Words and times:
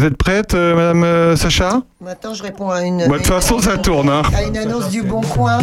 Vous 0.00 0.06
êtes 0.06 0.16
prête, 0.16 0.54
euh, 0.54 0.74
Madame 0.74 1.04
euh, 1.04 1.36
Sacha? 1.36 1.82
Maintenant, 2.00 2.32
je 2.32 2.42
réponds 2.42 2.70
à 2.70 2.80
une. 2.80 3.06
Bah, 3.06 3.18
De 3.18 3.22
toute 3.22 3.26
façon, 3.26 3.58
ça 3.58 3.76
tourne. 3.76 4.08
Hein. 4.08 4.22
À 4.34 4.44
une 4.44 4.56
annonce 4.56 4.88
du 4.88 5.02
Bon 5.02 5.20
Coin. 5.20 5.58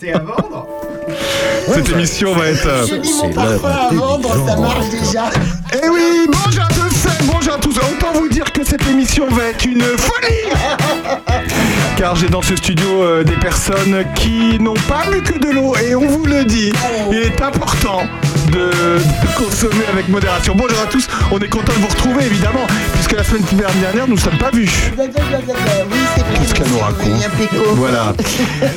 T'es 0.00 0.12
à 0.12 0.18
vendre 0.18 0.66
Cette 1.72 1.88
émission 1.90 2.34
va 2.34 2.48
être. 2.48 2.66
euh, 2.66 2.84
J'ai 2.88 2.98
mis 2.98 3.12
mon 3.22 3.30
parfum 3.32 3.68
à 3.68 3.94
vendre, 3.94 4.34
ça 4.44 4.56
marche 4.56 4.88
déjà. 4.90 5.30
Eh 5.72 5.88
oui, 5.88 6.26
bonjour 6.26 6.64
à 6.64 6.68
tous, 6.68 7.06
bonjour 7.32 7.54
à 7.54 7.58
tous. 7.58 7.76
Autant 7.78 8.12
vous 8.14 8.28
dire 8.28 8.52
que 8.52 8.64
cette 8.64 8.84
émission 8.88 9.28
va 9.28 9.44
être 9.44 9.64
une 9.64 9.80
folie 9.82 10.50
Car 11.96 12.16
j'ai 12.16 12.28
dans 12.28 12.42
ce 12.42 12.56
studio 12.56 13.02
euh, 13.02 13.22
des 13.22 13.36
personnes 13.36 14.04
qui 14.16 14.58
n'ont 14.58 14.74
pas 14.88 15.04
bu 15.10 15.22
que 15.22 15.38
de 15.38 15.52
l'eau 15.52 15.74
et 15.76 15.94
on 15.94 16.06
vous 16.06 16.26
le 16.26 16.44
dit, 16.44 16.72
il 17.10 17.18
est 17.18 17.40
important 17.40 18.02
de, 18.50 18.58
de 18.58 19.36
consommer 19.36 19.84
avec 19.92 20.08
modération. 20.08 20.54
Bonjour 20.56 20.78
à 20.80 20.86
tous, 20.86 21.08
on 21.30 21.38
est 21.38 21.48
content 21.48 21.72
de 21.72 21.78
vous 21.78 21.86
retrouver 21.86 22.26
évidemment, 22.26 22.66
puisque 22.94 23.12
la 23.12 23.22
semaine 23.24 23.44
dernière 23.52 24.08
nous 24.08 24.14
ne 24.14 24.20
sommes 24.20 24.38
pas 24.38 24.50
vus. 24.50 24.70
Oui. 24.98 25.10
Qu'est-ce 26.40 26.54
qu'elle 26.54 26.68
nous 26.68 26.78
raconte. 26.78 27.08
Voilà. 27.76 28.12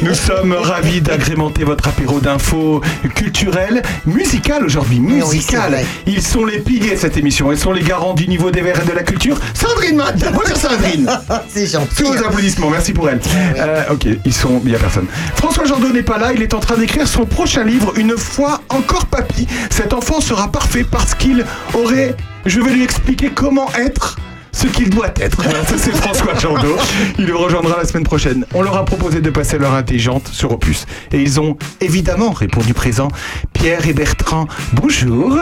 Nous 0.02 0.14
sommes 0.14 0.54
ravis 0.54 1.02
d'agrémenter 1.02 1.64
votre 1.64 1.88
apéro 1.88 2.20
d'infos 2.20 2.82
culturelles, 3.16 3.82
musicales 4.06 4.64
aujourd'hui, 4.64 5.00
musicales. 5.00 5.84
Ils 6.06 6.22
sont 6.22 6.46
les 6.46 6.60
piliers 6.60 6.96
de 6.96 7.00
cette 7.00 7.18
émission. 7.18 7.52
Ils 7.52 7.58
sont 7.58 7.74
les 7.74 7.84
garants 7.84 8.14
du 8.14 8.28
niveau 8.28 8.52
des 8.52 8.62
verts 8.62 8.82
et 8.82 8.86
de 8.88 8.94
la 8.94 9.04
culture. 9.04 9.38
Sandrine 9.54 9.98
Matt, 9.98 10.18
bonjour 10.34 10.56
Sandrine. 10.58 11.10
C'est 11.50 11.68
gentil. 11.68 11.96
Tous 11.98 12.14
vos 12.14 12.24
applaudissements, 12.26 12.70
merci 12.70 12.94
pour 12.94 13.07
elle. 13.08 13.20
Euh, 13.58 13.84
ok, 13.92 14.08
ils 14.26 14.34
sont, 14.34 14.62
il 14.64 14.70
n'y 14.70 14.76
a 14.76 14.80
personne. 14.80 15.08
François 15.36 15.66
Jandot 15.66 15.92
n'est 15.92 16.04
pas 16.04 16.18
là, 16.18 16.34
il 16.34 16.42
est 16.42 16.54
en 16.54 16.60
train 16.60 16.78
d'écrire 16.78 17.08
son 17.08 17.26
prochain 17.26 17.64
livre, 17.64 17.94
Une 17.98 18.18
fois 18.18 18.62
encore 18.70 19.06
papy. 19.06 19.48
Cet 19.70 19.94
enfant 19.94 20.22
sera 20.22 20.52
parfait 20.52 20.86
parce 20.90 21.16
qu'il 21.16 21.46
aurait, 21.74 22.16
je 22.46 22.60
vais 22.60 22.72
lui 22.72 22.84
expliquer 22.84 23.30
comment 23.34 23.70
être 23.74 24.18
ce 24.58 24.68
qu'il 24.68 24.90
doit 24.90 25.14
être. 25.20 25.44
Voilà, 25.44 25.64
ça 25.66 25.76
c'est 25.78 25.96
François 25.96 26.34
Jandot. 26.34 26.78
Il 27.20 27.26
le 27.26 27.36
rejoindra 27.36 27.78
la 27.78 27.86
semaine 27.86 28.04
prochaine. 28.04 28.46
On 28.56 28.64
leur 28.64 28.76
a 28.76 28.86
proposé 28.86 29.22
de 29.22 29.30
passer 29.30 29.60
leur 29.60 29.74
intelligente 29.74 30.28
sur 30.30 30.52
Opus. 30.52 30.88
Et 31.12 31.22
ils 31.22 31.40
ont 31.40 31.58
évidemment 31.80 32.32
répondu 32.32 32.74
présent. 32.74 33.10
Pierre 33.54 33.88
et 33.88 33.94
Bertrand, 33.94 34.48
bonjour. 34.74 35.38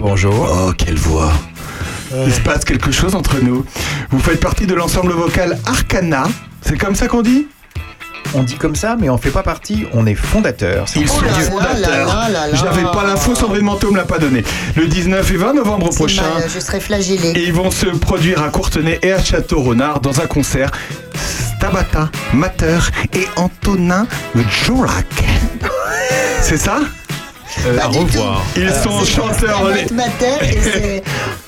Bonjour. 0.00 0.48
Oh, 0.50 0.72
quelle 0.76 0.96
voix 0.96 1.32
Il 2.26 2.32
se 2.32 2.40
passe 2.40 2.64
quelque 2.64 2.90
chose 2.90 3.14
entre 3.14 3.40
nous. 3.40 3.64
Vous 4.10 4.18
faites 4.18 4.40
partie 4.40 4.66
de 4.66 4.74
l'ensemble 4.74 5.12
vocal 5.12 5.58
Arcana. 5.66 6.24
C'est 6.62 6.76
comme 6.78 6.94
ça 6.94 7.08
qu'on 7.08 7.22
dit? 7.22 7.46
On 8.34 8.42
dit 8.42 8.54
comme 8.54 8.76
ça, 8.76 8.96
mais 8.98 9.10
on 9.10 9.18
fait 9.18 9.30
pas 9.30 9.42
partie, 9.42 9.86
on 9.92 10.06
est 10.06 10.14
fondateur. 10.14 10.86
Ils 10.96 11.06
sont 11.06 11.16
Oh 11.22 11.50
fondateurs. 11.50 12.30
J'avais 12.54 12.84
pas 12.84 13.04
l'info, 13.04 13.34
Sandrine 13.34 13.64
Manteau 13.64 13.90
me 13.90 13.98
l'a 13.98 14.04
pas 14.04 14.18
donné. 14.18 14.42
Le 14.74 14.86
19 14.86 15.30
et 15.30 15.36
20 15.36 15.54
novembre 15.54 15.90
prochain. 15.90 16.22
mal, 16.22 16.48
je 16.52 16.58
serai 16.58 16.80
flagellée. 16.80 17.32
Et 17.34 17.44
ils 17.44 17.52
vont 17.52 17.70
se 17.70 17.86
produire 17.86 18.42
à 18.42 18.48
Courtenay 18.48 18.98
et 19.02 19.12
à 19.12 19.22
Château-Renard 19.22 20.00
dans 20.00 20.20
un 20.20 20.26
concert. 20.26 20.70
Tabata, 21.60 22.10
Mater 22.32 22.78
et 23.12 23.26
Antonin 23.36 24.06
Jorac. 24.48 25.06
C'est 26.40 26.56
ça? 26.56 26.80
Pas 27.78 27.88
du 27.88 28.06
tout. 28.06 28.18
Ils 28.56 28.72
sont 28.72 29.04
chanteurs. 29.04 29.58
Stabat 29.58 29.94
Mater 29.94 30.36
et 30.42 30.60
c'est 30.62 31.02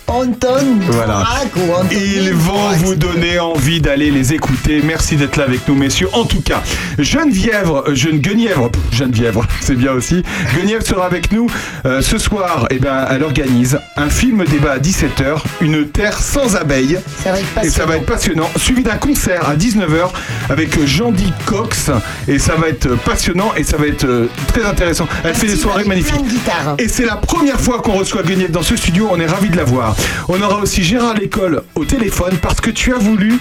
Anton 0.06 0.78
Voilà. 0.90 1.24
Dvorak 1.24 1.56
ou 1.56 1.72
Anthony 1.72 2.00
Ils 2.16 2.32
vont 2.34 2.68
vous 2.78 2.94
donner 2.94 3.38
envie 3.38 3.80
d'aller 3.80 4.10
les 4.10 4.32
écouter. 4.34 4.80
Merci 4.84 5.16
d'être 5.16 5.36
là 5.36 5.44
avec 5.44 5.66
nous, 5.66 5.74
messieurs. 5.74 6.08
En 6.12 6.24
tout 6.24 6.40
cas, 6.42 6.62
Geneviève, 6.98 7.70
euh, 7.70 7.94
Jeune 7.94 8.18
Guenièvre, 8.18 8.70
Geneviève, 8.92 9.38
c'est 9.60 9.74
bien 9.74 9.92
aussi. 9.92 10.22
Guenièvre 10.54 10.84
sera 10.86 11.06
avec 11.06 11.32
nous 11.32 11.48
euh, 11.86 12.00
ce 12.02 12.18
soir. 12.18 12.66
Et 12.70 12.78
ben, 12.78 13.06
elle 13.10 13.22
organise 13.24 13.78
un 13.96 14.08
film 14.10 14.44
débat 14.44 14.72
à 14.72 14.78
17h, 14.78 15.38
Une 15.60 15.88
terre 15.88 16.18
sans 16.18 16.54
abeilles. 16.56 16.98
Ça 17.22 17.32
va 17.32 17.40
être 17.40 17.46
Et 17.64 17.70
ça 17.70 17.84
passionnant. 17.84 17.86
va 17.88 17.96
être 17.96 18.06
passionnant, 18.06 18.50
suivi 18.56 18.82
d'un 18.82 18.96
concert 18.96 19.48
à 19.48 19.56
19h 19.56 20.10
avec 20.50 20.84
Jean-Di 20.86 21.32
Cox. 21.46 21.90
Et 22.28 22.38
ça 22.38 22.54
va 22.56 22.68
être 22.68 22.94
passionnant 23.04 23.52
et 23.56 23.64
ça 23.64 23.76
va 23.78 23.86
être 23.86 24.04
euh, 24.04 24.28
très 24.48 24.64
intéressant. 24.64 25.08
Elle 25.24 25.34
fait 25.34 25.46
des 25.48 25.56
soirées 25.56 25.84
magnifiques. 25.84 26.14
de. 26.24 26.82
Et 26.82 26.88
c'est 26.88 27.06
la 27.06 27.16
première 27.16 27.58
fois 27.60 27.80
qu'on 27.80 27.92
reçoit 27.94 28.22
Guenièvre 28.22 28.52
dans 28.52 28.62
ce 28.62 28.76
studio, 28.76 29.08
on 29.10 29.18
est 29.18 29.26
ravis 29.26 29.48
de 29.48 29.56
la 29.56 29.64
voir. 29.64 29.93
On 30.28 30.40
aura 30.40 30.60
aussi 30.62 30.82
Gérard 30.82 31.14
Lécole 31.14 31.62
au 31.74 31.84
téléphone 31.84 32.36
parce 32.40 32.60
que 32.60 32.70
tu 32.70 32.94
as 32.94 32.98
voulu 32.98 33.38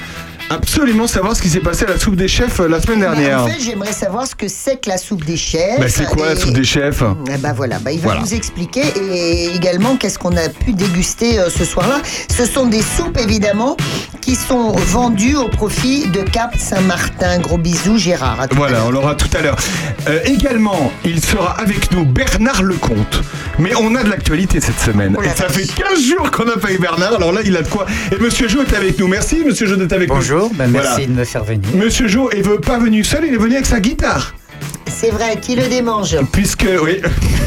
absolument 0.54 1.08
savoir 1.08 1.36
ce 1.36 1.42
qui 1.42 1.50
s'est 1.50 1.60
passé 1.60 1.86
à 1.86 1.90
la 1.90 2.00
soupe 2.00 2.16
des 2.16 2.28
chefs 2.28 2.60
euh, 2.60 2.68
la 2.68 2.82
semaine 2.82 3.00
Mais 3.00 3.06
dernière. 3.06 3.44
en 3.44 3.48
fait, 3.48 3.60
j'aimerais 3.60 3.92
savoir 3.94 4.28
ce 4.28 4.36
que 4.36 4.48
c'est 4.48 4.80
que 4.82 4.90
la 4.90 4.98
soupe 4.98 5.24
des 5.26 5.38
chefs. 5.38 5.80
Bah, 5.80 5.88
c'est 5.90 6.06
quoi 6.06 6.28
la 6.30 6.36
soupe 6.36 6.54
des 6.54 6.64
chefs? 6.64 7.04
Eh 7.32 7.38
ben 7.38 7.54
voilà, 7.54 7.80
bah, 7.80 7.92
il 7.92 8.00
va 8.00 8.04
Voilà. 8.06 8.22
vous 8.22 8.34
expliquer 8.34 8.84
et 9.12 9.54
également 9.56 9.96
qu'est-ce 9.98 10.20
qu'on 10.20 10.36
a 10.38 10.50
pu 10.50 10.74
déguster 10.74 11.40
euh, 11.40 11.50
ce 11.50 11.66
soir-là. 11.66 12.02
Ce 12.36 12.46
sont 12.46 12.66
des 12.68 12.82
soupes 12.82 13.18
évidemment 13.20 13.76
qui 14.22 14.36
sont 14.36 14.72
vendues 14.72 15.36
au 15.36 15.50
profit 15.50 16.08
de 16.08 16.22
Cap 16.22 16.56
Saint-Martin. 16.58 17.40
Gros 17.40 17.58
bisous 17.58 17.98
Gérard. 17.98 18.40
À 18.40 18.48
tout 18.48 18.56
à 18.56 18.58
Voilà, 18.58 18.78
l'heure. 18.78 18.88
on 18.88 18.92
l'aura 18.92 19.16
tout 19.16 19.30
à 19.38 19.42
l'heure. 19.42 19.58
Euh, 20.08 20.20
également, 20.26 20.92
il 21.06 21.24
sera 21.24 21.52
avec 21.60 21.92
nous 21.92 22.06
Bernard 22.06 22.64
Lecomte. 22.64 23.22
Mais 23.60 23.72
on 23.76 23.96
a 23.96 24.04
de 24.04 24.10
l'actualité 24.10 24.60
cette 24.62 24.80
semaine. 24.80 25.16
Oh 25.18 25.22
la 25.22 25.32
et 25.32 25.36
ça 25.36 25.48
vache. 25.48 25.58
fait 25.58 25.66
15 25.68 26.02
jours 26.02 26.32
qu'on 26.32 26.46
n'a 26.46 26.58
pas 26.58 26.72
eu 26.72 26.78
Bernard, 26.80 27.14
alors 27.16 27.32
là, 27.32 27.42
il 27.46 27.56
a 27.56 27.62
de 27.62 27.68
quoi. 27.68 27.86
Et 28.12 28.18
Monsieur 28.18 28.48
Jo 28.48 28.62
est 28.64 28.74
avec 28.76 28.98
nous. 29.00 29.08
Merci, 29.08 29.44
Monsieur 29.46 29.68
Jo, 29.68 29.76
d'être 29.76 29.94
avec 29.94 30.10
Bonjour, 30.10 30.43
ben 30.54 30.70
Voilà. 30.72 30.90
merci 30.90 31.08
de 31.08 31.14
me 31.14 31.24
faire 31.24 31.44
venir. 31.44 31.68
Monsieur 31.76 32.08
Jo 32.08 32.30
est 32.32 32.44
pas 32.66 32.78
venu 32.80 33.04
seul, 33.04 33.26
il 33.26 33.34
est 33.34 33.38
venu 33.38 33.54
avec 33.56 33.66
sa 33.66 33.80
guitare. 33.80 34.34
C'est 34.88 35.10
vrai, 35.10 35.38
qui 35.42 35.56
le 35.56 35.68
démange 35.68 36.18
Puisque, 36.32 36.68
oui, 36.82 37.02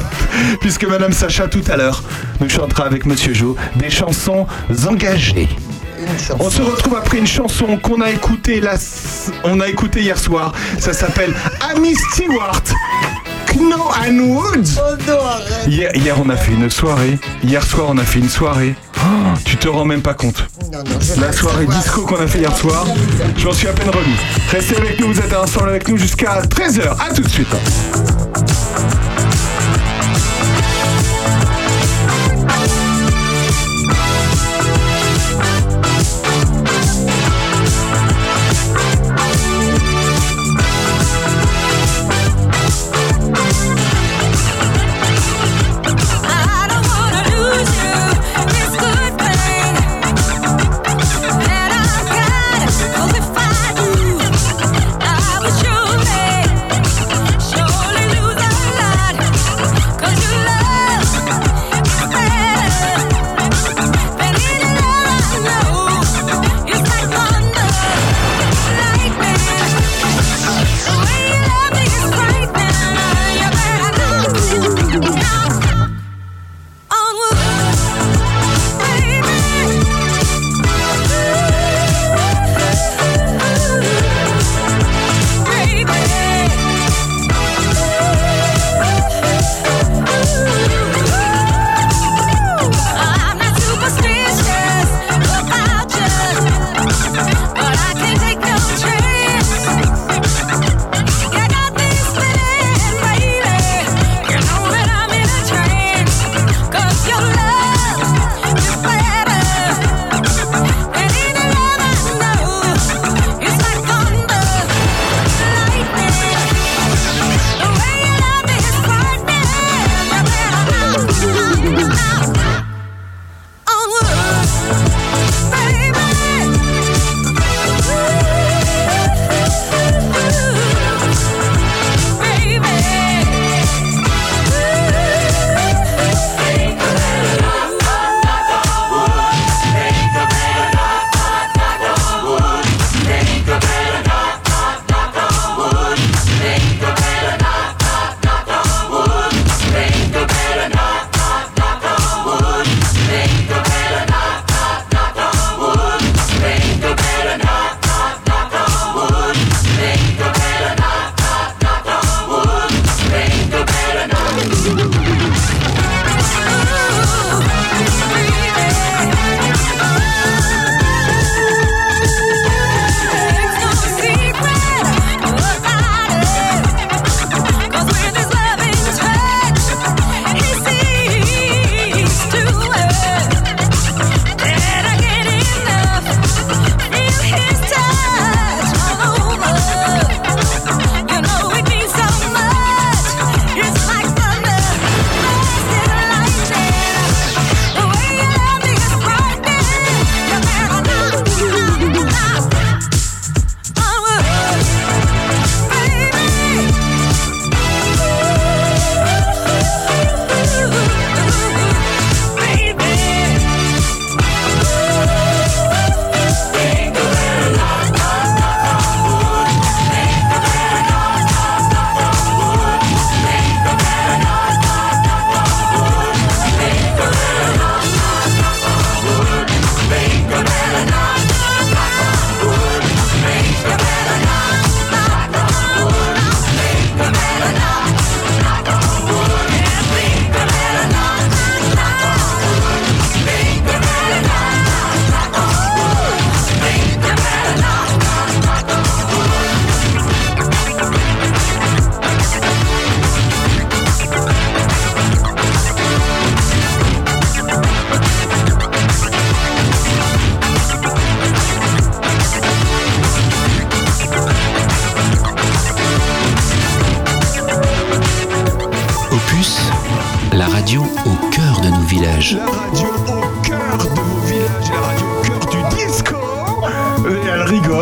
puisque 0.60 0.84
Madame 0.84 1.12
Sacha 1.12 1.46
tout 1.48 1.62
à 1.70 1.76
l'heure 1.76 2.02
nous 2.40 2.48
chantera 2.48 2.84
avec 2.84 3.06
Monsieur 3.06 3.32
Jo 3.34 3.56
des 3.76 3.90
chansons 3.90 4.46
engagées. 4.86 5.48
On 6.38 6.50
se 6.50 6.62
retrouve 6.62 6.96
après 6.96 7.18
une 7.18 7.26
chanson 7.26 7.78
qu'on 7.78 8.00
a 8.00 8.10
écoutée 8.10 8.60
la, 8.60 8.74
on 9.44 9.60
a 9.60 9.68
écouté 9.68 10.00
hier 10.02 10.18
soir. 10.18 10.52
Ça 10.78 10.92
s'appelle 10.92 11.34
Amy 11.70 11.94
Stewart. 12.12 12.62
Kno 13.54 13.90
and 13.94 14.20
Woods. 14.20 14.78
Oh 14.78 14.96
non, 15.06 15.18
arrête. 15.20 15.68
Hier, 15.68 15.90
hier, 15.94 16.16
on 16.22 16.28
a 16.28 16.36
fait 16.36 16.52
une 16.52 16.70
soirée. 16.70 17.18
Hier 17.42 17.62
soir, 17.62 17.88
on 17.90 17.98
a 17.98 18.04
fait 18.04 18.18
une 18.18 18.28
soirée. 18.28 18.74
Oh, 18.98 19.38
tu 19.44 19.56
te 19.56 19.68
rends 19.68 19.84
même 19.84 20.02
pas 20.02 20.14
compte. 20.14 20.46
Non, 20.72 20.78
non, 20.78 20.98
je 21.00 21.14
veux 21.14 21.20
La 21.20 21.32
soirée 21.32 21.66
disco 21.66 22.02
qu'on 22.02 22.20
a 22.20 22.26
fait 22.26 22.38
hier 22.38 22.56
soir, 22.56 22.86
j'en 23.36 23.52
suis 23.52 23.68
à 23.68 23.72
peine 23.72 23.90
remis. 23.90 24.16
Restez 24.50 24.76
avec 24.76 25.00
nous, 25.00 25.12
vous 25.12 25.20
êtes 25.20 25.34
ensemble 25.34 25.68
avec 25.70 25.88
nous 25.88 25.96
jusqu'à 25.96 26.42
13h. 26.42 26.96
À 26.98 27.12
tout 27.12 27.22
de 27.22 27.28
suite. 27.28 27.54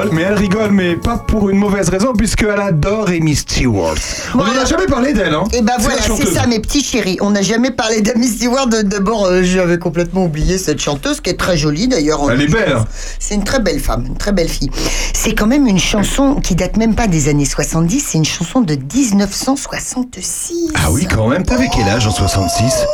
Rigole, 0.05 0.17
mais 0.17 0.23
elle 0.23 0.35
rigole, 0.35 0.71
mais 0.73 0.97
pas 0.97 1.17
pour 1.19 1.51
une 1.51 1.59
mauvaise 1.59 1.89
raison, 1.89 2.13
puisqu'elle 2.13 2.61
adore 2.61 3.09
Amy 3.09 3.35
Stewart. 3.35 3.95
On 4.35 4.39
n'en 4.39 4.57
a 4.61 4.65
jamais 4.65 4.87
parlé 4.87 5.13
d'elle, 5.13 5.35
hein 5.35 5.45
Et 5.53 5.63
ben 5.63 5.75
C'est 5.79 5.83
voilà, 5.85 6.03
c'est 6.17 6.27
ça 6.35 6.47
mes 6.47 6.61
petits 6.61 6.83
chéris. 6.83 7.19
On 7.21 7.31
n'a 7.31 7.43
jamais 7.43 7.71
parlé 7.71 8.01
d'Amy 8.03 8.27
Stewart. 8.29 8.67
D'abord, 8.69 9.27
euh, 9.27 9.43
j'avais 9.43 9.79
complètement 9.79 10.25
oublié 10.25 10.59
cette 10.59 10.81
chanteuse 10.81 11.21
qui 11.21 11.31
est 11.31 11.39
très 11.39 11.57
jolie 11.57 11.89
d'ailleurs. 11.89 12.31
Elle 12.31 12.43
est 12.43 12.47
belle. 12.49 12.75
hein. 12.77 12.85
C'est 13.19 13.35
une 13.35 13.45
très 13.45 13.61
belle 13.61 13.81
femme, 13.81 14.05
une 14.07 14.17
très 14.17 14.33
belle 14.33 14.49
fille. 14.49 14.71
C'est 15.13 15.35
quand 15.35 15.47
même 15.47 15.67
une 15.67 15.79
chanson 15.79 16.37
qui 16.37 16.55
date 16.55 16.77
même 16.77 16.95
pas 16.95 17.07
des 17.07 17.29
années 17.29 17.45
70, 17.45 18.05
c'est 18.09 18.19
une 18.19 18.25
chanson 18.25 18.61
de 18.61 18.75
1966. 18.75 20.73
Ah 20.75 20.91
oui, 20.91 21.07
quand 21.13 21.29
même. 21.29 21.45
T'avais 21.45 21.69
quel 21.73 21.89
âge 21.89 22.07
en 22.07 22.11
66 22.11 22.85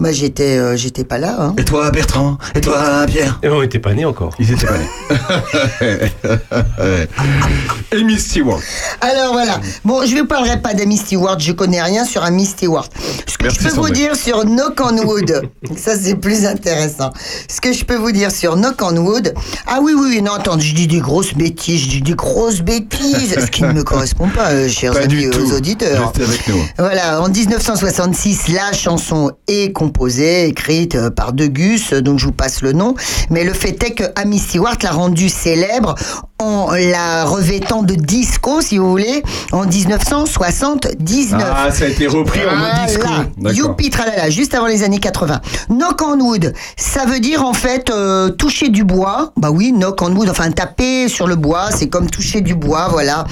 Bah 0.00 0.12
j'étais 0.12 0.56
euh, 0.56 0.76
j'étais 0.76 1.04
pas 1.04 1.18
là. 1.18 1.36
Hein. 1.38 1.54
Et 1.58 1.64
toi, 1.64 1.90
Bertrand? 1.90 2.38
Et 2.54 2.60
toi, 2.60 3.04
Pierre? 3.06 3.38
Et 3.42 3.48
on 3.48 3.60
n'était 3.60 3.78
pas 3.78 3.92
nés 3.92 4.06
encore. 4.06 4.34
Ils 4.38 4.50
étaient 4.50 4.66
pas 4.66 4.78
nés. 4.78 6.08
Amy 7.92 8.18
Stewart. 8.18 8.60
Alors 9.00 9.32
voilà. 9.32 9.60
Bon, 9.84 10.04
je 10.06 10.14
ne 10.14 10.20
vous 10.20 10.26
parlerai 10.26 10.60
pas 10.62 10.74
d'Amy 10.74 10.96
Stewart, 10.96 11.38
je 11.38 11.52
connais 11.52 11.82
rien 11.82 12.04
sur 12.04 12.22
Amy 12.22 12.46
Stewart. 12.46 12.88
Ce 13.26 13.36
que 13.36 13.44
Merci, 13.44 13.58
je 13.62 13.68
peux 13.68 13.74
vous 13.74 13.90
dire 13.90 14.16
sur 14.16 14.44
Knock 14.44 14.80
on 14.80 14.96
Wood, 15.06 15.42
ça 15.76 15.96
c'est 15.98 16.14
plus 16.16 16.46
intéressant. 16.46 17.12
Ce 17.48 17.60
que 17.60 17.72
je 17.72 17.84
peux 17.84 17.96
vous 17.96 18.12
dire 18.12 18.30
sur 18.30 18.56
Knock 18.56 18.80
on 18.82 18.96
Wood, 18.96 19.34
ah 19.66 19.80
oui, 19.82 19.92
oui, 19.94 20.06
oui, 20.16 20.22
non, 20.22 20.32
attends, 20.32 20.58
je 20.58 20.74
dis 20.74 20.86
des 20.86 21.00
grosses 21.00 21.34
bêtises, 21.34 21.82
je 21.82 21.88
dis 21.88 22.02
des 22.02 22.14
grosses 22.14 22.60
bêtises, 22.62 23.34
ce 23.38 23.46
qui 23.50 23.62
ne 23.62 23.72
me 23.72 23.82
correspond 23.82 24.28
pas, 24.28 24.50
euh, 24.50 24.68
chers 24.68 24.92
Pas 24.92 25.00
amis 25.00 25.08
du 25.08 25.28
aux 25.28 25.32
tout. 25.32 25.52
auditeurs. 25.52 26.06
Restez 26.06 26.22
avec 26.22 26.48
nous. 26.48 26.62
Voilà, 26.78 27.20
en 27.22 27.28
1966, 27.28 28.48
la 28.48 28.72
chanson 28.72 29.32
est 29.48 29.72
composée, 29.72 29.89
écrite 30.18 30.94
euh, 30.94 31.10
par 31.10 31.32
Degus, 31.32 31.92
euh, 31.92 32.02
donc 32.02 32.18
je 32.18 32.26
vous 32.26 32.32
passe 32.32 32.62
le 32.62 32.72
nom. 32.72 32.94
Mais 33.30 33.44
le 33.44 33.52
fait 33.52 33.82
est 33.82 33.92
que 33.92 34.04
Amy 34.16 34.38
Stewart 34.38 34.76
l'a 34.82 34.90
rendue 34.90 35.28
célèbre 35.28 35.94
en 36.40 36.70
la 36.72 37.24
revêtant 37.24 37.82
de 37.82 37.94
disco, 37.94 38.62
si 38.62 38.78
vous 38.78 38.88
voulez, 38.88 39.22
en 39.52 39.66
1979. 39.66 41.42
Ah, 41.54 41.70
ça 41.70 41.84
a 41.84 41.88
été 41.88 42.06
repris 42.06 42.40
en 42.46 42.56
mode 42.56 42.86
disco. 42.86 43.08
Youpi 43.52 43.90
tralala, 43.90 44.30
juste 44.30 44.54
avant 44.54 44.66
les 44.66 44.82
années 44.82 44.98
80. 44.98 45.40
Knock 45.68 46.00
on 46.02 46.18
wood, 46.20 46.54
ça 46.76 47.04
veut 47.04 47.20
dire 47.20 47.44
en 47.44 47.52
fait 47.52 47.90
euh, 47.90 48.30
toucher 48.30 48.70
du 48.70 48.84
bois. 48.84 49.32
Bah 49.36 49.50
oui, 49.50 49.72
knock 49.72 50.00
on 50.00 50.14
wood, 50.16 50.30
enfin 50.30 50.50
taper 50.50 51.08
sur 51.08 51.26
le 51.26 51.36
bois, 51.36 51.70
c'est 51.70 51.88
comme 51.88 52.08
toucher 52.08 52.40
du 52.40 52.54
bois, 52.54 52.88
voilà. 52.90 53.26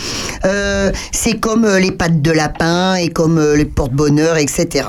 Euh, 0.44 0.92
c'est 1.10 1.40
comme 1.40 1.66
les 1.66 1.92
pattes 1.92 2.20
de 2.20 2.30
lapin 2.30 2.96
et 2.96 3.08
comme 3.08 3.40
les 3.54 3.64
porte-bonheur, 3.64 4.36
etc. 4.36 4.88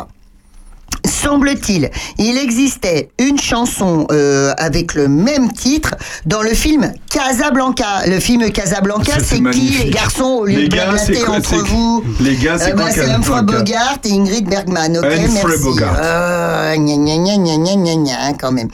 Semble-t-il, 1.06 1.90
il 2.18 2.38
existait 2.38 3.10
une 3.20 3.40
chanson 3.40 4.08
euh, 4.12 4.54
avec 4.58 4.94
le 4.94 5.08
même 5.08 5.52
titre 5.52 5.96
dans 6.26 6.42
le 6.42 6.54
film 6.54 6.94
Casablanca. 7.10 8.06
Le 8.08 8.20
film 8.20 8.50
Casablanca, 8.52 9.14
c'est 9.22 9.42
qui 9.52 9.84
les 9.84 9.90
garçons 9.90 10.40
au 10.42 10.46
lieu 10.46 10.60
Les 10.60 10.68
de 10.68 10.72
blablater 10.76 11.28
entre 11.28 11.56
vous 11.66 12.04
les 12.20 12.36
gars, 12.36 12.58
c'est 12.58 12.72
Euh, 12.72 12.76
bah, 12.76 12.86
C'est 12.92 13.10
Humphrey 13.10 13.42
Bogart 13.44 13.98
et 14.06 14.12
Ingrid 14.12 14.48
Bergman, 14.50 14.98
ok 14.98 15.06
Humphrey 15.06 15.44
merci. 15.46 15.64
Bogart. 15.64 15.96
Euh, 16.00 16.76
gna, 16.76 16.96
gna, 16.96 17.18
gna, 17.18 17.38
gna, 17.38 17.58
gna, 17.58 17.76
gna, 17.76 17.96
gna, 17.96 18.34
quand 18.40 18.52
même. 18.52 18.70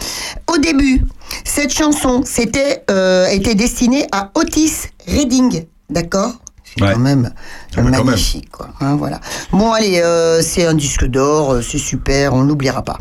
Au 0.54 0.58
début, 0.58 1.02
cette 1.44 1.74
chanson 1.74 2.22
c'était 2.26 2.84
euh, 2.92 3.28
était 3.28 3.56
destinée 3.56 4.06
à 4.12 4.32
Otis 4.36 4.74
Redding, 5.08 5.66
d'accord? 5.90 6.34
C'est 6.78 6.84
Ouais. 6.84 6.94
quand 6.94 7.00
même 7.00 7.32
Ah 7.34 7.38
bah, 7.38 7.84
quand 7.84 7.84
même. 7.90 8.06
magnifique, 8.06 8.50
quoi. 8.52 8.70
hein, 8.82 8.96
voilà. 8.98 9.20
Bon, 9.52 9.72
allez, 9.72 10.02
euh, 10.04 10.42
c'est 10.42 10.66
un 10.66 10.74
disque 10.74 11.06
d'or, 11.06 11.54
euh, 11.54 11.62
c'est 11.62 11.78
super, 11.78 12.34
on 12.34 12.44
n'oubliera 12.44 12.82
pas. 12.84 13.00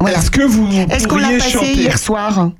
Voilà. 0.00 0.18
Est-ce 0.18 0.30
que 0.30 0.42
vous 0.42 0.68
Est-ce 0.90 1.06
qu'on 1.08 1.16
l'a 1.16 1.24
pourriez 1.24 1.38
passé 1.38 1.50
chanter 1.50 1.74
hier 1.74 1.98
soir? 1.98 2.50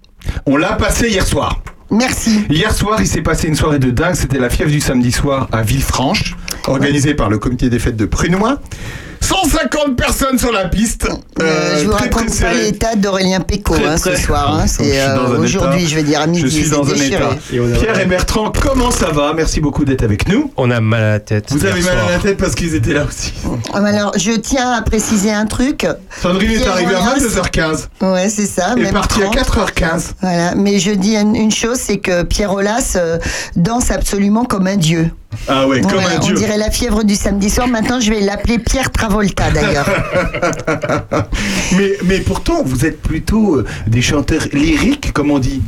On 0.46 0.56
l'a 0.56 0.72
passé 0.74 1.08
hier 1.08 1.26
soir. 1.26 1.62
Merci. 1.90 2.44
Hier 2.48 2.72
soir, 2.72 3.00
il 3.00 3.06
s'est 3.06 3.22
passé 3.22 3.48
une 3.48 3.56
soirée 3.56 3.78
de 3.80 3.90
dingue. 3.90 4.14
C'était 4.14 4.38
la 4.38 4.48
fièvre 4.48 4.70
du 4.70 4.80
samedi 4.80 5.10
soir 5.10 5.48
à 5.50 5.62
Villefranche, 5.62 6.36
organisée 6.68 7.14
par 7.14 7.28
le 7.30 7.38
comité 7.38 7.68
des 7.68 7.78
fêtes 7.78 7.96
de 7.96 8.04
Prunois. 8.06 8.60
150 9.20 9.96
personnes 9.96 10.38
sur 10.38 10.52
la 10.52 10.66
piste. 10.68 11.06
Euh, 11.08 11.42
Euh, 11.42 11.78
je 11.80 11.84
vous 11.86 11.92
très, 11.92 12.08
raconte 12.08 12.28
très 12.30 12.44
pas 12.44 12.52
l'état 12.54 12.94
d'Aurélien 12.96 13.40
Péco 13.40 13.74
hein, 13.74 13.96
ce 13.96 14.14
soir. 14.16 14.54
hein, 14.54 14.64
Je 14.66 14.70
c'est 14.70 14.84
suis 14.90 14.98
euh, 14.98 15.14
dans 15.16 15.32
un 15.34 15.38
aujourd'hui, 15.42 15.80
état- 15.82 15.88
je 15.90 15.94
vais 15.96 16.02
dire 16.02 16.20
à 16.20 16.26
midi. 16.26 16.40
Je 16.42 16.48
suis 16.48 16.64
c'est 16.64 16.70
dans 16.70 16.82
un 16.84 16.92
déchiré. 16.92 17.14
état. 17.16 17.78
Pierre 17.80 18.00
et 18.00 18.04
Bertrand, 18.06 18.52
comment 18.60 18.90
ça 18.90 19.10
va? 19.10 19.32
Merci 19.34 19.60
beaucoup 19.60 19.84
d'être 19.84 20.02
avec 20.02 20.28
nous. 20.28 20.52
On 20.56 20.70
a 20.70 20.80
mal 20.80 21.02
à 21.02 21.10
la 21.12 21.20
tête. 21.20 21.46
Vous 21.50 21.64
avez 21.64 21.80
mal 21.82 21.94
soir. 21.94 22.08
à 22.08 22.12
la 22.12 22.18
tête 22.18 22.36
parce 22.36 22.54
qu'ils 22.54 22.74
étaient 22.74 22.92
là 22.92 23.04
aussi. 23.04 23.32
Alors, 23.72 24.12
je 24.18 24.32
tiens 24.32 24.72
à 24.72 24.82
préciser 24.82 25.30
un 25.32 25.46
truc. 25.46 25.86
Sandrine 26.20 26.50
est 26.50 26.66
arrivée 26.66 26.94
à 26.94 26.98
Rollins- 27.00 27.18
22h15 27.18 27.88
Ouais, 28.02 28.28
c'est 28.28 28.46
ça. 28.46 28.74
et 28.76 28.80
même 28.80 28.92
partie 28.92 29.22
à 29.22 29.26
30. 29.26 29.36
4h15. 29.36 30.02
Voilà, 30.20 30.54
mais 30.56 30.78
je 30.78 30.90
dis 30.90 31.16
une, 31.16 31.50
chose, 31.50 31.78
c'est 31.78 31.98
que 31.98 32.22
Pierre 32.22 32.52
Aulas 32.52 32.94
euh, 32.96 33.18
danse 33.56 33.90
absolument 33.90 34.44
comme 34.44 34.66
un 34.66 34.76
dieu. 34.76 35.10
Ah 35.48 35.66
ouais, 35.68 35.80
comme 35.80 35.92
Voilà, 35.92 36.16
un 36.16 36.20
on 36.20 36.24
dieu. 36.26 36.34
dirait 36.34 36.58
la 36.58 36.70
fièvre 36.70 37.04
du 37.04 37.14
samedi 37.14 37.50
soir. 37.50 37.68
Maintenant, 37.68 38.00
je 38.00 38.10
vais 38.10 38.20
l'appeler 38.20 38.58
Pierre 38.58 38.90
Travolta 38.90 39.50
d'ailleurs. 39.50 39.86
mais, 41.76 41.92
mais 42.04 42.18
pourtant, 42.20 42.62
vous 42.64 42.84
êtes 42.84 43.00
plutôt 43.00 43.56
euh, 43.56 43.64
des 43.86 44.02
chanteurs 44.02 44.42
lyriques, 44.52 45.12
comme 45.12 45.30
on 45.30 45.38
dit. 45.38 45.62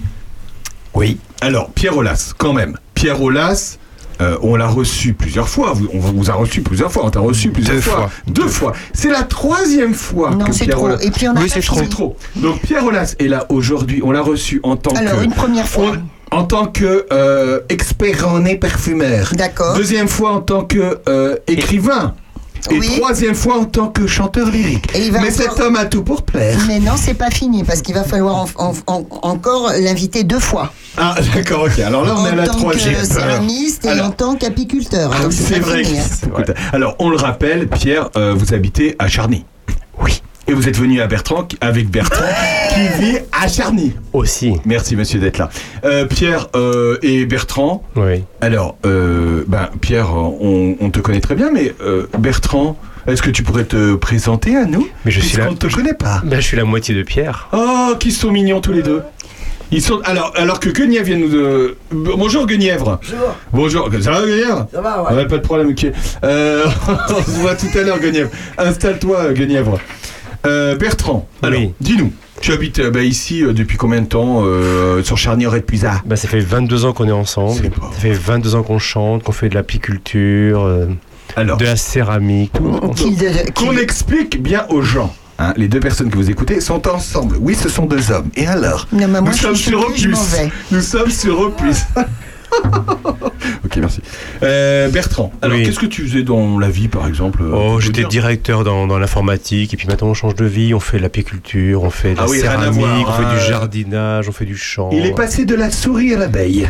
Oui. 0.94 1.18
Alors, 1.40 1.70
Pierre 1.70 1.96
Aulas, 1.96 2.32
quand 2.36 2.52
même. 2.52 2.76
Pierre 2.94 3.20
Aulas, 3.22 3.78
euh, 4.20 4.36
on 4.42 4.56
l'a 4.56 4.66
reçu 4.68 5.14
plusieurs 5.14 5.48
fois. 5.48 5.74
On 5.94 5.98
vous 5.98 6.30
a 6.30 6.34
reçu 6.34 6.60
plusieurs 6.62 6.92
fois. 6.92 7.06
On 7.06 7.10
t'a 7.10 7.20
reçu 7.20 7.50
plusieurs 7.50 7.76
Deux 7.76 7.80
fois. 7.82 7.94
fois. 7.96 8.10
Deux 8.28 8.48
fois. 8.48 8.72
C'est 8.92 9.10
la 9.10 9.22
troisième 9.22 9.94
fois 9.94 10.30
non, 10.32 10.46
c'est 10.52 10.64
Pierre 10.64 10.76
trop. 10.76 10.90
Et 10.98 11.10
puis 11.10 11.28
on 11.28 11.36
a 11.36 11.40
Oui, 11.40 11.48
c'est 11.48 11.60
trop. 11.60 11.76
fini. 11.76 11.86
C'est 11.88 11.94
trop. 11.94 12.16
Donc 12.36 12.60
Pierre 12.60 12.84
Aulas 12.84 13.14
est 13.18 13.28
là 13.28 13.46
aujourd'hui. 13.48 14.00
On 14.04 14.10
l'a 14.12 14.20
reçu 14.22 14.60
en 14.64 14.76
tant 14.76 14.94
Alors, 14.94 15.18
que. 15.20 15.24
une 15.24 15.32
première 15.32 15.66
fois. 15.68 15.92
En 16.32 16.44
tant 16.44 16.66
que 16.66 17.06
euh, 17.12 17.60
expert 17.68 18.26
en 18.28 18.40
nez 18.40 18.56
parfumeur. 18.56 19.30
D'accord. 19.34 19.74
Deuxième 19.74 20.08
fois 20.08 20.32
en 20.32 20.40
tant 20.40 20.64
que 20.64 20.98
euh, 21.08 21.36
écrivain. 21.46 22.14
Et 22.70 22.78
Oui. 22.78 22.96
troisième 22.96 23.34
fois 23.34 23.56
en 23.58 23.64
tant 23.64 23.88
que 23.88 24.06
chanteur 24.06 24.48
lyrique. 24.48 24.86
Et 24.94 25.06
il 25.06 25.12
va 25.12 25.20
Mais 25.20 25.32
encore- 25.34 25.56
cet 25.56 25.60
homme 25.60 25.74
a 25.74 25.84
tout 25.84 26.04
pour 26.04 26.22
plaire. 26.22 26.56
Mais 26.68 26.78
non, 26.78 26.92
c'est 26.96 27.14
pas 27.14 27.28
fini 27.30 27.64
parce 27.64 27.82
qu'il 27.82 27.92
va 27.94 28.04
falloir 28.04 28.36
en- 28.36 28.48
en- 28.56 28.74
en- 28.86 29.06
encore 29.22 29.72
l'inviter 29.80 30.22
deux 30.22 30.38
fois. 30.38 30.72
Ah, 30.96 31.16
d'accord, 31.34 31.64
ok. 31.64 31.80
Alors 31.80 32.04
là, 32.04 32.14
on 32.16 32.24
est 32.24 32.28
à 32.28 32.32
en 32.32 32.36
la 32.36 32.46
tant 32.46 32.54
troisième. 32.58 32.94
que 32.94 33.04
céramiste 33.04 33.84
et 33.84 33.88
Alors- 33.88 34.06
en 34.06 34.10
tant 34.12 34.36
qu'apiculteur. 34.36 35.10
Ah 35.12 35.24
c'est 35.30 35.58
vrai. 35.58 35.82
fini, 35.82 35.98
hein. 35.98 36.42
Alors, 36.72 36.94
on 37.00 37.10
le 37.10 37.16
rappelle, 37.16 37.66
Pierre, 37.66 38.10
euh, 38.16 38.32
vous 38.36 38.54
habitez 38.54 38.94
à 39.00 39.08
Charny. 39.08 39.44
Oui. 40.00 40.22
Et 40.52 40.54
vous 40.54 40.68
êtes 40.68 40.76
venu 40.76 41.00
à 41.00 41.06
Bertrand, 41.06 41.44
qui- 41.44 41.56
avec 41.62 41.88
Bertrand, 41.88 42.26
qui 42.74 42.80
vit 43.02 43.18
à 43.32 43.48
Charny. 43.48 43.94
Aussi. 44.12 44.52
Merci, 44.66 44.96
monsieur, 44.96 45.18
d'être 45.18 45.38
là. 45.38 45.48
Euh, 45.86 46.04
Pierre 46.04 46.48
euh, 46.54 46.98
et 47.00 47.24
Bertrand, 47.24 47.82
Oui. 47.96 48.22
alors, 48.42 48.76
euh, 48.84 49.44
ben, 49.48 49.70
Pierre, 49.80 50.14
on, 50.14 50.76
on 50.78 50.90
te 50.90 51.00
connaît 51.00 51.22
très 51.22 51.36
bien, 51.36 51.50
mais 51.50 51.74
euh, 51.80 52.06
Bertrand, 52.18 52.76
est-ce 53.06 53.22
que 53.22 53.30
tu 53.30 53.42
pourrais 53.42 53.64
te 53.64 53.94
présenter 53.94 54.54
à 54.58 54.66
nous? 54.66 54.86
Mais 55.06 55.10
je 55.10 55.20
suis 55.20 55.38
là- 55.38 55.46
On 55.48 55.52
ne 55.52 55.56
te 55.56 55.68
connaît 55.74 55.94
pas. 55.94 56.20
Ben, 56.22 56.36
je 56.38 56.44
suis 56.46 56.56
la 56.58 56.64
moitié 56.64 56.94
de 56.94 57.02
Pierre. 57.02 57.48
Oh, 57.54 57.94
qu'ils 57.98 58.12
sont 58.12 58.30
mignons 58.30 58.60
tous 58.60 58.72
les 58.74 58.82
deux. 58.82 59.00
Ils 59.70 59.80
sont 59.80 60.00
alors 60.04 60.34
alors 60.36 60.60
que 60.60 60.68
Guenièvre 60.68 61.06
vient 61.06 61.16
nous 61.16 61.34
euh, 61.34 61.78
bonjour 61.92 62.46
Guenièvre. 62.46 63.00
Bonjour. 63.54 63.88
Ça 64.02 64.10
va 64.10 64.20
Guenièvre? 64.20 64.66
Ça 64.70 64.82
va 64.82 65.14
ouais. 65.14 65.26
pas 65.26 65.38
de 65.38 65.42
problème 65.42 65.68
ok. 65.70 65.86
Euh, 66.24 66.66
on 67.08 67.22
se 67.22 67.30
voit 67.40 67.54
tout 67.54 67.68
à 67.74 67.80
l'heure 67.80 67.98
Guenièvre. 67.98 68.28
Installe-toi 68.58 69.32
Guenièvre. 69.32 69.78
Euh, 70.46 70.76
Bertrand. 70.76 71.28
Alors 71.42 71.60
Oui. 71.60 71.72
dis-nous. 71.80 72.12
Tu 72.40 72.52
habites 72.52 72.80
euh, 72.80 72.90
bah, 72.90 73.02
ici 73.04 73.44
euh, 73.44 73.52
depuis 73.52 73.76
combien 73.76 74.00
de 74.00 74.06
temps 74.06 74.40
euh, 74.42 75.02
sur 75.04 75.16
Charnier 75.16 75.48
et 75.56 75.60
Puisard 75.60 76.02
Ben, 76.04 76.16
ça 76.16 76.26
fait 76.26 76.40
22 76.40 76.84
ans 76.86 76.92
qu'on 76.92 77.06
est 77.06 77.12
ensemble. 77.12 77.60
C'est 77.62 77.70
pas 77.70 77.90
Ça 77.94 78.00
fait 78.00 78.12
22 78.12 78.54
ans 78.56 78.62
qu'on 78.64 78.78
chante, 78.80 79.22
qu'on 79.22 79.30
fait 79.32 79.48
de 79.48 79.54
l'apiculture, 79.54 80.62
euh, 80.64 80.86
de 81.36 81.64
la 81.64 81.76
céramique. 81.76 82.52
qu'on 83.54 83.76
explique 83.76 84.42
bien 84.42 84.66
aux 84.70 84.82
gens. 84.82 85.14
hein, 85.38 85.54
les 85.56 85.68
deux 85.68 85.78
personnes 85.80 86.10
que 86.10 86.16
vous 86.16 86.30
écoutez 86.30 86.60
sont 86.60 86.88
ensemble. 86.88 87.36
Oui, 87.40 87.54
ce 87.54 87.68
sont 87.68 87.86
deux 87.86 88.10
hommes. 88.10 88.28
Et 88.34 88.46
alors? 88.48 88.88
Non, 88.92 89.06
mais 89.08 89.20
moi, 89.20 89.30
Nous 89.30 89.32
je 89.36 89.42
sommes 89.42 89.54
suis 89.54 89.70
sur 89.70 89.80
Opus. 89.88 90.36
Nous 90.72 90.80
sommes 90.82 91.10
sur 91.10 91.38
Opus. 91.38 91.82
ok, 93.64 93.76
merci. 93.76 94.00
Euh, 94.42 94.88
Bertrand, 94.88 95.32
alors 95.42 95.56
Oui. 95.56 95.64
qu'est-ce 95.64 95.78
que 95.78 95.86
tu 95.86 96.02
faisais 96.02 96.22
dans 96.22 96.58
la 96.58 96.68
vie, 96.68 96.88
par 96.88 97.06
exemple 97.06 97.42
euh, 97.42 97.52
Oh, 97.54 97.80
j'étais 97.80 98.00
dire 98.00 98.08
directeur 98.08 98.64
dans, 98.64 98.86
dans 98.86 98.98
l'informatique 98.98 99.72
et 99.74 99.76
puis 99.76 99.86
maintenant 99.88 100.08
on 100.08 100.14
change 100.14 100.34
de 100.34 100.44
vie, 100.44 100.74
on 100.74 100.80
fait 100.80 100.98
de 100.98 101.02
l'apiculture, 101.02 101.82
on 101.82 101.90
fait 101.90 102.14
de 102.14 102.18
Ah 102.18 102.22
la 102.24 102.30
oui, 102.30 102.38
à 102.38 102.40
céramique, 102.42 103.06
on 103.08 103.12
fait 103.12 103.34
du 103.40 103.46
jardinage, 103.48 104.28
on 104.28 104.32
fait 104.32 104.44
du 104.44 104.56
chant. 104.56 104.90
Il 104.92 105.06
est 105.06 105.14
passé 105.14 105.44
de 105.44 105.54
la 105.54 105.70
souris 105.70 106.14
à 106.14 106.18
l'abeille. 106.18 106.68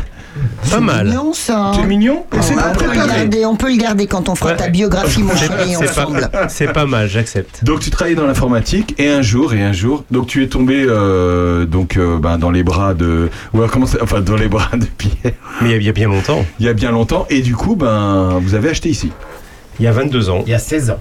Pas 0.71 0.81
mal. 0.81 1.07
mignon, 1.09 1.33
ça. 1.33 1.73
C'est 1.75 1.87
mignon 1.87 2.25
c'est 2.41 2.55
Ah, 2.59 2.63
pas 2.63 2.71
on, 2.71 2.75
peut 2.79 2.85
le 2.87 3.07
garder, 3.07 3.45
on 3.47 3.57
peut 3.57 3.71
le 3.71 3.77
garder 3.77 4.07
quand 4.07 4.29
on 4.29 4.35
fera 4.35 4.51
Ouais. 4.51 4.57
ta 4.57 4.69
biographie, 4.69 5.23
mon 5.23 5.37
chéri, 5.37 5.77
ensemble. 5.77 6.29
C'est 6.49 6.73
pas 6.73 6.87
mal, 6.87 7.09
j'accepte. 7.09 7.63
Donc 7.65 7.81
tu 7.81 7.91
travaillais 7.91 8.17
dans 8.17 8.27
l'informatique 8.27 8.95
et 8.99 9.09
un 9.11 9.23
jour 9.23 9.53
et 9.55 9.63
un 9.63 9.73
jour 9.73 10.05
donc 10.11 10.27
tu 10.27 10.43
es 10.43 10.49
tombé 10.49 10.85
euh, 10.89 11.67
donc 11.67 11.97
euh, 11.97 12.19
ben, 12.19 12.39
dans 12.39 12.51
les 12.51 12.63
bras 12.63 12.95
de 12.95 13.29
ou 13.53 13.59
alors, 13.59 13.71
comment 13.71 13.87
ça- 13.87 13.99
enfin 14.03 14.21
dans 14.21 14.37
les 14.37 14.49
bras 14.49 14.71
de 14.77 14.87
Pierre 14.87 15.33
Mais 15.61 15.69
il 15.69 15.71
y 15.71 15.75
a- 15.75 15.77
il 15.77 15.83
y 15.85 15.89
a 15.89 15.93
bien 15.93 16.09
longtemps, 16.09 16.45
il 16.61 16.67
y 16.67 16.69
a 16.69 16.73
bien 16.73 16.91
longtemps 16.91 17.27
et 17.31 17.41
du 17.43 17.55
coup 17.55 17.77
ben 17.77 18.39
vous 18.41 18.55
avez 18.55 18.71
acheté 18.71 18.89
ici 18.89 19.11
il 19.79 19.85
y 19.85 19.89
a 19.89 19.93
22 19.93 20.29
ans. 20.31 20.43
Il 20.47 20.51
y 20.51 20.55
a 20.55 20.59
16 20.59 20.91
ans. 20.91 20.99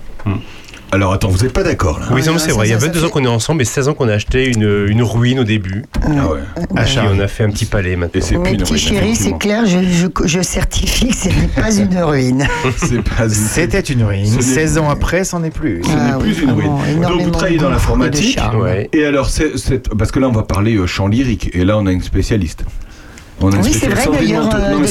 Alors 0.93 1.13
attends, 1.13 1.29
vous 1.29 1.45
êtes 1.45 1.53
pas 1.53 1.63
d'accord 1.63 1.99
là 1.99 2.07
Oui, 2.11 2.21
non, 2.25 2.33
mais 2.33 2.39
c'est 2.39 2.51
vrai. 2.51 2.67
Il 2.67 2.71
y 2.71 2.73
a 2.73 2.75
ça, 2.75 2.81
ça 2.81 2.87
22 2.87 2.99
fait- 2.99 3.05
ans 3.05 3.09
qu'on 3.09 3.23
est 3.23 3.27
ensemble 3.27 3.61
et 3.61 3.65
16 3.65 3.87
ans 3.87 3.93
qu'on 3.93 4.09
a 4.09 4.13
acheté 4.13 4.51
une, 4.51 4.87
une 4.89 5.01
ruine 5.03 5.39
au 5.39 5.43
début. 5.45 5.85
Ah 6.03 6.27
ouais. 6.27 6.39
Et 6.59 6.83
puis 6.83 6.97
on 6.99 7.19
a 7.19 7.27
fait 7.29 7.45
un 7.45 7.49
petit 7.49 7.65
palais 7.65 7.95
maintenant. 7.95 8.19
Et 8.19 8.21
c'est 8.21 8.35
plus 8.35 8.43
Mes 8.43 8.51
une 8.51 8.57
petits 8.57 8.73
ruine, 8.73 8.83
chéris, 8.83 9.15
c'est 9.15 9.29
effectivement. 9.29 9.37
clair, 9.37 9.65
je, 9.65 9.79
je, 9.83 10.27
je 10.27 10.41
certifie 10.41 11.07
que 11.07 11.15
ce 11.15 11.29
n'est 11.29 11.47
pas 11.47 11.73
une 11.77 11.97
ruine. 11.97 12.45
C'est 12.75 13.01
pas 13.03 13.29
C'était 13.29 13.79
une 13.79 14.03
ruine. 14.03 14.25
Ce 14.25 14.35
n'est- 14.35 14.41
16 14.41 14.77
ans 14.79 14.89
après, 14.89 15.23
c'en 15.23 15.43
est 15.45 15.49
plus. 15.49 15.81
Ce 15.83 15.87
n'est 15.89 15.95
Ah 16.13 16.17
plus 16.19 16.31
oui, 16.33 16.43
une 16.43 16.51
ruine. 16.51 17.01
Donc 17.01 17.21
vous 17.21 17.29
travaillez 17.31 17.57
de 17.57 17.61
dans 17.63 17.67
goût 17.69 17.69
et 17.69 17.69
de 17.69 17.71
l'informatique. 17.71 18.35
charme. 18.35 18.59
Ouais. 18.61 18.89
Et 18.91 19.05
alors, 19.05 19.29
c'est, 19.29 19.57
c'est- 19.57 19.87
parce 19.95 20.11
que 20.11 20.19
là, 20.19 20.27
on 20.27 20.33
va 20.33 20.43
parler 20.43 20.75
euh, 20.75 20.87
chant 20.87 21.07
lyrique. 21.07 21.51
Et 21.53 21.63
là, 21.63 21.77
on 21.77 21.85
a 21.87 21.91
une 21.93 22.01
spécialiste. 22.01 22.65
On 23.43 23.51
a 23.51 23.55
une 23.55 23.61
Oui, 23.63 23.73
c'est 23.79 23.87
vrai 23.87 24.05
d'ailleurs. 24.11 24.49
Euh, 24.53 24.85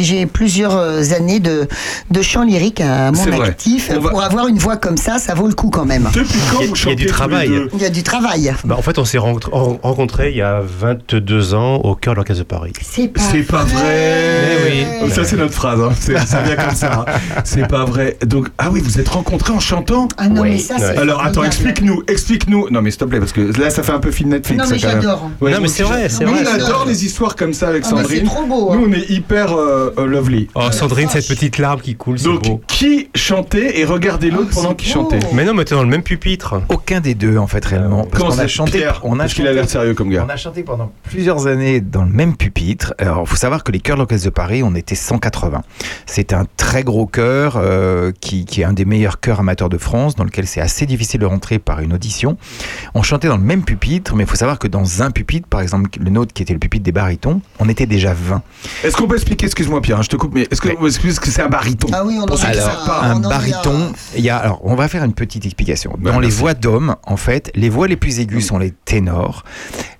j'ai 0.00 0.26
plusieurs 0.26 0.76
euh, 0.76 1.02
années 1.16 1.40
de, 1.40 1.68
de 2.10 2.22
chant 2.22 2.42
lyrique 2.44 2.80
à 2.80 3.12
mon 3.12 3.42
actif. 3.42 3.90
Va- 3.90 4.10
Pour 4.10 4.22
avoir 4.22 4.48
une 4.48 4.58
voix 4.58 4.76
comme 4.76 4.96
ça, 4.96 5.18
ça 5.18 5.34
vaut 5.34 5.46
le 5.46 5.54
coup 5.54 5.70
quand 5.70 5.84
même. 5.84 6.08
Depuis 6.14 6.38
quand 6.50 6.60
Il 6.60 6.62
y 6.62 6.64
a- 6.64 6.66
vous 6.66 6.66
il 6.66 6.68
y 6.68 6.72
a 6.72 6.74
chantez 6.74 6.94
du 6.96 7.06
travail. 7.06 7.50
Il 7.74 7.80
y 7.80 7.84
a 7.84 7.90
du 7.90 8.02
travail. 8.02 8.52
Bah, 8.64 8.76
en 8.78 8.82
fait, 8.82 8.98
on 8.98 9.04
s'est 9.04 9.18
rencontrés 9.18 10.30
il 10.30 10.36
y 10.36 10.42
a 10.42 10.60
22 10.60 11.54
ans 11.54 11.76
au 11.76 11.94
cœur 11.94 12.14
de 12.14 12.16
l'Orchestre 12.16 12.42
de 12.42 12.48
Paris. 12.48 12.72
C'est 12.82 13.08
pas, 13.08 13.20
C'est 13.20 13.42
pas 13.42 13.64
vrai. 13.64 14.46
Eh 14.66 15.04
oui. 15.04 15.10
Ça 15.12 15.24
c'est 15.24 15.36
notre 15.36 15.54
phrase. 15.54 15.80
hein. 15.80 15.90
C'est- 15.98 16.18
Ça 16.26 16.42
vient 16.42 16.56
comme 16.56 16.74
ça. 16.74 17.04
hein. 17.06 17.12
C'est 17.44 17.66
pas 17.66 17.84
vrai. 17.84 18.16
Donc 18.26 18.48
ah 18.58 18.68
oui, 18.70 18.80
vous 18.82 18.98
êtes 19.00 19.08
rencontrés 19.08 19.52
en 19.52 19.60
chantant. 19.60 20.08
Ah 20.16 20.28
non, 20.28 20.42
Oui. 20.42 20.50
mais 20.50 20.58
ça, 20.58 20.76
c'est. 20.78 20.96
Alors 20.96 21.24
attends, 21.24 21.44
explique-nous, 21.44 22.02
explique-nous. 22.08 22.68
Non 22.70 22.82
mais 22.82 22.90
s'il 22.90 23.00
te 23.00 23.04
plaît, 23.04 23.18
parce 23.18 23.32
que 23.32 23.40
là 23.60 23.70
ça 23.70 23.82
fait 23.82 23.92
un 23.92 23.98
peu 23.98 24.10
film 24.10 24.30
Netflix. 24.30 24.62
Non, 24.62 24.68
mais 24.70 24.78
j'adore. 24.78 25.30
Ouais, 25.40 25.52
Non, 25.52 25.58
mais 25.60 25.68
c'est 25.68 25.82
vrai, 25.82 26.08
on 26.20 26.26
adore 26.36 26.44
J'adore. 26.58 26.84
les 26.86 27.04
histoires 27.04 27.36
comme 27.36 27.52
ça 27.52 27.68
avec 27.68 27.84
Sandrine. 27.90 28.18
c'est 28.20 28.24
trop 28.24 28.46
beau, 28.46 28.70
hein. 28.72 28.78
Nous 28.80 28.86
on 28.88 28.92
est 28.92 29.10
hyper 29.10 29.52
euh, 29.52 29.92
euh, 29.98 30.06
lovely. 30.06 30.48
Oh, 30.54 30.70
Sandrine, 30.70 31.08
cette 31.08 31.28
petite 31.28 31.58
larme 31.58 31.80
qui 31.80 31.94
coule, 31.96 32.18
c'est 32.18 32.24
Donc 32.26 32.42
beau. 32.44 32.60
qui 32.66 33.08
chantait 33.14 33.78
et 33.80 33.84
regardait 33.84 34.30
l'autre 34.30 34.48
Ah, 34.52 34.54
pendant 34.54 34.74
qu'il 34.74 34.88
chantait 34.88 35.18
Mais 35.32 35.44
non, 35.44 35.54
mais 35.54 35.64
t'es 35.64 35.74
dans 35.74 35.82
le 35.82 35.88
même 35.88 36.02
pupitre. 36.02 36.60
Aucun 36.68 37.00
des 37.00 37.14
deux, 37.14 37.36
en 37.38 37.46
fait, 37.46 37.64
réellement. 37.64 38.04
Parce 38.04 38.18
Comment 38.18 38.30
qu'on 38.30 38.36
ça, 38.36 38.42
a 38.42 38.48
chanté. 38.48 38.78
Pierre 38.78 39.00
on 39.04 39.14
a 39.18 39.24
Parce 39.24 39.34
qu'il 39.34 39.44
a 39.44 39.48
chanté- 39.48 39.54
l'air 39.60 39.68
sérieux 39.70 39.94
comme 39.94 40.10
gars. 40.10 40.24
On 40.26 40.30
a 40.30 40.36
chanté 40.36 40.62
pendant 40.62 40.90
plusieurs 41.04 41.46
années 41.46 41.80
dans 41.80 42.04
le 42.04 42.10
même 42.10 42.36
pupitre. 42.36 42.94
Alors, 42.98 43.22
il 43.24 43.28
faut 43.28 43.36
savoir 43.36 43.64
que 43.64 43.72
les 43.72 43.80
chœurs 43.80 43.96
de 43.96 44.02
l'Orchestre 44.02 44.26
de 44.26 44.30
Paris, 44.30 44.62
on 44.62 44.74
était 44.74 44.94
180. 44.94 45.62
C'est 46.06 46.32
un 46.32 46.46
très 46.56 46.82
gros 46.82 47.06
chœur 47.06 47.54
euh, 47.56 48.12
qui, 48.20 48.44
qui 48.44 48.60
est 48.62 48.64
un 48.64 48.72
des 48.72 48.84
meilleurs 48.84 49.20
chœurs 49.20 49.40
amateurs 49.40 49.68
de 49.68 49.78
France, 49.78 50.14
dans 50.16 50.24
lequel 50.24 50.46
c'est 50.46 50.60
assez 50.60 50.86
difficile 50.86 51.20
de 51.20 51.26
rentrer 51.26 51.58
par 51.58 51.80
une 51.80 51.92
audition. 51.92 52.36
On 52.94 53.02
chantait 53.02 53.28
dans 53.28 53.36
le 53.36 53.42
même 53.42 53.62
pupitre, 53.64 54.14
mais 54.14 54.24
il 54.24 54.28
faut 54.28 54.36
savoir 54.36 54.58
que 54.58 54.68
dans 54.68 55.02
un 55.02 55.10
pupitre, 55.10 55.48
par 55.48 55.60
exemple 55.60 55.90
le 56.00 56.10
nôtre 56.10 56.32
qui 56.32 56.42
était 56.42 56.52
le 56.52 56.58
pupitre 56.58 56.84
des 56.84 56.92
barytons, 56.92 57.40
on 57.58 57.68
était 57.68 57.79
déjà 57.86 58.14
20. 58.14 58.42
Est-ce 58.84 58.96
qu'on 58.96 59.06
peut 59.08 59.14
expliquer, 59.16 59.46
excuse-moi 59.46 59.80
Pierre, 59.80 59.98
hein, 59.98 60.02
je 60.02 60.08
te 60.08 60.16
coupe, 60.16 60.34
mais 60.34 60.46
est-ce 60.50 60.60
qu'on 60.60 60.74
peut 60.76 60.86
expliquer 60.86 61.14
ce 61.14 61.20
que 61.20 61.30
c'est 61.30 61.42
un 61.42 61.48
baryton 61.48 61.88
Ah 61.92 62.04
oui, 62.04 62.16
on 62.18 62.22
en 62.22 62.26
Pour 62.26 62.38
ceux 62.38 62.46
qui 62.50 62.58
a- 62.58 62.62
savent 62.62 62.86
pas. 62.86 63.00
un 63.02 63.14
on 63.16 63.18
en 63.20 63.24
a- 63.24 63.28
baryton, 63.28 63.92
il 64.16 64.24
y 64.24 64.30
a, 64.30 64.36
alors 64.36 64.60
on 64.64 64.74
va 64.74 64.88
faire 64.88 65.04
une 65.04 65.12
petite 65.14 65.44
explication. 65.46 65.92
Ouais, 66.02 66.10
Dans 66.12 66.20
les 66.20 66.28
voix 66.30 66.54
d'hommes, 66.54 66.96
en 67.04 67.16
fait, 67.16 67.50
les 67.54 67.68
voix 67.68 67.88
les 67.88 67.96
plus 67.96 68.20
aiguës 68.20 68.44
sont 68.46 68.58
les 68.58 68.70
ténors, 68.84 69.44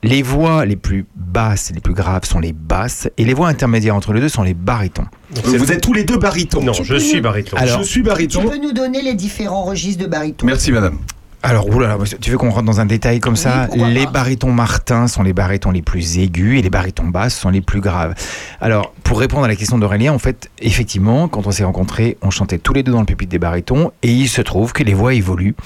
les 0.03 0.23
voix 0.23 0.65
les 0.65 0.77
plus 0.77 1.07
basses, 1.17 1.71
les 1.75 1.81
plus 1.81 1.95
graves 1.95 2.25
sont 2.25 2.41
les 2.41 2.53
basses, 2.53 3.09
et 3.19 3.25
les 3.25 3.35
voix 3.35 3.49
intermédiaires 3.49 3.95
entre 3.97 4.13
les 4.13 4.21
deux 4.21 4.29
sont 4.29 4.43
les 4.43 4.55
barytons. 4.55 5.05
Vous 5.45 5.73
êtes 5.73 5.81
tous 5.81 5.93
les 5.93 6.05
deux 6.05 6.19
barytons. 6.19 6.63
Non, 6.63 6.73
Tu 6.73 6.85
je 6.85 6.97
suis 6.97 7.17
nous- 7.17 7.23
baryton. 7.23 7.57
Alors- 7.57 7.79
je 7.79 7.85
suis 7.85 8.01
Tu 8.01 8.07
baryton. 8.07 8.49
peux 8.49 8.57
nous 8.59 8.73
donner 8.73 9.03
les 9.03 9.15
différents 9.15 9.63
registres 9.65 10.03
de 10.03 10.09
baryton 10.09 10.47
Merci 10.47 10.73
madame. 10.73 10.99
Alors, 11.43 11.67
oulala, 11.69 11.97
tu 12.21 12.31
veux 12.31 12.37
qu'on 12.37 12.51
rentre 12.51 12.67
dans 12.67 12.81
un 12.81 12.87
détail 12.87 13.19
comme 13.19 13.37
ça? 13.37 13.67
Les 13.75 14.07
barytons 14.07 14.53
Martin 14.53 15.09
sont 15.09 15.23
les 15.23 15.33
barytons 15.33 15.71
les 15.71 15.81
plus 15.81 16.19
aigus 16.19 16.59
et 16.59 16.63
les 16.63 16.69
barytons 16.69 17.07
basses 17.07 17.35
sont 17.35 17.49
les 17.49 17.63
plus 17.63 17.81
graves. 17.81 18.15
Alors, 18.61 18.93
pour 19.05 19.19
répondre 19.19 19.45
à 19.45 19.49
la 19.49 19.57
question 19.57 19.79
d'Aurélien, 19.79 20.13
en 20.13 20.19
fait, 20.19 20.51
effectivement, 20.61 21.29
quand 21.29 21.47
on 21.47 21.51
s'est 21.51 21.65
rencontrés, 21.65 22.19
on 22.21 22.31
chantait 22.31 22.59
tous 22.59 22.75
les 22.75 22.83
deux 22.83 22.93
dans 22.93 23.01
le 23.01 23.07
pupitre 23.07 23.31
des 23.31 23.39
barytons 23.39 23.91
et 24.03 24.13
il 24.13 24.29
se 24.29 24.43
trouve 24.43 24.75
que 24.75 24.83
les 24.83 24.93
voix 24.93 25.15
évoluent 25.15 25.57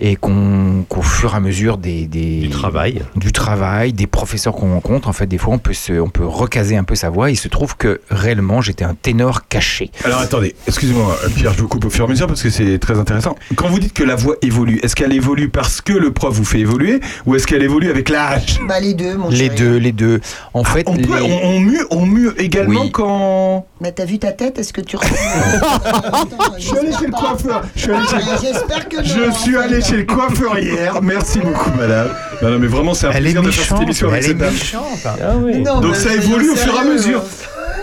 et 0.00 0.16
qu'on, 0.16 0.84
qu'au 0.88 1.02
fur 1.02 1.32
et 1.34 1.36
à 1.36 1.40
mesure 1.40 1.78
des, 1.78 2.06
des- 2.06 2.40
Du 2.40 2.50
travail. 2.50 3.02
du 3.16 3.32
travail, 3.32 3.92
des 3.92 4.06
professeurs 4.06 4.54
qu'on 4.54 4.72
rencontre, 4.74 5.08
en 5.08 5.12
fait, 5.12 5.26
des 5.26 5.38
fois, 5.38 5.54
on 5.54 5.58
peut, 5.58 5.72
se, 5.72 5.92
on 6.00 6.08
peut 6.08 6.26
recaser 6.26 6.76
un 6.76 6.84
peu 6.84 6.94
sa 6.94 7.10
voix. 7.10 7.30
Il 7.30 7.36
se 7.36 7.48
trouve 7.48 7.76
que 7.76 8.00
réellement, 8.10 8.60
j'étais 8.60 8.84
un 8.84 8.94
ténor 8.94 9.46
caché. 9.48 9.90
Alors 10.04 10.20
attendez, 10.20 10.54
excusez-moi 10.66 11.16
Pierre, 11.36 11.52
je 11.54 11.60
vous 11.62 11.68
coupe 11.68 11.84
au 11.84 11.90
fur 11.90 12.04
et 12.04 12.08
à 12.08 12.10
mesure 12.10 12.26
parce 12.26 12.42
que 12.42 12.50
c'est 12.50 12.78
très 12.78 12.98
intéressant. 12.98 13.36
Quand 13.56 13.68
vous 13.68 13.78
dites 13.78 13.92
que 13.94 14.04
la 14.04 14.16
voix 14.16 14.36
évolue, 14.42 14.80
est-ce 14.82 14.96
qu'elle 14.96 15.12
évolue 15.12 15.48
parce 15.48 15.80
que 15.80 15.92
le 15.92 16.12
prof 16.12 16.34
vous 16.34 16.44
fait 16.44 16.58
évoluer 16.60 17.00
ou 17.26 17.34
est-ce 17.36 17.46
qu'elle 17.46 17.62
évolue 17.62 17.90
avec 17.90 18.08
l'âge? 18.08 18.60
Bah 18.68 18.80
les 18.80 18.94
deux, 18.94 19.16
mon 19.16 19.28
Les 19.30 19.36
chéri. 19.36 19.54
deux, 19.56 19.76
les 19.76 19.92
deux. 19.92 20.20
En 20.54 20.64
fait, 20.64 20.84
Ah, 20.86 20.90
on, 20.90 20.96
peut, 20.96 21.02
les- 21.20 21.22
on, 21.22 21.44
on 21.56 21.60
mue, 21.60 21.80
on 21.90 22.06
mue 22.06 22.30
également 22.38 22.82
Oui. 22.82 22.90
quand... 22.90 23.66
Mais 23.80 23.92
t'as 23.92 24.04
vu 24.04 24.18
ta 24.18 24.32
tête 24.32 24.58
Est-ce 24.58 24.72
que 24.72 24.80
tu 24.80 24.96
Je 26.58 26.62
suis 26.66 26.78
allé 26.78 26.92
chez 26.92 27.06
le 27.06 27.12
coiffeur. 27.12 27.62
Je 27.76 27.80
suis 27.82 27.92
allé 27.92 28.06
chez... 28.06 28.46
J'espère 28.52 28.88
que 28.88 28.96
non. 28.96 29.02
Je 29.04 29.30
suis 29.38 29.52
fait. 29.52 29.58
allé 29.58 29.82
chez 29.84 29.96
le 29.98 30.04
coiffeur 30.04 30.58
hier. 30.58 31.00
Merci 31.02 31.40
beaucoup, 31.40 31.70
madame. 31.78 32.08
Non, 32.42 32.50
non, 32.50 32.58
mais 32.58 32.66
vraiment, 32.66 32.94
c'est 32.94 33.06
un 33.06 33.10
elle 33.10 33.26
est 33.26 33.32
plaisir 33.32 33.42
de 33.42 33.50
faire 33.50 33.64
cette 33.76 33.82
émission 33.82 34.08
avec 34.08 34.24
Elle 34.24 34.24
est 34.24 34.28
cette 34.30 34.38
dame. 34.38 34.52
méchante. 34.52 34.98
Ah 35.06 35.32
oui. 35.36 35.58
Non, 35.60 35.80
Donc 35.80 35.96
ça 35.96 36.14
évolue 36.14 36.50
au 36.50 36.56
fur 36.56 36.74
et 36.74 36.78
à 36.78 36.84
mesure. 36.84 37.22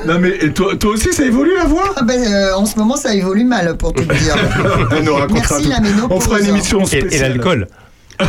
Non, 0.08 0.17
mais 0.20 0.29
et 0.41 0.51
toi, 0.51 0.75
toi 0.75 0.91
aussi, 0.93 1.13
ça 1.13 1.24
évolue 1.24 1.55
la 1.55 1.65
voix? 1.65 1.93
Ah 1.96 2.01
ben, 2.03 2.20
euh, 2.20 2.55
en 2.55 2.65
ce 2.65 2.77
moment, 2.79 2.96
ça 2.96 3.13
évolue 3.13 3.43
mal, 3.43 3.77
pour 3.77 3.93
tout 3.93 4.03
te 4.03 4.13
dire. 4.15 4.36
Elle 4.98 5.03
nous 5.03 5.13
racontera 5.13 5.58
Merci, 5.58 5.63
tout. 5.63 5.70
la 5.70 5.79
ménopause. 5.79 6.08
On 6.10 6.20
fera 6.20 6.39
une 6.39 6.48
émission 6.48 6.81
Et, 6.81 6.86
spéciale. 6.88 7.13
et 7.13 7.20
l'alcool. 7.20 7.67
Oh, 8.24 8.25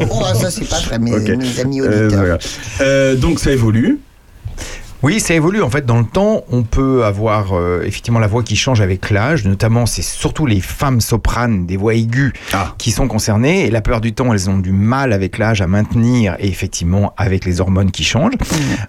oh, 0.00 0.04
oh, 0.10 0.24
ça, 0.40 0.50
c'est 0.50 0.68
pas 0.68 0.76
très, 0.80 0.98
mes, 0.98 1.12
Ok. 1.12 1.28
mes 1.36 1.60
amis 1.60 1.80
Euh, 1.80 1.86
auditeurs. 2.06 2.18
voilà. 2.20 2.38
Euh, 2.80 3.14
donc 3.14 3.38
ça 3.38 3.52
évolue. 3.52 4.00
Oui, 5.04 5.20
ça 5.20 5.34
évolue. 5.34 5.60
En 5.62 5.68
fait, 5.68 5.84
dans 5.84 5.98
le 5.98 6.06
temps, 6.06 6.44
on 6.50 6.62
peut 6.62 7.04
avoir 7.04 7.52
euh, 7.52 7.82
effectivement 7.84 8.18
la 8.20 8.26
voix 8.26 8.42
qui 8.42 8.56
change 8.56 8.80
avec 8.80 9.10
l'âge. 9.10 9.44
Notamment, 9.44 9.84
c'est 9.84 10.00
surtout 10.00 10.46
les 10.46 10.60
femmes 10.62 11.02
sopranes 11.02 11.66
des 11.66 11.76
voix 11.76 11.92
aiguës 11.94 12.32
Ah. 12.54 12.74
qui 12.78 12.90
sont 12.90 13.06
concernées. 13.06 13.66
Et 13.66 13.70
la 13.70 13.82
plupart 13.82 14.00
du 14.00 14.14
temps, 14.14 14.32
elles 14.32 14.48
ont 14.48 14.56
du 14.56 14.72
mal 14.72 15.12
avec 15.12 15.36
l'âge 15.36 15.60
à 15.60 15.66
maintenir, 15.66 16.36
et 16.38 16.48
effectivement, 16.48 17.12
avec 17.18 17.44
les 17.44 17.60
hormones 17.60 17.90
qui 17.90 18.02
changent, 18.02 18.32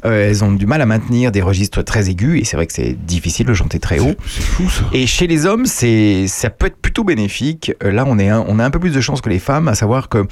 euh, 0.05 0.29
elles 0.29 0.41
ont 0.45 0.53
du 0.53 0.65
mal 0.65 0.81
à 0.81 0.85
maintenir 0.85 1.33
des 1.33 1.41
registres 1.41 1.81
très 1.81 2.09
aigus. 2.09 2.39
Et 2.39 2.45
c'est 2.45 2.55
vrai 2.55 2.65
que 2.65 2.73
c'est 2.73 2.93
difficile 2.93 3.45
de 3.47 3.53
chanter 3.53 3.79
très 3.79 3.99
haut. 3.99 4.15
C'est 4.25 4.41
fou 4.41 4.69
ça. 4.69 4.83
Et 4.93 5.07
chez 5.07 5.27
les 5.27 5.45
hommes, 5.45 5.65
c'est 5.65 6.27
ça 6.29 6.49
peut 6.49 6.67
être 6.67 6.77
plutôt 6.77 7.03
bénéfique. 7.03 7.73
Euh, 7.83 7.91
Là, 7.91 8.05
on 8.07 8.17
est 8.19 8.29
un, 8.29 8.43
on 8.47 8.59
a 8.59 8.63
un 8.65 8.69
peu 8.71 8.79
plus 8.79 8.91
de 8.93 9.01
chance 9.01 9.19
que 9.19 9.29
les 9.29 9.39
femmes, 9.39 9.67
à 9.67 9.75
savoir 9.75 10.07
que 10.07 10.25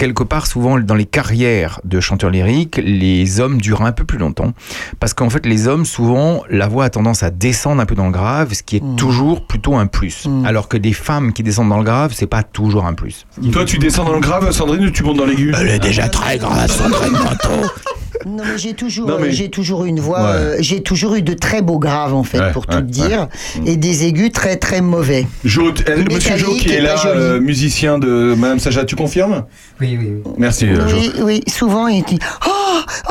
quelque 0.00 0.22
part, 0.24 0.46
souvent 0.46 0.78
dans 0.80 0.94
les 0.94 1.04
carrières 1.04 1.78
de 1.84 2.00
chanteurs 2.00 2.30
lyriques, 2.30 2.80
les 2.82 3.38
hommes 3.38 3.60
durent 3.60 3.82
un 3.82 3.92
peu 3.92 4.04
plus 4.04 4.16
longtemps, 4.16 4.54
parce 4.98 5.12
qu'en 5.12 5.28
fait, 5.28 5.44
les 5.44 5.68
hommes, 5.68 5.84
souvent, 5.84 6.42
la 6.48 6.68
voix 6.68 6.84
a 6.86 6.90
tendance 6.90 7.22
à 7.22 7.28
descendre 7.30 7.82
un 7.82 7.86
peu 7.86 7.94
dans 7.94 8.06
le 8.06 8.10
grave, 8.12 8.54
ce 8.54 8.62
qui 8.62 8.76
est 8.78 8.82
Mm. 8.82 8.96
toujours 8.96 9.46
plutôt 9.46 9.74
un 9.76 9.86
plus. 9.86 10.26
Mm. 10.26 10.46
Alors 10.46 10.68
que 10.68 10.78
des 10.78 10.94
femmes 10.94 11.34
qui 11.34 11.42
descendent 11.42 11.68
dans 11.68 11.76
le 11.78 11.84
grave, 11.84 12.12
c'est 12.14 12.26
pas 12.26 12.42
toujours 12.42 12.86
un 12.86 12.94
plus. 12.94 13.26
Toi, 13.52 13.66
tu 13.66 13.76
descends 13.78 14.04
dans 14.04 14.14
le 14.14 14.20
grave, 14.20 14.50
Sandrine, 14.52 14.86
ou 14.86 14.90
tu 14.90 15.02
montes 15.02 15.18
dans 15.18 15.26
l'aigu? 15.26 15.52
Elle 15.54 15.68
est 15.68 15.78
déjà 15.78 16.08
très 16.08 16.38
grave, 16.38 16.70
Sandrine 16.70 17.12
Manteau. 17.12 17.68
Non 18.26 18.42
mais 18.44 18.58
j'ai 18.58 18.74
toujours, 18.74 19.08
Non, 19.08 19.18
mais- 19.20 19.32
j'ai 19.32 19.48
toujours 19.50 19.84
eu 19.84 19.88
une 19.88 20.00
voix, 20.00 20.20
Ouais. 20.20 20.26
euh, 20.36 20.56
j'ai 20.60 20.82
toujours 20.82 21.14
eu 21.14 21.22
de 21.22 21.32
très 21.34 21.62
beaux 21.62 21.78
graves 21.78 22.14
en 22.14 22.22
fait, 22.24 22.38
Ouais, 22.40 22.52
pour 22.52 22.66
ouais, 22.68 22.74
tout 22.76 22.80
te 22.82 22.86
dire, 22.86 23.28
et 23.66 23.76
des 23.76 24.04
aigus 24.04 24.30
très 24.32 24.56
très 24.56 24.80
mauvais. 24.80 25.26
Jo- 25.44 25.72
euh, 25.88 26.04
Monsieur 26.12 26.36
Jo 26.36 26.50
qui 26.54 26.70
est 26.72 26.80
là, 26.80 26.96
euh, 27.06 27.40
musicien 27.40 27.98
de 27.98 28.34
Madame 28.36 28.58
Saja, 28.58 28.84
tu 28.84 28.96
confirmes? 28.96 29.44
Oui, 29.80 29.96
oui, 29.98 30.08
oui. 30.24 30.32
Merci 30.38 30.66
euh, 30.66 30.86
Jo. 30.88 30.96
Oui, 30.96 31.12
oui, 31.22 31.42
souvent 31.48 31.86
il 31.88 32.02
dit 32.04 32.18
oh, 32.46 32.50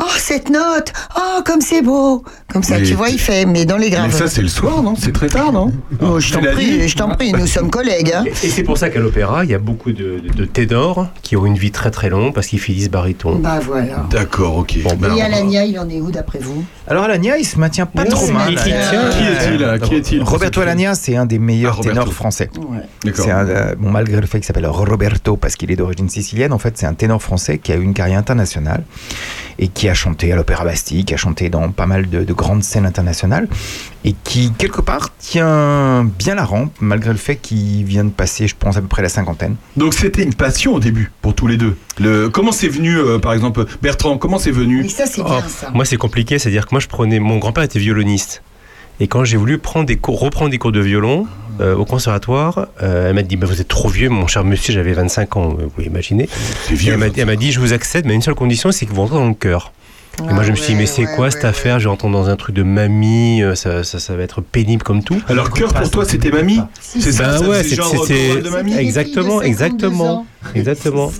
oh 0.00 0.04
cette 0.18 0.50
note, 0.50 0.92
oh 1.16 1.40
comme 1.44 1.60
c'est 1.60 1.82
beau, 1.82 2.24
comme 2.52 2.62
ça 2.62 2.78
Mais 2.78 2.84
tu 2.84 2.94
vois 2.94 3.08
il 3.08 3.18
fait, 3.18 3.44
mais 3.46 3.64
dans 3.64 3.76
les 3.76 3.86
Mais 3.90 3.96
graves. 3.96 4.12
ça 4.12 4.28
c'est 4.28 4.42
le 4.42 4.48
soir, 4.48 4.82
non? 4.82 4.94
C'est 4.96 5.12
très 5.12 5.28
tard, 5.28 5.52
non? 5.52 5.72
Oh, 6.00 6.20
je 6.20 6.32
t'en 6.32 6.40
prie, 6.40 6.88
je 6.88 6.96
t'en 6.96 7.08
prie, 7.10 7.32
nous 7.32 7.46
sommes 7.56 7.70
collègues. 7.70 8.12
Hein. 8.14 8.24
Et, 8.26 8.30
et 8.46 8.50
c'est 8.50 8.62
pour 8.62 8.78
ça 8.78 8.90
qu'à 8.90 9.00
l'opéra, 9.00 9.44
il 9.44 9.50
y 9.50 9.54
a 9.54 9.58
beaucoup 9.58 9.92
de, 9.92 10.20
de- 10.20 10.32
de 10.32 10.44
ténors 10.44 11.08
qui 11.22 11.36
ont 11.36 11.46
une 11.46 11.56
vie 11.56 11.70
très 11.70 11.90
très 11.90 12.08
longue 12.08 12.32
parce 12.34 12.46
qu'ils 12.46 12.60
finissent 12.60 12.90
baryton. 12.90 13.36
Bah 13.36 13.58
voilà. 13.64 14.06
D'accord, 14.10 14.56
ok. 14.58 14.78
Bon, 14.82 14.94
ben, 14.96 15.14
Et 15.16 15.22
Alania, 15.22 15.64
il 15.64 15.78
en 15.78 15.88
est 15.88 16.00
où 16.00 16.10
d'après 16.10 16.38
vous? 16.38 16.64
Alors 16.86 17.04
Alania, 17.04 17.36
il 17.38 17.44
se 17.44 17.58
maintient 17.58 17.86
pas 17.86 18.02
Oui, 18.02 18.08
trop 18.08 18.26
mal. 18.30 18.54
Qui 18.54 18.70
est-il 18.70 19.62
euh, 19.62 19.78
Qui 19.78 19.94
est-il 19.94 20.22
Roberto 20.22 20.60
Alania, 20.60 20.94
c'est 20.94 21.16
un 21.16 21.26
des 21.26 21.38
meilleurs 21.38 21.78
Ah, 21.80 21.82
ténors 21.82 22.12
français. 22.12 22.50
Ouais. 22.58 22.78
D'accord. 23.04 23.24
C'est 23.24 23.30
un, 23.30 23.46
euh, 23.48 23.74
bon, 23.78 23.90
malgré 23.90 24.20
le 24.20 24.26
fait 24.26 24.38
qu'il 24.38 24.46
s'appelle 24.46 24.66
Roberto 24.66 25.36
parce 25.36 25.56
qu'il 25.56 25.70
est 25.70 25.76
d'origine 25.76 26.08
sicilienne, 26.08 26.52
en 26.52 26.58
fait, 26.58 26.76
c'est 26.76 26.86
un 26.86 26.94
ténor 26.94 27.22
français 27.22 27.58
qui 27.58 27.72
a 27.72 27.76
eu 27.76 27.82
une 27.82 27.94
carrière 27.94 28.18
internationale 28.18 28.82
et 29.60 29.68
qui 29.68 29.88
a 29.88 29.94
chanté 29.94 30.32
à 30.32 30.36
l'Opéra 30.36 30.64
Bastille, 30.64 31.04
qui 31.04 31.14
a 31.14 31.16
chanté 31.18 31.50
dans 31.50 31.70
pas 31.70 31.86
mal 31.86 32.08
de, 32.08 32.24
de 32.24 32.32
grandes 32.32 32.64
scènes 32.64 32.86
internationales 32.86 33.46
et 34.04 34.14
qui, 34.24 34.52
quelque 34.52 34.80
part, 34.80 35.10
tient 35.18 36.04
bien 36.18 36.34
la 36.34 36.44
rampe, 36.44 36.72
malgré 36.80 37.10
le 37.12 37.18
fait 37.18 37.36
qu'il 37.36 37.84
vient 37.84 38.04
de 38.04 38.10
passer, 38.10 38.48
je 38.48 38.56
pense, 38.58 38.78
à 38.78 38.80
peu 38.80 38.88
près 38.88 39.02
la 39.02 39.10
cinquantaine. 39.10 39.56
Donc 39.76 39.92
c'était 39.92 40.22
une 40.22 40.34
passion 40.34 40.74
au 40.74 40.80
début 40.80 41.12
pour 41.20 41.34
tous 41.34 41.46
les 41.46 41.58
deux. 41.58 41.76
Le... 41.98 42.30
Comment 42.30 42.52
c'est 42.52 42.68
venu, 42.68 42.96
euh, 42.96 43.18
par 43.18 43.34
exemple, 43.34 43.66
Bertrand, 43.82 44.16
comment 44.16 44.38
c'est 44.38 44.50
venu? 44.50 44.88
Ça 44.88 45.04
c'est 45.06 45.20
Oh, 45.20 45.24
bien 45.26 45.42
ça. 45.46 45.70
Moi, 45.74 45.84
c'est 45.84 45.98
compliqué, 45.98 46.38
c'est-à-dire 46.38 46.64
que 46.66 46.70
moi, 46.74 46.80
je 46.80 46.88
prenais. 46.88 47.20
Mon 47.20 47.36
grand-père 47.36 47.62
était 47.62 47.78
violoniste. 47.78 48.42
Et 49.00 49.08
quand 49.08 49.24
j'ai 49.24 49.38
voulu 49.38 49.58
prendre 49.58 49.86
des 49.86 49.96
cours, 49.96 50.20
reprendre 50.20 50.50
des 50.50 50.58
cours 50.58 50.72
de 50.72 50.80
violon 50.80 51.26
euh, 51.60 51.74
au 51.74 51.86
conservatoire, 51.86 52.68
euh, 52.82 53.08
elle 53.08 53.14
m'a 53.14 53.22
dit 53.22 53.36
bah, 53.36 53.46
Vous 53.46 53.60
êtes 53.60 53.68
trop 53.68 53.88
vieux, 53.88 54.10
mon 54.10 54.26
cher 54.26 54.44
monsieur, 54.44 54.74
j'avais 54.74 54.92
25 54.92 55.36
ans, 55.36 55.48
vous 55.48 55.68
pouvez 55.70 55.86
imaginer. 55.86 56.28
C'est 56.66 56.74
Et 56.74 56.76
vieux. 56.76 56.92
elle 57.16 57.26
m'a 57.26 57.36
dit, 57.36 57.50
Je 57.50 57.60
vous 57.60 57.72
accède, 57.72 58.04
mais 58.04 58.12
à 58.12 58.14
une 58.14 58.22
seule 58.22 58.34
condition, 58.34 58.70
c'est 58.72 58.84
que 58.84 58.92
vous 58.92 59.00
rentrez 59.00 59.16
dans 59.16 59.28
le 59.28 59.34
chœur. 59.34 59.72
Et 60.28 60.32
moi, 60.32 60.42
je 60.42 60.50
me 60.50 60.56
suis 60.56 60.72
dit, 60.74 60.78
mais 60.78 60.86
c'est 60.86 61.04
quoi 61.16 61.30
cette 61.30 61.44
affaire? 61.44 61.78
Je 61.78 61.84
vais 61.88 61.90
entendre 61.92 62.18
dans 62.18 62.28
un 62.28 62.36
truc 62.36 62.54
de 62.54 62.62
mamie, 62.62 63.42
euh, 63.42 63.54
ça, 63.54 63.84
ça, 63.84 63.98
ça 63.98 64.14
va 64.16 64.22
être 64.22 64.40
pénible 64.40 64.82
comme 64.82 65.02
tout. 65.02 65.20
Alors, 65.28 65.50
cœur 65.50 65.72
pour 65.72 65.90
toi, 65.90 66.04
c'était 66.04 66.30
mamie? 66.30 66.60
C'est 66.80 67.12
ça, 67.12 67.24
Ben 67.28 67.38
ça 67.38 67.48
ouais, 67.48 67.64
genre 67.64 68.04
c'était- 68.06 68.26
chorale 68.28 68.42
de 68.42 68.50
mamie? 68.50 68.74
Exactement, 68.76 69.42
exactement. 69.42 70.26
Exactement. 70.54 71.12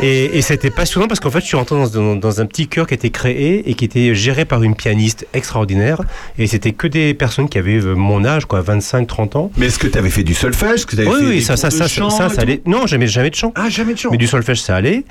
Et, 0.00 0.38
et 0.38 0.40
c'était 0.40 0.70
passionnant 0.70 1.08
parce 1.08 1.18
qu'en 1.18 1.30
fait, 1.30 1.40
je 1.40 1.46
suis 1.46 1.56
rentré 1.56 1.74
dans, 1.74 1.88
dans- 1.88 2.14
dans 2.14 2.40
un 2.40 2.46
petit 2.46 2.68
chœur 2.68 2.86
qui 2.86 2.94
était 2.94 3.10
créé 3.10 3.68
et 3.68 3.74
qui 3.74 3.84
était 3.84 4.14
géré 4.14 4.44
par 4.44 4.62
une 4.62 4.76
pianiste 4.76 5.26
extraordinaire. 5.34 6.00
Et 6.38 6.46
c'était 6.46 6.70
que 6.70 6.86
des 6.86 7.14
personnes 7.14 7.48
qui 7.48 7.58
avaient 7.58 7.80
euh, 7.82 7.94
mon 7.96 8.24
âge, 8.24 8.44
quoi, 8.46 8.62
25-30 8.62 9.36
ans. 9.36 9.50
Mais 9.56 9.66
est-ce 9.66 9.80
que 9.80 9.88
tu 9.88 9.98
avais 9.98 10.08
fait 10.10 10.22
du 10.22 10.34
solfège? 10.34 10.86
Que 10.86 10.94
Oui, 10.96 11.02
fait 11.02 11.10
oui, 11.26 11.34
des 11.36 11.40
ça, 11.40 11.56
ça, 11.56 11.70
ça, 11.72 11.88
ça, 11.88 12.28
allait. 12.40 12.62
Non, 12.64 12.86
jamais, 12.86 13.08
jamais 13.08 13.30
de 13.30 13.34
chant. 13.34 13.52
Ah, 13.56 13.68
jamais 13.68 13.94
de 13.94 13.98
chant. 13.98 14.10
Mais 14.12 14.18
du 14.18 14.28
solfège, 14.28 14.60
ça 14.62 14.76
allait. 14.76 15.04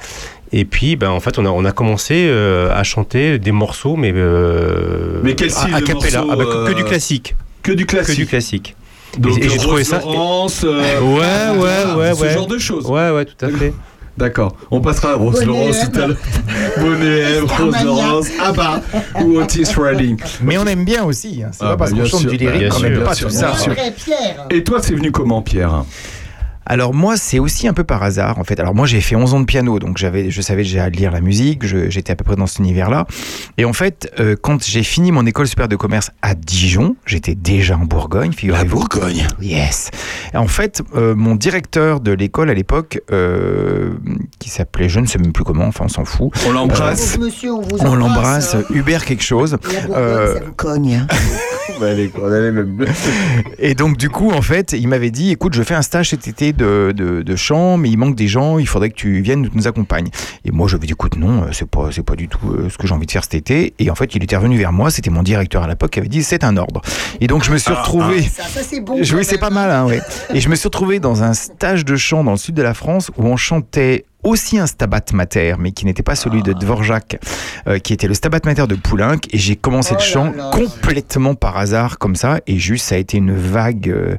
Et 0.55 0.65
puis, 0.65 0.95
ben, 0.95 1.09
en 1.09 1.19
fait, 1.19 1.39
on 1.39 1.45
a, 1.45 1.49
on 1.49 1.65
a 1.65 1.71
commencé 1.71 2.27
euh, 2.27 2.71
à 2.71 2.83
chanter 2.83 3.39
des 3.39 3.51
morceaux, 3.51 3.95
mais. 3.95 4.11
euh, 4.15 5.19
Mais 5.23 5.33
quel 5.35 5.49
style 5.49 5.73
à, 5.73 5.77
à 5.77 5.81
de 5.81 5.85
cappella. 5.85 6.21
morceaux, 6.21 6.29
Ah, 6.31 6.35
bah, 6.35 6.45
que, 6.45 6.67
que 6.69 6.73
du 6.75 6.83
euh, 6.83 6.85
classique. 6.85 7.35
Que 7.63 7.71
du 7.71 7.85
Que 7.85 7.97
du 7.97 8.03
classique. 8.05 8.29
classique. 8.29 8.75
Donc, 9.17 9.37
Et- 9.37 9.45
et 9.45 9.49
j'ai 9.49 9.57
Rose 9.57 9.63
trouvé 9.67 9.83
ça- 9.83 9.99
Laurence, 9.99 10.63
euh, 10.63 10.99
Ouais, 11.01 11.17
ouais, 11.17 11.55
voilà, 11.57 11.97
ouais, 11.97 12.13
ce 12.15 12.21
ouais. 12.21 12.33
genre 12.33 12.47
de 12.47 12.57
choses. 12.59 12.85
Ouais, 12.85 13.09
ouais, 13.09 13.25
tout 13.25 13.45
à 13.45 13.49
fait. 13.49 13.73
D'accord. 14.17 14.55
On 14.69 14.79
passera 14.79 15.13
à 15.13 15.15
Rose 15.15 15.33
Bonnet 15.43 15.45
Laurence 15.47 15.89
tout 15.91 15.99
à 15.99 16.05
l'heure. 16.07 16.17
Bonnet 16.79 17.21
M, 17.37 17.45
Rose. 17.45 17.83
Laurence, 17.83 18.27
Abba 18.39 18.81
ou 19.23 19.39
Otis 19.39 19.65
Redding. 19.75 20.19
Mais 20.43 20.59
on 20.59 20.67
aime 20.67 20.85
bien 20.85 21.03
aussi. 21.03 21.41
hein. 21.43 21.49
C'est 21.51 21.63
Ah, 21.63 21.69
pas 21.69 21.77
parce 21.77 21.91
bah, 21.91 21.97
qu'on 21.97 22.03
bien 22.03 22.11
chante 22.11 22.19
sûr. 22.21 22.29
du 22.29 22.37
lyrique 22.37 22.69
qu'on 22.69 22.79
n'aime 22.81 22.93
bien 22.97 23.01
pas 23.05 23.15
sûr, 23.15 23.29
tout 23.29 23.33
bien 23.35 23.53
ça. 23.55 23.71
Et 24.51 24.63
toi, 24.63 24.79
c'est 24.83 24.93
venu 24.93 25.11
comment, 25.11 25.41
Pierre? 25.41 25.83
Alors 26.65 26.93
moi, 26.93 27.17
c'est 27.17 27.39
aussi 27.39 27.67
un 27.67 27.73
peu 27.73 27.83
par 27.83 28.03
hasard 28.03 28.39
en 28.39 28.43
fait. 28.43 28.59
Alors 28.59 28.75
moi, 28.75 28.85
j'ai 28.85 29.01
fait 29.01 29.15
11 29.15 29.33
ans 29.33 29.39
de 29.39 29.45
piano, 29.45 29.79
donc 29.79 29.97
j'avais, 29.97 30.29
je 30.31 30.41
savais 30.41 30.63
déjà 30.63 30.89
lire 30.89 31.11
la 31.11 31.21
musique, 31.21 31.65
je- 31.65 31.89
j'étais 31.89 32.13
à 32.13 32.15
peu 32.15 32.23
près 32.23 32.35
dans 32.35 32.47
cet 32.47 32.59
univers-là. 32.59 33.05
Et 33.57 33.65
en 33.65 33.73
fait, 33.73 34.11
euh, 34.19 34.35
quand 34.41 34.63
j'ai 34.63 34.83
fini 34.83 35.11
mon 35.11 35.25
école 35.25 35.47
supérieure 35.47 35.69
de 35.69 35.75
commerce 35.75 36.11
à 36.21 36.35
Dijon, 36.35 36.95
j'étais 37.05 37.35
déjà 37.35 37.77
en 37.77 37.85
Bourgogne, 37.85 38.31
figurez-vous. 38.33 38.75
Bourgogne. 38.77 39.27
Yes. 39.41 39.91
Et 40.33 40.37
en 40.37 40.47
fait, 40.47 40.81
euh, 40.95 41.15
mon 41.15 41.35
directeur 41.35 41.99
de 41.99 42.11
l'école 42.11 42.49
à 42.49 42.53
l'époque, 42.53 43.01
euh, 43.11 43.93
qui 44.39 44.49
s'appelait, 44.49 44.89
je 44.89 44.99
ne 44.99 45.05
sais 45.05 45.19
même 45.19 45.33
plus 45.33 45.43
comment, 45.43 45.65
enfin 45.65 45.85
on 45.85 45.89
s'en 45.89 46.05
fout, 46.05 46.31
On 46.47 46.51
l'embrasse. 46.51 47.17
On 47.19 47.61
vous 47.61 47.77
on 47.81 47.85
embrasse. 47.87 48.53
l'embrasse, 48.53 48.57
Hubert 48.73 49.05
quelque 49.05 49.23
chose. 49.23 49.51
La 49.51 49.57
Bourgogne, 49.81 49.93
Euh, 49.97 50.33
ça 50.35 50.39
vous 50.45 50.53
cogne. 50.53 51.07
Et 53.59 53.73
donc 53.75 53.97
du 53.97 54.09
coup, 54.09 54.31
en 54.31 54.41
fait, 54.41 54.73
il 54.73 54.87
m'avait 54.87 55.11
dit, 55.11 55.31
écoute, 55.31 55.53
je 55.55 55.63
fais 55.63 55.75
un 55.75 55.81
stage 55.81 56.09
cet 56.09 56.27
été 56.27 56.52
de, 56.55 56.93
de, 56.95 57.21
de 57.21 57.35
chant, 57.35 57.77
mais 57.77 57.89
il 57.89 57.97
manque 57.97 58.15
des 58.15 58.27
gens, 58.27 58.57
il 58.59 58.67
faudrait 58.67 58.89
que 58.89 58.95
tu 58.95 59.21
viennes 59.21 59.49
nous 59.53 59.67
accompagner. 59.67 60.11
Et 60.45 60.51
moi, 60.51 60.67
je 60.67 60.77
lui 60.77 60.83
ai 60.83 60.87
dit, 60.87 60.93
écoute, 60.93 61.17
non, 61.17 61.43
euh, 61.43 61.47
c'est 61.51 61.67
pas, 61.69 61.89
c'est 61.91 62.03
pas 62.03 62.15
du 62.15 62.27
tout 62.27 62.39
euh, 62.51 62.69
ce 62.69 62.77
que 62.77 62.87
j'ai 62.87 62.93
envie 62.93 63.05
de 63.05 63.11
faire 63.11 63.23
cet 63.23 63.35
été. 63.35 63.73
Et 63.79 63.89
en 63.89 63.95
fait, 63.95 64.15
il 64.15 64.23
était 64.23 64.35
revenu 64.37 64.57
vers 64.57 64.71
moi, 64.71 64.89
c'était 64.91 65.09
mon 65.09 65.23
directeur 65.23 65.63
à 65.63 65.67
l'époque 65.67 65.91
qui 65.91 65.99
avait 65.99 66.07
dit, 66.07 66.23
c'est 66.23 66.43
un 66.43 66.57
ordre. 66.57 66.81
Et 67.21 67.27
donc 67.27 67.43
je 67.43 67.51
me 67.51 67.57
suis 67.57 67.71
Ah, 67.75 67.81
retrouvé. 67.81 68.21
Ça, 68.21 68.43
ça 68.43 68.61
c'est 68.63 68.81
bon. 68.81 68.97
Oui, 68.99 69.23
c'est 69.23 69.37
pas 69.37 69.49
mal, 69.49 69.69
hein, 69.71 69.85
ouais. 69.85 70.01
Et 70.33 70.39
je 70.39 70.49
me 70.49 70.55
suis 70.55 70.67
retrouvé 70.67 70.99
dans 70.99 71.23
un 71.23 71.33
stage 71.33 71.85
de 71.85 71.95
chant 71.95 72.23
dans 72.23 72.31
le 72.31 72.37
sud 72.37 72.55
de 72.55 72.61
la 72.61 72.73
France 72.73 73.11
où 73.17 73.25
on 73.25 73.37
chantait 73.37 74.05
aussi 74.23 74.57
un 74.59 74.67
Stabat 74.67 75.01
Mater, 75.13 75.55
mais 75.59 75.71
qui 75.71 75.85
n'était 75.85 76.03
pas 76.03 76.15
celui 76.15 76.39
Ah. 76.41 76.47
de 76.47 76.53
Dvorak, 76.53 77.19
euh, 77.67 77.79
qui 77.79 77.93
était 77.93 78.07
le 78.07 78.13
Stabat 78.13 78.39
Mater 78.45 78.67
de 78.67 78.75
Poulenc. 78.75 79.17
Et 79.31 79.37
j'ai 79.37 79.55
commencé 79.55 79.91
Oh 79.93 79.97
le 79.99 80.03
chant 80.03 80.33
là. 80.35 80.51
complètement 80.53 81.35
par 81.35 81.57
hasard, 81.57 81.97
comme 81.97 82.15
ça. 82.15 82.39
Et 82.47 82.57
juste, 82.57 82.85
ça 82.87 82.95
a 82.95 82.97
été 82.97 83.17
une 83.17 83.35
vague 83.35 83.89
euh, 83.89 84.15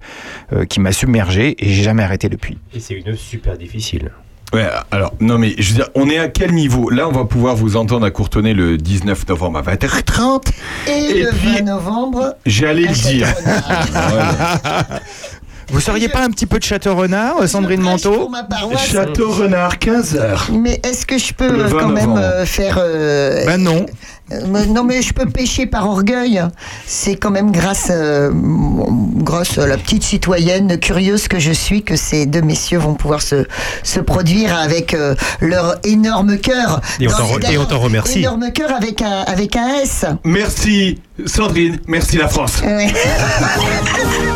euh, 0.53 0.65
qui 0.65 0.81
m'a 0.81 0.93
submergé 0.93 1.57
et 1.59 1.73
j'ai 1.73 1.83
jamais 1.83 2.03
arrêté 2.03 2.29
depuis. 2.29 2.59
Et 2.75 2.81
c'est 2.81 2.95
une 2.95 3.17
super 3.17 3.57
difficile. 3.57 4.11
Ouais, 4.53 4.69
alors, 4.93 5.13
non, 5.19 5.37
mais 5.37 5.55
je 5.59 5.71
veux 5.71 5.75
dire, 5.77 5.89
on 5.97 6.09
est 6.09 6.19
à 6.19 6.29
quel 6.29 6.53
niveau? 6.53 6.89
Là, 6.89 7.09
on 7.09 7.13
va 7.13 7.25
pouvoir 7.25 7.57
vous 7.57 7.77
entendre 7.77 8.07
à 8.07 8.13
Courtenay 8.13 8.55
le 8.55 8.77
19 8.79 9.27
novembre 9.29 9.59
à 9.59 9.63
20h30. 9.63 10.53
Et, 10.87 10.91
Et 10.93 11.23
le 11.25 11.31
puis- 11.31 11.55
20 11.57 11.63
novembre. 11.63 12.37
J'allais 12.47 12.83
le 12.83 12.95
dire. 12.95 13.27
Vous 15.71 15.81
seriez 15.81 16.09
pas 16.09 16.23
un 16.25 16.31
petit 16.31 16.47
peu 16.47 16.59
de 16.59 16.65
Château 16.65 16.95
Renard, 16.95 17.41
euh, 17.43 17.47
Sandrine 17.47 17.81
Manteau. 17.81 18.31
Château 18.79 19.31
Renard, 19.33 19.77
15h. 19.79 20.53
Mais 20.53 20.81
est-ce 20.85 21.05
que 21.07 21.19
je 21.19 21.33
peux 21.33 21.45
euh, 21.51 21.67
20 21.67 21.79
quand 21.81 21.89
même 21.89 22.17
euh, 22.17 22.45
faire. 22.47 22.77
euh, 22.79 23.45
Ben 23.47 23.59
non. 23.61 23.87
euh, 24.33 24.65
non, 24.69 24.85
mais 24.85 25.03
je 25.03 25.13
peux 25.13 25.27
pêcher 25.27 25.67
par 25.67 25.89
orgueil. 25.89 26.43
C'est 26.87 27.17
quand 27.17 27.31
même 27.31 27.51
grâce, 27.51 27.89
euh, 27.91 28.31
grâce 28.35 29.59
à 29.59 29.67
la 29.67 29.77
petite 29.77 30.03
citoyenne 30.05 30.79
curieuse 30.79 31.29
que 31.29 31.39
je 31.39 31.53
suis 31.53 31.83
que 31.83 31.97
ces 31.97 32.27
deux 32.27 32.43
messieurs 32.43 32.79
vont 32.79 32.95
pouvoir 32.95 33.23
se, 33.23 33.47
se 33.83 34.01
produire 34.01 34.57
avec 34.57 34.95
euh, 34.95 35.15
leur 35.41 35.77
énorme 35.85 36.39
cœur. 36.39 36.81
Et 37.01 37.09
on 37.09 37.11
t'en 37.11 37.37
les- 37.37 37.47
re- 37.47 37.53
et 37.53 37.59
on 37.59 37.65
t'en 37.65 37.79
remercie. 37.79 38.21
Énorme 38.21 38.53
cœur 38.53 38.73
avec 38.75 39.03
un, 39.03 39.23
avec 39.27 39.57
un 39.57 39.69
S. 39.83 40.05
Merci, 40.25 41.01
Sandrine. 41.27 41.79
Merci, 41.89 42.17
la 42.17 42.29
France. 42.29 42.63
Ouais. 42.65 42.93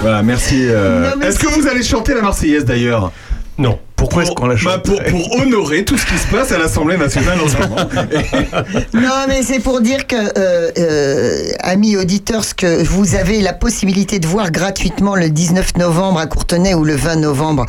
Voilà, 0.00 0.22
merci. 0.22 0.66
euh, 0.68 1.10
Est-ce 1.20 1.38
que 1.38 1.48
vous 1.48 1.66
allez 1.66 1.82
chanter 1.82 2.14
la 2.14 2.22
Marseillaise 2.22 2.64
d'ailleurs? 2.64 3.12
Non. 3.58 3.78
Pourquoi 3.98 4.22
est-ce 4.22 4.30
qu'on 4.32 4.46
la 4.46 4.54
Bah, 4.54 4.60
chante 4.60 4.82
pour, 4.84 5.02
pour 5.04 5.36
honorer 5.40 5.84
tout 5.84 5.98
ce 5.98 6.06
qui 6.06 6.16
se 6.16 6.26
passe 6.28 6.52
à 6.52 6.58
l'Assemblée 6.58 6.96
nationale 6.96 7.38
en 7.40 7.48
ce 7.48 7.56
moment. 7.56 7.76
Non, 8.94 9.24
mais 9.28 9.42
c'est 9.42 9.58
pour 9.58 9.80
dire 9.80 10.06
que, 10.06 10.16
euh, 10.16 10.70
euh, 10.78 11.50
amis 11.60 11.96
auditeurs, 11.96 12.44
ce 12.44 12.54
que 12.54 12.82
vous 12.84 13.14
avez 13.14 13.40
la 13.40 13.52
possibilité 13.52 14.18
de 14.18 14.26
voir 14.26 14.50
gratuitement 14.50 15.14
le 15.16 15.28
19 15.30 15.76
novembre 15.76 16.20
à 16.20 16.26
Courtenay 16.26 16.74
ou 16.74 16.84
le 16.84 16.94
20 16.96 17.16
novembre 17.16 17.66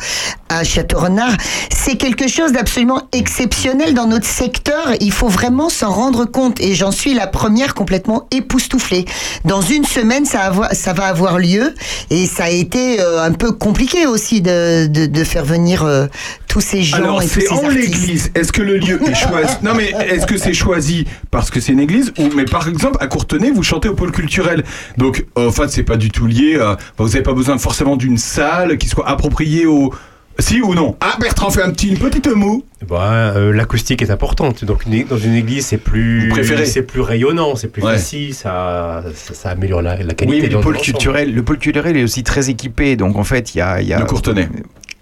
à 0.48 0.64
Château-Renard, 0.64 1.32
c'est 1.74 1.96
quelque 1.96 2.28
chose 2.28 2.52
d'absolument 2.52 3.02
exceptionnel 3.12 3.94
dans 3.94 4.06
notre 4.06 4.26
secteur. 4.26 4.92
Il 5.00 5.12
faut 5.12 5.28
vraiment 5.28 5.68
s'en 5.68 5.90
rendre 5.90 6.24
compte. 6.24 6.60
Et 6.60 6.74
j'en 6.74 6.90
suis 6.92 7.14
la 7.14 7.26
première 7.26 7.74
complètement 7.74 8.26
époustouflée. 8.32 9.04
Dans 9.44 9.60
une 9.62 9.84
semaine, 9.84 10.24
ça, 10.24 10.40
avoir- 10.40 10.72
ça 10.74 10.92
va 10.92 11.04
avoir 11.06 11.38
lieu. 11.38 11.74
Et 12.10 12.26
ça 12.26 12.44
a 12.44 12.50
été 12.50 13.00
euh, 13.00 13.22
un 13.22 13.32
peu 13.32 13.52
compliqué 13.52 14.06
aussi 14.06 14.40
de, 14.40 14.86
de, 14.86 15.06
de 15.06 15.24
faire 15.24 15.44
venir 15.44 15.84
euh, 15.84 16.06
tous 16.48 16.60
ces 16.60 16.82
gens 16.82 16.96
Alors, 16.98 17.22
et 17.22 17.26
tous 17.26 17.30
c'est 17.34 17.40
ces 17.46 17.52
en 17.52 17.68
l'église. 17.68 18.30
Est-ce 18.34 18.52
que 18.52 18.62
le 18.62 18.76
lieu 18.78 19.00
est 19.08 19.14
choisi? 19.28 19.54
Non, 19.62 19.72
mais 19.76 19.90
est-ce 20.08 20.26
que 20.26 20.36
c'est 20.36 20.54
choisi 20.54 21.06
parce 21.30 21.50
que 21.50 21.60
c'est 21.60 21.72
une 21.72 21.80
église 21.80 22.12
ou 22.18 22.28
mais 22.36 22.44
par 22.44 22.68
exemple 22.68 22.96
à 23.00 23.06
Courtenay, 23.06 23.50
vous 23.50 23.62
chantez 23.62 23.88
au 23.88 23.94
pôle 23.94 24.12
culturel. 24.12 24.64
Donc, 24.96 25.24
en 25.36 25.50
fait, 25.50 25.68
c'est 25.68 25.82
pas 25.84 25.96
du 25.96 26.10
tout 26.10 26.26
lié. 26.26 26.56
euh, 26.56 26.74
vous 26.98 27.08
n'avez 27.08 27.22
pas 27.22 27.32
besoin 27.34 27.56
forcément 27.58 27.96
d'une 27.96 28.18
salle 28.18 28.78
qui 28.78 28.88
soit 28.88 29.08
appropriée 29.08 29.66
au. 29.66 29.92
Si 30.38 30.62
ou 30.62 30.74
non? 30.74 30.96
Ah, 31.00 31.16
Bertrand 31.20 31.50
fait 31.50 31.60
un 31.62 31.70
petit, 31.70 31.88
une 31.88 31.98
petite 31.98 32.28
moue. 32.28 32.64
Bah, 32.88 33.34
euh, 33.36 33.52
l'acoustique 33.52 34.00
est 34.00 34.10
importante. 34.10 34.64
Donc, 34.64 34.86
une 34.86 35.04
dans 35.04 35.18
une 35.18 35.34
église, 35.34 35.66
c'est 35.66 35.76
plus, 35.76 36.28
Vous 36.28 36.34
préférez? 36.34 36.64
c'est 36.64 36.82
plus 36.82 37.02
rayonnant, 37.02 37.56
c'est 37.56 37.68
plus 37.68 37.82
Ouais. 37.82 37.92
facile, 37.94 38.32
ça, 38.32 39.04
ça, 39.14 39.34
ça 39.34 39.50
améliore 39.50 39.82
la, 39.82 39.96
la 39.98 40.04
Oui, 40.04 40.14
qualité 40.14 40.40
mais 40.42 40.48
de 40.48 40.54
le 40.54 40.60
pôle 40.62 40.78
culturel, 40.78 41.34
le 41.34 41.42
pôle 41.42 41.58
culturel 41.58 41.94
est 41.98 42.04
aussi 42.04 42.22
très 42.22 42.48
équipé, 42.48 42.96
donc 42.96 43.16
en 43.16 43.24
fait, 43.24 43.54
il 43.54 43.58
y 43.58 43.60
a, 43.60 43.82
il 43.82 43.88
y 43.88 43.92
a- 43.92 44.00
De 44.00 44.04
Courtenay. 44.04 44.48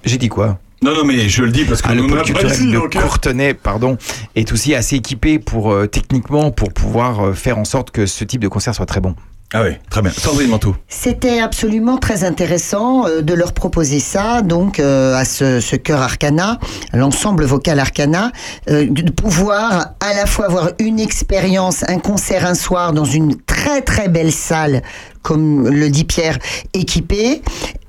J'ai 0.05 0.17
dit 0.19 0.29
quoi? 0.29 0.59
Non, 0.83 0.95
non, 0.95 1.05
mais 1.05 1.29
je 1.29 1.43
le 1.43 1.51
dis 1.51 1.65
parce 1.65 1.83
que 1.83 1.89
Ah, 1.91 1.95
le 1.95 2.07
pôle 2.07 2.23
culturel 2.23 2.71
de 2.71 2.77
euh, 2.77 2.89
Courtenay, 3.01 3.55
pardon, 3.55 3.97
est 4.37 4.53
aussi 4.53 4.75
assez 4.75 4.97
équipé 4.97 5.39
pour 5.39 5.73
euh, 5.73 5.87
techniquement 5.87 6.51
pour 6.53 6.73
pouvoir 6.73 7.29
euh, 7.29 7.33
faire 7.33 7.59
en 7.59 7.65
sorte 7.65 7.91
que 7.91 8.07
ce 8.07 8.25
type 8.25 8.41
de 8.41 8.49
concert 8.49 8.75
soit 8.75 8.87
très 8.87 9.01
bon. 9.01 9.15
Ah 9.55 9.63
oui, 9.63 9.71
très 9.89 10.03
bien. 10.03 10.11
Sandrine 10.11 10.51
Manteau. 10.51 10.77
C'était 10.89 11.41
absolument 11.41 11.97
très 11.97 12.23
intéressant 12.23 13.07
euh, 13.07 13.23
de 13.23 13.33
leur 13.33 13.55
proposer 13.55 13.99
ça, 13.99 14.43
donc 14.43 14.79
euh, 14.79 15.15
à 15.17 15.25
ce, 15.25 15.61
ce 15.61 15.75
chœur 15.75 16.03
Arcana, 16.03 16.59
l'ensemble 16.93 17.47
vocal 17.47 17.81
Arcana, 17.81 18.31
euh, 18.69 18.87
de 18.91 19.11
pouvoir 19.11 19.95
à 20.01 20.13
la 20.15 20.27
fois 20.27 20.45
avoir 20.45 20.73
une 20.79 21.01
expérience, 21.01 21.83
un 21.89 21.99
concert 21.99 22.45
un 22.45 22.55
soir 22.55 22.93
dans 22.93 23.07
une 23.07 23.37
très 23.41 23.81
très 23.81 24.09
belle 24.11 24.33
salle, 24.33 24.83
comme 25.23 25.69
le 25.69 25.91
dit 25.91 26.05
Pierre, 26.05 26.39
équipée, 26.75 27.43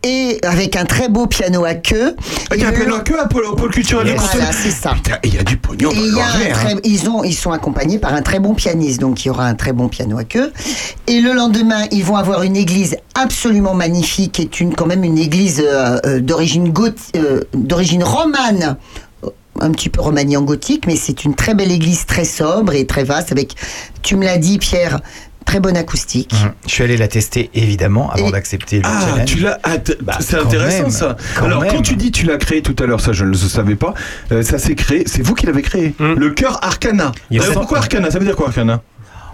et 0.03 0.39
avec 0.43 0.75
un 0.75 0.85
très 0.85 1.09
beau 1.09 1.27
piano 1.27 1.65
à 1.65 1.73
queue. 1.73 2.15
Ah, 2.49 2.55
Il 2.55 2.61
y 2.61 2.65
a 2.65 2.69
un 2.69 2.71
piano 2.71 2.95
à 2.95 2.99
queue 3.01 3.19
à 3.19 3.27
pôle, 3.27 3.43
culturel 3.71 4.07
de. 4.07 4.13
Voilà, 4.13 4.51
c'est 4.51 4.71
ça. 4.71 4.95
Il 5.23 5.33
y 5.33 5.37
a 5.37 5.43
du 5.43 5.57
pognon 5.57 5.89
dans 5.89 5.95
y 5.95 6.19
a 6.19 6.25
un 6.25 6.73
hein. 6.73 6.79
ils, 6.83 7.09
ont, 7.09 7.23
ils 7.23 7.33
sont 7.33 7.51
accompagnés 7.51 7.99
par 7.99 8.13
un 8.13 8.21
très 8.21 8.39
bon 8.39 8.53
pianiste, 8.53 9.01
donc 9.01 9.23
il 9.23 9.27
y 9.27 9.31
aura 9.31 9.45
un 9.45 9.55
très 9.55 9.73
bon 9.73 9.89
piano 9.89 10.17
à 10.17 10.23
queue. 10.23 10.51
Et 11.07 11.19
le 11.19 11.33
lendemain, 11.33 11.85
ils 11.91 12.03
vont 12.03 12.15
avoir 12.15 12.43
une 12.43 12.55
église 12.55 12.95
absolument 13.15 13.73
magnifique, 13.73 14.33
qui 14.33 14.41
est 14.43 14.59
une, 14.59 14.73
quand 14.73 14.85
même 14.85 15.03
une 15.03 15.17
église 15.17 15.61
euh, 15.65 15.99
euh, 16.05 16.19
d'origine 16.21 16.73
euh, 17.15 17.41
d'origine 17.53 18.03
romane. 18.03 18.77
Un 19.61 19.71
petit 19.71 19.89
peu 19.89 20.01
en 20.01 20.13
gothique, 20.41 20.85
mais 20.87 20.95
c'est 20.95 21.25
une 21.25 21.35
très 21.35 21.53
belle 21.53 21.71
église, 21.71 22.05
très 22.05 22.23
sobre 22.23 22.75
et 22.75 22.85
très 22.85 23.03
vaste, 23.03 23.33
avec, 23.33 23.55
tu 24.03 24.15
me 24.15 24.23
l'as 24.23 24.37
dit, 24.37 24.57
Pierre, 24.57 25.01
très 25.45 25.59
bonne 25.59 25.77
acoustique. 25.77 26.33
Je 26.67 26.71
suis 26.71 26.83
allé 26.83 26.95
la 26.97 27.07
tester 27.07 27.49
évidemment 27.53 28.11
avant 28.11 28.27
Et- 28.29 28.31
d'accepter 28.31 28.77
le 28.77 28.83
Ah, 28.85 28.99
challenge. 29.09 29.25
tu 29.29 29.39
l'as. 29.39 29.57
ah, 29.63 29.77
Bah, 30.01 30.17
c'est 30.19 30.37
intéressant 30.37 30.83
même, 30.83 30.91
ça. 30.91 31.17
quand 31.37 31.45
Alors, 31.45 31.61
même. 31.61 31.71
quand 31.71 31.81
tu 31.81 31.95
dis 31.95 32.11
tu 32.11 32.25
l'as 32.25 32.37
créé 32.37 32.61
tout 32.61 32.75
à 32.81 32.85
l'heure, 32.85 33.01
ça 33.01 33.11
je 33.13 33.23
ne 33.25 33.29
le 33.31 33.35
savais 33.35 33.75
pas. 33.75 33.93
euh, 34.31 34.43
ça 34.43 34.59
s'est 34.59 34.75
créé. 34.75 35.03
C'est 35.07 35.21
vous 35.23 35.33
qui 35.35 35.45
l'avez 35.47 35.61
créé. 35.63 35.95
Mm. 35.99 36.13
Le 36.13 36.29
cœur 36.31 36.63
Arcana. 36.63 37.11
Il 37.31 37.37
y 37.37 37.39
a 37.39 37.43
Euh, 37.47 37.53
pourquoi 37.53 37.79
Arcana? 37.79 38.11
Ça 38.11 38.19
veut 38.19 38.25
dire 38.25 38.35
quoi 38.35 38.47
Arcana? 38.49 38.81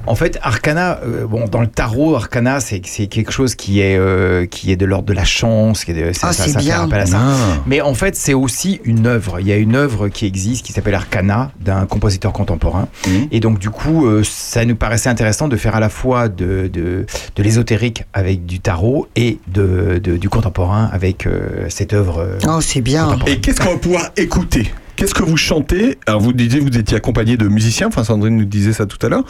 En 0.08 0.16
fait, 0.16 0.38
Arcana, 0.42 1.00
euh, 1.04 1.26
bon, 1.26 1.46
dans 1.48 1.62
le 1.62 1.68
tarot, 1.68 2.16
Arcana, 2.16 2.60
c'est 2.60 2.82
c'est 2.86 3.08
quelque 3.08 3.32
chose 3.32 3.56
qui 3.56 3.80
est 3.82 3.98
euh, 3.98 4.46
qui 4.46 4.72
est 4.72 4.76
de 4.76 4.86
l'ordre 4.86 5.08
de 5.08 5.14
la 5.14 5.24
chance, 5.26 5.84
qui 5.84 5.92
est 5.92 6.08
de, 6.10 6.14
ça, 6.14 6.28
Ah, 6.30 6.34
ça- 6.34 6.44
c'est 6.44 6.52
ça 6.52 6.60
fait 6.60 6.66
bien. 6.66 6.84
appel 6.84 7.00
à 7.02 7.06
ça. 7.06 7.18
Ah. 7.20 7.36
Mais 7.66 7.82
en 7.82 7.94
fait, 7.94 8.16
c'est 8.16 8.34
aussi 8.34 8.80
une 8.84 9.08
œuvre. 9.08 9.40
Il 9.40 9.48
y 9.48 9.52
a 9.52 9.58
une 9.58 9.76
œuvre 9.76 10.08
qui 10.10 10.26
existe 10.26 10.66
qui 10.66 10.74
s'appelle 10.74 10.96
Arcana 10.96 11.52
d'un 11.60 11.86
compositeur 11.86 12.34
contemporain. 12.34 12.88
Mhm. 13.08 13.28
Et 13.32 13.40
donc, 13.40 13.60
du 13.60 13.70
coup, 13.70 14.06
euh, 14.06 14.22
ça 14.24 14.64
nous 14.66 14.76
paraissait 14.76 15.10
intéressant 15.10 15.48
de 15.48 15.58
faire 15.58 15.76
à 15.76 15.80
la 15.80 15.90
fois 15.90 16.30
de, 16.30 16.70
de, 16.72 17.06
de 17.36 17.44
l'ésotérique 17.44 18.04
avec 18.14 18.46
du 18.46 18.60
tarot 18.60 19.08
et 19.16 19.40
de, 19.48 20.00
de- 20.04 20.18
du 20.18 20.30
contemporain 20.30 20.90
avec 20.94 21.26
euh, 21.26 21.66
cette 21.70 21.94
œuvre. 21.94 22.38
Oh, 22.48 22.62
c'est 22.62 22.82
bien. 22.82 23.18
Et 23.28 23.40
qu'est-ce 23.40 23.60
qu'on 23.60 23.72
va 23.74 23.78
pouvoir 23.78 24.10
écouter? 24.18 24.72
Qu'est-ce 24.96 25.14
que 25.14 25.24
vous 25.24 25.38
chantez 25.38 25.98
Alors 26.08 26.22
vous 26.22 26.34
disiez 26.34 26.60
que 26.60 26.64
vous 26.66 26.78
étiez 26.78 26.96
accompagné 26.98 27.38
de 27.38 27.48
musiciens, 27.48 27.88
enfin 27.88 28.04
Sandrine 28.04 28.38
nous 28.38 28.46
disait 28.46 28.74
ça 28.74 28.86
tout 28.86 29.04
à 29.06 29.10
l'heure. 29.10 29.24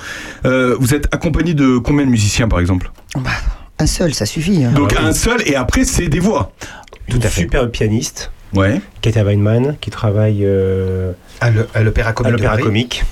Euh, 0.45 0.75
vous 0.79 0.93
êtes 0.93 1.07
accompagné 1.13 1.53
de 1.53 1.77
combien 1.77 2.05
de 2.05 2.11
musiciens 2.11 2.47
par 2.47 2.59
exemple 2.59 2.91
Bah, 3.15 3.31
un 3.79 3.87
seul, 3.87 4.13
ça 4.13 4.25
suffit. 4.25 4.63
hein. 4.63 4.71
Donc 4.71 4.93
Ah 4.97 5.05
un 5.07 5.13
seul 5.13 5.41
et 5.47 5.55
après 5.55 5.83
c'est 5.85 6.07
des 6.07 6.19
voix. 6.19 6.51
Tout 7.09 7.17
à 7.21 7.27
fait. 7.29 7.41
Super 7.41 7.69
pianiste, 7.71 8.31
Ouais. 8.53 8.79
Katia 9.01 9.23
Weinman, 9.23 9.75
qui 9.81 9.89
travaille 9.89 10.41
euh, 10.43 11.11
à 11.41 11.49
à 11.73 11.81
l'Opéra 11.83 12.11
à 12.11 12.13
Comique. 12.13 12.31
de 12.31 12.37
l'Opéra. 12.37 12.57
Comique. 12.57 13.03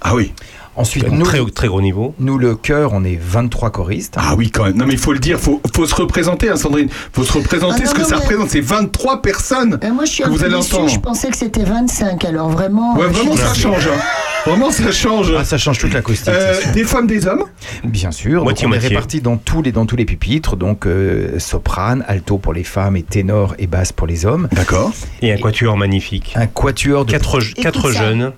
Ah 0.00 0.14
oui. 0.14 0.32
Ensuite, 0.78 1.10
nous, 1.10 1.24
très, 1.24 1.44
très 1.54 1.68
gros 1.68 1.80
niveau. 1.82 2.14
nous, 2.18 2.38
le 2.38 2.54
chœur, 2.54 2.92
on 2.94 3.04
est 3.04 3.18
23 3.20 3.70
choristes. 3.70 4.14
Ah 4.16 4.34
oui 4.36 4.50
quand 4.50 4.64
même. 4.64 4.76
Non 4.76 4.86
mais 4.86 4.92
il 4.94 4.98
faut 4.98 5.12
le 5.12 5.18
dire, 5.18 5.38
faut, 5.38 5.60
faut 5.74 5.86
se 5.86 5.94
représenter 5.94 6.48
hein, 6.48 6.56
Sandrine. 6.56 6.88
Faut 7.12 7.24
se 7.24 7.32
représenter 7.32 7.82
Ah 7.82 7.84
non, 7.84 7.90
ce 7.90 7.94
que 7.94 8.04
ça 8.04 8.16
mais- 8.16 8.22
représente. 8.22 8.50
C'est 8.50 8.60
23 8.60 9.20
personnes. 9.22 9.78
Euh, 9.82 9.92
moi, 9.92 10.04
je 10.04 10.12
suis 10.12 10.22
que 10.22 10.28
un 10.28 10.30
vous 10.32 10.44
allez 10.44 10.54
entendre. 10.54 10.88
Je 10.88 10.98
pensais 11.00 11.28
que 11.28 11.36
c'était 11.36 11.64
25, 11.64 12.24
alors 12.24 12.48
vraiment. 12.48 12.96
Ouais 12.96 13.06
vraiment 13.08 13.36
ça 13.36 13.52
change. 13.54 13.86
hein. 13.88 14.00
Vraiment 14.46 14.70
ça 14.70 14.92
change. 14.92 15.32
Ah, 15.36 15.44
ça 15.44 15.58
change 15.58 15.78
toute 15.78 15.92
l'acoustique. 15.92 16.28
Euh, 16.28 16.54
des 16.72 16.84
femmes, 16.84 17.06
des 17.06 17.26
hommes 17.26 17.44
Bien 17.84 18.12
sûr. 18.12 18.36
Donc, 18.36 18.44
Moitié, 18.44 18.66
on 18.68 18.72
est 18.72 18.78
répartis 18.78 19.20
dans 19.20 19.36
tous 19.36 19.62
les 19.62 19.72
dans 19.72 19.84
tous 19.84 19.96
les 19.96 20.04
pupitres, 20.04 20.56
donc 20.56 20.86
euh, 20.86 21.38
soprane, 21.38 22.04
alto 22.08 22.38
pour 22.38 22.52
les 22.52 22.64
femmes 22.64 22.96
et 22.96 23.02
ténor 23.02 23.54
et 23.58 23.66
basse 23.66 23.92
pour 23.92 24.06
les 24.06 24.24
hommes. 24.26 24.48
D'accord. 24.52 24.92
Et 25.22 25.32
un 25.32 25.36
quatuor 25.38 25.76
magnifique. 25.76 26.32
Un 26.36 26.46
quatuor 26.46 27.04
de 27.04 27.10
Quatre, 27.10 27.40
quatre 27.60 27.90
jeunes 27.90 28.32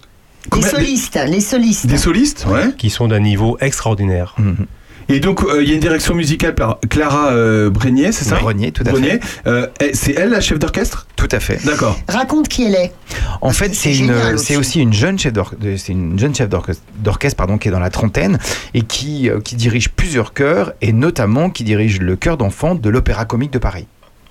Combien- 0.49 0.69
solistes, 0.69 1.19
les 1.27 1.41
solistes. 1.41 1.87
Des 1.87 1.99
solistes 1.99 2.47
Ouais. 2.49 2.73
qui 2.79 2.89
sont 2.91 3.09
d'un 3.09 3.21
niveau 3.21 3.57
extraordinaire. 3.61 4.35
Mhm. 4.39 4.67
Et 5.13 5.19
donc, 5.19 5.43
euh, 5.43 5.61
il 5.61 5.69
y 5.69 5.73
a 5.73 5.75
une 5.75 5.81
direction 5.81 6.15
musicale 6.15 6.55
par 6.55 6.79
Clara 6.89 7.31
euh, 7.33 7.69
Brenier, 7.69 8.13
c'est 8.13 8.25
ça? 8.25 8.37
Brenier, 8.37 8.71
tout 8.71 8.85
à 8.87 8.93
Brenier. 8.93 9.19
fait. 9.21 9.43
Euh, 9.49 9.67
c'est 9.93 10.13
elle 10.13 10.31
la 10.31 10.41
chef 10.41 10.61
d'orchestre? 10.61 11.09
Tout 11.17 11.29
à 11.33 11.41
fait. 11.41 11.59
D'accord. 11.67 11.99
Raconte 12.07 12.47
qui 12.47 12.63
elle 12.65 12.77
est. 12.77 12.93
En 13.41 13.51
fait, 13.51 13.75
c'est 13.75 13.97
une, 13.97 14.13
aussi. 14.35 14.57
aussi 14.57 14.81
une 14.81 14.93
jeune 14.93 15.19
chef 15.19 15.33
c'est 15.79 15.93
une 15.93 16.17
jeune 16.17 16.33
chef 16.33 16.49
d'orchestre, 16.49 16.85
d'orchestre, 16.99 17.37
pardon, 17.37 17.59
qui 17.59 17.67
est 17.69 17.73
dans 17.73 17.81
la 17.81 17.91
trentaine 17.91 18.39
et 18.73 18.83
qui, 18.83 19.29
euh, 19.29 19.41
qui 19.41 19.57
dirige 19.57 19.89
plusieurs 19.89 20.33
chœurs 20.33 20.75
et 20.81 20.93
notamment 20.93 21.51
qui 21.51 21.65
dirige 21.65 21.99
le 22.01 22.15
chœur 22.15 22.37
d'enfants 22.37 22.77
de 22.77 22.89
l'Opéra 22.89 23.25
Comique 23.25 23.53
de 23.53 23.59
Paris. 23.59 23.87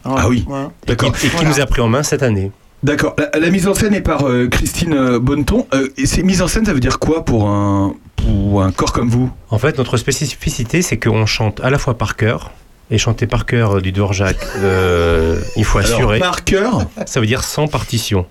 Ah 0.05 0.29
oui. 0.29 0.45
Ouais. 0.47 0.61
Et 0.63 0.63
qui, 0.63 0.87
D'accord. 0.87 1.09
et 1.09 1.11
qui 1.11 1.27
Voilà. 1.27 1.49
nous 1.49 1.59
a 1.59 1.65
pris 1.65 1.81
en 1.81 1.89
main 1.89 2.03
cette 2.03 2.23
année. 2.23 2.51
D'accord. 2.83 3.15
La, 3.33 3.49
mise 3.49 3.67
en 3.67 3.73
scène 3.73 3.93
est 3.93 4.01
par 4.01 4.27
euh, 4.27 4.47
Christine 4.47 4.93
euh, 4.93 5.19
Bonneton. 5.19 5.67
Euh, 5.73 5.89
et 5.97 6.05
c'est 6.05 6.23
mise 6.23 6.41
en 6.41 6.47
scène, 6.47 6.65
ça 6.65 6.73
veut 6.73 6.79
dire 6.79 6.99
quoi 6.99 7.25
pour 7.25 7.49
un, 7.49 7.93
pour 8.15 8.63
un 8.63 8.71
corps 8.71 8.93
comme 8.93 9.09
vous? 9.09 9.29
En 9.49 9.57
fait, 9.57 9.77
notre 9.77 9.97
spécificité, 9.97 10.81
c'est 10.81 10.97
qu'on 10.97 11.25
chante 11.25 11.59
à 11.61 11.69
la 11.69 11.77
fois 11.77 11.97
par 11.97 12.15
cœur. 12.15 12.51
Et 12.91 12.97
chanter 12.97 13.27
par 13.27 13.45
cœur 13.45 13.77
euh, 13.77 13.81
du 13.81 13.91
Dvorak, 13.91 14.35
euh, 14.57 15.39
il 15.55 15.63
faut 15.63 15.77
Alors, 15.77 15.91
assurer. 15.91 16.19
par 16.19 16.43
cœur. 16.43 16.85
Ça 17.05 17.19
veut 17.19 17.27
dire 17.27 17.43
sans 17.43 17.67
partition. 17.67 18.25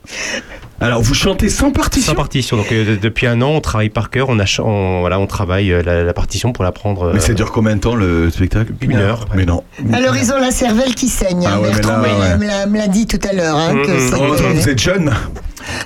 Alors, 0.80 1.00
vous 1.00 1.14
chantez 1.14 1.48
sans 1.48 1.70
partition 1.70 2.12
Sans 2.12 2.16
partition. 2.16 2.56
Donc 2.56 2.70
euh, 2.72 2.84
de- 2.84 2.96
depuis 2.96 3.26
un 3.28 3.40
an, 3.42 3.50
on 3.50 3.60
travaille 3.60 3.88
par 3.88 4.10
cœur. 4.10 4.28
On, 4.28 4.38
a, 4.38 4.46
ch- 4.46 4.60
on- 4.60 5.00
voilà, 5.00 5.18
on 5.20 5.26
travaille 5.26 5.72
euh, 5.72 5.82
la, 5.82 6.02
la 6.02 6.12
partition 6.12 6.52
pour 6.52 6.64
l'apprendre. 6.64 7.04
euh, 7.08 7.10
Mais 7.14 7.20
ça 7.20 7.34
dure 7.34 7.52
combien 7.52 7.76
de 7.76 7.80
temps 7.80 7.94
le 7.94 8.30
spectacle 8.30 8.72
Une 8.80 8.96
heure. 8.96 9.26
Mais 9.34 9.44
non. 9.44 9.62
Alors, 9.92 10.16
ils 10.16 10.32
ont 10.32 10.38
la 10.40 10.50
cervelle 10.50 10.94
qui 10.94 11.08
saigne. 11.08 11.44
Ah 11.46 11.54
hein. 11.54 11.58
ouais, 11.60 11.70
Bertrand 11.72 11.98
là, 11.98 11.98
me 11.98 12.06
l'a- 12.06 12.18
ouais. 12.18 12.38
me 12.38 12.46
l'a- 12.46 12.66
me 12.66 12.78
l'a 12.78 12.88
dit 12.88 13.06
tout 13.06 13.20
à 13.28 13.32
l'heure. 13.32 13.56
hein, 13.56 13.74
que 13.84 14.10
que 14.10 14.52
vous 14.54 14.68
êtes 14.68 14.78
jeune. 14.80 15.12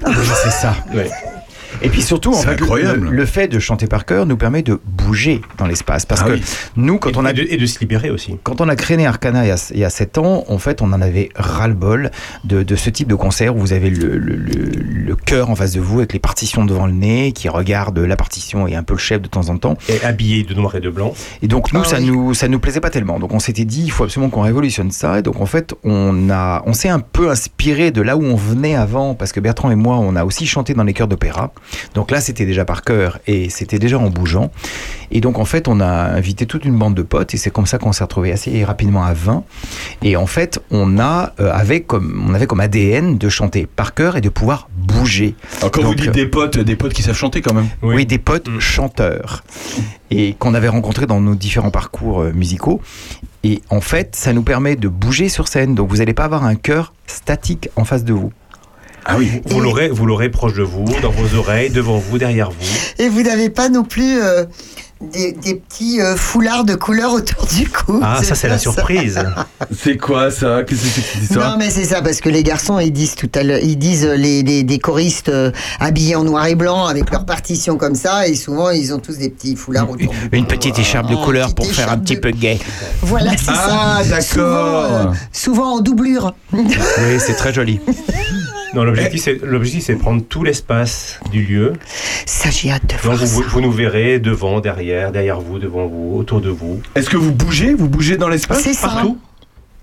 c'est 0.45 0.51
ça. 0.51 0.75
ouais. 0.95 1.11
Et 1.85 1.89
puis 1.89 2.03
surtout, 2.03 2.33
en 2.33 2.41
fait, 2.43 2.59
le- 2.61 3.27
fait 3.27 3.49
de 3.49 3.59
chanter 3.59 3.87
par 3.87 4.05
chœur 4.05 4.27
nous 4.27 4.37
permet 4.37 4.63
de 4.63 4.79
bouger 4.85 5.41
dans 5.59 5.67
l'espace. 5.67 6.05
Parce 6.07 6.23
Ah 6.25 6.29
que 6.29 6.33
oui. 6.35 6.43
nous, 6.77 6.99
quand 6.99 7.11
et, 7.11 7.17
on 7.17 7.25
a 7.25 7.31
et 7.31 7.35
de, 7.35 7.47
et 7.49 7.57
de 7.57 7.67
se 7.67 7.79
libérer 7.81 8.11
aussi. 8.11 8.37
Quand 8.43 8.61
on 8.61 8.69
a 8.69 8.77
créé 8.77 9.05
Arcana 9.07 9.45
il 9.45 9.49
y 9.49 9.51
a, 9.53 9.71
il 9.73 9.79
y 9.81 9.85
a 9.85 9.91
7 9.91 10.19
ans, 10.19 10.45
en 10.49 10.59
fait, 10.59 10.83
on 10.83 10.93
en 10.93 11.01
avait 11.01 11.31
ras-le-bol 11.35 12.11
de, 12.45 12.63
de 12.63 12.77
ce 12.77 12.91
type 12.91 13.09
de 13.09 13.15
concert 13.15 13.57
où 13.57 13.61
vous 13.61 13.73
avez 13.73 13.91
le, 13.91 14.19
le, 14.19 14.37
le, 14.37 14.71
le 14.75 15.17
chœur 15.17 15.51
en 15.51 15.55
face 15.57 15.73
de 15.73 15.81
vous 15.81 15.99
avec 15.99 16.13
les 16.13 16.19
partitions 16.19 16.65
devant 16.65 16.87
le 16.87 16.93
nez 16.93 17.33
qui 17.33 17.49
regarde 17.49 17.99
la 17.99 18.17
partition 18.17 18.67
et 18.67 18.75
un 18.75 18.83
peu 18.83 18.95
le 18.95 18.99
chef 18.99 19.21
de 19.23 19.29
temps 19.29 19.49
en 19.49 19.57
temps. 19.59 19.77
Et 19.89 20.03
habillé 20.05 20.43
de 20.45 20.55
noir 20.55 20.75
et 20.75 20.81
de 20.81 20.91
blanc. 20.91 21.15
Et 21.43 21.49
donc, 21.49 21.73
nous, 21.73 21.81
Ah 21.85 21.89
ça 21.89 21.99
oui. 21.99 22.07
nous, 22.07 22.35
ça 22.35 22.49
nous 22.49 22.59
plaisait 22.59 22.81
pas 22.81 22.91
tellement. 22.91 23.19
Donc, 23.19 23.33
on 23.33 23.39
s'était 23.41 23.65
dit, 23.65 23.83
il 23.85 23.91
faut 23.91 24.05
absolument 24.05 24.31
qu'on 24.31 24.43
révolutionne 24.43 24.91
ça. 24.91 25.19
Et 25.19 25.23
donc, 25.23 25.41
en 25.41 25.47
fait, 25.47 25.75
on 25.85 26.29
a, 26.31 26.63
on 26.67 26.73
s'est 26.73 26.89
un 26.89 27.01
peu 27.01 27.31
inspiré 27.31 27.91
de 27.91 28.03
là 28.03 28.17
où 28.17 28.23
on 28.25 28.37
venait 28.37 28.75
avant 28.75 29.15
parce 29.15 29.33
que 29.33 29.41
Bertrand 29.41 29.71
et 29.71 29.77
moi, 29.77 29.97
on 29.97 30.17
a 30.17 30.25
aussi 30.25 30.47
chanté 30.47 30.75
dans 30.75 30.85
les 30.85 30.93
chœurs 30.93 31.09
d'opéra. 31.09 31.53
Donc 31.95 32.11
là, 32.11 32.21
c'était 32.21 32.47
déjà 32.47 32.65
par 32.65 32.83
chœur 32.83 33.19
et 33.27 33.51
c'était 33.51 33.79
déjà 33.79 33.99
en 33.99 34.11
bougeant. 34.11 34.51
Et 35.11 35.21
donc, 35.21 35.39
en 35.39 35.45
fait, 35.45 35.69
on 35.69 35.81
a 35.81 35.87
invité 35.87 36.47
toute 36.47 36.65
une 36.65 36.79
bande 36.79 36.95
de 36.95 37.03
potes 37.03 37.35
et 37.35 37.37
c'est 37.37 37.51
comme 37.51 37.67
ça 37.67 37.79
qu'on 37.79 37.93
s'est 37.93 38.05
retrouvé 38.05 38.33
assez 38.33 38.65
rapidement 38.65 39.05
à 39.05 39.13
20. 39.13 39.45
Et 40.03 40.17
en 40.17 40.27
fait, 40.27 40.61
on 40.71 40.99
a, 40.99 41.33
euh, 41.41 41.51
avait 41.53 41.81
comme, 41.81 42.25
on 42.29 42.35
avait 42.35 42.47
comme 42.47 42.61
ADN 42.61 43.19
de 43.19 43.29
chanter 43.29 43.67
par 43.67 43.95
chœur 43.95 44.17
et 44.17 44.21
de 44.21 44.29
pouvoir 44.29 44.69
bouger. 44.77 45.35
Alors, 45.59 45.71
quand 45.71 45.83
vous 45.83 45.95
dites 45.95 46.09
euh, 46.09 46.13
des 46.13 46.27
potes, 46.27 46.59
des 46.59 46.77
potes 46.77 46.93
qui 46.93 47.03
savent 47.03 47.17
chanter 47.17 47.43
quand 47.43 47.55
même. 47.55 47.69
Oui, 47.83 48.07
des 48.07 48.19
potes 48.19 48.49
Mm. 48.49 48.61
chanteurs 48.61 49.45
et 50.11 50.35
qu'on 50.35 50.55
avait 50.55 50.69
rencontrés 50.69 51.07
dans 51.07 51.21
nos 51.21 51.35
différents 51.35 51.71
parcours 51.71 52.23
euh, 52.23 52.33
musicaux. 52.33 52.81
Et 53.45 53.63
en 53.71 53.81
fait, 53.81 54.15
ça 54.15 54.33
nous 54.33 54.43
permet 54.43 54.77
de 54.77 54.89
bouger 54.89 55.29
sur 55.29 55.49
scène. 55.49 55.75
Donc, 55.75 55.89
vous 55.89 55.97
n'allez 55.97 56.15
pas 56.15 56.25
avoir 56.25 56.45
un 56.45 56.55
cœur 56.55 56.93
statique 57.07 57.69
en 57.77 57.85
face 57.85 58.05
de 58.05 58.13
vous. 58.13 58.33
Ah 59.05 59.17
oui. 59.19 59.43
Vous 59.47 59.61
l'aurez, 59.61 59.89
vous 59.89 60.07
l'aurez 60.07 60.29
proche 60.29 60.55
de 60.55 60.63
vous, 60.63 60.85
dans 61.01 61.11
vos 61.11 61.37
oreilles, 61.37 61.71
devant 61.71 61.99
vous, 61.99 62.19
derrière 62.19 62.51
vous. 62.51 62.57
Et 62.99 63.09
vous 63.09 63.23
n'avez 63.23 63.51
pas 63.51 63.69
non 63.69 63.85
plus 63.85 64.21
euh, 64.21 64.45
des, 65.13 65.33
des 65.33 65.55
petits 65.57 66.01
euh, 66.01 66.17
foulards 66.17 66.65
de 66.65 66.75
couleur 66.75 67.13
autour 67.13 67.47
du 67.47 67.69
cou. 67.69 68.01
Ah, 68.03 68.21
ça 68.23 68.35
c'est 68.35 68.49
la 68.49 68.59
surprise. 68.59 69.19
C'est 69.77 69.97
quoi 69.97 70.31
ça? 70.31 70.63
Qu'est-ce 70.65 70.83
que 70.83 70.89
c'est 70.89 71.01
que 71.01 71.07
cette 71.07 71.23
histoire? 71.23 71.51
Non 71.53 71.57
mais 71.59 71.71
c'est 71.71 71.85
ça 71.85 72.03
parce 72.03 72.21
que 72.21 72.29
les 72.29 72.43
garçons 72.43 72.79
ils 72.79 72.93
disent 72.93 73.15
tout 73.15 73.31
à 73.35 73.43
l'heure 73.43 73.61
ils 73.63 73.79
disent 73.79 74.05
euh, 74.05 74.17
les, 74.17 74.43
les- 74.43 74.63
des 74.65 74.79
choristes 74.79 75.29
euh, 75.31 75.51
habillés 75.81 76.15
en 76.17 76.25
noir 76.25 76.47
et 76.47 76.55
blanc 76.55 76.85
avec 76.87 77.11
leur 77.11 77.25
partition 77.25 77.77
comme 77.79 77.95
ça 77.95 78.27
et 78.29 78.35
souvent 78.35 78.71
ils 78.71 78.93
ont 78.93 78.99
tous 78.99 79.17
des 79.19 79.31
petits 79.31 79.57
foulards 79.57 79.85
autour 79.91 79.97
du 79.99 80.09
cou. 80.09 80.15
Une 80.33 80.47
petite 80.47 80.79
écharpe 80.79 81.09
de 81.11 81.17
Ah, 81.19 81.25
couleur 81.25 81.55
pour 81.55 81.67
faire 81.67 81.91
un 81.91 81.99
petit 81.99 82.17
de- 82.17 82.21
peu 82.21 82.31
gay. 82.33 82.59
Voilà 83.03 83.31
c'est 83.37 83.45
Ah, 83.49 84.01
ça. 84.03 84.09
d'accord. 84.11 84.23
Souvent, 84.23 85.11
euh, 85.11 85.15
souvent 85.33 85.75
en 85.77 85.81
doublure. 85.81 86.35
Oui, 86.53 86.65
c'est 87.19 87.35
très 87.35 87.53
joli. 87.53 87.81
Non, 88.75 88.85
l'objectif 88.85 89.21
c'est, 89.23 89.39
l'objectif 89.43 89.85
c'est 89.85 89.97
de 89.97 89.99
prendre 90.01 90.23
tout 90.27 90.45
l'espace 90.45 91.19
du 91.31 91.43
lieu. 91.45 91.75
ça 92.25 92.49
j'ai 92.49 92.71
hâte 92.71 92.81
de 92.87 92.93
Donc 92.93 93.01
voir 93.03 93.17
vous, 93.19 93.27
ça. 93.27 93.33
vous, 93.35 93.43
vous 93.43 93.61
nous 93.61 93.71
verrez 93.71 94.19
devant, 94.19 94.61
derrière, 94.61 94.92
derrière 95.13 95.41
vous, 95.41 95.59
devant 95.59 95.87
vous, 95.87 96.17
autour 96.17 96.41
de 96.41 96.51
vous. 96.51 96.81
Est-ce 96.95 97.11
que 97.11 97.17
vous 97.17 97.33
bougez? 97.33 97.75
Vous 97.75 97.89
bougez 97.89 98.17
dans 98.17 98.29
l'espace? 98.29 98.61
C'est 98.63 98.75
ça. 98.75 98.89
Partout? 98.89 99.19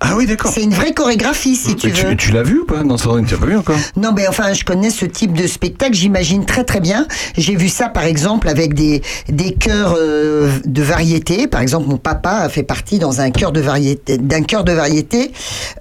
Ah 0.02 0.14
oui, 0.16 0.26
d'accord. 0.26 0.50
C'est 0.54 0.64
une 0.64 0.74
vraie 0.74 0.94
chorégraphie 0.94 1.58
si 1.58 1.76
tu 1.76 1.88
Mais 1.88 1.94
veux. 1.94 2.10
tu, 2.12 2.28
tu 2.28 2.32
l'as 2.32 2.42
vu 2.42 2.60
ou 2.60 2.66
pas? 2.66 2.84
Non, 2.84 2.96
Sandrine, 2.96 3.26
tu 3.26 3.34
l'as 3.34 3.40
pas 3.42 3.48
vu 3.48 3.58
encore 3.58 3.76
Non, 3.98 4.14
mais 4.16 4.30
enfin, 4.30 4.54
je 4.54 4.64
connais 4.64 4.92
ce 4.92 5.04
type 5.06 5.34
de 5.34 5.46
spectacle, 5.46 5.94
j'imagine 5.94 6.46
très 6.46 6.64
très 6.64 6.80
bien. 6.80 7.06
J'ai 7.36 7.58
vu 7.58 7.68
ça, 7.68 7.90
par 7.90 8.06
exemple, 8.06 8.48
avec 8.48 8.74
des, 8.74 9.02
des 9.28 9.52
chœurs 9.56 9.96
euh, 10.00 10.50
de 10.64 10.82
variété. 10.82 11.48
Par 11.48 11.60
exemple, 11.60 11.90
mon 11.90 11.98
papa 11.98 12.30
a 12.32 12.48
fait 12.48 12.64
partie 12.64 12.98
dans 12.98 13.20
un 13.20 13.30
chœur 13.32 13.52
de 13.52 13.60
variété, 13.60 14.18
d'un 14.18 14.44
chœur 14.44 14.64
de 14.64 14.72
variété 14.72 15.34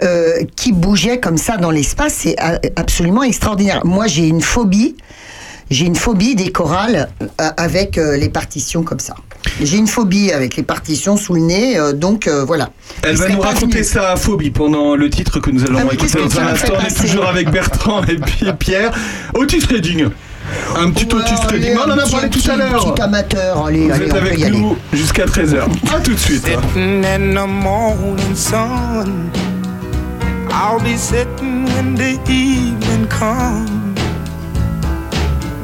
euh, 0.02 0.42
qui 0.56 0.72
bougeait 0.72 1.20
comme 1.20 1.38
ça 1.38 1.56
dans 1.56 1.70
l'espace. 1.70 2.14
C'est 2.14 2.36
a- 2.40 2.58
absolument 2.74 3.22
extraordinaire. 3.22 3.82
Moi, 3.86 4.08
j'ai 4.08 4.26
une 4.26 4.40
phobie. 4.42 4.96
J'ai 5.70 5.84
une 5.84 5.96
phobie 5.96 6.34
des 6.34 6.50
chorales 6.50 7.08
euh, 7.22 7.50
avec 7.56 7.98
euh, 7.98 8.16
les 8.16 8.28
partitions 8.30 8.82
comme 8.82 9.00
ça. 9.00 9.14
J'ai 9.62 9.76
une 9.76 9.86
phobie 9.86 10.32
avec 10.32 10.56
les 10.56 10.62
partitions 10.62 11.16
sous 11.16 11.34
le 11.34 11.40
nez, 11.40 11.78
euh, 11.78 11.92
donc 11.92 12.26
euh, 12.26 12.44
voilà. 12.44 12.70
Elle 13.02 13.12
Il 13.12 13.18
va 13.18 13.28
nous 13.28 13.40
raconter 13.40 13.82
sa 13.84 14.16
phobie 14.16 14.50
pendant 14.50 14.96
le 14.96 15.10
titre 15.10 15.40
que 15.40 15.50
nous 15.50 15.64
allons 15.64 15.80
Ah 15.90 15.92
écouter 15.94 16.18
dans 16.18 16.40
un 16.40 16.46
instant. 16.48 16.72
On 16.80 16.84
est 16.86 17.06
toujours 17.08 17.26
avec 17.26 17.50
Bertrand 17.50 18.02
et 18.04 18.16
puis 18.16 18.46
Pierre. 18.58 18.92
Otis 19.34 19.64
Redding. 19.70 20.08
Un 20.76 20.90
petit 20.90 21.04
Otis 21.14 21.14
Ouais, 21.34 21.52
Redding. 21.52 21.70
allez, 21.72 21.76
On 21.86 21.90
en 21.92 21.98
a 21.98 22.02
petit- 22.02 22.12
parlé 22.12 22.30
tout 22.30 22.50
à 22.50 22.56
l'heure. 22.56 22.94
Petit 22.94 23.02
amateur, 23.02 23.66
allez, 23.66 23.86
Vous 23.86 23.92
allez, 23.92 24.04
êtes 24.06 24.10
on 24.12 24.14
peut 24.14 24.20
avec 24.26 24.38
y 24.38 24.50
nous 24.50 24.76
jusqu'à 24.94 25.26
13h. 25.26 25.64
A 25.94 26.00
tout 26.00 26.14
de 26.14 26.18
suite. 26.18 26.44
Sitting 26.46 27.04
in 27.04 27.34
the 27.34 27.46
morning 27.46 28.34
sun. 28.34 29.28
I'll 30.50 30.80
be 30.82 30.96
sitting 30.96 31.66
when 31.76 31.94
the 31.94 32.18
evening 32.30 33.06
comes. 33.10 33.68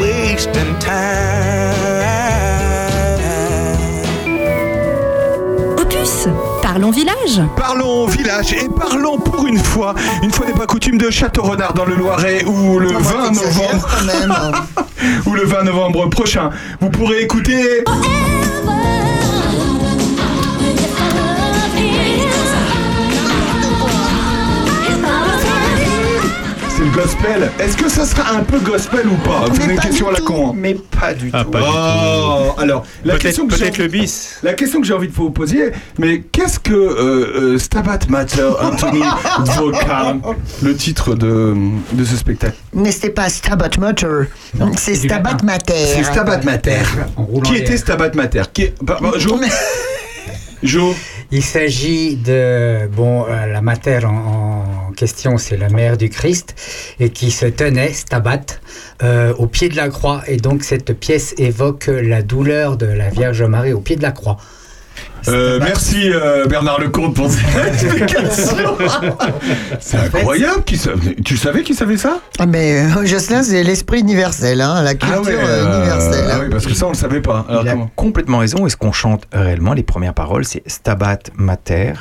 wasting 0.00 0.78
time. 0.78 0.88
Opus, 5.78 6.28
parlons 6.62 6.90
village. 6.90 7.40
Parlons 7.56 8.06
village 8.06 8.52
et 8.52 8.68
parlons 8.68 9.18
pour 9.18 9.46
une 9.46 9.58
fois, 9.58 9.94
une 10.22 10.30
fois 10.30 10.46
n'est 10.46 10.52
pas 10.52 10.66
coutume 10.66 10.98
de 10.98 11.10
Château-Renard 11.10 11.74
dans 11.74 11.84
le 11.84 11.94
Loiret 11.94 12.44
où 12.44 12.78
le 12.78 12.90
Ah, 12.90 12.98
moi, 13.00 13.12
20 13.12 13.28
t'exagères 13.28 13.72
novembre, 13.72 13.88
quand 13.90 14.04
même. 14.06 14.34
ou 15.26 15.34
le 15.34 15.44
20 15.44 15.62
novembre 15.64 16.08
prochain, 16.10 16.50
vous 16.80 16.90
pourrez 16.90 17.20
écouter 17.22 17.84
gospel. 27.02 27.50
Est-ce 27.60 27.76
que 27.76 27.88
ça 27.88 28.04
sera 28.04 28.32
un 28.34 28.42
peu 28.42 28.58
gospel 28.58 29.06
ou 29.06 29.14
pas? 29.16 29.44
C'est 29.54 29.64
une 29.70 29.76
pas 29.76 29.82
question 29.82 30.06
du 30.06 30.10
à 30.10 30.12
la 30.14 30.18
tout. 30.18 30.24
con. 30.24 30.48
hein. 30.50 30.54
Mais 30.56 30.74
pas 30.74 31.14
du 31.14 31.30
Ah, 31.32 31.44
tout. 31.44 31.50
pas 31.50 31.60
du 31.60 31.64
Oh, 31.68 32.54
alors 32.58 32.84
la 33.04 33.16
question 33.18 33.46
que 33.46 33.54
j'ai 33.54 33.64
peut-être 33.66 33.78
le 33.78 33.86
bis. 33.88 34.38
La 34.42 34.54
question 34.54 34.80
que 34.80 34.86
j'ai 34.86 34.94
envie 34.94 35.06
de 35.08 35.12
vous 35.12 35.30
poser, 35.30 35.70
mais 35.98 36.20
qu'est-ce 36.32 36.58
que 36.58 36.72
euh, 36.72 37.54
euh, 37.54 37.58
Stabat 37.58 38.00
Mater 38.08 38.48
Anthony 38.60 39.02
Dvokan, 39.44 40.20
le 40.62 40.74
titre 40.76 41.14
de, 41.14 41.54
de 41.92 42.04
ce 42.04 42.16
spectacle? 42.16 42.56
Mais 42.74 42.90
c'était 42.90 43.10
pas 43.10 43.28
Stabat 43.28 43.70
Mater, 43.78 44.24
c'est 44.76 44.94
Stabat 44.96 45.36
Mater. 45.44 45.74
C'est 45.94 46.02
Stabat 46.02 46.40
Mater. 46.42 46.82
Qui 47.44 47.56
était 47.56 47.76
Stabat 47.76 48.10
Mater? 48.14 48.42
Qui 48.52 48.62
est... 48.62 48.74
bah, 48.82 48.98
bah, 49.00 49.12
Jo 49.18 49.38
Jo 50.62 50.94
Il 51.30 51.44
s'agit 51.44 52.16
de 52.16 52.86
bon 52.86 53.26
euh, 53.26 53.44
la 53.44 53.60
mater 53.60 54.00
en, 54.06 54.88
en 54.88 54.92
question, 54.92 55.36
c'est 55.36 55.58
la 55.58 55.68
mère 55.68 55.98
du 55.98 56.08
Christ 56.08 56.54
et 57.00 57.10
qui 57.10 57.30
se 57.30 57.44
tenait 57.44 57.92
Stabat 57.92 58.46
euh, 59.02 59.34
au 59.34 59.46
pied 59.46 59.68
de 59.68 59.76
la 59.76 59.90
croix 59.90 60.22
et 60.26 60.38
donc 60.38 60.64
cette 60.64 60.98
pièce 60.98 61.34
évoque 61.36 61.88
la 61.88 62.22
douleur 62.22 62.78
de 62.78 62.86
la 62.86 63.10
Vierge 63.10 63.42
Marie 63.42 63.74
au 63.74 63.80
pied 63.80 63.96
de 63.96 64.02
la 64.02 64.12
croix. 64.12 64.38
Euh, 65.26 65.58
merci 65.60 66.10
euh, 66.12 66.46
Bernard 66.46 66.80
Lecomte 66.80 67.14
pour 67.14 67.28
cette 67.30 67.42
explication. 67.66 68.76
C'est 69.80 69.96
incroyable. 69.98 70.62
Qui 70.64 70.76
sa- 70.76 70.90
Tu 71.24 71.36
savais 71.36 71.62
qu'il 71.62 71.74
savait 71.74 71.96
ça? 71.96 72.20
Ah, 72.38 72.46
mais 72.46 72.80
euh, 72.82 73.04
Jocelyn, 73.04 73.42
c'est 73.42 73.62
l'esprit 73.62 74.00
universel, 74.00 74.60
hein, 74.60 74.82
la 74.82 74.94
culture 74.94 75.22
ouais, 75.22 75.32
euh, 75.34 75.64
euh, 75.66 75.76
universelle. 75.78 76.28
ah 76.32 76.38
oui, 76.42 76.46
parce 76.50 76.66
que 76.66 76.74
ça 76.74 76.86
on 76.86 76.90
le 76.90 76.94
savait 76.96 77.20
pas. 77.20 77.44
Alors, 77.48 77.62
Il 77.64 77.68
a 77.68 77.76
complètement 77.96 78.38
raison. 78.38 78.66
Et 78.66 78.70
ce 78.70 78.76
qu'on 78.76 78.92
chante 78.92 79.24
réellement, 79.32 79.74
les 79.74 79.82
premières 79.82 80.14
paroles, 80.14 80.44
c'est 80.44 80.62
Stabat 80.66 81.18
Mater, 81.36 81.94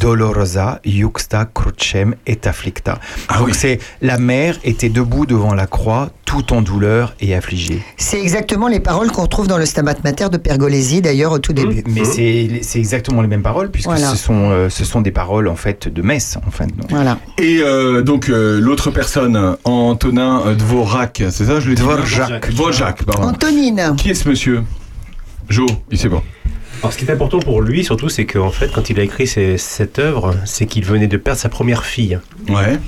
Dolorosa, 0.00 0.80
Juxta, 0.84 1.46
Crucem 1.52 2.14
et 2.26 2.38
Afflicta. 2.44 2.98
Ah 3.28 3.38
Donc 3.38 3.48
oui. 3.48 3.54
c'est 3.56 3.78
la 4.02 4.18
mère 4.18 4.56
était 4.64 4.88
debout 4.88 5.26
devant 5.26 5.54
la 5.54 5.66
croix, 5.66 6.10
tout 6.24 6.52
en 6.52 6.62
douleur 6.62 7.14
et 7.20 7.34
affligée. 7.34 7.82
C'est 7.96 8.20
exactement 8.20 8.68
les 8.68 8.80
paroles 8.80 9.10
qu'on 9.10 9.26
trouve 9.26 9.46
dans 9.48 9.58
le 9.58 9.66
Stabat 9.66 9.94
Mater 10.04 10.28
de 10.30 10.36
Pergolesi, 10.36 11.00
d'ailleurs, 11.00 11.32
au 11.32 11.38
tout 11.38 11.52
début. 11.52 11.82
Mais 11.88 12.04
c'est 12.04 12.55
c'est 12.62 12.78
exactement 12.78 13.22
les 13.22 13.28
mêmes 13.28 13.42
paroles 13.42 13.70
puisque 13.70 13.88
Voilà. 13.88 14.06
ce 14.08 14.16
sont 14.16 14.50
euh, 14.50 14.68
ce 14.68 14.84
sont 14.84 15.00
des 15.00 15.10
paroles 15.10 15.48
en 15.48 15.56
fait 15.56 15.88
de 15.88 16.02
messe 16.02 16.36
en 16.46 16.50
fait. 16.50 16.66
Donc, 16.76 16.90
Voilà. 16.90 17.18
Et 17.38 17.58
euh, 17.62 18.02
donc 18.02 18.28
euh, 18.28 18.60
l'autre 18.60 18.90
personne, 18.90 19.56
Antonin 19.64 20.54
Dvorak, 20.54 21.22
c'est 21.30 21.44
ça 21.46 21.60
je 21.60 21.68
l'ai 21.68 21.74
dit 21.74 21.82
Dvorak. 21.82 22.50
Dvorak, 22.50 23.04
pardon. 23.04 23.28
Antonine. 23.28 23.94
Qui 23.96 24.10
est 24.10 24.14
ce 24.14 24.28
monsieur? 24.28 24.62
Jo, 25.48 25.66
il 25.90 25.98
sait 25.98 26.08
pas. 26.08 26.22
Alors, 26.82 26.92
ce 26.92 26.98
qui 26.98 27.04
est 27.06 27.10
important 27.10 27.38
pour 27.38 27.62
lui, 27.62 27.84
surtout, 27.84 28.08
c'est 28.10 28.26
qu'en 28.26 28.50
fait, 28.50 28.70
quand 28.72 28.90
il 28.90 29.00
a 29.00 29.02
écrit 29.02 29.26
ces- 29.26 29.56
cette 29.56 29.98
œuvre, 29.98 30.34
c'est 30.44 30.66
qu'il 30.66 30.84
venait 30.84 31.06
de 31.06 31.16
perdre 31.16 31.40
sa 31.40 31.48
première 31.48 31.84
fille. 31.84 32.18
Ouais. 32.50 32.78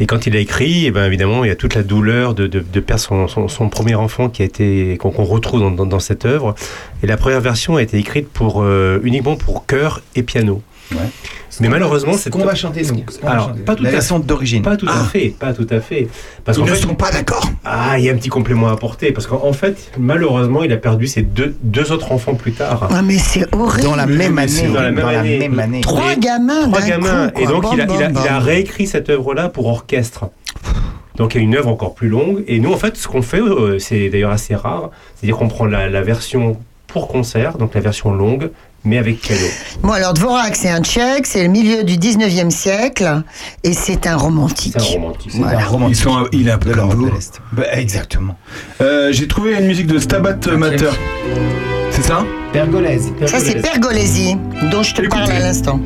Et 0.00 0.06
quand 0.06 0.26
il 0.26 0.34
a 0.34 0.40
écrit, 0.40 0.86
eh 0.86 0.90
ben, 0.90 1.04
évidemment, 1.04 1.44
il 1.44 1.48
y 1.48 1.50
a 1.50 1.56
toute 1.56 1.74
la 1.74 1.82
douleur 1.82 2.34
de, 2.34 2.48
perdre 2.80 3.28
son, 3.28 3.68
premier 3.68 3.94
enfant 3.94 4.30
qui 4.30 4.40
a 4.40 4.46
été 4.46 4.96
qu'on 4.98 5.10
retrouve 5.10 5.76
dans 5.76 6.00
cette 6.00 6.24
œuvre. 6.24 6.54
Et 7.02 7.06
la 7.06 7.18
première 7.18 7.42
version 7.42 7.76
a 7.76 7.82
été 7.82 7.98
écrite 7.98 8.28
pour 8.30 8.62
euh, 8.62 8.98
uniquement 9.04 9.36
pour 9.36 9.66
chœur 9.66 10.00
et 10.16 10.22
piano. 10.22 10.62
Ouais. 10.92 10.98
Mais 11.60 11.68
malheureusement, 11.68 12.14
c'est 12.14 12.30
qu'on 12.30 12.44
va 12.44 12.54
chanter 12.54 12.82
nous. 12.82 13.02
ce 13.10 13.18
qu'on 13.18 13.26
va 13.26 13.32
Alors, 13.32 13.48
chanter. 13.48 13.60
pas 13.60 13.74
tout 13.76 13.82
la 13.82 13.90
à 13.90 13.92
version 13.92 14.18
d'origine. 14.18 14.62
pas 14.62 14.76
tout 14.76 14.86
Ah. 14.88 15.00
à 15.02 15.04
fait, 15.04 15.28
pas 15.38 15.52
tout 15.52 15.66
à 15.70 15.80
fait, 15.80 16.08
parce 16.44 16.56
Ils 16.58 16.64
ne 16.64 16.68
fait, 16.70 16.76
sont 16.76 16.94
pas 16.94 17.10
d'accord. 17.10 17.44
ah, 17.64 17.98
il 17.98 18.04
y 18.04 18.08
a 18.08 18.12
un 18.12 18.16
petit 18.16 18.28
complément 18.30 18.68
à 18.68 18.72
apporter, 18.72 19.12
parce 19.12 19.26
qu'en 19.26 19.44
en 19.44 19.52
fait, 19.52 19.90
malheureusement, 19.98 20.62
il 20.62 20.72
a 20.72 20.76
perdu 20.78 21.06
ses 21.06 21.22
deux, 21.22 21.54
deux 21.62 21.92
autres 21.92 22.12
enfants 22.12 22.34
plus 22.34 22.52
tard. 22.52 22.88
Ah, 22.90 23.02
mais 23.02 23.18
c'est 23.18 23.46
horrible. 23.54 23.84
Dans 23.84 23.96
la 23.96 24.06
même 24.06 24.38
année. 24.38 24.68
dans 24.68 24.80
la 24.80 24.90
même 24.90 25.04
année. 25.06 25.38
même 25.38 25.58
année. 25.58 25.80
Trois 25.82 26.12
Et- 26.14 26.18
gamins 26.18 26.68
Trois 26.70 26.80
gamins, 26.82 27.28
coup, 27.30 27.40
et 27.42 27.46
donc 27.46 27.64
il 27.72 27.80
a, 27.80 27.86
Bam, 27.86 27.96
il, 27.98 28.02
a, 28.04 28.08
bam, 28.08 28.22
il 28.24 28.28
a 28.28 28.32
bam. 28.38 28.42
réécrit 28.42 28.86
cette 28.86 29.10
œuvre-là 29.10 29.48
pour 29.50 29.66
orchestre. 29.66 30.30
Donc 31.16 31.34
il 31.34 31.38
y 31.38 31.40
a 31.40 31.44
une 31.44 31.56
œuvre 31.56 31.68
encore 31.68 31.94
plus 31.94 32.08
longue. 32.08 32.42
Et 32.46 32.60
nous, 32.60 32.72
en 32.72 32.76
fait, 32.78 32.96
ce 32.96 33.06
qu'on 33.06 33.20
fait, 33.22 33.40
euh, 33.40 33.78
c'est 33.78 34.08
d'ailleurs 34.08 34.30
assez 34.30 34.54
rare, 34.54 34.90
c'est-à-dire 35.16 35.36
qu'on 35.36 35.48
prend 35.48 35.66
la, 35.66 35.88
la 35.90 36.00
version 36.02 36.56
pour 36.86 37.08
concert, 37.08 37.58
donc 37.58 37.74
la 37.74 37.80
version 37.80 38.12
longue, 38.12 38.50
mais 38.84 38.98
avec 38.98 39.20
piano. 39.20 39.42
Bon, 39.82 39.90
alors 39.92 40.14
Dvorak, 40.14 40.56
c'est 40.56 40.70
un 40.70 40.80
tchèque, 40.82 41.26
c'est 41.26 41.42
le 41.42 41.48
milieu 41.48 41.84
du 41.84 41.96
19e 41.96 42.50
siècle, 42.50 43.22
et 43.64 43.72
c'est 43.72 44.06
un 44.06 44.16
romantique. 44.16 44.74
C'est 44.78 44.96
un 44.96 45.00
romantique. 45.00 45.32
Voilà. 45.34 45.60
Ils 45.88 45.96
sont, 45.96 46.16
un- 46.16 46.26
il 46.32 46.48
est 46.48 46.50
un 46.52 46.58
peu 46.58 46.70
de 46.70 46.74
comme 46.74 46.88
l'Europe. 47.06 47.20
Bah, 47.52 47.64
exactement. 47.72 48.36
Euh, 48.80 49.12
J'ai 49.12 49.28
trouvé 49.28 49.54
une 49.58 49.66
musique 49.66 49.86
de 49.86 49.98
Stabat 49.98 50.36
Mater. 50.56 50.90
C'est 51.90 52.02
ça? 52.02 52.24
Pergolèse. 52.52 53.12
Ça, 53.26 53.38
c'est 53.38 53.60
Pergolesi, 53.60 54.36
dont 54.70 54.82
je 54.82 54.94
te 54.94 55.02
Écoutez. 55.02 55.08
parle 55.08 55.30
à 55.32 55.38
l'instant. 55.40 55.80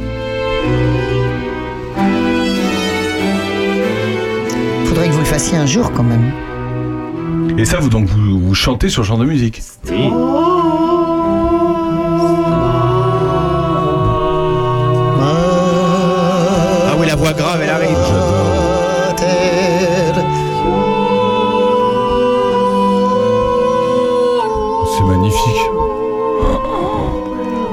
Faudrait 4.86 5.08
que 5.08 5.12
vous 5.12 5.18
le 5.20 5.24
fassiez 5.24 5.58
un 5.58 5.66
jour 5.66 5.90
quand 5.92 6.04
même. 6.04 6.32
Et 7.58 7.64
ça, 7.64 7.78
vous 7.78 7.88
donc 7.88 8.06
vous, 8.06 8.40
vous 8.40 8.54
chantez 8.54 8.88
sur 8.88 9.02
ce 9.04 9.08
genre 9.08 9.18
de 9.18 9.24
musique? 9.24 9.62
Oui. 9.90 10.08
La 17.14 17.20
voix 17.20 17.32
grave, 17.32 17.60
elle 17.62 17.70
arrive. 17.70 19.04
C'est 24.96 25.04
magnifique. 25.04 25.70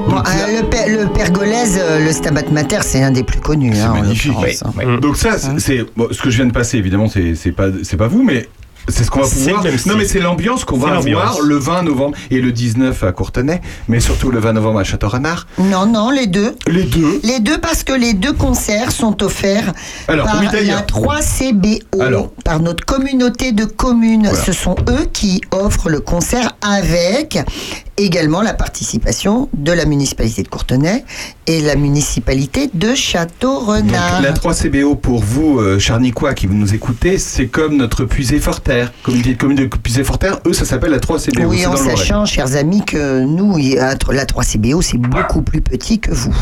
Bon, 0.08 0.16
Donc, 0.16 0.26
euh, 0.28 0.60
le, 0.60 0.66
per- 0.68 0.88
le 0.88 1.06
Pergolèse, 1.12 1.78
euh, 1.80 2.04
le 2.04 2.12
Stabat 2.12 2.42
Mater, 2.50 2.78
c'est 2.82 3.02
un 3.02 3.10
des 3.10 3.22
plus 3.22 3.40
connus. 3.40 3.74
C'est 3.74 3.82
hein, 3.82 3.90
en 3.92 4.00
magnifique. 4.00 4.32
hein. 4.64 4.98
Donc 5.00 5.16
ça, 5.16 5.38
c'est- 5.58 5.84
bon, 5.96 6.08
ce 6.10 6.20
que 6.20 6.30
je 6.30 6.36
viens 6.36 6.46
de 6.46 6.52
passer. 6.52 6.78
Évidemment, 6.78 7.08
c'est 7.08 7.34
c'est 7.34 7.52
pas 7.52 7.66
c'est 7.82 7.96
pas 7.96 8.08
vous, 8.08 8.22
mais 8.22 8.48
c'est 8.88 9.04
ce 9.04 9.10
qu'on 9.10 9.20
va 9.22 9.28
pouvoir. 9.28 9.64
Non, 9.86 9.94
mais 9.96 10.04
c'est 10.04 10.20
l'ambiance 10.20 10.64
qu'on 10.64 10.78
va 10.78 10.96
avoir 10.96 11.40
le 11.40 11.56
20 11.56 11.82
novembre 11.82 12.16
et 12.30 12.40
le 12.40 12.52
19 12.52 13.02
à 13.04 13.12
Courtenay, 13.12 13.60
mais 13.88 14.00
surtout 14.00 14.30
le 14.30 14.38
20 14.40 14.54
novembre 14.54 14.80
à 14.80 14.84
Château-Renard. 14.84 15.46
Non, 15.58 15.86
non, 15.86 16.10
les 16.10 16.26
deux. 16.26 16.54
Les 16.66 16.84
deux. 16.84 17.20
Les 17.22 17.40
deux 17.40 17.58
parce 17.58 17.84
que 17.84 17.92
les 17.92 18.12
deux 18.14 18.32
concerts 18.32 18.92
sont 18.92 19.22
offerts 19.22 19.72
Alors, 20.08 20.26
par 20.26 20.42
la 20.42 20.50
d'ailleurs. 20.50 20.82
3CBO, 20.86 22.00
Alors. 22.00 22.30
par 22.44 22.60
notre 22.60 22.84
communauté 22.84 23.52
de 23.52 23.64
communes. 23.64 24.26
Voilà. 24.28 24.44
Ce 24.44 24.52
sont 24.52 24.76
eux 24.88 25.06
qui 25.12 25.40
offrent 25.50 25.88
le 25.88 26.00
concert 26.00 26.52
avec 26.62 27.38
également 27.96 28.42
la 28.42 28.54
participation 28.54 29.48
de 29.52 29.72
la 29.72 29.84
municipalité 29.84 30.42
de 30.42 30.48
Courtenay 30.48 31.04
et 31.46 31.60
la 31.60 31.76
municipalité 31.76 32.70
de 32.72 32.94
Château-Renard. 32.94 34.22
la 34.22 34.32
3CBO 34.32 34.96
pour 34.96 35.22
vous, 35.22 35.58
euh, 35.58 35.78
Charnicois, 35.78 36.34
qui 36.34 36.46
vous 36.46 36.54
nous 36.54 36.74
écoutez, 36.74 37.18
c'est 37.18 37.46
comme 37.46 37.76
notre 37.76 38.04
puisé 38.04 38.38
forterre 38.38 38.92
Communauté 39.02 39.34
de 39.34 39.38
communes 39.38 39.56
de 39.56 39.66
puisé 39.66 40.04
forterre 40.04 40.40
eux, 40.46 40.52
ça 40.52 40.64
s'appelle 40.64 40.90
la 40.90 40.98
3CBO. 40.98 41.46
Oui, 41.46 41.66
en 41.66 41.76
sachant, 41.76 42.24
chers 42.24 42.56
amis, 42.56 42.84
que 42.84 43.24
nous, 43.24 43.56
la 43.56 44.24
3CBO, 44.24 44.82
c'est 44.82 44.98
beaucoup 44.98 45.42
plus 45.42 45.60
petit 45.60 45.98
que 45.98 46.12
vous. 46.12 46.34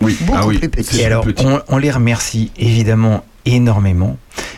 Oui, 0.00 0.16
beaucoup 0.20 0.38
ah 0.40 0.46
oui, 0.46 0.58
plus 0.58 0.68
petit. 0.68 1.00
Et 1.00 1.06
alors, 1.06 1.24
petit. 1.24 1.44
on, 1.44 1.60
on 1.68 1.78
les 1.78 1.90
remercie 1.90 2.52
évidemment 2.56 3.24
énormément. 3.54 4.16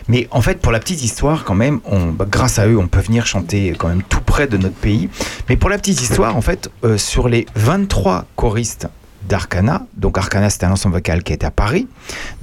Mais 0.09 0.29
en 0.31 0.42
fait, 0.42 0.61
pour 0.61 0.72
la 0.72 0.81
petite 0.81 1.03
histoire, 1.05 1.44
quand 1.44 1.55
même, 1.55 1.81
bah, 2.14 2.26
grâce 2.29 2.59
à 2.59 2.66
eux, 2.66 2.79
on 2.79 2.88
peut 2.88 3.00
venir 3.00 3.26
chanter 3.26 3.74
quand 3.79 3.88
même 3.88 4.03
tout 4.03 4.20
près 4.20 4.46
de 4.46 4.57
notre 4.57 4.74
pays. 4.74 5.09
Mais 5.48 5.57
pour 5.57 5.70
la 5.70 5.79
petite 5.79 6.00
histoire, 6.00 6.37
en 6.37 6.40
fait, 6.40 6.70
euh, 6.85 6.98
sur 6.98 7.29
les 7.29 7.46
23 7.55 8.26
choristes 8.37 8.88
d'Arcana, 9.29 9.87
donc 9.96 10.18
Arcana 10.18 10.50
c'est 10.50 10.64
un 10.64 10.72
ensemble 10.72 10.96
vocal 10.96 11.22
qui 11.22 11.33
est 11.33 11.44
à 11.44 11.50
Paris, 11.50 11.87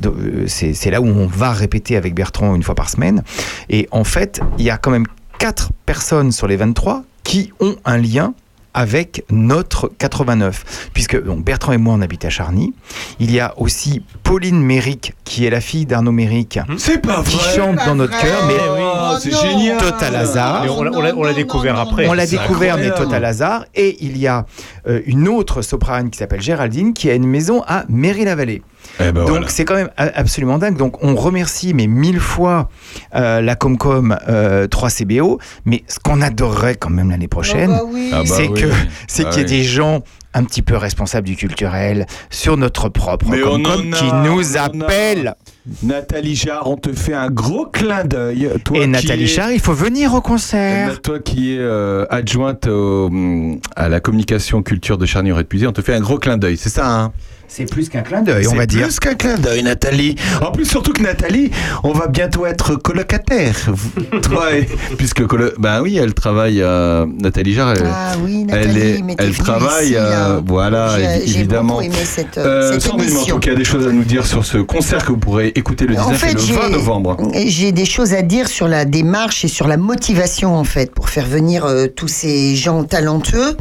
euh, 0.06 0.46
c'est 0.48 0.90
là 0.92 1.02
où 1.02 1.08
on 1.08 1.26
va 1.26 1.52
répéter 1.52 1.98
avec 1.98 2.14
Bertrand 2.14 2.56
une 2.56 2.64
fois 2.64 2.76
par 2.76 2.90
semaine, 2.90 3.24
et 3.70 3.88
en 3.92 4.04
fait 4.04 4.40
il 4.58 4.64
y 4.64 4.70
a 4.70 4.78
quand 4.78 4.92
même 4.92 5.08
4 5.40 5.72
personnes 5.86 6.32
sur 6.32 6.48
les 6.48 6.56
23 6.56 7.04
qui 7.24 7.52
ont 7.60 7.76
un 7.84 7.98
lien 7.98 8.34
avec 8.78 9.24
notre 9.32 9.92
89, 9.98 10.90
puisque 10.94 11.22
donc 11.24 11.44
Bertrand 11.44 11.74
et 11.74 11.78
moi 11.78 11.96
on 11.96 12.02
habite 12.02 12.26
à 12.26 12.30
Charny, 12.30 12.74
il 13.20 13.32
y 13.32 13.40
a 13.40 13.56
aussi 13.58 14.04
Pauline 14.22 14.62
Méric 14.62 15.14
qui 15.24 15.46
est 15.46 15.50
la 15.50 15.62
fille 15.62 15.88
d'Arnaud 15.88 16.12
Méric, 16.12 16.60
C'est 16.78 17.02
pas 17.02 17.24
qui 17.24 17.40
chante 17.56 17.78
dans 17.88 17.96
notre 17.96 18.20
cœur, 18.22 18.46
mais 18.48 18.54
Oh, 18.70 19.16
c'est 19.20 19.32
non. 19.32 19.42
génial. 19.42 19.78
Total 19.80 20.16
hasard. 20.16 20.64
Mais 20.64 20.70
on 20.70 20.84
l'a- 20.84 20.92
on 20.94 21.02
l'a 21.02 21.16
on 21.16 21.24
l'a 21.24 21.34
découvert 21.34 21.80
après. 21.80 22.08
On 22.08 22.14
l'a 22.14 22.28
C'est 22.28 22.38
découvert, 22.38 22.78
mais 22.78 22.92
total 22.92 23.26
hasard. 23.26 23.66
Et 23.74 23.98
il 24.06 24.16
y 24.18 24.28
a 24.28 24.46
euh, 24.88 25.02
une 25.08 25.28
autre 25.28 25.64
soprane 25.64 26.12
qui 26.12 26.20
s'appelle 26.20 26.42
Géraldine, 26.42 26.94
qui 26.94 27.10
a 27.10 27.16
une 27.16 27.26
maison 27.28 27.64
à 27.68 27.84
Mairie-la-Vallée. 27.90 28.62
Eh 29.00 29.12
ben 29.12 29.22
Donc 29.22 29.30
voilà. 29.30 29.48
c'est 29.50 29.66
quand 29.66 29.76
même 29.76 29.90
a- 29.98 30.04
absolument 30.20 30.58
dingue. 30.58 30.78
Donc 30.78 31.04
on 31.04 31.16
remercie 31.16 31.74
mais 31.74 31.88
mille 31.88 32.20
fois 32.20 32.70
euh, 33.16 33.42
la 33.42 33.56
Comcom 33.56 34.18
euh, 34.28 34.68
3CBO. 34.68 35.40
Mais 35.66 35.84
ce 35.88 36.00
qu'on 36.00 36.22
adorerait 36.22 36.76
quand 36.76 36.90
même 36.90 37.10
l'année 37.10 37.28
prochaine, 37.28 37.72
Ah 37.74 37.78
bah 37.84 37.90
oui. 37.92 38.10
Ah 38.14 38.18
bah 38.20 38.24
c'est 38.26 38.48
oui. 38.50 38.62
que 38.62 38.68
c'est 39.08 39.26
Ah 39.26 39.30
qu'il 39.30 39.40
y 39.40 39.42
ait 39.42 39.50
oui. 39.50 39.58
des 39.58 39.64
gens 39.64 40.02
un 40.34 40.44
petit 40.44 40.62
peu 40.62 40.76
responsables 40.78 41.26
du 41.28 41.36
culturel 41.36 42.06
sur 42.30 42.58
notre 42.58 42.90
propre 42.90 43.26
Mais 43.32 43.40
Comcom 43.40 43.92
a, 43.94 43.96
qui 43.96 44.06
nous 44.30 44.58
appellent. 44.58 45.36
Nathalie 45.84 46.36
Jarre, 46.36 46.70
on 46.70 46.78
te 46.78 46.94
fait 46.94 47.14
un 47.14 47.30
gros 47.30 47.66
clin 47.66 48.04
d'œil. 48.06 48.50
Toi 48.64 48.78
Et 48.78 48.82
qui 48.82 48.88
Nathalie 48.88 49.24
es- 49.24 49.28
Char, 49.28 49.52
il 49.52 49.60
faut 49.60 49.74
venir 49.74 50.14
au 50.14 50.20
Eh 50.20 50.22
concert. 50.22 50.88
ben, 50.90 50.98
Toi 50.98 51.20
qui 51.20 51.56
es 51.56 51.60
euh, 51.60 52.06
adjointe 52.10 52.68
au, 52.68 53.08
hum, 53.08 53.60
à 53.76 53.90
la 53.90 54.00
communication 54.00 54.62
culture 54.62 54.98
de 54.98 55.06
charny 55.06 55.32
aurait 55.32 55.46
on 55.68 55.72
te 55.72 55.82
fait 55.82 55.96
un 55.96 56.00
gros 56.02 56.20
clin 56.20 56.38
d'œil, 56.38 56.56
c'est 56.58 56.70
ça 56.70 56.88
hein? 56.90 57.12
C'est 57.50 57.66
plus 57.66 57.90
qu'un 57.90 58.02
clin 58.02 58.22
d'œil, 58.22 58.46
on 58.48 58.52
C'est 58.52 58.58
va 58.58 58.66
dire. 58.66 58.84
plus 58.84 59.00
qu'un 59.00 59.16
clin 59.16 59.38
d'œil, 59.38 59.64
Nathalie. 59.64 60.16
En 60.46 60.52
plus, 60.52 60.66
surtout 60.66 60.92
que 60.94 61.02
Nathalie, 61.02 61.50
on 61.84 61.92
va 61.94 62.08
bientôt 62.08 62.46
être 62.46 62.76
colocataire. 62.76 63.56
Vous- 63.68 64.20
Toi, 64.22 64.58
et- 64.58 64.68
puisque 64.98 65.22
colo- 65.26 65.54
ben 65.58 65.82
oui, 65.82 65.98
elle 65.98 66.14
travaille. 66.14 66.62
euh, 66.62 67.06
Nathalie 67.20 67.54
Jarre, 67.54 67.72
elle, 67.78 67.84
Ah 67.92 68.12
oui, 68.24 68.46
elle, 68.50 68.68
Nathalie, 68.68 68.80
est- 68.80 69.02
mais 69.02 69.16
t'es 69.16 69.24
elle 69.24 69.34
travaille. 69.38 69.86
ici, 69.88 69.96
euh, 69.98 70.42
voilà, 70.46 71.00
évi- 71.00 71.22
J'ai 71.26 71.40
évidemment. 71.40 71.76
beaucoup 71.76 71.86
aimé 71.86 71.96
cette, 72.04 72.38
Euh, 72.38 72.74
cette 72.74 72.82
Sandrine 72.82 73.10
émission. 73.10 73.36
Manteau 73.36 73.40
qui 73.40 73.50
a 73.50 73.56
des 73.56 73.64
choses 73.66 73.88
à 73.88 73.92
nous 73.92 74.04
dire 74.04 74.26
sur 74.26 74.46
ce 74.46 74.58
concert 74.58 75.04
que 75.06 75.12
vous 75.14 75.18
pourrez 75.18 75.48
écouter 75.56 75.86
le 75.88 75.96
19 75.96 76.08
En 76.08 76.12
et 76.12 76.16
fait, 76.16 76.34
le 76.34 76.40
20 76.40 76.62
j'ai- 76.68 76.70
novembre. 76.74 77.18
J'ai 77.46 77.72
des 77.72 77.86
choses 77.86 78.14
à 78.14 78.22
dire 78.24 78.50
sur 78.50 78.68
la 78.68 78.84
démarche 78.86 79.46
et 79.46 79.48
sur 79.48 79.68
la 79.68 79.78
motivation 79.78 80.54
en 80.56 80.64
fait 80.66 80.92
pour 80.94 81.10
faire 81.10 81.26
venir 81.26 81.66
euh, 81.66 81.88
tous 81.88 82.10
ces 82.10 82.56
gens 82.56 82.84
talentueux. 82.84 83.56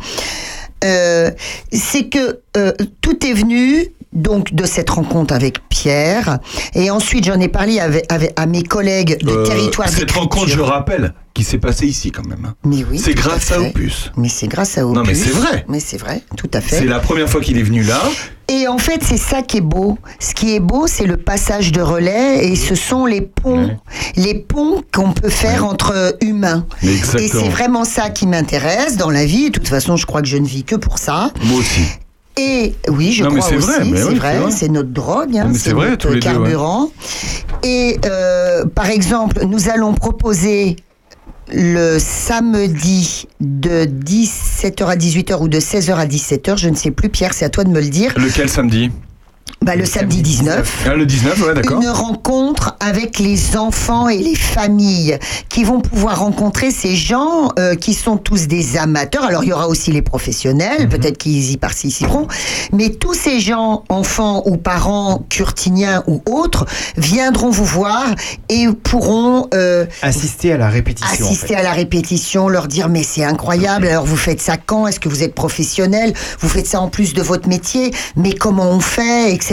Euh, 0.85 1.31
c'est 1.73 2.09
que 2.09 2.41
euh, 2.57 2.73
tout 3.01 3.27
est 3.27 3.33
venu 3.33 3.89
donc 4.17 4.53
de 4.55 4.65
cette 4.65 4.91
rencontre 4.91 5.33
avec 5.33 5.69
Pierre 5.69 6.39
et 6.75 6.91
ensuite 6.91 7.25
j'en 7.27 7.39
ai 7.39 7.49
parlé 7.49 7.79
avec, 7.79 8.05
avec- 8.13 8.33
à 8.37 8.47
mes 8.47 8.63
collègues 8.65 9.19
de 9.23 9.31
Euh, 9.31 9.47
territoire 9.47 9.89
cette 9.89 10.11
rencontre, 10.11 10.49
je 10.49 10.61
rappelle, 10.61 11.15
qui 11.35 11.45
s'est 11.45 11.59
passée 11.59 11.87
ici 11.87 12.11
quand 12.11 12.27
même. 12.27 12.45
hein. 12.47 12.55
Mais 12.65 12.85
oui, 12.91 12.99
c'est 12.99 13.15
grâce 13.15 13.53
à. 13.53 13.61
Opus. 13.61 14.11
Mais 14.17 14.29
c'est 14.29 14.49
grâce 14.49 14.79
à 14.79 14.87
Opus. 14.87 14.97
Non, 14.97 15.05
mais 15.07 15.15
c'est 15.15 15.31
vrai. 15.31 15.65
Mais 15.69 15.81
c'est 15.81 15.99
vrai, 15.99 16.23
tout 16.37 16.51
à 16.55 16.61
fait. 16.61 16.77
C'est 16.79 16.85
la 16.87 16.99
première 16.99 17.29
fois 17.29 17.41
qu'il 17.43 17.59
est 17.59 17.63
venu 17.63 17.83
là. 17.83 18.01
Et 18.49 18.69
en 18.69 18.79
fait, 18.79 19.03
c'est 19.03 19.17
ça 19.19 19.43
qui 19.43 19.59
est 19.59 19.61
beau. 19.61 19.99
Ce 20.21 20.33
qui 20.33 20.55
est 20.55 20.61
beau, 20.61 20.87
c'est 20.87 21.05
le 21.05 21.17
passage 21.17 21.73
de 21.73 21.81
relais 21.83 22.47
et 22.49 22.57
ce 22.57 22.75
sont 22.75 23.05
les 23.05 23.21
ponts. 23.21 23.77
Les 24.17 24.35
ponts 24.37 24.83
qu'on 24.95 25.13
peut 25.13 25.29
faire 25.29 25.67
entre 25.67 26.17
humains. 26.23 26.65
Et 26.83 26.97
c'est 27.29 27.49
vraiment 27.51 27.85
ça 27.85 28.09
qui 28.09 28.27
m'intéresse 28.27 28.97
dans 28.97 29.11
la 29.11 29.27
vie. 29.27 29.47
De 29.51 29.59
toute 29.59 29.69
façon, 29.69 29.97
je 29.97 30.07
crois 30.07 30.23
que 30.23 30.29
je 30.29 30.37
ne 30.39 30.47
vis 30.47 30.63
que 30.65 30.77
pour 30.77 30.99
ça. 30.99 31.33
Moi 31.45 31.59
aussi. 31.59 31.83
Et 32.39 32.75
oui, 32.89 33.13
je 33.13 33.25
Non, 33.25 33.31
crois 33.31 33.49
c'est 33.49 33.57
aussi, 33.57 33.67
c'est 33.67 34.15
vrai, 34.15 34.39
c'est 34.51 34.69
notre 34.69 34.91
drogue, 34.91 35.37
hein, 35.39 35.51
c'est 35.55 35.73
vrai, 35.73 35.91
notre 35.91 36.09
deux, 36.09 36.15
ouais. 36.15 36.21
carburant. 36.21 36.91
Et 37.63 37.99
euh, 38.05 38.67
par 38.67 38.91
exemple, 38.91 39.45
nous 39.47 39.71
allons 39.71 39.95
proposer 39.95 40.77
le 41.51 41.99
samedi 41.99 43.27
de 43.41 43.85
17h 43.87 44.85
à 44.85 44.97
18h 44.97 45.41
ou 45.41 45.49
de 45.49 45.59
16h 45.61 45.95
à 45.95 46.07
17h, 46.07 46.59
je 46.59 46.69
ne 46.69 46.75
sais 46.75 46.91
plus, 46.91 47.09
Pierre, 47.09 47.33
c'est 47.33 47.45
à 47.45 47.49
toi 47.49 47.65
de 47.65 47.71
me 47.71 47.81
le 47.81 47.89
dire. 47.89 48.13
Lequel 48.17 48.49
samedi? 48.51 48.91
Bah, 49.63 49.75
le 49.75 49.85
samedi 49.87 50.23
19. 50.23 50.85
Ah, 50.87 50.95
Le 50.95 51.07
19, 51.07 51.43
ouais, 51.49 51.55
d'accord. 51.55 51.81
Une 51.81 51.89
rencontre 51.89 52.77
avec 52.79 53.19
les 53.19 53.57
enfants 53.57 54.09
et 54.09 54.19
les 54.19 54.35
familles 54.37 55.19
qui 55.49 55.65
vont 55.65 55.81
pouvoir 55.81 56.21
rencontrer 56.21 56.71
ces 56.71 56.95
gens 56.95 57.51
euh, 57.59 57.75
qui 57.75 57.95
sont 57.95 58.17
tous 58.17 58.47
des 58.49 58.77
amateurs. 58.77 59.25
Alors 59.25 59.43
il 59.43 59.49
y 59.49 59.53
aura 59.53 59.67
aussi 59.67 59.91
les 59.91 60.03
professionnels, 60.03 60.83
Mhm. 60.83 60.89
peut-être 60.91 61.17
qu'ils 61.19 61.51
y 61.53 61.57
participeront, 61.57 62.29
mais 62.73 62.91
tous 62.91 63.15
ces 63.15 63.41
gens, 63.41 63.83
enfants 63.89 64.43
ou 64.47 64.57
parents 64.59 65.25
curtiniens 65.31 66.05
ou 66.07 66.23
autres, 66.31 66.67
viendront 66.97 67.51
vous 67.51 67.65
voir 67.65 68.05
et 68.51 68.67
pourront 68.69 69.49
euh, 69.55 69.87
Assister 70.03 70.53
à 70.53 70.59
la 70.59 70.69
répétition. 70.69 71.25
en 71.27 71.29
assister 71.29 71.47
fait. 71.49 71.55
à 71.57 71.63
la 71.63 71.73
répétition, 71.73 72.49
leur 72.49 72.69
dire 72.69 72.89
mais 72.89 73.03
c'est 73.03 73.25
incroyable, 73.25 73.89
alors 73.89 74.05
vous 74.05 74.17
faites 74.19 74.41
ça 74.43 74.59
quand? 74.59 74.87
Est-ce 74.87 75.01
que 75.01 75.09
vous 75.09 75.23
êtes 75.25 75.35
professionnel? 75.35 76.13
Vous 76.41 76.49
faites 76.49 76.67
ça 76.67 76.81
en 76.81 76.89
plus 76.89 77.15
de 77.15 77.23
votre 77.23 77.49
métier? 77.49 77.91
Mais 78.17 78.33
comment 78.35 78.71
on 78.71 78.81
fait? 78.81 79.33
Etc. 79.33 79.46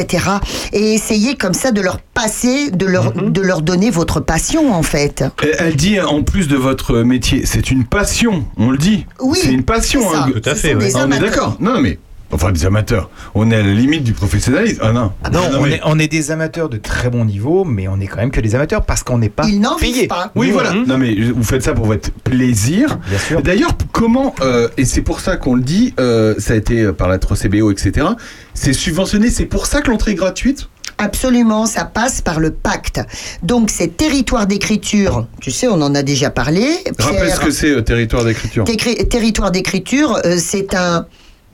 Et 0.73 0.93
essayer 0.93 1.35
comme 1.35 1.53
ça 1.53 1.71
de 1.71 1.81
leur 1.81 1.99
passer, 1.99 2.71
de 2.71 2.85
leur, 2.85 3.15
Mhm. 3.15 3.31
de 3.31 3.41
leur 3.41 3.61
donner 3.61 3.89
votre 3.91 4.19
passion 4.19 4.73
en 4.73 4.83
fait. 4.83 5.23
Elle- 5.41 5.55
Elle 5.59 5.75
dit 5.75 5.99
en 5.99 6.23
plus 6.23 6.47
de 6.47 6.55
votre 6.55 6.99
métier, 6.99 7.45
c'est 7.45 7.71
une 7.71 7.85
passion, 7.85 8.45
on 8.57 8.69
le 8.71 8.77
dit. 8.77 9.05
Oui, 9.21 9.39
c'est 9.41 9.51
une 9.51 9.63
passion. 9.63 10.01
hein. 10.13 10.27
Tout 10.33 10.49
à 10.49 10.55
fait, 10.55 10.75
ouais. 10.75 10.89
Ah, 10.95 11.05
on 11.07 11.11
est 11.11 11.19
d'accord. 11.19 11.57
Non, 11.59 11.79
mais 11.79 11.97
enfin 12.33 12.51
des 12.51 12.65
amateurs. 12.65 13.09
On 13.35 13.49
est 13.51 13.55
à 13.55 13.61
la 13.61 13.73
limite 13.73 14.03
du 14.03 14.13
professionnalisme. 14.13 14.79
Ah 14.83 14.91
non. 14.91 15.11
Non, 15.31 15.41
on, 15.57 15.61
mais- 15.61 15.71
est, 15.75 15.81
on 15.85 15.99
est 15.99 16.07
des 16.07 16.31
amateurs 16.31 16.69
de 16.69 16.77
très 16.77 17.09
bon 17.09 17.25
niveau, 17.25 17.63
mais 17.63 17.87
on 17.87 17.99
est 17.99 18.07
quand 18.07 18.17
même 18.17 18.31
que 18.31 18.41
des 18.41 18.55
amateurs 18.55 18.83
parce 18.83 19.03
qu'on 19.03 19.17
n'est 19.17 19.29
pas 19.29 19.45
Ils 19.47 19.59
n'en 19.59 19.75
payé. 19.77 19.93
vivent 20.01 20.07
pas. 20.07 20.31
Oui, 20.35 20.51
voilà. 20.51 20.73
Non, 20.73 20.97
mais 20.97 21.15
vous 21.15 21.43
faites 21.43 21.63
ça 21.63 21.73
pour 21.73 21.85
votre 21.85 22.11
plaisir. 22.11 22.97
Bien 23.09 23.19
sûr. 23.19 23.41
D'ailleurs, 23.41 23.71
comment, 23.91 24.33
euh, 24.41 24.67
et 24.77 24.85
c'est 24.85 25.01
pour 25.01 25.19
ça 25.19 25.37
qu'on 25.37 25.55
le 25.55 25.61
dit, 25.61 25.93
euh, 25.99 26.35
ça 26.37 26.53
a 26.53 26.55
été 26.55 26.91
par 26.91 27.07
la 27.07 27.17
3CBO, 27.19 27.71
etc. 27.71 28.07
C'est 28.53 28.73
subventionné, 28.73 29.29
c'est 29.29 29.45
pour 29.45 29.65
ça 29.65 29.81
que 29.81 29.89
l'entrée 29.91 30.11
est 30.11 30.15
gratuite? 30.15 30.69
Absolument, 30.99 31.65
ça 31.65 31.85
passe 31.85 32.21
par 32.21 32.39
le 32.39 32.51
pacte. 32.51 33.01
Donc 33.41 33.69
c'est 33.71 33.97
territoire 33.97 34.45
d'écriture. 34.47 35.25
Tu 35.41 35.49
sais, 35.51 35.67
on 35.67 35.81
en 35.81 35.95
a 35.95 36.03
déjà 36.03 36.29
parlé. 36.29 36.65
Rappelle 36.99 37.31
ce 37.31 37.39
que 37.39 37.51
c'est 37.51 37.71
euh, 37.71 37.81
territoire 37.81 38.23
d'écriture. 38.23 38.63
Territoire 39.09 39.51
d'écriture, 39.51 40.19
euh, 40.25 40.35
c'est 40.37 40.75
un 40.75 41.07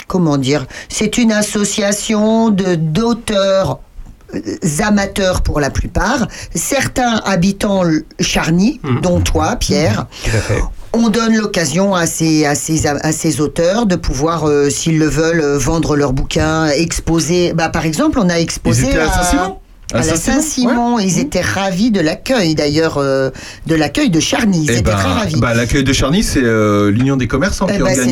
comment 0.09 0.37
dire, 0.37 0.65
c'est 0.89 1.17
une 1.17 1.31
association 1.31 2.49
de 2.49 2.75
d'auteurs 2.75 3.79
euh, 4.35 4.57
amateurs 4.85 5.41
pour 5.41 5.59
la 5.61 5.69
plupart, 5.69 6.27
certains 6.53 7.21
habitants 7.25 7.83
Charny, 8.19 8.81
Mmh. 8.83 9.01
dont 9.01 9.21
toi, 9.21 9.55
Pierre. 9.55 10.07
Tout 10.25 10.31
à 10.35 10.41
fait. 10.41 10.61
On 10.91 11.09
donne 11.09 11.35
l'occasion 11.35 11.93
à 11.93 12.07
ces, 12.07 12.45
à, 12.47 12.55
ces, 12.55 12.87
à 12.87 13.11
ces 13.11 13.41
auteurs 13.41 13.85
de 13.85 13.95
pouvoir, 13.95 14.47
euh, 14.49 14.71
s'ils 14.71 14.97
le 14.97 15.05
veulent, 15.07 15.41
euh, 15.41 15.57
vendre 15.59 15.95
leurs 15.95 16.13
bouquins, 16.13 16.65
exposer. 16.69 17.53
Bah, 17.53 17.69
par 17.69 17.85
exemple, 17.85 18.17
on 18.19 18.27
a 18.29 18.39
exposé 18.39 18.83
Ils 18.87 18.89
étaient 18.89 18.99
à 18.99 19.11
Saint-Simon 19.13 19.57
à 19.93 19.97
la 19.97 20.15
Saint-Simon. 20.15 20.99
Ils 20.99 21.19
étaient 21.19 21.41
ravis 21.41 21.91
de 21.91 21.99
l'accueil, 21.99 22.55
d'ailleurs, 22.55 22.97
euh, 22.97 23.29
de 23.67 23.75
l'accueil 23.75 24.09
de 24.09 24.19
Charny. 24.19 24.63
Ils 24.65 24.69
Eh 24.71 24.73
étaient 24.73 24.81
ben, 24.83 24.95
très 24.97 25.07
ravis. 25.09 25.39
bah, 25.39 25.53
l'accueil 25.53 25.83
de 25.83 25.93
Charny, 25.93 26.23
c'est 26.23 26.43
euh, 26.43 26.91
l'Union 26.91 27.17
des 27.17 27.27
commerçants 27.27 27.65
Eh 27.69 27.73
qui 27.73 27.77
ben, 27.79 27.85
organisait 27.85 28.11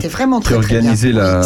qui 0.00 0.08
très, 0.56 0.56
très 0.58 0.72
bien. 0.74 1.22
la, 1.22 1.40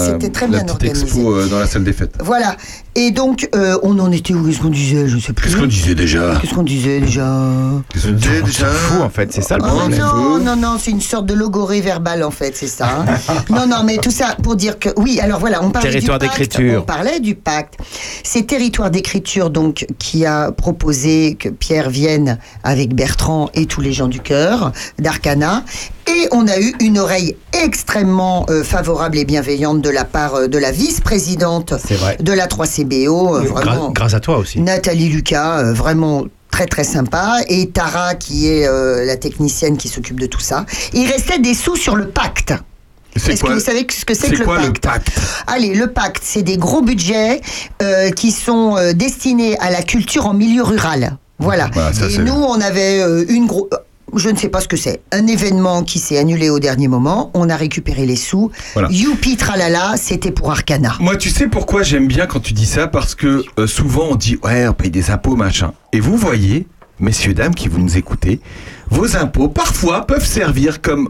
Oui, 0.47 0.57
la 0.59 0.65
bien 0.65 0.75
petite 0.75 0.91
organisé. 0.91 1.05
expo 1.05 1.35
euh, 1.37 1.47
dans 1.47 1.59
la 1.59 1.67
salle 1.67 1.85
des 1.85 1.93
fêtes. 1.93 2.15
Voilà. 2.21 2.57
Et 2.97 3.13
donc, 3.13 3.49
euh, 3.55 3.79
on 3.85 3.99
en 4.01 4.11
était 4.11 4.35
où? 4.35 4.45
Qu'est-ce 4.45 4.59
qu'on 4.61 4.69
disait? 4.69 5.09
Je 5.09 5.19
sais 5.19 5.33
plus. 5.33 5.49
Qu'est-ce 5.49 5.61
qu'on 5.61 5.67
disait 5.67 5.95
déjà? 5.95 6.37
Qu'est-ce 6.41 6.55
qu'on 6.55 6.63
disait 6.65 7.01
déjà? 7.01 7.49
Qu'est-ce 7.93 8.07
qu'on 8.09 8.13
disait 8.15 8.43
déjà? 8.43 8.67
s'en 8.67 8.73
fout 8.75 9.03
en 9.03 9.09
fait, 9.11 9.33
c'est 9.33 9.43
ça 9.43 9.57
le 9.59 9.63
Oh 9.65 9.69
problème. 9.69 9.99
non, 10.01 10.39
non, 10.41 10.57
non, 10.57 10.77
c'est 10.81 10.91
une 10.91 11.01
sorte 11.01 11.27
de 11.27 11.35
logorée 11.35 11.81
verbale 11.81 12.25
en 12.25 12.33
fait, 12.33 12.57
c'est 12.57 12.67
ça. 12.67 13.05
hein. 13.07 13.35
non, 13.51 13.67
non, 13.67 13.85
mais 13.85 13.99
tout 13.99 14.11
ça 14.11 14.37
pour 14.43 14.57
dire 14.57 14.79
que 14.79 14.89
oui. 14.97 15.21
Alors 15.21 15.39
voilà, 15.39 15.63
on 15.63 15.71
parlait 15.71 15.89
Territoire 15.91 16.19
du 16.19 16.27
pacte. 16.27 16.59
On 16.79 16.83
parlait 16.83 17.21
du 17.21 17.35
pacte. 17.37 17.75
C'est 18.25 18.47
territoire 18.47 18.91
d'écriture 18.91 19.51
donc 19.51 19.87
qui 19.99 20.27
a 20.27 20.51
proposé 20.51 21.37
que 21.37 21.49
Pierre 21.49 21.91
vienne 21.91 22.39
avec 22.65 22.95
Bertrand 22.95 23.51
et 23.55 23.67
tous 23.67 23.81
les 23.81 23.93
gens 23.93 24.09
du 24.09 24.19
cœur 24.21 24.73
d'Arcana. 24.99 25.65
Et 26.11 26.29
on 26.33 26.49
a 26.49 26.59
eu 26.59 26.75
une 26.81 26.99
oreille 26.99 27.37
extrêmement 27.53 28.45
euh, 28.51 28.65
favorable 28.65 29.17
et 29.19 29.25
bienveillante 29.25 29.81
de 29.81 29.91
la 29.91 30.05
part 30.05 30.35
euh, 30.35 30.47
de 30.49 30.59
la 30.59 30.73
vice-présidente 30.73 31.73
de 32.21 32.33
la 32.33 32.47
3CBO. 32.47 33.37
euh, 33.37 33.41
Gra- 33.43 33.47
vraiment. 33.63 33.91
grâce 33.91 34.15
à 34.15 34.21
toi 34.21 34.39
aussi. 34.39 34.61
Nathalie 34.61 35.09
Lucas, 35.09 35.59
euh, 35.61 35.73
vraiment 35.73 36.25
très 36.51 36.67
très 36.67 36.83
sympa, 36.85 37.37
et 37.49 37.69
Tara 37.71 38.17
qui 38.17 38.49
est 38.49 38.67
euh, 38.67 39.05
la 39.05 39.17
technicienne 39.17 39.77
qui 39.77 39.89
s'occupe 39.89 40.19
de 40.19 40.27
tout 40.27 40.41
ça. 40.41 40.67
Il 40.93 41.07
restait 41.07 41.39
des 41.39 41.55
sous 41.55 41.77
sur 41.77 41.95
le 41.95 42.09
pacte. 42.09 42.53
Est-ce 43.15 43.43
que 43.43 43.53
vous 43.53 43.61
savez 43.61 43.87
ce 43.91 44.05
que 44.05 44.15
c'est 44.15 44.31
que 44.31 44.37
le 44.37 44.45
quoi 44.45 44.57
pacte, 44.57 44.67
le 44.69 44.81
pacte 44.81 45.09
Allez, 45.47 45.75
le 45.75 45.87
pacte, 45.89 46.23
c'est 46.25 46.43
des 46.43 46.57
gros 46.57 46.81
budgets 46.83 47.41
euh, 47.83 48.11
qui 48.11 48.31
sont 48.33 48.77
euh, 48.77 48.93
destinés 48.95 49.57
à 49.59 49.71
la 49.71 49.83
culture 49.83 50.27
en 50.27 50.35
milieu 50.35 50.63
rural. 50.63 51.17
Voilà. 51.39 51.71
Voilà, 51.73 51.93
ça, 51.93 52.07
et 52.09 52.19
nous, 52.19 52.33
on 52.35 52.61
avait 52.61 53.01
euh, 53.01 53.25
une 53.29 53.47
grosse. 53.47 53.69
Je 54.15 54.29
ne 54.29 54.37
sais 54.37 54.49
pas 54.49 54.61
ce 54.61 54.69
que 54.69 54.77
c'est. 54.77 55.03
Un 55.13 55.27
événement 55.27 55.83
qui 55.83 55.99
s'est 55.99 56.19
annulé 56.19 56.51
au 56.51 56.59
dernier 56.59 56.89
moment. 56.89 57.31
On 57.35 57.49
a 57.49 57.57
récupéré 57.57 58.07
les 58.07 58.17
sous. 58.17 58.51
Voilà. 58.75 58.89
Youpi 58.91 59.37
tralala, 59.37 59.95
c'était 59.97 60.31
pour 60.31 60.51
Arcana. 60.51 60.97
Moi, 61.01 61.17
tu 61.17 61.31
sais 61.31 61.47
pourquoi 61.47 61.83
j'aime 61.83 62.07
bien 62.07 62.27
quand 62.27 62.41
tu 62.41 62.53
dis 62.53 62.67
ça? 62.67 62.87
Parce 62.87 63.15
que 63.15 63.45
euh, 63.59 63.67
souvent 63.67 64.09
on 64.11 64.17
dit 64.17 64.39
ouais, 64.43 64.67
on 64.69 64.73
paye 64.73 64.91
des 64.91 65.11
impôts, 65.11 65.37
machin. 65.37 65.73
Et 65.93 66.01
vous 66.01 66.17
voyez, 66.17 66.67
messieurs, 66.99 67.35
dames 67.35 67.55
qui 67.55 67.69
vous 67.69 67.79
nous 67.79 67.97
écoutez, 67.97 68.41
vos 68.91 69.17
impôts 69.17 69.49
parfois 69.49 70.07
peuvent 70.07 70.27
servir 70.27 70.81
comme. 70.81 71.09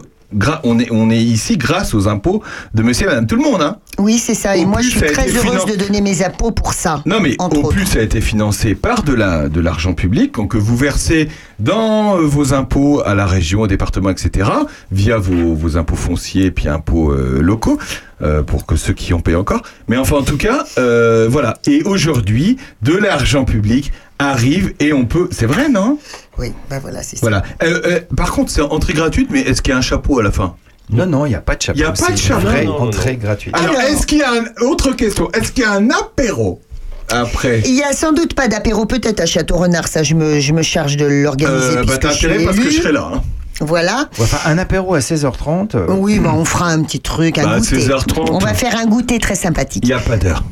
On 0.63 0.79
est, 0.79 0.91
on 0.91 1.09
est 1.09 1.21
ici 1.21 1.57
grâce 1.57 1.93
aux 1.93 2.07
impôts 2.07 2.41
de 2.73 2.83
monsieur 2.83 3.05
et 3.05 3.09
madame 3.09 3.27
tout 3.27 3.35
le 3.35 3.43
monde. 3.43 3.61
Hein. 3.61 3.77
Oui, 3.97 4.17
c'est 4.17 4.33
ça. 4.33 4.55
Et 4.55 4.65
moi, 4.65 4.79
plus, 4.79 4.89
je 4.89 4.97
suis 4.97 5.11
très 5.11 5.29
heureuse 5.29 5.65
de 5.65 5.75
donner 5.75 6.01
mes 6.01 6.23
impôts 6.23 6.51
pour 6.51 6.73
ça. 6.73 7.01
Non, 7.05 7.19
mais 7.19 7.35
entre 7.39 7.57
au 7.57 7.59
autres. 7.65 7.75
plus, 7.75 7.85
ça 7.85 7.99
a 7.99 8.01
été 8.01 8.21
financé 8.21 8.75
par 8.75 9.03
de 9.03 9.13
la 9.13 9.49
de 9.49 9.59
l'argent 9.59 9.93
public, 9.93 10.35
donc 10.35 10.51
que 10.51 10.57
vous 10.57 10.75
versez 10.75 11.29
dans 11.59 12.17
euh, 12.17 12.21
vos 12.21 12.53
impôts 12.53 13.01
à 13.05 13.15
la 13.15 13.25
région, 13.25 13.61
au 13.61 13.67
département, 13.67 14.09
etc., 14.09 14.49
via 14.91 15.17
vos, 15.17 15.53
vos 15.53 15.77
impôts 15.77 15.95
fonciers 15.95 16.45
et 16.45 16.51
puis 16.51 16.67
impôts 16.67 17.11
euh, 17.11 17.39
locaux, 17.41 17.77
euh, 18.23 18.43
pour 18.43 18.67
que 18.67 18.75
ceux 18.75 18.93
qui 18.93 19.13
en 19.13 19.19
payent 19.19 19.35
encore. 19.35 19.63
Mais 19.87 19.97
enfin, 19.97 20.17
en 20.17 20.21
tout 20.21 20.37
cas, 20.37 20.65
euh, 20.77 21.27
voilà. 21.27 21.57
Et 21.65 21.81
aujourd'hui, 21.85 22.57
de 22.83 22.93
l'argent 22.93 23.45
public 23.45 23.91
arrive 24.29 24.73
et 24.79 24.93
on 24.93 25.05
peut. 25.05 25.27
C'est 25.31 25.45
vrai, 25.45 25.69
non? 25.69 25.97
Oui, 26.37 26.53
ben 26.69 26.79
voilà, 26.79 27.03
c'est 27.03 27.15
ça. 27.17 27.21
Voilà. 27.21 27.43
Euh, 27.63 27.81
euh, 27.85 27.99
par 28.15 28.31
contre, 28.31 28.51
c'est 28.51 28.61
entrée 28.61 28.93
gratuite, 28.93 29.29
mais 29.31 29.41
est-ce 29.41 29.61
qu'il 29.61 29.71
y 29.71 29.75
a 29.75 29.77
un 29.77 29.81
chapeau 29.81 30.19
à 30.19 30.23
la 30.23 30.31
fin? 30.31 30.55
Non, 30.89 31.05
non, 31.05 31.25
il 31.25 31.29
n'y 31.29 31.35
a 31.35 31.41
pas 31.41 31.55
de 31.55 31.61
chapeau. 31.61 31.77
Il 31.77 31.81
y 31.81 31.85
a 31.85 31.91
pas 31.91 32.11
de 32.11 32.17
chapeau. 32.17 32.41
une 32.41 32.47
vraie 32.47 32.65
Non, 32.65 32.79
non, 32.79 32.87
entrée 32.87 33.15
gratuite. 33.15 33.55
Alors, 33.55 33.69
Alors. 33.75 33.81
est-ce 33.89 34.05
qu'il 34.05 34.17
y 34.17 34.23
a 34.23 34.31
un 34.31 34.65
autre 34.65 34.91
question 34.93 35.29
Est-ce 35.31 35.51
qu'il 35.51 35.63
y 35.63 35.67
a 35.67 35.71
un 35.71 35.89
apéro 35.89 36.61
après? 37.09 37.61
Il 37.65 37.75
y 37.75 37.83
a 37.83 37.93
sans 37.93 38.11
doute 38.11 38.33
pas 38.33 38.47
d'apéro, 38.47 38.85
peut-être 38.85 39.19
à 39.21 39.25
Château 39.25 39.55
Renard, 39.57 39.87
ça 39.87 40.03
je 40.03 40.15
me, 40.15 40.39
je 40.39 40.51
me 40.53 40.61
charge 40.61 40.97
de 40.97 41.05
l'organiser. 41.05 41.77
euh, 41.77 41.83
Bah, 41.85 41.97
t'as 41.97 42.11
intérêt 42.13 42.43
parce 42.43 42.57
que 42.57 42.69
je 42.69 42.81
serai 42.81 42.91
là. 42.91 43.09
hein. 43.15 43.21
Voilà. 43.61 44.09
Enfin, 44.19 44.49
un 44.49 44.57
apéro 44.57 44.95
à 44.95 44.99
16h30. 44.99 45.75
euh, 45.75 45.85
Oui, 45.89 46.19
bah, 46.19 46.31
on 46.33 46.43
fera 46.45 46.67
un 46.67 46.81
petit 46.81 46.99
truc, 46.99 47.37
un 47.37 47.43
Bah, 47.43 47.59
goûter. 47.59 47.77
16h30. 47.77 48.29
On 48.31 48.39
va 48.39 48.53
faire 48.53 48.75
un 48.77 48.85
goûter 48.85 49.19
très 49.19 49.35
sympathique. 49.35 49.83
Il 49.85 49.89
n'y 49.89 49.93
a 49.93 49.99
pas 49.99 50.17
d'heure. 50.17 50.43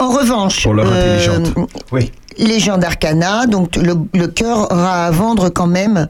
En 0.00 0.08
revanche, 0.10 0.62
Pour 0.64 0.74
l'heure 0.74 0.88
euh, 0.90 1.14
intelligente. 1.18 1.54
Oui. 1.92 2.10
Les 2.38 2.58
gens 2.60 2.78
d'Arcana, 2.78 3.46
donc 3.46 3.76
le, 3.76 3.94
le 4.14 4.26
cœur 4.28 4.70
aura 4.72 5.06
à 5.06 5.10
vendre 5.10 5.48
quand 5.50 5.66
même 5.66 6.08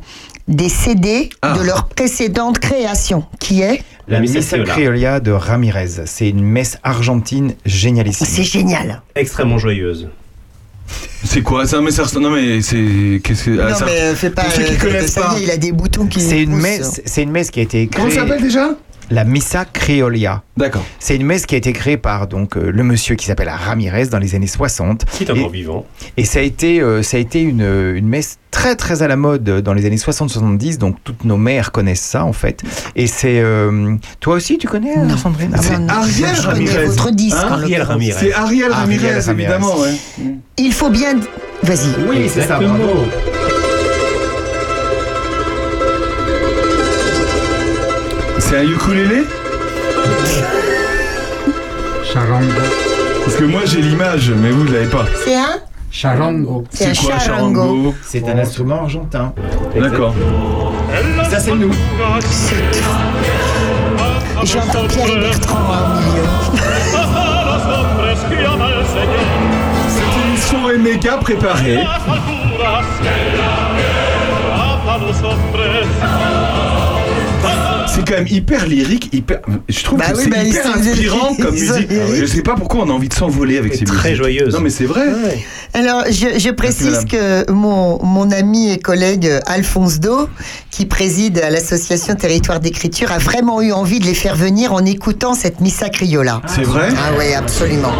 des 0.49 0.68
CD 0.68 1.31
Ah. 1.43 1.57
de 1.59 1.62
leur 1.64 1.87
précédente 1.89 2.59
création, 2.59 3.25
qui 3.41 3.62
est 3.62 3.83
La 4.09 4.16
La 4.16 4.20
Missa 4.20 4.59
Criolla. 4.59 5.20
De 5.20 5.31
Ramirez. 5.31 6.03
C'est 6.07 6.29
une 6.29 6.43
messe 6.45 6.79
argentine 6.83 7.55
génialissime. 7.64 8.27
c'est 8.31 8.43
génial. 8.45 9.03
Extrêmement 9.14 9.59
joyeuse. 9.59 10.09
C'est 11.25 11.41
quoi 11.43 11.66
ça 11.66 11.81
mais 11.81 11.91
ça 11.91 12.03
Non 12.20 12.29
mais 12.29 12.61
c'est 12.61 13.20
qu'est-ce 13.25 13.45
que 13.47 13.59
ah, 13.59 13.70
non 13.70 13.75
ça- 13.75 13.87
mais 13.87 14.14
fais 14.14 14.29
pas. 14.29 14.43
Pour 14.43 14.53
ceux 14.53 14.64
qui 14.64 14.75
euh, 14.75 14.77
connaissent 14.79 15.14
pas. 15.14 15.35
il 15.41 15.51
a 15.51 15.57
des 15.57 15.72
boutons 15.72 16.07
qui. 16.07 16.20
C'est 16.20 16.43
une 16.43 16.51
poussent. 16.53 16.62
messe, 16.62 17.03
c'est 17.07 17.22
une 17.22 17.31
messe 17.31 17.51
qui 17.51 17.61
a 17.61 17.62
été 17.62 17.87
Comment 17.89 18.07
créée. 18.09 18.18
ça 18.18 18.27
s'appelle 18.27 18.43
déjà? 18.43 18.68
La 19.11 19.24
Missa 19.24 19.64
Criolla. 19.64 20.42
D'accord. 20.57 20.84
C'est 20.98 21.16
une 21.16 21.26
messe 21.26 21.46
qui 21.46 21.55
a 21.55 21.59
été 21.59 21.72
créée 21.72 21.96
par 21.96 22.26
donc 22.26 22.57
euh, 22.57 22.70
le 22.70 22.82
monsieur 22.84 23.16
qui 23.16 23.26
s'appelle 23.26 23.48
Ramirez 23.48 24.07
dans 24.07 24.18
les 24.18 24.34
années 24.34 24.46
60. 24.46 25.05
Qui 25.05 25.24
est 25.24 25.30
encore 25.30 25.46
Et- 25.46 25.57
vivant. 25.57 25.84
Et 26.16 26.24
ça 26.24 26.38
a 26.38 26.42
été, 26.42 26.80
euh, 26.80 27.02
ça 27.02 27.16
a 27.16 27.20
été 27.20 27.42
une, 27.42 27.62
une 27.94 28.07
messe 28.09 28.38
très 28.50 28.76
très 28.76 29.02
à 29.02 29.09
la 29.09 29.16
mode 29.16 29.42
dans 29.62 29.74
les 29.74 29.84
années 29.84 29.96
60-70, 29.96 30.78
donc 30.78 30.96
toutes 31.02 31.24
nos 31.24 31.36
mères 31.36 31.72
connaissent 31.72 32.00
ça 32.00 32.24
en 32.24 32.32
fait. 32.32 32.62
Et 32.94 33.07
c'est... 33.09 33.40
euh, 33.40 33.96
toi 34.20 34.34
aussi 34.36 34.59
tu 34.59 34.68
connais 34.68 34.96
Non. 34.96 35.16
Sandrine? 35.16 35.50
Ah, 35.55 35.59
C'est 35.61 35.78
non, 35.78 35.88
Ariel 35.88 36.34
Ramirez. 36.36 36.84
votre 36.86 37.11
disque. 37.11 37.36
Hein? 37.36 37.48
Ariel. 37.50 37.82
Ramirez. 37.82 38.16
C'est 38.20 38.32
Ariel 38.32 38.70
Ariel 38.70 38.72
Ramirez, 38.72 39.20
Ramirez. 39.20 39.30
évidemment. 39.42 39.76
Ouais. 39.80 39.94
Il 40.57 40.72
faut 40.72 40.90
bien. 40.90 41.14
Vas-y. 41.62 41.88
Oui, 42.09 42.28
c'est 42.32 42.42
ça, 42.42 42.59
bravo. 42.61 43.05
C'est 48.55 48.61
un 48.61 48.70
ukulélé 48.70 49.24
Charango. 52.05 52.46
Parce 53.24 53.34
que 53.34 53.44
moi 53.46 53.62
j'ai 53.64 53.82
l'image, 53.82 54.30
mais 54.30 54.50
vous 54.52 54.62
l'avez 54.66 54.86
pas. 54.86 55.07
C'est 55.24 55.34
un. 55.34 55.59
Charango. 55.90 56.62
C'est 56.70 56.86
un 56.86 56.94
quoi 56.94 57.18
charango. 57.18 57.94
C'est 58.07 58.28
un 58.28 58.38
instrument 58.38 58.82
argentin. 58.82 59.34
D'accord. 59.74 60.14
Ça 61.30 61.40
c'est 61.40 61.55
nous. 61.57 61.72
J'entends 64.44 64.86
Pierre 64.86 65.09
et 65.09 65.18
Bertrand 65.18 65.59
au 65.59 65.98
milieu. 65.98 66.22
C'est 69.88 70.05
une 70.14 70.28
émission 70.28 70.59
MK 70.78 71.20
préparée. 71.22 71.84
C'est 77.95 78.09
quand 78.09 78.14
même 78.14 78.26
hyper 78.28 78.66
lyrique, 78.66 79.09
hyper. 79.12 79.40
Je 79.68 79.84
trouve 79.84 79.99
Bah 79.99 80.11
que 80.11 80.16
oui, 80.16 80.24
c'est 80.24 80.30
bah, 80.30 80.42
hyper 80.42 80.76
inspirant 80.76 81.34
comme 81.36 81.53
musique. 81.55 81.88
Je 82.14 82.24
sais 82.26 82.42
pas 82.42 82.55
pourquoi 82.55 82.82
on 82.84 82.90
a 82.90 82.92
envie 82.92 83.09
de 83.09 83.14
s'envoler 83.14 83.59
avec 83.59 83.74
ces 83.74 83.84
très 83.84 84.11
musiques. 84.11 84.16
joyeuse. 84.24 84.55
Non 84.55 84.61
mais 84.61 84.70
c'est 84.70 84.84
vrai. 84.86 85.05
Alors, 85.74 86.05
je, 86.07 86.38
je 86.38 86.51
précise 86.51 87.05
que 87.11 87.51
mon, 87.51 88.03
mon 88.05 88.30
ami 88.30 88.70
et 88.72 88.78
collègue 88.78 89.30
Alphonse 89.47 90.01
Do, 90.01 90.28
qui 90.70 90.86
préside 90.86 91.38
à 91.40 91.51
l'association 91.51 92.14
Territoire 92.14 92.61
d'écriture, 92.61 93.12
a 93.12 93.18
vraiment 93.18 93.61
eu 93.61 93.72
envie 93.72 94.01
de 94.01 94.07
les 94.07 94.14
faire 94.14 94.36
venir 94.36 94.72
en 94.72 94.84
écoutant 94.84 95.34
cette 95.34 95.61
Missa 95.61 95.88
Criolla. 95.88 96.42
C'est 96.47 96.62
vrai. 96.62 96.88
Ah 96.97 97.11
oui, 97.18 97.32
absolument. 97.34 97.92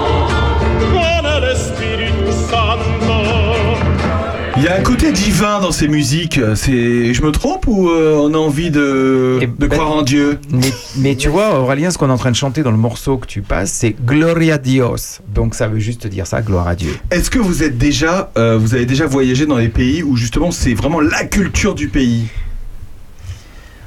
Il 4.67 4.69
y 4.69 4.71
a 4.71 4.77
un 4.79 4.83
côté 4.83 5.12
divin 5.12 5.61
dans 5.61 5.73
ces 5.73 5.89
musiques. 5.89 6.41
C'est, 6.55 7.12
je 7.12 7.23
me 7.23 7.31
trompe 7.33 7.67
ou 7.67 7.91
euh, 7.91 8.17
on 8.17 8.33
a 8.33 8.39
envie 8.39 8.71
de, 8.71 9.39
Eh 9.43 9.47
de 9.47 9.53
ben- 9.59 9.69
croire 9.69 9.91
en 9.93 10.01
Dieu? 10.01 10.39
Mais, 10.51 10.73
mais 10.97 11.17
tu 11.17 11.29
vois, 11.29 11.61
Aurélien, 11.61 11.91
ce 11.91 11.99
qu'on 11.99 12.09
est 12.09 12.12
en 12.12 12.17
train 12.17 12.31
de 12.31 12.37
chanter 12.37 12.62
dans 12.62 12.71
le 12.71 12.79
morceau 12.79 13.19
que 13.19 13.27
tu 13.27 13.43
passes, 13.43 13.71
c'est 13.71 13.91
Gloria 14.07 14.57
Dios. 14.57 15.21
Donc 15.35 15.55
ça 15.55 15.69
veut 15.69 15.81
juste 15.81 16.07
dire 16.07 16.27
ça, 16.27 16.41
gloire 16.41 16.67
à 16.67 16.75
Dieu. 16.77 16.97
Est-ce 17.11 17.29
que 17.29 17.39
vous 17.39 17.62
êtes 17.62 17.77
déjà, 17.77 18.33
euh, 18.39 18.57
vous 18.57 18.75
avez 18.75 18.87
déjà 18.87 19.05
voyagé 19.05 19.45
dans 19.45 19.59
des 19.59 19.69
pays 19.69 20.03
où 20.03 20.17
justement 20.17 20.51
c'est 20.51 20.73
vraiment 20.73 21.03
la 21.03 21.25
culture 21.25 21.75
du 21.75 21.89
pays? 21.89 22.29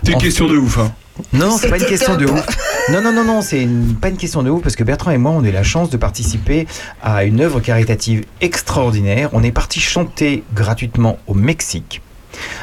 C'est 0.04 0.12
une 0.12 0.18
En- 0.18 0.20
question 0.20 0.48
de 0.48 0.58
ouf. 0.58 0.78
Hein. 0.78 0.92
Non, 1.34 1.58
c'est 1.58 1.70
pas 1.70 1.80
une 1.80 1.86
question 1.86 2.16
de 2.18 2.26
ouf. 2.28 2.46
Non, 2.90 3.02
non, 3.02 3.12
non, 3.12 3.26
non, 3.26 3.42
c'est 3.42 3.62
une- 3.62 3.96
pas 3.96 4.08
une 4.08 4.16
question 4.18 4.44
de 4.44 4.50
ouf 4.50 4.62
parce 4.62 4.78
que 4.78 4.84
Bertrand 4.86 5.12
et 5.12 5.18
moi, 5.18 5.32
on 5.32 5.44
a 5.44 5.48
eu 5.50 5.52
la 5.52 5.64
chance 5.64 5.90
de 5.90 5.98
participer 5.98 6.68
à 7.04 7.26
une 7.26 7.42
œuvre 7.42 7.60
caritative 7.60 8.24
extraordinaire. 8.40 9.30
On 9.34 9.44
est 9.44 9.52
parti 9.52 9.80
chanter 9.82 10.44
gratuitement 10.54 11.18
au 11.28 11.34
Mexique. 11.34 12.02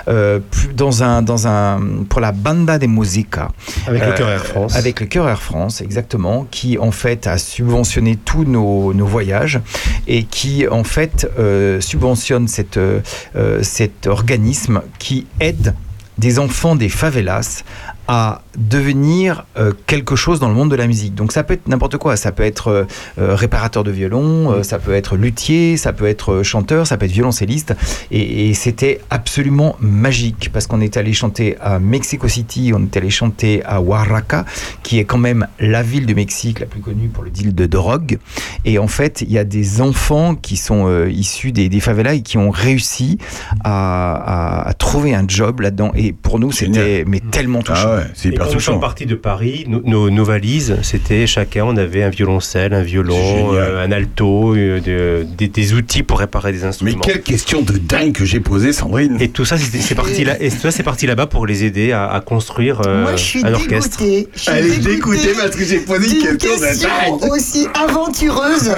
euh, 0.07 0.39
dans 0.77 1.03
un, 1.03 1.21
dans 1.23 1.49
un, 1.49 1.81
pour 2.09 2.21
la 2.21 2.31
Banda 2.31 2.79
de 2.79 2.87
Musica, 2.87 3.49
Avec 3.89 4.03
Euh, 4.03 4.07
le 4.07 4.13
cœur 4.13 4.29
Air 4.31 4.45
France. 4.47 4.77
avec 4.77 5.01
le 5.01 5.07
Cœur 5.07 5.29
Air 5.29 5.43
France, 5.43 5.81
exactement, 5.81 6.47
qui 6.49 6.79
en 6.79 6.93
fait 6.93 7.27
a 7.27 7.39
subventionné 7.39 8.15
tous 8.15 8.45
nos, 8.45 8.95
nos 8.95 9.07
voyages 9.07 9.59
et 10.07 10.23
qui 10.25 10.69
en 10.69 10.85
fait 10.85 11.29
euh, 11.41 11.81
subventionne 11.81 12.47
cette, 12.47 12.77
euh, 12.77 13.01
euh, 13.35 13.65
cet 13.65 14.07
organisme 14.07 14.83
qui 15.01 15.27
aide 15.41 15.75
des 16.19 16.39
enfants 16.39 16.77
des 16.77 16.89
favelas 16.91 17.65
à 18.09 18.43
devenir 18.57 19.47
euh, 19.57 19.73
quelque 19.87 20.15
chose 20.17 20.39
dans 20.41 20.49
le 20.49 20.55
monde 20.55 20.71
de 20.71 20.77
la 20.77 20.87
musique. 20.87 21.15
Donc 21.15 21.33
ça 21.33 21.43
peut 21.43 21.55
être 21.55 21.67
n'importe 21.69 21.97
quoi, 21.97 22.17
ça 22.17 22.33
peut 22.33 22.43
être 22.43 22.69
euh, 22.69 22.85
euh, 23.19 23.35
réparateur 23.35 23.83
de 23.85 23.91
violon, 23.91 24.53
euh, 24.53 24.63
ça 24.63 24.79
peut 24.79 24.93
être 24.95 25.17
luthier, 25.17 25.77
ça 25.77 25.93
peut 25.93 26.07
être 26.07 26.33
euh, 26.33 26.43
chanteur, 26.43 26.87
ça 26.87 26.97
peut 26.97 27.07
être 27.07 27.13
violoncelliste. 27.13 27.75
Et, 28.11 28.51
et 28.51 28.55
c'était 28.55 29.01
absolument 29.11 29.77
magique 29.81 30.51
parce 30.53 30.67
qu'on 30.67 30.81
est 30.81 30.97
allé 30.97 31.13
chanter 31.13 31.57
à 31.61 31.79
Mexico 31.79 32.29
City, 32.29 32.73
on 32.75 32.83
est 32.83 32.97
allé 32.97 33.11
chanter 33.11 33.63
à 33.65 33.81
Oaxaca, 33.81 34.45
qui 34.83 34.99
est 34.99 35.05
quand 35.05 35.19
même 35.19 35.47
la 35.59 35.83
ville 35.83 36.07
du 36.07 36.15
Mexique 36.15 36.61
la 36.61 36.67
plus 36.67 36.81
connue 36.81 37.09
pour 37.09 37.25
le 37.25 37.31
deal 37.31 37.55
de 37.55 37.67
drogue. 37.67 38.19
Et 38.65 38.79
en 38.79 38.89
fait, 38.89 39.23
il 39.23 39.33
y 39.33 39.39
a 39.39 39.45
des 39.45 39.81
enfants 39.81 40.35
qui 40.35 40.57
sont 40.57 40.87
euh, 40.89 41.11
issus 41.11 41.53
des, 41.53 41.69
des 41.69 41.81
favelas 41.81 42.15
et 42.15 42.23
qui 42.23 42.39
ont 42.39 42.51
réussi 42.51 43.19
à, 43.63 44.15
à- 44.15 44.69
à 44.69 44.73
trouver 44.75 45.15
un 45.15 45.25
job 45.27 45.61
là-dedans. 45.61 45.93
Et 45.95 46.13
pour 46.13 46.39
nous, 46.39 46.53
c'était 46.53 47.05
mais 47.07 47.21
tellement 47.21 47.63
touchant. 47.63 47.83
Ah 47.87 47.94
ouais, 47.94 47.94
c'est 48.15 48.29
hyper 48.29 48.47
quand 48.47 48.53
nous 48.55 48.61
sommes 48.61 48.81
partis 48.81 49.07
de 49.07 49.15
Paris, 49.15 49.65
nos, 49.69 49.81
nos- 49.85 50.11
nos 50.11 50.25
valises, 50.25 50.77
c'était 50.83 51.27
chacun, 51.27 51.65
on 51.65 51.77
avait 51.77 52.03
un 52.03 52.11
violoncelle, 52.11 52.73
un 52.75 52.81
C'est 52.81 52.85
violon, 52.87 53.55
euh, 53.55 53.85
un 53.85 53.93
alto, 53.93 54.55
euh, 54.55 54.81
de- 54.81 55.27
des, 55.37 55.49
des 55.49 55.75
outils 55.75 56.03
pour 56.03 56.19
réparer 56.21 56.53
des 56.53 56.59
Mais 56.59 56.65
instruments. 56.65 57.01
quelle 57.01 57.23
question 57.23 57.63
de 57.63 57.73
dingue 57.79 58.13
que 58.13 58.25
j'ai 58.25 58.41
posée, 58.41 58.73
Sandrine. 58.73 59.17
Et 59.21 59.29
tout 59.29 59.45
ça, 59.45 59.57
c'est 59.59 59.79
c'est 59.81 59.95
parti 59.95 60.25
là. 60.25 60.37
Et 60.41 60.51
tout 60.51 60.59
ça, 60.61 60.71
c'est 60.71 60.83
parti 60.83 61.07
là-bas 61.07 61.27
pour 61.27 61.47
les 61.47 61.65
aider 61.65 61.93
à, 61.93 62.11
à 62.11 62.21
construire 62.21 62.81
euh, 62.87 63.03
Moi, 63.03 63.17
je 63.17 63.23
suis 63.25 63.45
un 63.47 63.53
orchestre. 63.55 63.99
dégoûtée. 63.99 64.29
Je 64.35 64.41
suis 64.41 64.51
Elle 64.53 64.67
est 64.67 64.71
dégoûtée 64.79 64.95
dégoûtée 64.95 65.33
parce 65.41 65.57
que 65.57 65.65
j'ai 65.65 65.79
posé 65.79 66.17
une 66.17 66.37
question 66.39 66.57
de 66.57 66.65
question 66.67 66.89
dingue. 67.21 67.33
aussi 67.33 67.67
aventureuse, 67.83 68.71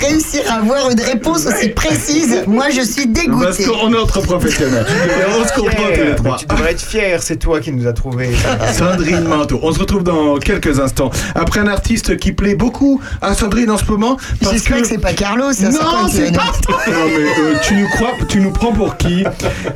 réussir 0.00 0.40
à 0.50 0.54
avoir 0.60 0.90
une 0.90 1.00
réponse 1.00 1.46
aussi 1.46 1.68
précise. 1.70 2.42
Moi, 2.46 2.70
je 2.70 2.80
suis 2.82 3.06
Parce 3.06 3.24
dégoûtée. 3.56 3.64
qu'on 3.64 3.92
est 3.92 3.98
entre 3.98 4.20
professionnels. 4.20 4.86
Et 4.88 5.24
on 5.40 5.46
se 5.46 5.52
comprend 5.54 5.84
tous 5.94 6.00
les 6.00 6.04
Mais 6.10 6.14
trois. 6.14 6.36
tu 6.36 6.46
devrais 6.46 6.72
être 6.72 6.80
fier, 6.80 7.22
c'est 7.22 7.36
toi 7.36 7.60
qui 7.60 7.72
nous 7.72 7.86
as 7.86 7.92
trouvé. 7.92 8.28
Sandrine 8.72 9.24
Manteau. 9.24 9.60
On 9.62 9.72
se 9.72 9.78
retrouve 9.78 10.02
dans 10.04 10.38
quelques 10.38 10.78
instants. 10.80 11.10
Après 11.34 11.60
un 11.60 11.66
artiste 11.68 12.16
qui 12.18 12.32
plaît 12.32 12.54
beaucoup 12.54 13.00
à 13.20 13.34
Sandrine 13.34 13.70
en 13.70 13.76
ce 13.76 13.84
moment. 13.86 14.16
J'espère 14.40 14.78
que 14.82 14.86
c'est 14.86 14.98
pas 14.98 15.12
Carlos. 15.12 15.52
ça, 15.52 15.68
Non, 15.70 16.08
c'est 16.10 16.32
pas. 16.34 16.52
Non, 16.68 16.76
mais 17.06 17.24
euh, 17.24 17.54
tu 17.62 17.74
nous 17.74 17.88
crois, 17.88 18.10
tu 18.28 18.40
nous 18.40 18.50
prends 18.52 18.72
pour 18.72 18.96
qui 18.96 19.24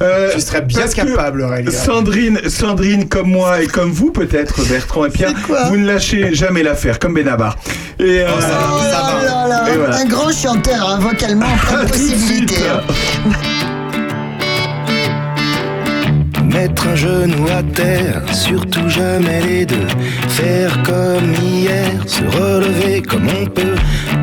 Euh, 0.00 0.30
Tu 0.34 0.40
serais 0.40 0.62
bien 0.62 0.86
que 0.86 0.94
capable, 0.94 1.42
Aurélien. 1.42 1.70
Sandrine, 1.70 2.40
Sandrine, 2.48 3.08
comme 3.08 3.30
moi 3.30 3.62
et 3.62 3.66
comme 3.66 3.90
vous 3.90 4.10
peut-être, 4.10 4.62
Bertrand 4.68 5.04
et 5.06 5.10
Pierre, 5.10 5.32
vous 5.68 5.76
ne 5.76 5.86
lâchez 5.86 6.34
jamais 6.34 6.62
l'affaire, 6.62 6.98
comme 6.98 7.14
Benabar. 7.14 7.56
Et 7.98 8.20
euh, 8.20 8.26
Oh 8.28 8.40
là 8.40 9.24
là 9.24 9.48
là, 9.48 9.72
Et 9.72 9.76
voilà. 9.76 9.96
Un 9.98 10.04
grand 10.06 10.32
chanteur, 10.32 10.88
hein, 10.88 10.98
vocalement, 11.00 11.46
plein 11.68 11.84
de 11.84 11.88
possibilités. 11.90 12.54
Mettre 16.56 16.88
un 16.88 16.94
genou 16.94 17.46
à 17.48 17.62
terre, 17.62 18.22
surtout 18.32 18.88
jamais 18.88 19.42
les 19.42 19.66
deux. 19.66 19.86
Faire 20.26 20.82
comme 20.84 21.34
hier, 21.34 21.92
se 22.06 22.22
relever 22.24 23.02
comme 23.02 23.28
on 23.28 23.44
peut. 23.44 23.76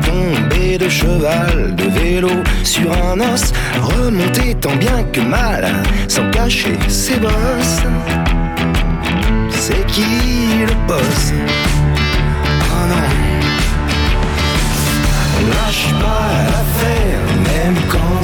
Tomber 0.04 0.76
de 0.76 0.88
cheval, 0.88 1.76
de 1.76 1.84
vélo 1.84 2.32
sur 2.64 2.92
un 2.92 3.20
os. 3.20 3.52
Remonter 3.80 4.56
tant 4.60 4.74
bien 4.74 5.04
que 5.12 5.20
mal, 5.20 5.64
sans 6.08 6.28
cacher 6.30 6.76
ses 6.88 7.20
bosses. 7.20 7.82
C'est 9.50 9.86
qui 9.86 10.02
le 10.66 10.74
boss? 10.88 11.32
Oh 12.72 12.86
non. 12.90 13.08
On 15.36 15.42
lâche 15.50 15.88
pas 16.02 16.30
l'affaire, 16.50 17.22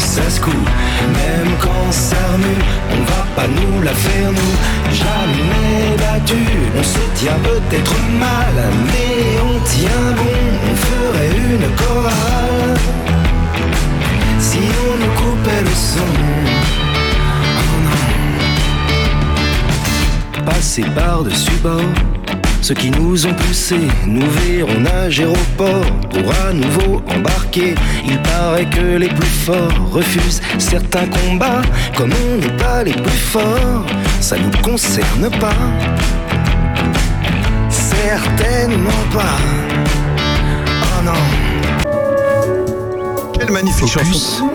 ça 0.01 0.29
se 0.31 0.41
coule, 0.41 0.55
même 0.55 1.53
quand 1.61 1.93
ça 1.93 2.17
remue, 2.33 2.63
on 2.93 3.03
va 3.05 3.23
pas 3.37 3.49
nous 3.49 3.83
la 3.83 3.93
faire 3.93 4.33
nous, 4.33 4.55
jamais 4.93 5.97
battu, 5.99 6.43
on 6.79 6.83
se 6.83 6.99
tient 7.21 7.39
peut-être 7.43 7.95
mal, 8.19 8.57
mais 8.87 9.39
on 9.49 9.59
tient 9.65 10.13
bon, 10.17 10.39
on 10.71 10.75
ferait 10.87 11.37
une 11.37 11.69
chorale, 11.77 12.77
si 14.39 14.59
on 14.59 14.95
nous 15.03 15.15
coupait 15.21 15.63
le 15.63 15.75
son. 15.75 16.13
Oh. 20.37 20.45
Passer 20.45 20.87
par-dessus 20.95 21.59
bord 21.63 22.20
ceux 22.63 22.75
qui 22.75 22.91
nous 22.91 23.27
ont 23.27 23.35
poussés 23.35 23.89
nous 24.07 24.29
verront 24.31 24.81
nager 24.81 25.27
au 25.27 25.37
port 25.57 25.85
pour 26.11 26.33
à 26.47 26.53
nouveau 26.53 27.03
embarquer. 27.09 27.75
Il 28.07 28.21
paraît 28.23 28.69
que 28.69 28.97
les 28.97 29.09
plus 29.09 29.27
forts 29.27 29.91
refusent 29.91 30.41
certains 30.59 31.07
combats. 31.07 31.63
Comme 31.97 32.13
on 32.13 32.37
n'est 32.37 32.57
pas 32.57 32.85
les 32.85 32.93
plus 32.93 33.11
forts, 33.11 33.85
ça 34.21 34.37
nous 34.37 34.51
concerne 34.63 35.31
pas. 35.39 35.55
Certainement 37.69 39.05
pas. 39.13 39.39
Oh 40.83 41.03
non. 41.05 41.13
Quelle 43.39 43.51
magnifique 43.51 43.89
chanson. 43.89 44.51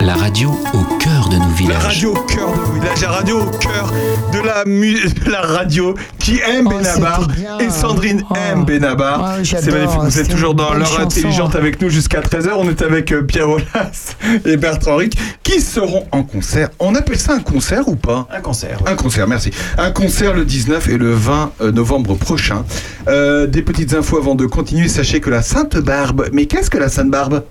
la 0.00 0.14
radio 0.14 0.50
au 0.74 0.97
cœur 1.28 1.30
de 1.30 1.36
nos 1.36 1.48
La 1.50 1.54
villages. 1.54 1.82
radio 1.84 2.10
au 2.10 2.22
cœur 2.24 2.52
de 2.52 2.60
vous, 2.60 2.80
la 2.80 3.08
radio 3.10 3.40
au 3.40 3.50
cœur 3.58 3.92
de 4.32 4.38
la, 4.38 4.64
de 4.64 5.30
la 5.30 5.40
radio 5.40 5.94
qui 6.18 6.38
aime 6.40 6.66
Oh, 6.66 6.70
Benabar 6.78 7.28
et 7.60 7.70
Sandrine 7.70 8.22
Oh. 8.30 8.34
aime 8.36 8.64
Benabar. 8.64 9.36
Oh, 9.38 9.44
c'est 9.44 9.70
magnifique. 9.70 10.00
Vous 10.02 10.18
êtes 10.18 10.28
toujours 10.28 10.54
dans 10.54 10.72
l'heure 10.74 11.00
intelligente 11.00 11.54
avec 11.54 11.80
nous 11.80 11.88
jusqu'à 11.88 12.20
13h. 12.20 12.50
On 12.56 12.68
est 12.68 12.82
avec 12.82 13.12
euh, 13.12 13.22
Pierre 13.22 13.48
Olas 13.48 14.16
et 14.44 14.56
Bertrand 14.56 14.96
Ric 14.96 15.16
qui 15.42 15.60
seront 15.60 16.06
en 16.12 16.22
concert. 16.22 16.70
On 16.78 16.94
appelle 16.94 17.18
ça 17.18 17.34
un 17.34 17.40
concert 17.40 17.88
ou 17.88 17.96
pas? 17.96 18.26
Un 18.34 18.40
concert. 18.40 18.78
Un 18.86 18.94
concert, 18.94 19.26
merci. 19.28 19.50
Un 19.76 19.90
concert 19.90 20.34
le 20.34 20.44
19 20.44 20.88
et 20.88 20.98
le 20.98 21.12
20 21.12 21.52
novembre 21.72 22.14
prochain. 22.16 22.64
Euh, 23.08 23.46
des 23.46 23.62
petites 23.62 23.94
infos 23.94 24.18
avant 24.18 24.34
de 24.34 24.46
continuer. 24.46 24.88
Sachez 24.88 25.20
que 25.20 25.30
la 25.30 25.42
Sainte 25.42 25.76
Barbe. 25.78 26.26
Mais 26.32 26.46
qu'est-ce 26.46 26.70
que 26.70 26.78
la 26.78 26.88
Sainte 26.88 27.10
Barbe? 27.10 27.42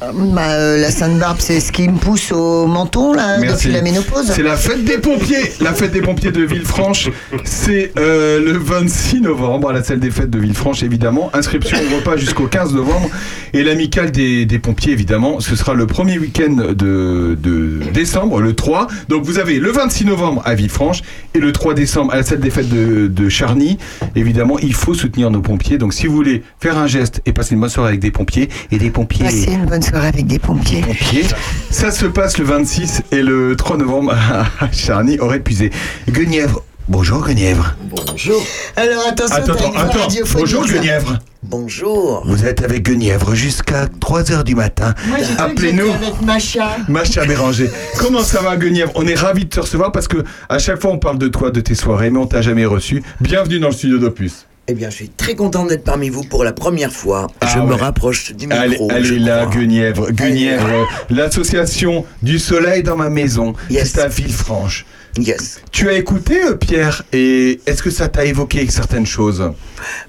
Bah, 0.00 0.52
euh, 0.52 0.78
la 0.78 0.90
Sainte 0.90 1.18
Barbe, 1.18 1.36
c'est 1.40 1.60
ce 1.60 1.72
qui 1.72 1.86
me 1.86 1.98
pousse 1.98 2.32
au 2.32 2.66
menton 2.66 3.12
là 3.12 3.36
Merci. 3.38 3.66
depuis 3.66 3.72
la 3.76 3.82
ménopause. 3.82 4.32
C'est 4.34 4.42
la 4.42 4.56
fête 4.56 4.82
des 4.84 4.96
pompiers. 4.96 5.52
La 5.60 5.74
fête 5.74 5.92
des 5.92 6.00
pompiers 6.00 6.32
de 6.32 6.42
Villefranche, 6.42 7.10
c'est 7.44 7.92
euh, 7.98 8.40
le 8.42 8.52
26 8.58 9.20
novembre 9.20 9.68
à 9.68 9.72
la 9.74 9.82
salle 9.84 10.00
des 10.00 10.10
fêtes 10.10 10.30
de 10.30 10.38
Villefranche, 10.38 10.82
évidemment. 10.82 11.30
Inscription 11.34 11.76
au 11.92 11.96
repas 11.96 12.16
jusqu'au 12.16 12.46
15 12.46 12.72
novembre. 12.72 13.10
Et 13.52 13.62
l'amicale 13.62 14.10
des, 14.10 14.46
des 14.46 14.58
pompiers, 14.58 14.92
évidemment, 14.92 15.40
ce 15.40 15.54
sera 15.54 15.74
le 15.74 15.86
premier 15.86 16.18
week-end 16.18 16.54
de, 16.74 17.36
de 17.38 17.80
décembre, 17.92 18.40
le 18.40 18.54
3. 18.54 18.86
Donc 19.08 19.24
vous 19.24 19.38
avez 19.38 19.58
le 19.58 19.70
26 19.70 20.06
novembre 20.06 20.40
à 20.46 20.54
Villefranche 20.54 21.02
et 21.34 21.38
le 21.40 21.52
3 21.52 21.74
décembre 21.74 22.12
à 22.14 22.16
la 22.16 22.22
salle 22.22 22.40
des 22.40 22.50
fêtes 22.50 22.70
de, 22.70 23.06
de 23.06 23.28
Charny. 23.28 23.76
Évidemment, 24.16 24.58
il 24.60 24.72
faut 24.72 24.94
soutenir 24.94 25.30
nos 25.30 25.42
pompiers. 25.42 25.76
Donc 25.76 25.92
si 25.92 26.06
vous 26.06 26.14
voulez 26.14 26.42
faire 26.58 26.78
un 26.78 26.86
geste 26.86 27.20
et 27.26 27.32
passer 27.34 27.54
une 27.54 27.60
bonne 27.60 27.68
soirée 27.68 27.90
avec 27.90 28.00
des 28.00 28.10
pompiers 28.10 28.48
et 28.72 28.78
des 28.78 28.90
pompiers 28.90 29.24
Passer 29.26 29.52
une 29.52 29.66
bonne 29.66 29.82
soirée 29.82 29.89
avec 29.94 30.26
des 30.26 30.38
pompiers. 30.38 30.80
pompiers. 30.82 31.24
Ça 31.70 31.90
se 31.90 32.06
passe 32.06 32.38
le 32.38 32.44
26 32.44 33.02
et 33.12 33.22
le 33.22 33.56
3 33.56 33.76
novembre 33.76 34.12
à 34.60 34.70
Charny, 34.72 35.18
aurait 35.18 35.40
puisé. 35.40 35.70
Guenièvre. 36.08 36.62
Bonjour 36.88 37.24
Guenièvre. 37.24 37.76
Bonjour. 37.84 38.42
Alors 38.76 39.06
attention, 39.06 39.36
Attends, 39.36 39.72
attends, 39.76 40.08
Bonjour. 40.34 40.66
Guenièvre. 40.66 41.18
Bonjour. 41.44 42.22
Vous 42.26 42.44
êtes 42.44 42.62
avec 42.62 42.82
Guenièvre 42.84 43.34
jusqu'à 43.34 43.86
3h 43.86 44.42
du 44.42 44.54
matin. 44.56 44.94
Moi, 45.06 45.18
Appelez-nous. 45.38 45.86
j'étais 45.86 46.04
avec 46.06 46.22
Macha. 46.22 46.76
Macha 46.88 47.24
Béranger. 47.24 47.70
Comment 47.98 48.22
ça 48.24 48.40
va 48.42 48.56
Guenièvre? 48.56 48.90
On 48.96 49.06
est 49.06 49.14
ravis 49.14 49.44
de 49.44 49.50
te 49.50 49.60
recevoir 49.60 49.92
parce 49.92 50.08
que 50.08 50.24
à 50.48 50.58
chaque 50.58 50.80
fois 50.80 50.90
on 50.90 50.98
parle 50.98 51.18
de 51.18 51.28
toi, 51.28 51.50
de 51.52 51.60
tes 51.60 51.76
soirées, 51.76 52.10
mais 52.10 52.18
on 52.18 52.26
t'a 52.26 52.42
jamais 52.42 52.66
reçu. 52.66 53.02
Bienvenue 53.20 53.60
dans 53.60 53.68
le 53.68 53.74
studio 53.74 53.98
d'Opus. 53.98 54.46
Eh 54.70 54.74
bien, 54.74 54.88
je 54.88 54.94
suis 54.94 55.08
très 55.08 55.34
content 55.34 55.66
d'être 55.66 55.82
parmi 55.82 56.10
vous 56.10 56.22
pour 56.22 56.44
la 56.44 56.52
première 56.52 56.92
fois. 56.92 57.26
Ah 57.40 57.48
je 57.52 57.58
me 57.58 57.74
rapproche 57.74 58.30
du 58.30 58.46
micro. 58.46 58.88
Allez, 58.88 59.08
allez 59.08 59.18
là. 59.18 59.46
Guenièvre. 59.46 60.12
Guenièvre, 60.12 60.68
euh, 60.68 60.84
l'association 61.10 62.04
du 62.22 62.38
soleil 62.38 62.84
dans 62.84 62.96
ma 62.96 63.10
maison. 63.10 63.54
Yes. 63.68 63.94
C'est 63.94 64.00
à 64.00 64.06
Villefranche. 64.06 64.86
Yes. 65.18 65.60
Tu 65.72 65.88
as 65.88 65.94
écouté 65.94 66.40
euh, 66.44 66.54
Pierre 66.54 67.02
et 67.12 67.60
est-ce 67.66 67.82
que 67.82 67.90
ça 67.90 68.06
t'a 68.06 68.24
évoqué 68.24 68.70
certaines 68.70 69.06
choses? 69.06 69.50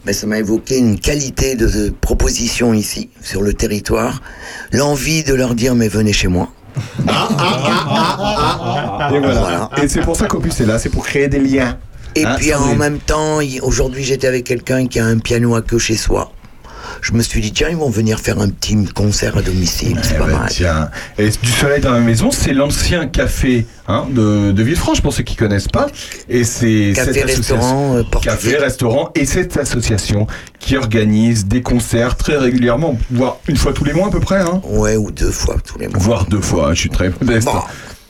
Mais 0.05 0.14
ça 0.14 0.28
m'a 0.28 0.38
évoqué 0.38 0.78
une 0.78 0.99
qualité 0.99 1.55
de, 1.55 1.91
proposition 1.99 2.76
ici, 2.76 3.09
sur 3.20 3.41
le 3.41 3.53
territoire. 3.53 4.22
L'envie 4.72 5.24
de 5.24 5.34
leur 5.34 5.55
dire, 5.55 5.74
mais 5.74 5.88
venez 5.88 6.14
chez 6.14 6.28
moi. 6.28 6.49
Et 6.99 7.03
voilà. 9.20 9.20
Voilà. 9.20 9.70
Et 9.82 9.88
c'est 9.88 10.01
pour 10.01 10.16
ça 10.16 10.28
qu'Opus 10.28 10.62
est 10.62 10.68
là, 10.68 10.78
c'est 10.78 10.89
pour 10.89 11.03
créer 11.03 11.30
des 11.30 11.39
liens. 11.39 11.80
Et 12.16 12.26
Hein, 12.26 12.36
puis 12.38 12.53
en 12.53 12.76
même 12.76 12.99
temps, 12.99 13.39
aujourd'hui 13.62 14.03
j'étais 14.03 14.28
avec 14.28 14.43
quelqu'un 14.45 14.88
qui 14.88 14.99
a 14.99 15.05
un 15.05 15.18
piano 15.20 15.55
à 15.55 15.62
queue 15.62 15.80
chez 15.80 15.95
soi. 15.95 16.32
Je 17.01 17.14
me 17.14 17.22
suis 17.24 17.41
dit, 17.41 17.51
tiens, 17.51 17.70
ils 17.70 17.78
vont 17.78 17.89
venir 17.89 18.20
faire 18.20 18.39
un 18.39 18.49
petit 18.49 18.76
concert 18.93 19.38
à 19.38 19.41
domicile, 19.41 19.97
c'est 20.03 20.16
Eh 20.16 20.20
pas 20.20 20.26
ben, 20.26 20.38
mal. 20.39 20.49
Tiens, 20.51 20.89
et 21.18 21.30
du 21.30 21.49
soleil 21.49 21.80
dans 21.82 21.93
la 21.93 21.99
maison, 21.99 22.30
c'est 22.32 22.53
l'ancien 22.53 23.07
café 23.07 23.66
hein, 23.88 24.05
de, 24.12 24.51
de 24.51 24.64
Villefranche 24.64 25.01
pour 25.01 25.14
ceux 25.14 25.24
qui 25.24 25.36
connaissent 25.36 25.70
pas. 25.70 25.88
Et 26.30 26.43
c'est 26.43 26.91
Café, 26.95 27.14
cette 27.14 27.24
association- 27.30 27.55
restaurant, 27.55 27.95
euh, 27.97 28.03
café, 28.22 28.57
restaurant 28.57 29.09
et 29.16 29.26
cette 29.26 29.57
association 29.57 30.28
qui 30.59 30.76
organise 30.78 31.45
des 31.45 31.62
concerts 31.62 32.18
très 32.18 32.38
régulièrement, 32.38 32.97
voire 33.09 33.38
une 33.47 33.57
fois 33.57 33.74
tous 33.74 33.86
les 33.86 33.93
mois 33.93 34.07
à 34.07 34.12
peu 34.12 34.20
près, 34.20 34.41
hein, 34.41 34.62
Ouais, 34.66 34.95
ou 34.97 35.12
deux 35.12 35.32
fois 35.32 35.55
tous 35.66 35.80
les 35.80 35.88
mois. 35.88 35.97
voire 35.97 36.26
deux 36.26 36.41
fois. 36.41 36.70
hein, 36.70 36.74
je 36.74 36.82
suis 36.82 36.89
très 36.89 37.09
modeste. 37.09 37.45
Bon. 37.47 37.62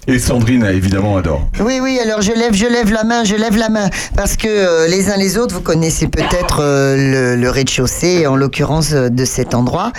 Et 0.08 0.18
Sandrine 0.18 0.66
évidemment 0.66 1.18
adore. 1.18 1.48
Oui, 1.60 1.80
oui, 1.80 2.00
alors 2.04 2.22
je 2.22 2.32
lève, 2.32 2.56
je 2.56 2.66
lève 2.66 2.92
la 2.92 3.04
main, 3.04 3.24
je 3.24 3.36
lève 3.36 3.56
la 3.56 3.70
main. 3.70 3.88
Parce 4.16 4.36
que 4.36 4.48
euh, 4.48 4.88
les 4.88 5.12
uns 5.12 5.18
les 5.18 5.38
autres, 5.38 5.54
vous 5.54 5.62
connaissez 5.62 6.08
peut-être 6.08 6.58
euh, 6.60 7.36
le, 7.36 7.50
rez-de-chaussée, 7.52 8.26
en 8.26 8.36
l'occurrence 8.36 8.94
euh, 8.94 9.10
de 9.10 9.26
cet 9.26 9.54
endroit. 9.54 9.92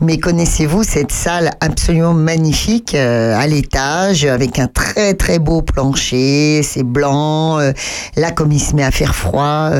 Mais 0.00 0.16
connaissez-vous 0.16 0.82
cette 0.82 1.12
salle 1.12 1.50
absolument 1.60 2.14
magnifique 2.14 2.94
à 2.94 3.46
l'étage, 3.46 4.24
avec 4.24 4.58
un 4.58 4.66
très 4.66 5.12
très 5.12 5.38
beau 5.38 5.60
plancher, 5.60 6.62
c'est 6.62 6.82
blanc. 6.82 7.58
là, 8.16 8.30
comme 8.30 8.50
il 8.52 8.60
se 8.60 8.74
met 8.74 8.82
à 8.82 8.90
faire 8.90 9.14
froid, 9.14 9.70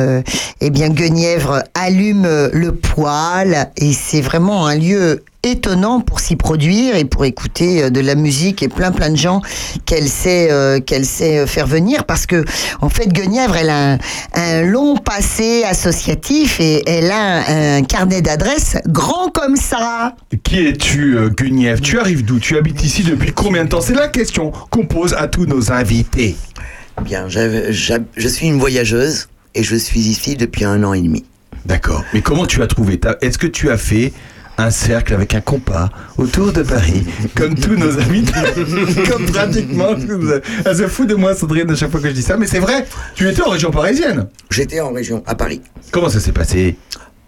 eh 0.60 0.70
bien, 0.70 0.90
Guenièvre 0.90 1.62
allume 1.74 2.28
le 2.52 2.74
poêle 2.74 3.70
et 3.78 3.94
c'est 3.94 4.20
vraiment 4.20 4.66
un 4.66 4.76
lieu 4.76 5.24
étonnant 5.42 6.00
pour 6.00 6.20
s'y 6.20 6.36
produire 6.36 6.96
et 6.96 7.04
pour 7.04 7.24
écouter 7.24 7.84
euh, 7.84 7.90
de 7.90 8.00
la 8.00 8.14
musique 8.14 8.62
et 8.62 8.68
plein 8.68 8.92
plein 8.92 9.10
de 9.10 9.16
gens 9.16 9.40
qu'elle 9.86 10.08
sait 10.08 10.48
euh, 10.50 10.80
qu'elle 10.80 11.06
sait 11.06 11.38
euh, 11.38 11.46
faire 11.46 11.66
venir 11.66 12.04
parce 12.04 12.26
que 12.26 12.44
en 12.80 12.88
fait 12.88 13.08
Guenièvre 13.08 13.56
elle 13.56 13.70
a 13.70 13.92
un, 13.92 13.98
un 14.34 14.62
long 14.62 14.96
passé 14.96 15.62
associatif 15.64 16.60
et 16.60 16.82
elle 16.88 17.10
a 17.10 17.48
un, 17.48 17.78
un 17.78 17.82
carnet 17.82 18.20
d'adresses 18.22 18.76
grand 18.86 19.30
comme 19.30 19.56
ça. 19.56 20.14
Qui 20.44 20.66
es-tu, 20.66 21.16
euh, 21.16 21.28
Guenièvre? 21.30 21.80
Tu 21.80 21.98
arrives 21.98 22.24
d'où? 22.24 22.38
Tu 22.38 22.56
habites 22.56 22.82
ici 22.84 23.02
depuis 23.02 23.32
combien 23.32 23.64
de 23.64 23.68
temps? 23.70 23.80
C'est 23.80 23.94
la 23.94 24.08
question 24.08 24.52
qu'on 24.70 24.86
pose 24.86 25.14
à 25.14 25.26
tous 25.26 25.46
nos 25.46 25.72
invités. 25.72 26.36
Bien, 27.02 27.28
j'avais- 27.28 27.72
j'hab- 27.72 28.04
je 28.16 28.28
suis 28.28 28.46
une 28.46 28.58
voyageuse 28.58 29.28
et 29.54 29.62
je 29.62 29.76
suis 29.76 30.00
ici 30.00 30.36
depuis 30.36 30.64
un 30.64 30.82
an 30.84 30.92
et 30.92 31.00
demi. 31.00 31.24
D'accord. 31.64 32.04
Mais 32.12 32.20
comment 32.20 32.46
tu 32.46 32.62
as 32.62 32.66
trouvé 32.66 32.98
ta... 32.98 33.16
Est-ce 33.22 33.38
que 33.38 33.46
tu 33.46 33.70
as 33.70 33.76
fait 33.78 34.12
un 34.64 34.70
cercle 34.70 35.14
avec 35.14 35.34
un 35.34 35.40
compas 35.40 35.88
autour 36.18 36.52
de 36.52 36.62
Paris, 36.62 37.04
comme 37.34 37.54
tous 37.54 37.76
nos 37.76 37.98
amis, 37.98 38.24
comme 39.10 39.26
pratiquement. 39.26 39.94
Elle 40.64 40.76
se 40.76 40.86
fout 40.86 41.08
de 41.08 41.14
moi, 41.14 41.34
Sandrine, 41.34 41.70
à 41.70 41.74
chaque 41.74 41.90
fois 41.90 42.00
que 42.00 42.08
je 42.08 42.14
dis 42.14 42.22
ça, 42.22 42.36
mais 42.36 42.46
c'est 42.46 42.58
vrai. 42.60 42.86
Tu 43.14 43.28
étais 43.28 43.42
en 43.42 43.50
région 43.50 43.70
parisienne. 43.70 44.26
J'étais 44.50 44.80
en 44.80 44.92
région, 44.92 45.22
à 45.26 45.34
Paris. 45.34 45.60
Comment 45.92 46.08
ça 46.08 46.20
s'est 46.20 46.32
passé? 46.32 46.76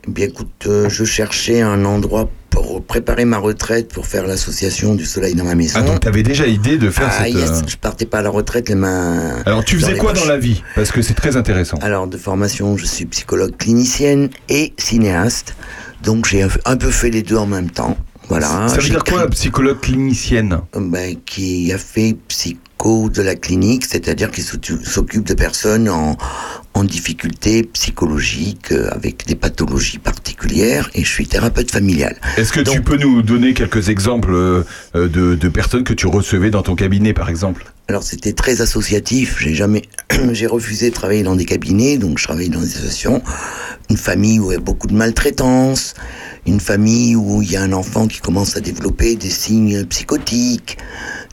Eh 0.07 0.11
Bien 0.11 0.27
écoute, 0.27 0.51
euh, 0.67 0.89
je 0.89 1.05
cherchais 1.05 1.61
un 1.61 1.85
endroit 1.85 2.29
pour 2.51 2.85
préparer 2.85 3.25
ma 3.25 3.39
retraite 3.39 3.89
pour 3.93 4.05
faire 4.07 4.27
l'association 4.27 4.95
du 4.95 5.07
soleil 5.07 5.35
dans 5.35 5.45
ma 5.45 5.55
maison. 5.55 5.79
Ah, 5.81 5.83
donc 5.87 6.01
t'avais 6.01 6.25
déjà 6.25 6.47
idée 6.47 6.77
de 6.77 6.91
faire 6.91 7.09
Ah, 7.11 7.23
cette. 7.25 7.35
yes, 7.35 7.51
euh, 7.51 7.61
je 7.69 7.77
partais 7.77 8.05
pas 8.05 8.19
à 8.19 8.23
la 8.23 8.29
retraite 8.31 8.69
les 8.69 8.75
mains. 8.75 9.37
Alors, 9.47 9.65
tu 9.65 9.79
faisais 9.79 9.97
quoi 9.97 10.13
dans 10.13 10.25
la 10.27 10.39
vie? 10.39 10.63
Parce 10.75 10.91
que 10.91 11.03
c'est 11.03 11.15
très 11.15 11.37
intéressant. 11.37 11.79
Alors, 11.83 12.09
de 12.09 12.17
formation, 12.19 12.77
je 12.77 12.85
suis 12.85 13.07
psychologue 13.07 13.57
clinicienne 13.57 14.29
et 14.49 14.75
cinéaste. 14.77 15.55
Donc, 16.03 16.27
j'ai 16.27 16.43
un, 16.65 16.77
peu 16.77 16.91
fait 16.91 17.11
les 17.11 17.23
deux 17.23 17.37
en 17.37 17.47
même 17.47 17.71
temps. 17.71 17.97
Voilà. 18.29 18.69
ça 18.69 18.77
veut 18.77 18.89
dire 18.89 19.05
quoi, 19.05 19.29
psychologue 19.31 19.81
clinicienne 19.81 20.59
ben, 20.75 21.17
Qui 21.27 21.73
a 21.73 21.79
fait 21.79 22.17
psycho 22.29 23.11
de 23.11 23.21
la 23.21 23.35
clinique, 23.35 23.85
c'est-à-dire 23.85 24.31
qui 24.31 24.43
s'occu- 24.43 24.83
s'occupe 24.85 25.25
de 25.27 25.35
personnes 25.35 25.89
en, 25.89 26.17
en 26.75 26.85
difficulté 26.85 27.63
psychologique, 27.65 28.73
euh, 28.73 28.89
avec 28.93 29.27
des 29.27 29.35
pathologies 29.35 29.99
particulières, 29.99 30.89
et 30.95 31.05
je 31.05 31.09
suis 31.11 31.27
thérapeute 31.27 31.71
familial. 31.71 32.17
Est-ce 32.37 32.53
que 32.53 32.61
tu 32.61 32.81
peux 32.83 32.97
nous 32.97 33.23
donner 33.23 33.55
quelques 33.55 33.89
exemples 33.89 34.33
euh, 34.33 34.63
euh, 34.97 35.09
de, 35.09 35.35
de 35.35 35.49
personnes 35.49 35.85
que 35.85 35.93
tu 35.95 36.07
recevais 36.07 36.51
dans 36.51 36.63
ton 36.63 36.75
cabinet, 36.75 37.13
par 37.13 37.29
exemple? 37.29 37.72
Alors 37.89 38.03
c'était 38.03 38.33
très 38.33 38.61
associatif. 38.61 39.39
J'ai 39.41 39.55
jamais, 39.55 39.83
j'ai 40.33 40.47
refusé 40.47 40.91
de 40.91 40.95
travailler 40.95 41.23
dans 41.23 41.37
des 41.37 41.45
cabinets, 41.45 41.99
donc 41.99 42.19
je 42.19 42.25
travaillais 42.25 42.49
dans 42.49 42.61
des 42.61 42.77
associations. 42.77 43.23
Une 43.91 43.97
famille 43.97 44.39
où 44.39 44.51
il 44.51 44.55
y 44.55 44.57
a 44.57 44.61
beaucoup 44.61 44.87
de 44.87 44.95
maltraitance, 44.95 45.95
une 46.47 46.61
famille 46.61 47.17
où 47.17 47.43
il 47.43 47.51
y 47.51 47.57
a 47.57 47.63
un 47.63 47.73
enfant 47.73 48.07
qui 48.07 48.21
commence 48.21 48.57
à 48.57 48.61
développer 48.61 49.17
des 49.17 49.31
signes 49.31 49.85
psychotiques, 49.87 50.79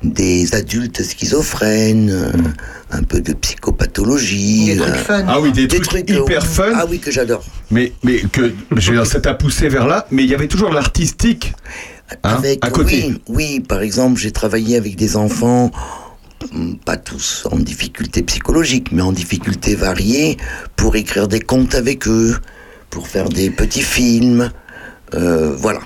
des 0.04 0.56
adultes 0.56 1.04
schizophrènes, 1.04 2.10
euh, 2.12 2.32
un 2.92 3.04
peu 3.04 3.22
de 3.22 3.34
psychopathologie. 3.34 4.66
Des 4.66 4.78
trucs 4.78 4.90
euh, 4.90 5.04
fun. 5.04 5.26
Ah 5.28 5.40
oui, 5.40 5.52
des, 5.52 5.68
trucs, 5.68 6.10
hyper 6.10 6.46
fun. 6.46 6.72
Ah 6.76 6.86
oui 6.90 7.00
que 7.00 7.12
j'adore. 7.12 7.44
Mais, 7.72 7.94
mais 8.04 8.20
que 8.20 8.54
je 8.76 8.92
veux 8.92 8.98
dire, 8.98 9.06
ça 9.06 9.20
t'a 9.20 9.34
poussé 9.34 9.68
vers 9.70 9.88
là, 9.88 10.08
mais 10.12 10.24
il 10.24 10.30
y 10.30 10.36
avait 10.36 10.48
toujours 10.48 10.72
l'artistique 10.72 11.54
hein, 12.24 12.38
Avec, 12.38 12.66
à 12.66 12.70
côté. 12.70 13.06
Oui, 13.06 13.22
oui, 13.28 13.60
par 13.60 13.82
exemple, 13.82 14.20
j'ai 14.20 14.32
travaillé 14.32 14.78
avec 14.78 14.96
des 14.96 15.16
enfants, 15.16 15.72
pas 16.86 16.98
tous 16.98 17.48
en 17.52 17.58
difficulté 17.58 18.24
psychologique, 18.24 18.92
mais 18.92 19.02
en 19.02 19.12
difficulté 19.12 19.76
variée, 19.76 20.38
pour 20.76 20.96
écrire 20.96 21.28
des 21.28 21.40
contes 21.40 21.76
avec 21.76 22.08
eux, 22.08 22.38
pour 22.90 23.08
faire 23.08 23.30
des 23.30 23.50
petits 23.50 23.82
films. 23.82 24.52
euh, 25.14 25.54
voilà. 25.58 25.80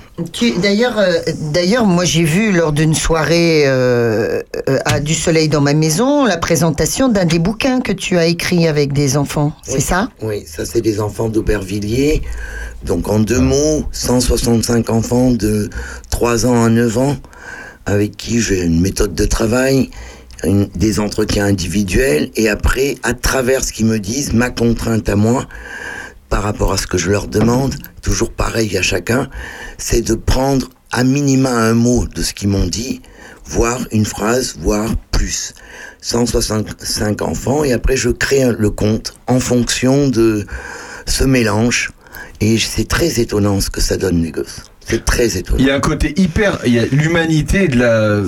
D'ailleurs, 0.62 1.00
euh, 1.00 1.18
d'ailleurs, 1.54 1.86
moi 1.86 2.06
j'ai 2.06 2.24
vu 2.24 2.52
lors 2.52 2.72
d'une 2.72 2.94
soirée 2.94 3.64
euh, 3.66 4.42
à 4.86 5.00
Du 5.00 5.16
Soleil 5.16 5.48
dans 5.50 5.62
ma 5.62 5.74
maison 5.74 6.26
la 6.26 6.38
présentation 6.38 7.10
d'un 7.10 7.26
des 7.26 7.40
bouquins 7.40 7.82
que 7.82 7.92
tu 7.94 8.18
as 8.18 8.26
écrit 8.26 8.68
avec 8.68 8.94
des 8.94 9.18
enfants. 9.18 9.54
C'est 9.64 9.80
ça? 9.80 10.10
Oui, 10.22 10.44
ça 10.46 10.66
c'est 10.66 10.82
des 10.82 11.00
enfants 11.00 11.30
d'Aubervilliers. 11.30 12.22
Donc 12.86 13.08
en 13.10 13.20
deux 13.20 13.40
mots, 13.40 13.86
165 13.92 14.90
enfants 14.90 15.32
de 15.32 15.70
3 16.10 16.46
ans 16.46 16.64
à 16.66 16.70
9 16.70 16.98
ans, 16.98 17.16
avec 17.86 18.18
qui 18.18 18.40
j'ai 18.42 18.62
une 18.62 18.82
méthode 18.82 19.16
de 19.16 19.26
travail, 19.26 19.90
des 20.44 21.00
entretiens 21.00 21.46
individuels, 21.46 22.30
et 22.36 22.50
après, 22.50 22.96
à 23.04 23.14
travers 23.14 23.64
ce 23.64 23.72
qu'ils 23.72 23.86
me 23.86 24.00
disent, 24.00 24.34
ma 24.34 24.50
contrainte 24.50 25.08
à 25.10 25.16
moi, 25.16 25.48
par 26.30 26.44
rapport 26.44 26.74
à 26.74 26.78
ce 26.78 26.88
que 26.88 26.98
je 26.98 27.10
leur 27.10 27.28
demande, 27.28 27.76
toujours 28.02 28.32
pareil 28.32 28.78
à 28.78 28.82
chacun, 28.82 29.30
c'est 29.78 30.02
de 30.02 30.16
prendre 30.16 30.70
à 30.92 31.04
minima 31.04 31.52
un 31.52 31.74
mot 31.74 32.06
de 32.08 32.22
ce 32.22 32.34
qu'ils 32.34 32.50
m'ont 32.50 32.68
dit, 32.68 33.02
voire 33.46 33.86
une 33.92 34.06
phrase, 34.06 34.56
voire 34.60 34.96
plus. 35.12 35.54
165 36.02 37.22
enfants, 37.22 37.64
et 37.64 37.72
après 37.72 37.96
je 37.96 38.10
crée 38.10 38.52
le 38.58 38.70
compte 38.70 39.14
en 39.28 39.40
fonction 39.40 40.10
de 40.10 40.46
ce 41.06 41.24
mélange. 41.24 41.92
Et 42.42 42.58
c'est 42.58 42.88
très 42.88 43.22
étonnant 43.22 43.62
ce 43.62 43.70
que 43.70 43.80
ça 43.80 43.96
donne, 43.96 44.22
les 44.22 44.32
gosses. 44.32 44.64
C'est 44.86 45.06
très 45.06 45.38
étonnant. 45.38 45.60
Il 45.60 45.66
y 45.66 45.70
a 45.70 45.76
un 45.76 45.80
côté 45.80 46.14
hyper. 46.20 46.60
Il 46.66 46.74
y 46.74 46.80
a 46.80 46.86
l'humanité 46.86 47.68
de 47.70 47.80
la. 47.80 48.22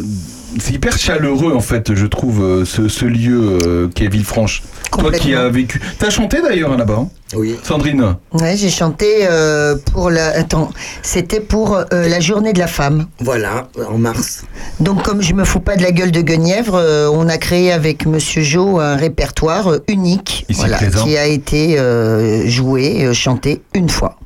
C'est 0.59 0.73
hyper 0.73 0.97
chaleureux 0.97 1.53
en 1.53 1.59
fait, 1.59 1.93
je 1.93 2.05
trouve, 2.05 2.41
euh, 2.43 2.65
ce, 2.65 2.87
ce 2.87 3.05
lieu 3.05 3.59
euh, 3.65 3.89
qui 3.93 4.05
est 4.05 4.07
Villefranche. 4.07 4.63
Toi 4.97 5.11
qui 5.11 5.33
as 5.35 5.49
vécu. 5.49 5.81
T'as 5.99 6.09
chanté 6.09 6.41
d'ailleurs 6.41 6.71
hein, 6.71 6.77
là-bas, 6.77 6.99
hein 7.01 7.09
Oui. 7.35 7.57
Sandrine 7.63 8.15
Ouais, 8.33 8.55
j'ai 8.55 8.69
chanté 8.69 9.07
euh, 9.23 9.75
pour 9.91 10.09
la. 10.09 10.27
Attends, 10.29 10.69
c'était 11.01 11.41
pour 11.41 11.75
euh, 11.75 11.83
la 11.91 12.19
journée 12.21 12.53
de 12.53 12.59
la 12.59 12.67
femme. 12.67 13.07
Voilà, 13.19 13.67
en 13.89 13.97
mars. 13.97 14.43
Donc, 14.79 15.03
comme 15.03 15.21
je 15.21 15.33
me 15.33 15.43
fous 15.43 15.59
pas 15.59 15.75
de 15.75 15.81
la 15.83 15.91
gueule 15.91 16.11
de 16.11 16.21
Guenièvre, 16.21 16.75
euh, 16.75 17.09
on 17.11 17.27
a 17.27 17.37
créé 17.37 17.71
avec 17.73 18.05
Monsieur 18.05 18.41
Jo 18.43 18.79
un 18.79 18.95
répertoire 18.95 19.73
unique, 19.89 20.45
Ici 20.47 20.59
voilà, 20.61 20.77
présent. 20.77 21.03
qui 21.03 21.17
a 21.17 21.25
été 21.25 21.77
euh, 21.77 22.47
joué, 22.47 23.13
chanté 23.13 23.61
une 23.73 23.89
fois. 23.89 24.17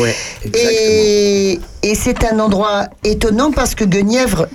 Ouais, 0.00 0.14
exactement. 0.44 0.70
Et, 0.72 1.60
et 1.82 1.94
c'est 1.94 2.24
un 2.24 2.38
endroit 2.40 2.86
étonnant 3.04 3.52
parce 3.52 3.74
que 3.74 3.84
Guenièvre, 3.84 4.48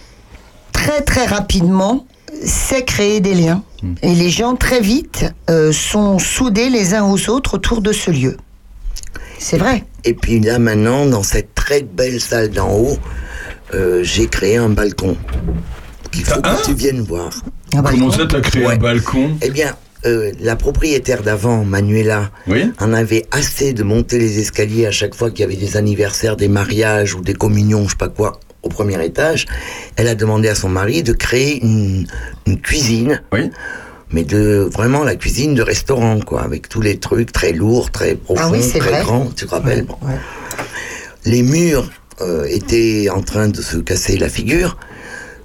très 0.86 1.02
très 1.02 1.26
rapidement, 1.26 2.06
sait 2.46 2.84
créer 2.84 3.20
des 3.20 3.34
liens. 3.34 3.64
Et 4.04 4.14
les 4.14 4.30
gens, 4.30 4.56
très 4.56 4.82
vite, 4.82 5.26
euh, 5.50 5.72
sont 5.72 6.20
soudés 6.20 6.70
les 6.70 6.94
uns 6.94 7.04
aux 7.06 7.30
autres 7.30 7.56
autour 7.56 7.82
de 7.82 7.92
ce 7.92 8.12
lieu. 8.12 8.38
C'est 9.40 9.58
vrai. 9.58 9.84
Et 10.04 10.14
puis 10.14 10.40
là 10.40 10.60
maintenant, 10.60 11.06
dans 11.08 11.24
cette 11.24 11.56
très 11.56 11.82
belle 11.82 12.22
salle 12.22 12.50
d'en 12.52 12.72
haut, 12.72 12.98
euh, 13.74 14.02
j'ai 14.04 14.28
créé 14.28 14.58
un 14.58 14.70
balcon. 14.70 15.18
Il 16.14 16.24
faut 16.24 16.40
que 16.42 16.66
tu 16.66 16.74
viennes 16.74 17.02
voir. 17.02 17.32
Un 17.74 17.82
Comment 17.82 18.08
balcon. 18.08 18.12
ça 18.12 18.26
t'as 18.30 18.42
créé 18.42 18.66
Ouais. 18.66 18.74
un 18.76 18.78
balcon? 18.78 19.32
Eh 19.42 19.50
bien, 19.50 19.76
euh, 20.06 20.32
la 20.40 20.56
propriétaire 20.56 21.24
d'avant, 21.24 21.66
Manuela, 21.66 22.30
Oui 22.48 22.72
en 22.80 22.94
avait 22.94 23.26
assez 23.32 23.74
de 23.74 23.84
monter 23.84 24.20
les 24.20 24.40
escaliers 24.40 24.86
à 24.86 24.92
chaque 24.92 25.16
fois 25.16 25.32
qu'il 25.32 25.40
y 25.42 25.44
avait 25.44 25.56
des 25.56 25.78
anniversaires, 25.78 26.38
des 26.38 26.48
mariages 26.48 27.16
ou 27.16 27.22
des 27.22 27.34
communions, 27.34 27.86
je 27.86 27.90
sais 27.92 27.96
pas 27.98 28.08
quoi, 28.10 28.40
au 28.66 28.70
premier 28.70 29.04
étage. 29.06 29.46
Elle 29.96 30.08
a 30.10 30.16
demandé 30.16 30.50
à 30.50 30.56
son 30.56 30.68
mari 30.70 31.04
de 31.04 31.14
créer 31.14 31.64
une, 31.64 32.08
une 32.46 32.60
cuisine, 32.60 33.22
Oui. 33.32 33.50
mais 34.12 34.24
de 34.24 34.68
vraiment 34.72 35.04
la 35.04 35.16
cuisine 35.16 35.54
de 35.56 35.62
restaurant, 35.62 36.20
quoi, 36.20 36.42
avec 36.44 36.68
tous 36.68 36.82
les 36.82 36.98
trucs 36.98 37.32
très 37.32 37.54
lourds, 37.54 37.92
très 37.92 38.16
profonds, 38.16 38.42
Ah 38.44 38.50
oui, 38.52 38.62
c'est 38.62 38.80
très 38.80 38.90
vrai. 38.90 39.04
grands. 39.04 39.30
Tu 39.36 39.46
te 39.46 39.52
rappelles 39.52 39.86
bon. 39.86 39.96
Ouais. 40.02 40.16
Les 41.26 41.44
murs 41.44 41.90
euh, 42.22 42.46
étaient 42.50 43.08
en 43.10 43.22
train 43.22 43.48
de 43.48 43.62
se 43.62 43.78
casser 43.78 44.18
la 44.18 44.30
figure. 44.30 44.78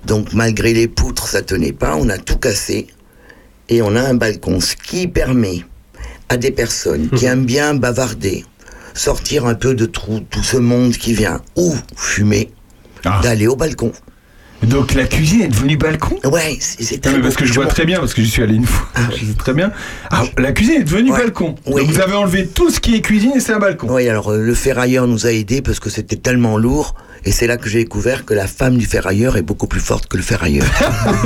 Donc 0.07 0.33
malgré 0.33 0.73
les 0.73 0.89
poutres, 0.89 1.29
ça 1.29 1.43
tenait 1.43 1.73
pas. 1.73 1.95
On 1.97 2.09
a 2.09 2.18
tout 2.18 2.39
cassé. 2.39 2.87
Et 3.68 3.83
on 3.83 3.95
a 3.95 4.01
un 4.01 4.14
balcon, 4.14 4.61
ce 4.61 4.75
qui 4.75 5.07
permet 5.07 5.62
à 6.29 6.37
des 6.37 6.51
personnes 6.51 7.09
qui 7.11 7.27
aiment 7.27 7.45
bien 7.45 7.75
bavarder, 7.75 8.45
sortir 8.95 9.47
un 9.47 9.55
peu 9.55 9.75
de 9.75 9.87
tout, 9.87 10.25
tout 10.31 10.43
ce 10.43 10.57
monde 10.57 10.93
qui 10.93 11.12
vient, 11.12 11.41
ou 11.57 11.75
fumer, 11.97 12.51
Ah. 13.05 13.20
d'aller 13.22 13.46
au 13.46 13.57
balcon. 13.57 13.92
Donc 14.62 14.94
la 14.94 15.04
cuisine 15.06 15.40
est 15.42 15.48
devenue 15.48 15.76
balcon 15.76 16.16
Ouais, 16.24 16.56
c'est 16.61 17.00
très 17.00 17.18
parce 17.20 17.34
que 17.36 17.44
je 17.46 17.52
vois 17.54 17.66
très 17.66 17.84
bien, 17.86 17.98
parce 17.98 18.12
que 18.14 18.22
j'y 18.22 18.28
suis 18.30 18.42
allé 18.42 18.54
une 18.54 18.66
fois, 18.66 18.86
je 19.11 19.24
sais 19.26 19.32
très 19.38 19.54
bien. 19.54 19.72
Ah, 20.11 20.22
la 20.38 20.52
cuisine 20.52 20.80
est 20.82 20.84
devenue 20.84 21.11
Ouais. 21.12 21.18
balcon. 21.18 21.54
Oui. 21.66 21.82
Donc 21.82 21.90
vous 21.94 22.00
avez 22.00 22.14
enlevé 22.14 22.46
tout 22.46 22.70
ce 22.70 22.78
qui 22.78 22.94
est 22.94 23.00
cuisine 23.00 23.32
et 23.36 23.40
c'est 23.40 23.52
un 23.54 23.58
balcon. 23.58 23.88
Oui, 23.90 24.08
alors 24.08 24.32
euh, 24.32 24.38
le 24.42 24.54
ferrailleur 24.54 25.06
nous 25.06 25.26
a 25.26 25.32
aidés 25.32 25.62
parce 25.62 25.80
que 25.80 25.88
c'était 25.90 26.16
tellement 26.16 26.58
lourd. 26.58 26.94
Et 27.26 27.32
c'est 27.32 27.46
là 27.46 27.58
que 27.58 27.68
j'ai 27.68 27.80
découvert 27.80 28.24
que 28.24 28.32
la 28.32 28.46
femme 28.46 28.78
du 28.78 28.86
ferrailleur 28.86 29.36
est 29.36 29.42
beaucoup 29.42 29.66
plus 29.66 29.80
forte 29.80 30.06
que 30.06 30.16
le 30.16 30.22
ferrailleur. 30.22 30.64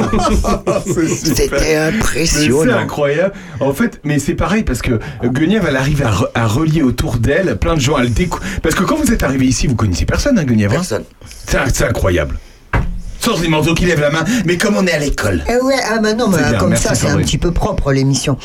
C'était 1.06 1.48
Mais 1.52 1.58
C'est 1.60 1.76
impressionnant. 1.76 2.78
incroyable. 2.78 3.32
En 3.60 3.72
fait, 3.72 4.00
mais 4.02 4.18
c'est 4.18 4.34
pareil 4.34 4.64
parce 4.64 4.82
que 4.82 4.98
Guenièvre, 5.24 5.66
elle 5.68 5.76
arrive 5.76 6.02
à, 6.02 6.10
re- 6.10 6.28
à 6.34 6.46
relier 6.48 6.82
autour 6.82 7.16
d'elle 7.18 7.56
plein 7.58 7.74
de 7.76 7.80
gens. 7.80 7.96
Elle 7.96 8.12
décou- 8.12 8.40
Parce 8.62 8.74
que 8.74 8.82
quand 8.82 8.96
vous 8.96 9.12
êtes 9.12 9.22
arrivé 9.22 9.46
ici, 9.46 9.68
vous 9.68 9.76
connaissez 9.76 10.04
personne, 10.04 10.36
hein, 10.36 10.44
Guenièvre. 10.44 10.72
hein? 10.72 10.78
Personne. 10.78 11.04
C'est 11.46 11.84
incroyable. 11.84 12.38
Sandrine 13.24 13.50
Manteau 13.50 13.74
qui 13.74 13.86
lève 13.86 14.00
la 14.00 14.10
main. 14.10 14.24
Mais 14.44 14.56
comme 14.58 14.76
on 14.76 14.86
est 14.86 14.92
à 14.92 14.98
l'école. 14.98 15.42
Eh 15.48 15.56
ouais, 15.64 15.74
ah 15.90 15.98
bah 15.98 16.12
non, 16.14 16.28
mais 16.28 16.38
bien, 16.38 16.58
comme 16.58 16.70
merci, 16.70 16.84
ça, 16.84 16.94
c'est 16.94 17.08
un 17.08 17.16
petit 17.16 17.38
peu 17.38 17.50
propre 17.52 17.92
l'émission. 17.92 18.36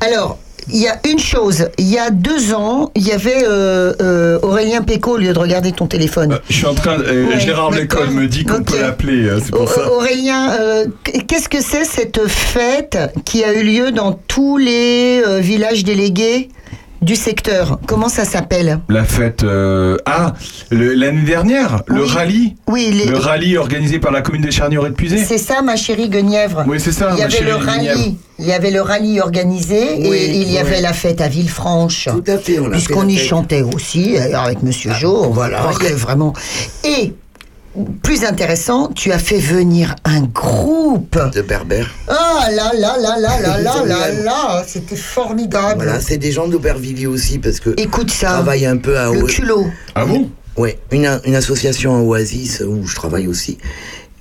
Alors, 0.00 0.38
il 0.68 0.78
y 0.82 0.88
a 0.88 0.98
une 1.08 1.18
chose. 1.20 1.68
Il 1.78 1.86
y 1.88 1.96
a 1.96 2.10
deux 2.10 2.52
ans, 2.52 2.90
il 2.96 3.06
y 3.06 3.12
avait 3.12 3.44
euh, 3.46 3.92
euh, 4.02 4.38
Aurélien 4.42 4.82
Péco 4.82 5.12
au 5.12 5.16
lieu 5.16 5.32
de 5.32 5.38
regarder 5.38 5.70
ton 5.72 5.86
téléphone. 5.86 6.32
Euh, 6.32 6.38
je 6.50 6.56
suis 6.56 6.66
en 6.66 6.74
train. 6.74 6.98
de- 6.98 7.04
euh, 7.04 7.26
Ouais, 7.28 7.38
Gérard. 7.40 7.70
Lécole 7.70 8.10
me 8.10 8.26
dit 8.26 8.44
qu'on 8.44 8.62
peut 8.64 8.80
l'appeler. 8.80 9.28
euh, 9.28 9.38
c'est 9.42 9.52
pour 9.52 9.68
ça. 9.70 9.90
Aurélien, 9.92 10.50
euh, 10.60 10.86
qu'est-ce 11.28 11.48
que 11.48 11.60
c'est 11.62 11.84
cette 11.84 12.26
fête 12.26 12.98
qui 13.24 13.44
a 13.44 13.52
eu 13.54 13.62
lieu 13.62 13.92
dans 13.92 14.12
tous 14.12 14.56
les 14.58 15.22
euh, 15.24 15.38
villages 15.38 15.84
délégués? 15.84 16.48
Du 17.02 17.16
secteur. 17.16 17.78
Comment 17.86 18.08
ça 18.08 18.24
s'appelle 18.24 18.80
La 18.88 19.04
fête. 19.04 19.42
euh, 19.44 19.96
Ah, 20.06 20.34
le- 20.70 20.94
l'année 20.94 21.22
dernière, 21.22 21.82
le 21.86 22.04
rallye. 22.04 22.56
Oui, 22.68 22.90
les- 22.92 23.06
Le 23.10 23.16
rallye 23.16 23.56
organisé 23.56 23.98
par 23.98 24.12
la 24.12 24.22
commune 24.22 24.42
des 24.42 24.50
Charnières 24.50 24.86
et 24.86 24.90
de 24.90 24.94
Puisé. 24.94 25.18
C'est 25.24 25.38
ça, 25.38 25.62
ma 25.62 25.76
chérie 25.76 26.08
Guenièvre. 26.08 26.64
Oui, 26.66 26.78
c'est 26.80 26.92
ça, 26.92 27.10
Il 27.12 27.16
y 27.16 27.18
ma 27.18 27.24
avait 27.26 27.32
chérie 27.36 27.50
le 27.50 27.56
rallye. 27.56 27.88
Guenièvre. 27.88 28.14
Il 28.38 28.46
y 28.46 28.52
avait 28.52 28.70
le 28.70 28.82
rallye 28.82 29.20
organisé 29.20 29.80
Oui, 29.98 30.16
et 30.16 30.30
il 30.36 30.48
y 30.48 30.52
oui. 30.52 30.58
avait 30.58 30.80
la 30.82 30.92
fête 30.92 31.20
à 31.22 31.28
Villefranche. 31.28 32.08
Tout 32.10 32.24
à 32.30 32.36
fait, 32.38 32.58
on 32.60 32.70
Puisqu'on 32.70 33.08
y 33.08 33.16
fête. 33.16 33.26
chantait 33.28 33.62
aussi, 33.62 34.12
d'ailleurs, 34.14 34.42
avec 34.42 34.62
Monsieur 34.62 34.92
Jo. 34.92 35.30
voilà. 35.32 35.62
Vraiment. 35.96 36.34
Et 36.84 37.14
plus 38.02 38.24
intéressant, 38.24 38.88
tu 38.94 39.12
as 39.12 39.18
fait 39.18 39.38
venir 39.38 39.94
un 40.04 40.22
groupe. 40.22 41.18
De 41.34 41.42
berbères. 41.42 41.90
Ah 42.08 42.48
là 42.50 42.72
là 42.78 42.96
là 42.98 43.18
là 43.18 43.40
là 43.40 43.60
là 43.62 43.84
là 43.84 44.10
là, 44.22 44.64
c'était 44.66 44.96
formidable. 44.96 45.82
Voilà, 45.84 46.00
c'est 46.00 46.18
des 46.18 46.32
gens 46.32 46.48
d'Aubervilliers 46.48 47.06
aussi 47.06 47.38
parce 47.38 47.60
que 47.60 47.70
Écoute 47.76 48.10
je 48.10 48.16
ça. 48.18 48.26
travaille 48.28 48.66
un 48.66 48.76
peu 48.76 48.98
à 48.98 49.12
Le 49.12 49.22
culot. 49.24 49.66
Ah 49.94 50.04
bon? 50.04 50.30
Ouais, 50.56 50.78
une, 50.90 51.20
une 51.24 51.34
association 51.34 51.96
à 51.96 52.00
Oasis 52.00 52.62
où 52.66 52.86
je 52.86 52.94
travaille 52.94 53.26
aussi. 53.26 53.58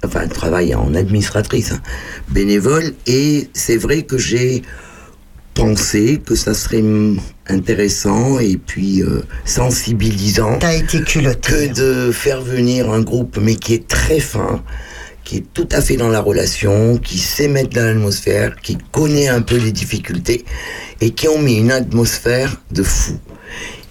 Enfin, 0.04 0.22
je 0.30 0.34
travaille 0.34 0.76
en 0.76 0.94
administratrice, 0.94 1.72
hein, 1.72 1.80
bénévole. 2.30 2.94
Et 3.08 3.50
c'est 3.54 3.78
vrai 3.78 4.04
que 4.04 4.18
j'ai 4.18 4.62
pensé 5.56 6.22
que 6.24 6.36
ça 6.36 6.54
serait 6.54 6.84
intéressant 7.48 8.40
et 8.40 8.58
puis 8.58 9.02
euh, 9.02 9.24
sensibilisant 9.46 10.60
T'as 10.60 10.76
été 10.76 11.02
culotté. 11.02 11.70
que 11.70 11.74
de 11.74 12.12
faire 12.12 12.42
venir 12.42 12.92
un 12.92 13.02
groupe, 13.02 13.40
mais 13.42 13.56
qui 13.56 13.74
est 13.74 13.88
très 13.88 14.20
fin, 14.20 14.62
qui 15.24 15.38
est 15.38 15.46
tout 15.54 15.68
à 15.72 15.82
fait 15.82 15.96
dans 15.98 16.10
la 16.10 16.20
relation, 16.22 16.98
qui 16.98 17.18
sait 17.18 17.48
mettre 17.48 17.70
dans 17.70 17.86
l'atmosphère, 17.86 18.56
qui 18.62 18.78
connaît 18.92 19.30
un 19.30 19.42
peu 19.42 19.56
les 19.56 19.72
difficultés 19.72 20.46
et 21.02 21.12
qui 21.12 21.28
ont 21.28 21.40
mis 21.40 21.56
une 21.56 21.72
atmosphère 21.72 22.62
de 22.72 22.84
fou. 22.84 23.18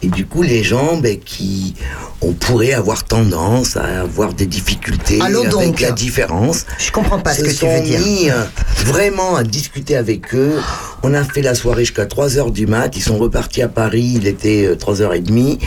Et 0.04 0.08
du 0.08 0.26
coup, 0.26 0.42
les 0.42 0.62
gens 0.62 0.98
ben, 0.98 1.18
qui 1.18 1.74
on 2.20 2.32
pourrait 2.32 2.74
avoir 2.74 3.04
tendance 3.04 3.78
à 3.78 4.02
avoir 4.02 4.34
des 4.34 4.44
difficultés 4.44 5.18
Allons 5.22 5.40
avec 5.40 5.50
donc. 5.50 5.80
la 5.80 5.92
différence, 5.92 6.66
Je 6.78 6.90
comprends 6.92 7.18
pas 7.18 7.32
ce 7.32 7.42
que 7.42 7.50
tu 7.50 7.66
veux 7.66 7.80
dire. 7.80 8.00
mis 8.00 8.30
euh, 8.30 8.44
vraiment 8.84 9.34
à 9.34 9.44
discuter 9.44 9.96
avec 9.96 10.34
eux. 10.34 10.58
On 11.02 11.14
a 11.14 11.24
fait 11.24 11.40
la 11.40 11.54
soirée 11.54 11.84
jusqu'à 11.86 12.04
3h 12.04 12.52
du 12.52 12.66
mat. 12.66 12.94
Ils 12.94 13.02
sont 13.02 13.16
repartis 13.16 13.62
à 13.62 13.68
Paris. 13.68 14.12
Il 14.16 14.26
était 14.26 14.66
euh, 14.66 14.74
3h30. 14.74 15.58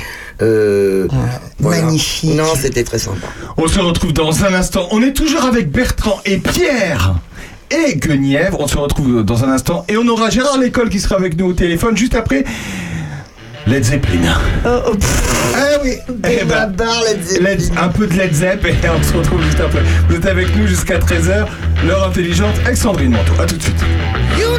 Euh, 0.43 1.07
voilà. 1.57 1.81
magnifique. 1.81 2.35
Non, 2.35 2.53
c'était 2.55 2.83
très 2.83 2.99
sympa. 2.99 3.25
On 3.57 3.67
se 3.67 3.79
retrouve 3.79 4.13
dans 4.13 4.43
un 4.45 4.53
instant. 4.53 4.87
On 4.91 5.01
est 5.01 5.13
toujours 5.13 5.45
avec 5.45 5.71
Bertrand 5.71 6.21
et 6.25 6.37
Pierre. 6.37 7.15
Et 7.69 7.95
Guenièvre, 7.95 8.59
on 8.61 8.67
se 8.67 8.77
retrouve 8.77 9.23
dans 9.23 9.43
un 9.43 9.49
instant 9.49 9.83
et 9.89 9.97
on 9.97 10.07
aura 10.07 10.29
Gérard 10.29 10.57
Lécole 10.57 10.89
qui 10.89 11.01
sera 11.01 11.15
avec 11.15 11.35
nous 11.37 11.47
au 11.47 11.53
téléphone 11.53 11.97
juste 11.97 12.15
après 12.15 12.45
Led 13.67 13.83
Zeppelin. 13.83 14.33
Oh, 14.65 14.93
Ah 15.55 15.77
oui, 15.83 15.95
eh 16.09 16.43
ben, 16.45 16.47
J'adore 16.49 17.03
Led 17.05 17.23
Zeppelin. 17.23 17.49
Led- 17.49 17.71
un 17.77 17.87
peu 17.89 18.07
de 18.07 18.13
Led 18.13 18.33
Zepp 18.33 18.65
et 18.65 18.75
on 18.89 19.03
se 19.03 19.13
retrouve 19.13 19.43
juste 19.43 19.59
après. 19.59 19.81
Vous 20.09 20.15
êtes 20.15 20.25
avec 20.25 20.55
nous 20.55 20.67
jusqu'à 20.67 20.97
13h, 20.97 21.45
l'heure 21.85 22.07
intelligente 22.07 22.55
avec 22.63 22.77
Sandrine 22.77 23.11
Manteau. 23.11 23.33
A 23.41 23.45
tout 23.45 23.57
de 23.57 23.61
suite. 23.63 23.75
You 24.39 24.57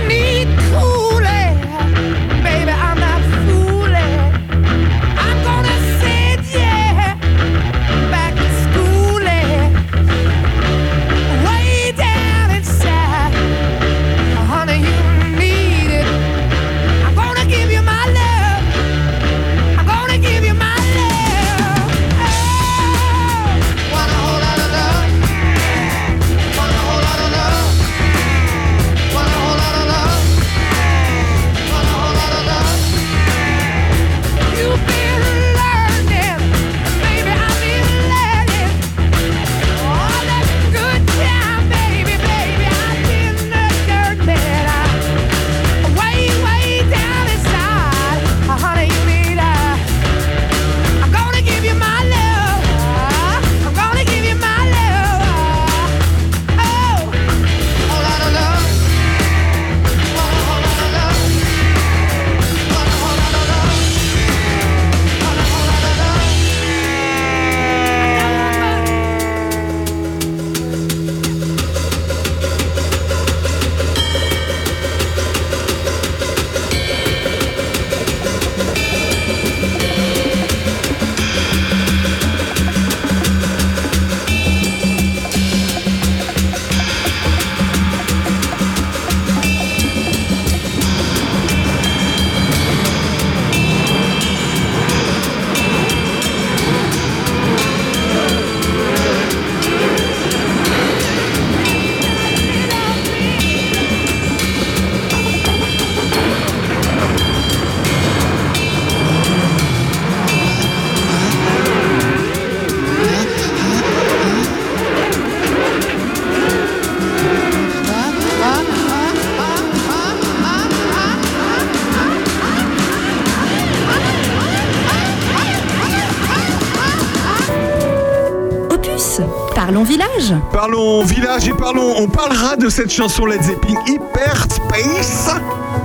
Parlons 130.79 131.03
village 131.03 131.49
et 131.49 131.53
parlons, 131.55 131.93
on 131.97 132.07
parlera 132.07 132.55
de 132.55 132.69
cette 132.69 132.93
chanson 132.93 133.27
Led 133.27 133.43
Zeppelin 133.43 133.75
Hyper 133.89 134.45
Space 134.49 135.29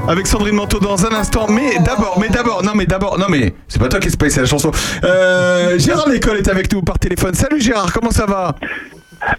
avec 0.08 0.28
Sandrine 0.28 0.54
Manteau 0.54 0.78
dans 0.78 1.04
un 1.04 1.16
instant. 1.16 1.48
Mais 1.50 1.80
d'abord, 1.80 2.20
mais 2.22 2.30
d'abord, 2.30 2.62
non 2.64 2.74
mais 2.76 2.86
d'abord, 2.86 3.18
non 3.18 3.26
mais 3.28 3.56
c'est 3.68 3.80
pas 3.80 3.88
toi 3.88 4.00
qui 4.00 4.12
space, 4.12 4.34
c'est 4.34 4.42
la 4.42 4.46
chanson. 4.46 4.70
Euh, 5.04 5.80
Gérard 5.80 6.08
Lécole 6.10 6.38
est 6.38 6.48
avec 6.48 6.72
nous 6.72 6.84
par 6.84 7.00
téléphone. 7.00 7.34
Salut 7.34 7.60
Gérard, 7.60 7.92
comment 7.92 8.12
ça 8.12 8.28
va? 8.28 8.54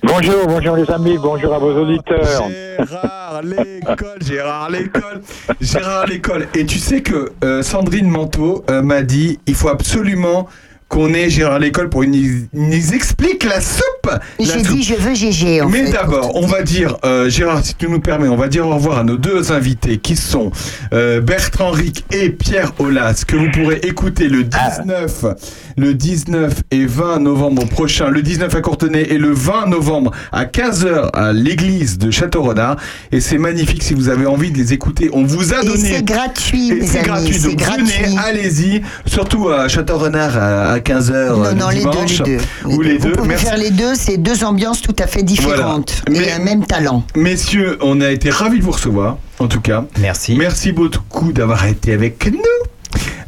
Bonjour, 0.02 0.44
bonjour 0.48 0.74
les 0.74 0.90
amis, 0.90 1.18
bonjour 1.22 1.54
à 1.54 1.58
vos 1.60 1.72
auditeurs. 1.82 2.48
Gérard 2.90 3.42
Lécole, 3.44 4.18
Gérard 4.26 4.70
Lécole, 4.70 5.20
Gérard 5.60 6.06
Lécole. 6.08 6.48
Et 6.56 6.66
tu 6.66 6.80
sais 6.80 7.00
que 7.00 7.30
euh, 7.44 7.62
Sandrine 7.62 8.08
Manteau 8.08 8.64
euh, 8.70 8.82
m'a 8.82 9.02
dit, 9.02 9.38
il 9.46 9.54
faut 9.54 9.68
absolument 9.68 10.48
qu'on 10.88 11.14
ait 11.14 11.30
Gérard 11.30 11.60
Lécole 11.60 11.90
pour 11.90 12.00
qu'il 12.00 12.10
nous- 12.10 12.48
nous 12.54 12.92
explique 12.92 13.44
la 13.44 13.60
soupe. 13.60 13.84
J'ai 14.40 14.62
dit 14.62 14.82
je 14.82 14.94
veux 14.94 15.14
GG 15.14 15.62
en 15.62 15.68
Mais 15.68 15.90
d'abord, 15.90 16.34
on 16.36 16.46
va 16.46 16.62
dire, 16.62 16.96
euh, 17.04 17.28
Gérard, 17.28 17.64
si 17.64 17.74
tu 17.74 17.88
nous 17.88 18.00
permets, 18.00 18.28
on 18.28 18.36
va 18.36 18.48
dire 18.48 18.66
au 18.66 18.74
revoir 18.74 18.98
à 18.98 19.04
nos 19.04 19.16
deux 19.16 19.52
invités 19.52 19.98
qui 19.98 20.16
sont 20.16 20.50
euh, 20.92 21.20
Bertrand 21.20 21.70
Ric 21.70 22.04
et 22.12 22.30
Pierre 22.30 22.72
Aulas, 22.78 23.24
que 23.26 23.36
vous 23.36 23.50
pourrez 23.50 23.76
écouter 23.82 24.28
le 24.28 24.44
19, 24.44 25.24
le 25.76 25.94
19 25.94 26.62
et 26.70 26.86
20 26.86 27.20
novembre 27.20 27.66
prochain, 27.66 28.08
le 28.10 28.22
19 28.22 28.54
à 28.54 28.60
Courtenay 28.60 29.02
et 29.10 29.18
le 29.18 29.32
20 29.32 29.66
novembre 29.68 30.10
à 30.32 30.44
15h 30.44 31.10
à 31.12 31.32
l'église 31.32 31.98
de 31.98 32.10
Château-Renard. 32.10 32.76
Et 33.12 33.20
c'est 33.20 33.38
magnifique 33.38 33.82
si 33.82 33.94
vous 33.94 34.08
avez 34.08 34.26
envie 34.26 34.50
de 34.50 34.58
les 34.58 34.72
écouter. 34.72 35.10
On 35.12 35.24
vous 35.24 35.52
a 35.54 35.62
donné. 35.62 35.76
c'est 35.96 36.04
gratuit, 36.04 36.80
c'est 36.86 37.02
gratuit, 37.02 37.38
donc 37.40 37.56
gratuit. 37.56 37.84
venez, 37.84 38.18
allez-y, 38.18 38.82
surtout 39.06 39.48
à 39.50 39.68
Château-Renard 39.68 40.36
à, 40.36 40.72
à 40.72 40.78
15h 40.78 41.28
Non, 41.28 41.54
non, 41.54 41.68
les 41.70 41.82
deux, 41.84 41.90
dimanche. 41.90 42.22
les 42.22 42.36
deux. 42.36 42.42
Ou 42.66 42.80
les 42.82 42.98
Vous 42.98 43.08
deux. 43.08 43.12
pouvez 43.12 43.28
Merci. 43.28 43.44
faire 43.46 43.56
les 43.56 43.70
deux, 43.70 43.93
c'est 43.94 44.16
deux 44.16 44.44
ambiances 44.44 44.80
tout 44.82 44.94
à 44.98 45.06
fait 45.06 45.22
différentes. 45.22 46.02
Voilà. 46.06 46.20
Mais 46.20 46.26
Mais- 46.26 46.32
un 46.32 46.38
même 46.44 46.66
talent. 46.66 47.02
Messieurs, 47.16 47.78
on 47.80 48.00
a 48.00 48.10
été 48.10 48.30
ravis 48.30 48.58
de 48.58 48.64
vous 48.64 48.72
recevoir, 48.72 49.18
en 49.38 49.46
tout 49.48 49.60
cas. 49.60 49.84
Merci. 50.00 50.36
Merci 50.36 50.72
beaucoup 50.72 51.32
d'avoir 51.32 51.66
été 51.66 51.92
avec 51.92 52.26
nous. 52.32 52.38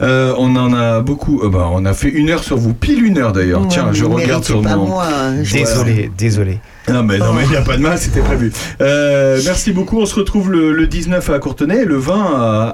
Euh, 0.00 0.34
on 0.38 0.54
en 0.56 0.72
a 0.74 1.00
beaucoup. 1.00 1.42
euh, 1.42 1.48
bah, 1.48 1.68
on 1.72 1.84
a 1.84 1.92
fait 1.94 2.08
une 2.08 2.30
heure 2.30 2.42
sur 2.44 2.56
vous, 2.56 2.74
pile 2.74 3.04
une 3.04 3.18
heure 3.18 3.32
d'ailleurs. 3.32 3.62
Ouais, 3.62 3.68
Tiens, 3.68 3.88
je 3.92 4.04
regarde 4.04 4.44
sur 4.44 4.60
pas 4.62 4.76
mon. 4.76 4.86
moi, 4.86 5.06
hein, 5.10 5.42
je- 5.42 5.54
Désolé, 5.58 6.10
désolé. 6.16 6.60
Non 6.88 7.02
mais 7.02 7.18
non 7.18 7.32
mais 7.32 7.42
il 7.42 7.50
n'y 7.50 7.56
a 7.56 7.62
pas 7.62 7.76
de 7.76 7.82
mal, 7.82 7.98
c'était 7.98 8.20
prévu. 8.20 8.52
Euh, 8.80 9.40
merci 9.44 9.72
beaucoup. 9.72 9.98
On 10.00 10.06
se 10.06 10.14
retrouve 10.14 10.52
le, 10.52 10.72
le 10.72 10.86
19 10.86 11.30
à 11.30 11.38
Courtenay 11.40 11.82
et 11.82 11.84
le 11.84 11.96
20 11.96 12.14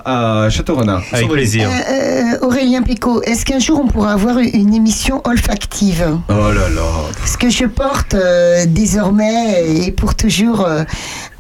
à, 0.05 0.45
à 0.45 0.51
Château-Renard. 0.51 1.03
Avec 1.13 1.29
plaisir. 1.31 1.71
Euh, 1.71 2.47
Aurélien 2.47 2.83
Picot, 2.83 3.23
est-ce 3.23 3.47
qu'un 3.47 3.59
jour 3.59 3.81
on 3.83 3.89
pourra 3.89 4.13
avoir 4.13 4.37
une 4.39 4.75
émission 4.75 5.23
olfactive? 5.25 6.05
Oh 6.29 6.33
là 6.33 6.69
là. 6.69 6.83
Parce 7.21 7.39
que 7.39 7.49
je 7.49 7.65
porte 7.65 8.13
euh, 8.15 8.67
désormais 8.69 9.65
et 9.87 9.93
pour 9.93 10.15
toujours 10.15 10.67
euh, 10.67 10.83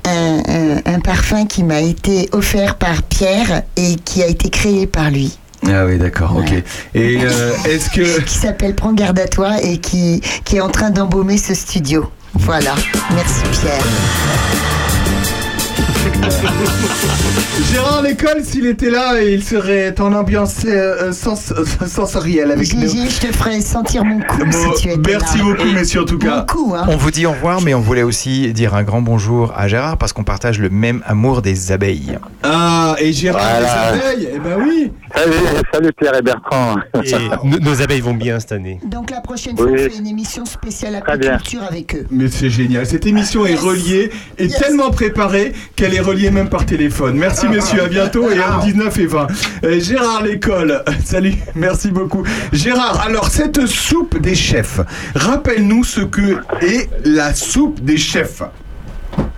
un, 0.07 0.39
un- 0.49 0.95
un 0.95 1.01
parfum 1.01 1.45
qui 1.45 1.64
m'a 1.64 1.80
été 1.83 2.30
offert 2.33 2.76
par 2.76 3.03
Pierre 3.03 3.62
et 3.76 3.97
qui 3.97 4.22
a 4.22 4.26
été 4.28 4.49
créé 4.49 4.87
par 4.87 5.11
lui. 5.11 5.39
Ah 5.69 5.87
oui, 5.87 5.99
d'accord, 5.99 6.37
ok. 6.37 6.53
Et 6.95 7.19
euh, 7.23 7.53
est-ce 7.67 7.91
que. 7.91 8.21
Qui 8.25 8.35
s'appelle 8.35 8.75
Prends 8.75 8.93
garde 8.93 9.19
à 9.19 9.29
toi 9.29 9.61
et 9.63 9.79
qui, 9.79 10.21
qui 10.45 10.57
est 10.57 10.61
en 10.61 10.71
train 10.71 10.91
d'embaumer 10.91 11.39
ce 11.39 11.55
studio. 11.55 12.11
Voilà. 12.35 12.75
Merci 13.15 13.43
Pierre. 13.61 13.83
Gérard 17.73 18.03
Lécole, 18.03 18.43
s'il 18.45 18.67
était 18.67 18.91
là, 18.91 19.23
il 19.23 19.43
serait 19.43 19.95
en 20.01 20.13
ambiance 20.13 20.65
euh, 20.65 21.09
euh, 21.09 21.13
sens- 21.13 21.53
euh, 21.57 21.65
sensorielle 21.87 22.51
avec 22.51 22.75
nous. 22.75 22.89
Je 22.89 23.21
te 23.21 23.33
ferai 23.33 23.61
sentir 23.61 24.05
mon 24.05 24.19
cou 24.21 24.39
Bon, 24.45 24.75
si 24.75 24.83
tu 24.83 24.89
étais 24.91 25.11
merci 25.13 25.39
là. 25.39 25.45
beaucoup, 25.45 25.65
messieurs, 25.73 26.03
en 26.03 26.05
tout 26.05 26.19
cas. 26.19 26.45
Hein. 26.49 26.85
On 26.89 26.97
vous 26.97 27.11
dit 27.11 27.25
au 27.27 27.31
revoir, 27.33 27.61
mais 27.63 27.75
on 27.75 27.81
voulait 27.81 28.03
aussi 28.03 28.53
dire 28.53 28.75
un 28.75 28.83
grand 28.83 29.01
bonjour 29.03 29.53
à 29.57 29.69
Gérard 29.69 29.97
parce 29.97 30.13
qu'on 30.13 30.25
partage 30.25 30.59
le 30.59 30.71
même 30.71 31.03
amour 31.07 31.41
des 31.43 31.71
abeilles. 31.73 32.19
Ah, 32.43 32.97
et 32.99 33.13
Gérard 33.13 33.41
Voilà. 33.43 33.93
des 33.93 34.01
abeilles, 34.01 34.29
eh 34.35 34.39
ben 34.39 34.57
oui. 34.67 34.91
Salut, 35.15 35.33
salut 35.73 35.91
Pierre 35.99 36.17
et 36.17 36.23
Bertrand. 36.23 36.77
Et 37.05 37.13
nos, 37.45 37.59
nos 37.59 37.83
abeilles 37.83 38.01
vont 38.01 38.15
bien 38.15 38.41
cette 38.41 38.53
année. 38.53 38.81
Donc 38.85 39.11
la 39.11 39.21
prochaine 39.21 39.57
fois, 39.57 39.67
Oui. 39.67 39.73
on 39.75 39.91
fait 39.91 39.99
une 39.99 40.07
émission 40.07 40.45
spéciale 40.47 40.97
apiculture 40.97 41.63
avec 41.69 41.95
eux. 41.95 42.07
Mais 42.11 42.29
c'est 42.29 42.51
génial. 42.51 42.87
Cette 42.87 43.07
émission 43.07 43.47
est 43.47 43.55
reliée 43.55 44.11
et 44.39 44.49
tellement 44.49 44.91
préparée 44.91 45.53
qu'elle 45.77 45.91
est 45.95 46.01
reliée 46.01 46.30
même 46.30 46.49
par 46.49 46.66
téléphone. 46.66 47.16
Merci, 47.16 47.49
messieurs. 47.49 47.82
À 47.82 47.88
bientôt 47.88 48.30
et 48.30 48.38
au 48.38 48.61
19 48.62 48.99
et 48.99 49.07
20. 49.07 49.26
Euh, 49.64 49.80
Gérard 49.80 50.22
Lécole, 50.22 50.82
salut. 51.05 51.34
Merci 51.55 51.90
beaucoup. 51.90 52.24
Gérard, 52.53 53.05
alors, 53.07 53.26
cette 53.28 53.66
soupe 53.66 54.18
des 54.18 54.34
chefs, 54.34 54.80
rappelle-nous 55.14 55.84
ce 55.84 56.01
que 56.01 56.38
est 56.61 56.88
la 57.05 57.34
soupe 57.34 57.80
des 57.80 57.97
chefs. 57.97 58.43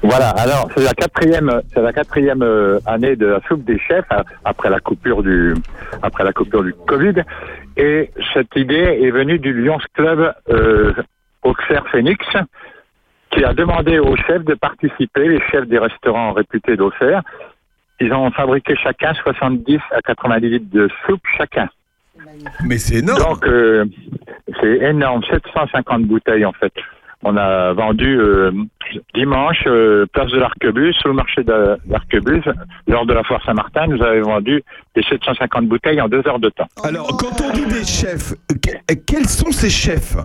Voilà, 0.02 0.28
alors 0.30 0.68
c'est 0.76 0.84
la 0.84 0.92
quatrième, 0.92 1.62
c'est 1.72 1.80
la 1.80 1.92
quatrième 1.92 2.42
euh, 2.42 2.78
année 2.86 3.16
de 3.16 3.26
la 3.26 3.40
soupe 3.48 3.64
des 3.64 3.78
chefs 3.78 4.04
euh, 4.12 4.22
après 4.44 4.70
la 4.70 4.78
coupure 4.78 5.22
du, 5.22 5.54
après 6.02 6.24
la 6.24 6.32
coupure 6.32 6.62
du 6.62 6.74
Covid, 6.74 7.22
et 7.76 8.10
cette 8.34 8.54
idée 8.54 8.98
est 9.02 9.10
venue 9.10 9.38
du 9.38 9.52
Lions 9.52 9.78
Club 9.94 10.32
euh, 10.50 10.92
Auxerre 11.42 11.86
Phoenix, 11.90 12.24
qui 13.34 13.44
a 13.44 13.52
demandé 13.52 13.98
aux 13.98 14.16
chefs 14.16 14.44
de 14.44 14.54
participer, 14.54 15.28
les 15.28 15.40
chefs 15.50 15.66
des 15.66 15.78
restaurants 15.78 16.32
réputés 16.32 16.76
d'Auxerre. 16.76 17.22
Ils 18.00 18.12
ont 18.12 18.30
fabriqué 18.30 18.74
chacun 18.82 19.12
70 19.14 19.78
à 19.92 20.00
90 20.02 20.48
litres 20.48 20.66
de 20.72 20.88
soupe 21.06 21.22
chacun. 21.36 21.68
Mais 22.64 22.78
c'est 22.78 22.96
énorme. 22.98 23.18
Donc, 23.22 23.46
euh, 23.46 23.84
c'est 24.60 24.76
énorme, 24.78 25.22
750 25.30 26.02
bouteilles 26.04 26.44
en 26.44 26.52
fait. 26.52 26.72
On 27.26 27.36
a 27.38 27.72
vendu 27.72 28.20
euh, 28.20 28.52
dimanche, 29.14 29.62
euh, 29.66 30.04
place 30.12 30.30
de 30.30 30.38
l'Arquebus, 30.38 30.92
sur 30.94 31.08
le 31.08 31.14
marché 31.14 31.42
de 31.42 31.76
l'Arquebus, 31.88 32.42
lors 32.86 33.06
de 33.06 33.14
la 33.14 33.22
foire 33.24 33.42
Saint-Martin, 33.46 33.86
nous 33.86 34.02
avons 34.02 34.22
vendu 34.34 34.62
les 34.94 35.02
750 35.04 35.66
bouteilles 35.66 36.00
en 36.02 36.08
deux 36.08 36.22
heures 36.28 36.38
de 36.38 36.50
temps. 36.50 36.68
Alors, 36.84 37.06
quand 37.16 37.40
on 37.42 37.50
dit 37.52 37.64
des 37.66 37.84
chefs, 37.84 38.34
que- 38.62 38.94
quels 39.06 39.26
sont 39.26 39.50
ces 39.52 39.70
chefs? 39.70 40.16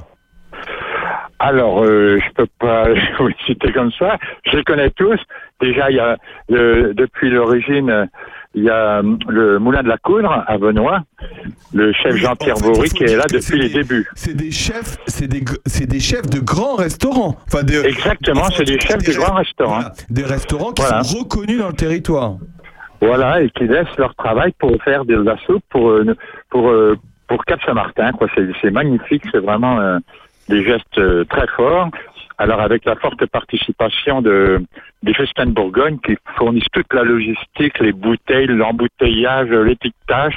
Alors, 1.39 1.83
euh, 1.83 2.19
je 2.19 2.33
peux 2.33 2.47
pas 2.59 2.85
vous 3.19 3.29
citer 3.45 3.71
comme 3.71 3.91
ça. 3.93 4.17
Je 4.45 4.57
les 4.57 4.63
connais 4.63 4.89
tous. 4.91 5.19
Déjà, 5.61 5.89
il 5.89 5.95
y 5.95 5.99
a 5.99 6.17
le- 6.49 6.93
depuis 6.93 7.29
l'origine, 7.29 8.07
il 8.55 8.63
y 8.63 8.69
a 8.69 8.97
euh, 8.99 9.15
le 9.29 9.57
Moulin 9.59 9.81
de 9.83 9.87
la 9.87 9.97
Coudre 9.97 10.43
à 10.47 10.57
Benoît, 10.57 10.99
le 11.73 11.93
chef 11.93 12.15
Jean-Pierre 12.15 12.55
en 12.57 12.73
fait, 12.81 12.89
qui 12.89 13.03
est 13.03 13.15
là 13.15 13.25
depuis 13.31 13.57
les 13.57 13.69
des- 13.69 13.75
débuts. 13.83 14.07
C'est 14.15 14.35
des 14.35 14.51
chefs, 14.51 14.97
c'est 15.07 15.27
des, 15.27 15.43
c'est 15.65 15.85
des 15.87 15.99
chefs 15.99 16.29
de 16.29 16.39
grands 16.39 16.75
restaurants. 16.75 17.37
Enfin, 17.47 17.65
Exactement, 17.85 18.43
c'est 18.55 18.65
des 18.65 18.79
chefs 18.79 19.03
de 19.03 19.13
grands 19.13 19.35
restaurants. 19.35 19.75
Voilà, 19.79 19.93
des 20.09 20.23
restaurants 20.23 20.71
qui 20.73 20.81
Voilà. 20.81 21.03
sont 21.03 21.19
reconnus 21.19 21.59
dans 21.59 21.67
le 21.67 21.73
territoire. 21.73 22.33
Voilà, 23.01 23.41
et 23.41 23.49
qui 23.51 23.65
laissent 23.65 23.95
leur 23.97 24.13
travail 24.15 24.51
pour 24.59 24.71
faire 24.83 25.05
de 25.05 25.15
la 25.15 25.37
soupe 25.45 25.63
pour 25.69 25.89
euh, 25.89 26.05
pour 26.49 26.69
euh, 26.69 26.97
pour 27.27 27.45
Cap 27.45 27.61
Saint-Martin. 27.65 28.11
Quoi, 28.11 28.27
c'est 28.35 28.45
c'est 28.61 28.71
magnifique, 28.71 29.23
c'est 29.31 29.39
vraiment 29.39 29.79
euh, 29.79 29.99
des 30.49 30.63
gestes 30.63 30.97
euh, 30.97 31.23
très 31.25 31.47
forts. 31.55 31.89
Alors 32.37 32.61
avec 32.61 32.85
la 32.85 32.95
forte 32.95 33.25
participation 33.27 34.21
de 34.21 34.61
des 35.03 35.13
festins 35.13 35.45
de 35.45 35.51
Bourgogne 35.51 35.97
qui 36.05 36.17
fournissent 36.37 36.71
toute 36.73 36.93
la 36.93 37.03
logistique, 37.03 37.79
les 37.79 37.93
bouteilles, 37.93 38.47
l'embouteillage, 38.47 39.49
l'étiquetage, 39.49 40.35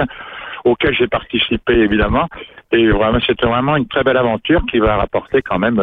auquel 0.64 0.94
j'ai 0.94 1.08
participé 1.08 1.72
évidemment. 1.74 2.28
Et 2.72 2.88
vraiment, 2.88 3.18
c'était 3.26 3.46
vraiment 3.46 3.76
une 3.76 3.88
très 3.88 4.04
belle 4.04 4.16
aventure 4.16 4.62
qui 4.70 4.78
va 4.78 4.96
rapporter 4.96 5.42
quand 5.42 5.58
même 5.58 5.80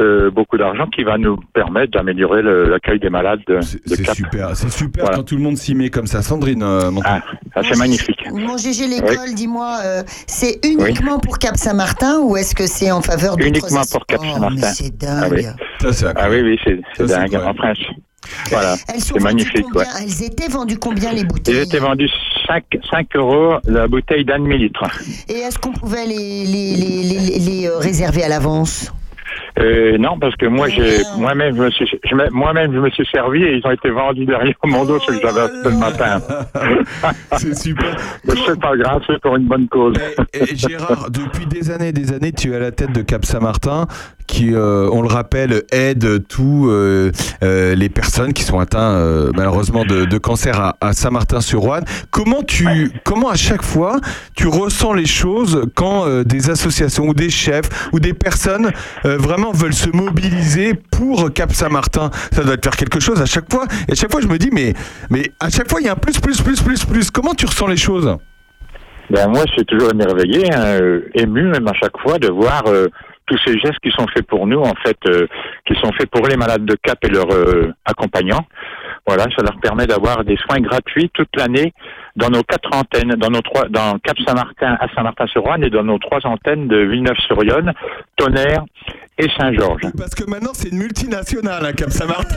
euh, 0.00 0.30
beaucoup 0.30 0.56
d'argent, 0.56 0.86
qui 0.86 1.02
va 1.04 1.18
nous 1.18 1.36
permettre 1.54 1.92
d'améliorer 1.92 2.42
l'accueil 2.42 2.98
des 3.00 3.10
malades 3.10 3.40
de, 3.46 3.56
de 3.56 3.60
C'est 3.62 4.14
super, 4.14 4.56
c'est 4.56 4.70
super 4.70 5.02
Voilà. 5.04 5.16
quand 5.18 5.22
tout 5.24 5.36
le 5.36 5.42
monde 5.42 5.56
s'y 5.56 5.74
met 5.74 5.90
comme 5.90 6.06
ça. 6.06 6.22
Sandrine, 6.22 6.62
euh, 6.62 6.90
mon- 6.90 7.02
Ah, 7.04 7.20
ça, 7.54 7.62
c'est 7.68 7.76
magnifique. 7.78 8.20
Mon 8.32 8.56
GG 8.56 8.86
l'école, 8.86 9.34
dis-moi, 9.34 9.78
euh, 9.84 10.02
c'est 10.26 10.58
uniquement 10.64 11.18
pour 11.18 11.38
Cap 11.38 11.56
Saint-Martin 11.56 12.20
ou 12.22 12.36
est-ce 12.36 12.54
que 12.54 12.66
c'est 12.66 12.90
en 12.90 13.02
faveur 13.02 13.36
d'autres 13.36 13.48
Uniquement 13.48 13.82
pour 13.90 14.06
Cap 14.06 14.20
Oh, 14.22 14.26
Saint-Martin. 14.34 14.72
c'est 14.72 14.92
Ah 15.06 15.26
oui. 15.30 15.42
dingue. 15.42 15.54
ça 15.82 15.92
c'est 15.92 16.06
Ah 16.16 16.28
oui, 16.30 16.40
oui, 16.42 16.58
c'est 16.96 17.06
dingue. 17.06 17.38
voilà, 18.50 18.76
Elles 18.92 19.00
sont 19.00 19.14
c'est 19.14 19.20
vendues 19.20 19.24
magnifique. 19.24 19.62
combien 19.64 19.80
Ouais. 19.82 19.86
Elles 20.04 20.22
étaient 20.24 20.48
vendues 20.48 20.78
combien 20.78 21.12
les 21.12 21.24
bouteilles 21.24 21.54
Ils 21.56 21.60
étaient 21.62 21.78
vendus 21.78 22.10
5, 22.46 22.64
5 22.90 23.16
euros 23.16 23.54
la 23.66 23.86
bouteille 23.88 24.24
d'un 24.24 24.38
demi-litre. 24.38 24.84
Et 25.28 25.34
est-ce 25.38 25.58
qu'on 25.58 25.72
pouvait 25.72 26.06
les, 26.06 26.44
les, 26.44 26.74
les, 26.76 27.02
les, 27.02 27.38
les, 27.38 27.68
réserver 27.68 28.22
à 28.24 28.28
l'avance? 28.28 28.92
Euh, 29.60 29.98
non, 29.98 30.18
parce 30.18 30.36
que 30.36 30.46
moi, 30.46 30.68
j'ai 30.68 30.98
moi-même, 31.16 31.56
je 31.56 31.62
me 31.62 31.70
suis, 31.70 31.88
je 32.08 32.14
me- 32.14 32.30
moi-même, 32.30 32.72
je 32.72 32.78
me 32.78 32.90
suis 32.90 33.06
servi 33.06 33.42
et 33.42 33.56
ils 33.56 33.66
ont 33.66 33.70
été 33.72 33.90
vendus 33.90 34.24
derrière 34.24 34.54
mon 34.64 34.84
dos 34.84 34.98
ceux 35.00 35.14
que 35.18 35.20
j'avais 35.26 35.48
le 35.64 35.70
matin. 35.76 36.20
c'est 37.38 37.56
super. 37.56 37.96
Mais 38.24 38.34
c'est 38.46 38.60
pas 38.60 38.76
grave, 38.76 39.02
c'est 39.06 39.20
pour 39.20 39.36
une 39.36 39.46
bonne 39.46 39.68
cause. 39.68 39.94
Et 40.32 40.54
Gérard, 40.54 41.10
depuis 41.10 41.46
des 41.46 41.70
années 41.70 41.88
et 41.88 41.92
des 41.92 42.12
années, 42.12 42.32
tu 42.32 42.52
es 42.52 42.56
à 42.56 42.60
la 42.60 42.70
tête 42.72 42.92
de 42.92 43.02
Cap 43.02 43.24
Saint-Martin, 43.24 43.86
qui, 44.28 44.54
euh, 44.54 44.88
on 44.92 45.02
le 45.02 45.08
rappelle, 45.08 45.64
aide 45.72 46.28
tous 46.28 46.68
euh, 46.68 47.10
euh, 47.42 47.74
les 47.74 47.88
personnes 47.88 48.32
qui 48.32 48.44
sont 48.44 48.60
atteintes 48.60 49.32
malheureusement 49.34 49.84
de, 49.84 50.04
de 50.04 50.18
cancer 50.18 50.60
à, 50.60 50.76
à 50.80 50.92
Saint-Martin-sur-Ouane. 50.92 51.84
Comment 52.12 52.44
tu, 52.44 52.92
comment 53.04 53.30
à 53.30 53.36
chaque 53.36 53.62
fois 53.62 53.96
tu 54.36 54.46
ressens 54.46 54.92
les 54.92 55.06
choses 55.06 55.62
quand 55.74 56.06
des 56.22 56.50
associations 56.50 57.08
ou 57.08 57.14
des 57.14 57.30
chefs 57.30 57.88
ou 57.92 57.98
des 57.98 58.12
personnes 58.12 58.70
vraiment 59.04 59.50
veulent 59.50 59.74
se 59.74 59.88
mobiliser 59.88 60.74
pour 60.74 61.32
Cap 61.32 61.52
Saint-Martin? 61.52 62.10
Ça 62.32 62.44
doit 62.44 62.56
te 62.56 62.66
faire 62.66 62.76
quelque 62.76 63.00
chose 63.00 63.20
à 63.20 63.26
chaque 63.26 63.50
fois. 63.50 63.64
Et 63.88 63.92
à 63.92 63.94
chaque 63.94 64.12
fois, 64.12 64.20
je 64.20 64.28
me 64.28 64.38
dis, 64.38 64.50
mais, 64.52 64.74
mais 65.10 65.32
à 65.40 65.48
chaque 65.48 65.68
fois, 65.70 65.80
il 65.80 65.86
y 65.86 65.88
a 65.88 65.92
un 65.92 65.96
plus, 65.96 66.20
plus, 66.20 66.40
plus, 66.42 66.60
plus, 66.62 66.84
plus. 66.84 67.10
Comment 67.10 67.34
tu 67.34 67.46
ressens 67.46 67.66
les 67.66 67.76
choses? 67.76 68.16
Ben 69.10 69.26
moi, 69.28 69.42
je 69.48 69.52
suis 69.52 69.64
toujours 69.64 69.90
émerveillé, 69.90 70.52
hein, 70.52 70.78
ému 71.14 71.44
même 71.44 71.66
à 71.66 71.72
chaque 71.72 71.96
fois 72.02 72.18
de 72.18 72.28
voir 72.28 72.64
euh, 72.66 72.88
tous 73.28 73.38
ces 73.46 73.58
gestes 73.58 73.78
qui 73.82 73.90
sont 73.90 74.06
faits 74.08 74.26
pour 74.26 74.46
nous, 74.46 74.60
en 74.60 74.74
fait, 74.84 74.98
euh, 75.08 75.26
qui 75.66 75.74
sont 75.80 75.92
faits 75.92 76.10
pour 76.10 76.26
les 76.26 76.36
malades 76.36 76.64
de 76.64 76.76
Cap 76.82 76.98
et 77.04 77.08
leurs 77.08 77.32
euh, 77.32 77.72
accompagnants. 77.84 78.46
Voilà, 79.06 79.24
ça 79.36 79.42
leur 79.42 79.58
permet 79.60 79.86
d'avoir 79.86 80.24
des 80.24 80.36
soins 80.36 80.60
gratuits 80.60 81.10
toute 81.14 81.34
l'année 81.36 81.72
dans 82.16 82.30
nos 82.30 82.42
quatre 82.42 82.68
antennes, 82.74 83.14
dans 83.16 83.30
nos 83.30 83.40
trois, 83.40 83.68
dans 83.68 83.98
Cap 84.00 84.16
Saint-Martin 84.26 84.76
à 84.80 84.88
Saint-Martin-sur-Ouane 84.94 85.64
et 85.64 85.70
dans 85.70 85.84
nos 85.84 85.98
trois 85.98 86.20
antennes 86.24 86.68
de 86.68 86.76
Villeneuve-sur-Yonne, 86.76 87.72
Tonnerre 88.16 88.64
et 89.16 89.28
Saint-Georges. 89.38 89.82
Parce 89.96 90.14
que 90.14 90.28
maintenant, 90.28 90.50
c'est 90.52 90.68
une 90.70 90.78
multinationale, 90.78 91.64
hein, 91.64 91.72
Cap 91.72 91.90
Saint-Martin. 91.90 92.36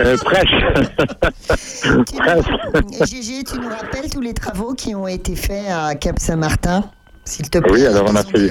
Euh, 0.00 0.16
presque. 0.24 0.48
presque. 2.16 2.50
Gégé, 3.06 3.44
tu 3.44 3.60
nous 3.60 3.68
rappelles 3.68 4.10
tous 4.10 4.20
les 4.20 4.34
travaux 4.34 4.74
qui 4.74 4.94
ont 4.94 5.06
été 5.06 5.36
faits 5.36 5.66
à 5.70 5.94
Cap 5.94 6.18
Saint-Martin 6.18 6.84
S'il 7.24 7.48
te 7.50 7.58
plaît. 7.58 7.72
Oui, 7.72 7.86
alors 7.86 8.06
on 8.08 8.16
a 8.16 8.24
fait, 8.24 8.50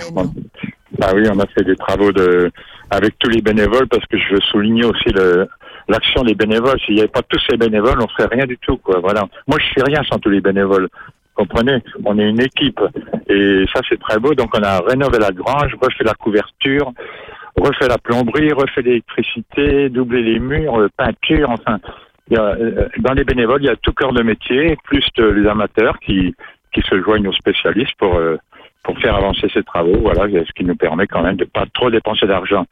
ah 1.01 1.11
oui, 1.13 1.23
on 1.31 1.39
a 1.39 1.45
fait 1.47 1.63
des 1.63 1.75
travaux 1.75 2.11
de, 2.11 2.51
avec 2.89 3.17
tous 3.19 3.29
les 3.29 3.41
bénévoles 3.41 3.87
parce 3.87 4.05
que 4.05 4.17
je 4.17 4.33
veux 4.33 4.41
souligner 4.51 4.85
aussi 4.85 5.09
le, 5.09 5.47
l'action 5.87 6.23
des 6.23 6.35
bénévoles. 6.35 6.79
S'il 6.81 6.95
n'y 6.95 7.01
avait 7.01 7.09
pas 7.09 7.21
tous 7.21 7.39
ces 7.49 7.57
bénévoles, 7.57 8.01
on 8.01 8.07
ferait 8.07 8.35
rien 8.35 8.45
du 8.45 8.57
tout, 8.57 8.77
quoi. 8.77 8.99
Voilà. 8.99 9.21
Moi, 9.47 9.57
je 9.59 9.73
fais 9.73 9.83
rien 9.83 10.01
sans 10.09 10.19
tous 10.19 10.29
les 10.29 10.41
bénévoles. 10.41 10.87
Comprenez? 11.35 11.83
On 12.03 12.17
est 12.17 12.29
une 12.29 12.41
équipe. 12.41 12.81
Et 13.29 13.65
ça, 13.73 13.81
c'est 13.87 13.99
très 13.99 14.19
beau. 14.19 14.33
Donc, 14.33 14.49
on 14.57 14.63
a 14.63 14.79
rénové 14.79 15.19
la 15.19 15.31
grange, 15.31 15.75
refait 15.79 16.03
la 16.03 16.15
couverture, 16.15 16.91
refait 17.55 17.87
la 17.87 17.97
plomberie, 17.99 18.51
refait 18.51 18.81
l'électricité, 18.81 19.89
doublé 19.89 20.23
les 20.23 20.39
murs, 20.39 20.79
euh, 20.79 20.89
peinture, 20.97 21.49
enfin. 21.51 21.79
euh, 22.31 22.87
dans 22.97 23.13
les 23.13 23.23
bénévoles, 23.23 23.63
il 23.63 23.67
y 23.67 23.69
a 23.69 23.75
tout 23.75 23.93
cœur 23.93 24.13
de 24.13 24.23
métier, 24.23 24.77
plus 24.83 25.05
euh, 25.19 25.31
les 25.33 25.47
amateurs 25.47 25.99
qui, 25.99 26.35
qui 26.73 26.81
se 26.81 27.01
joignent 27.01 27.27
aux 27.27 27.33
spécialistes 27.33 27.95
pour 27.97 28.15
euh, 28.15 28.37
pour 28.87 28.97
faire 28.99 29.15
avancer 29.15 29.47
ces 29.53 29.63
travaux. 29.63 29.97
Voilà, 30.01 30.23
ce 30.29 30.51
qui 30.53 30.63
nous 30.63 30.75
permet 30.75 31.05
quand 31.07 31.21
même 31.21 31.35
de 31.35 31.43
pas 31.43 31.65
trop 31.73 31.91
dépenser 31.91 32.25
d'argent 32.25 32.65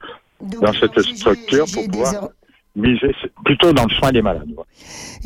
dans 0.61 0.72
cette 0.72 0.97
structure 1.01 1.66
pour 1.74 1.88
pouvoir 1.91 2.30
miser 2.76 3.13
plutôt 3.43 3.74
dans 3.74 3.84
le 3.84 3.89
soin 3.89 4.11
des 4.13 4.22
malades. 4.22 4.47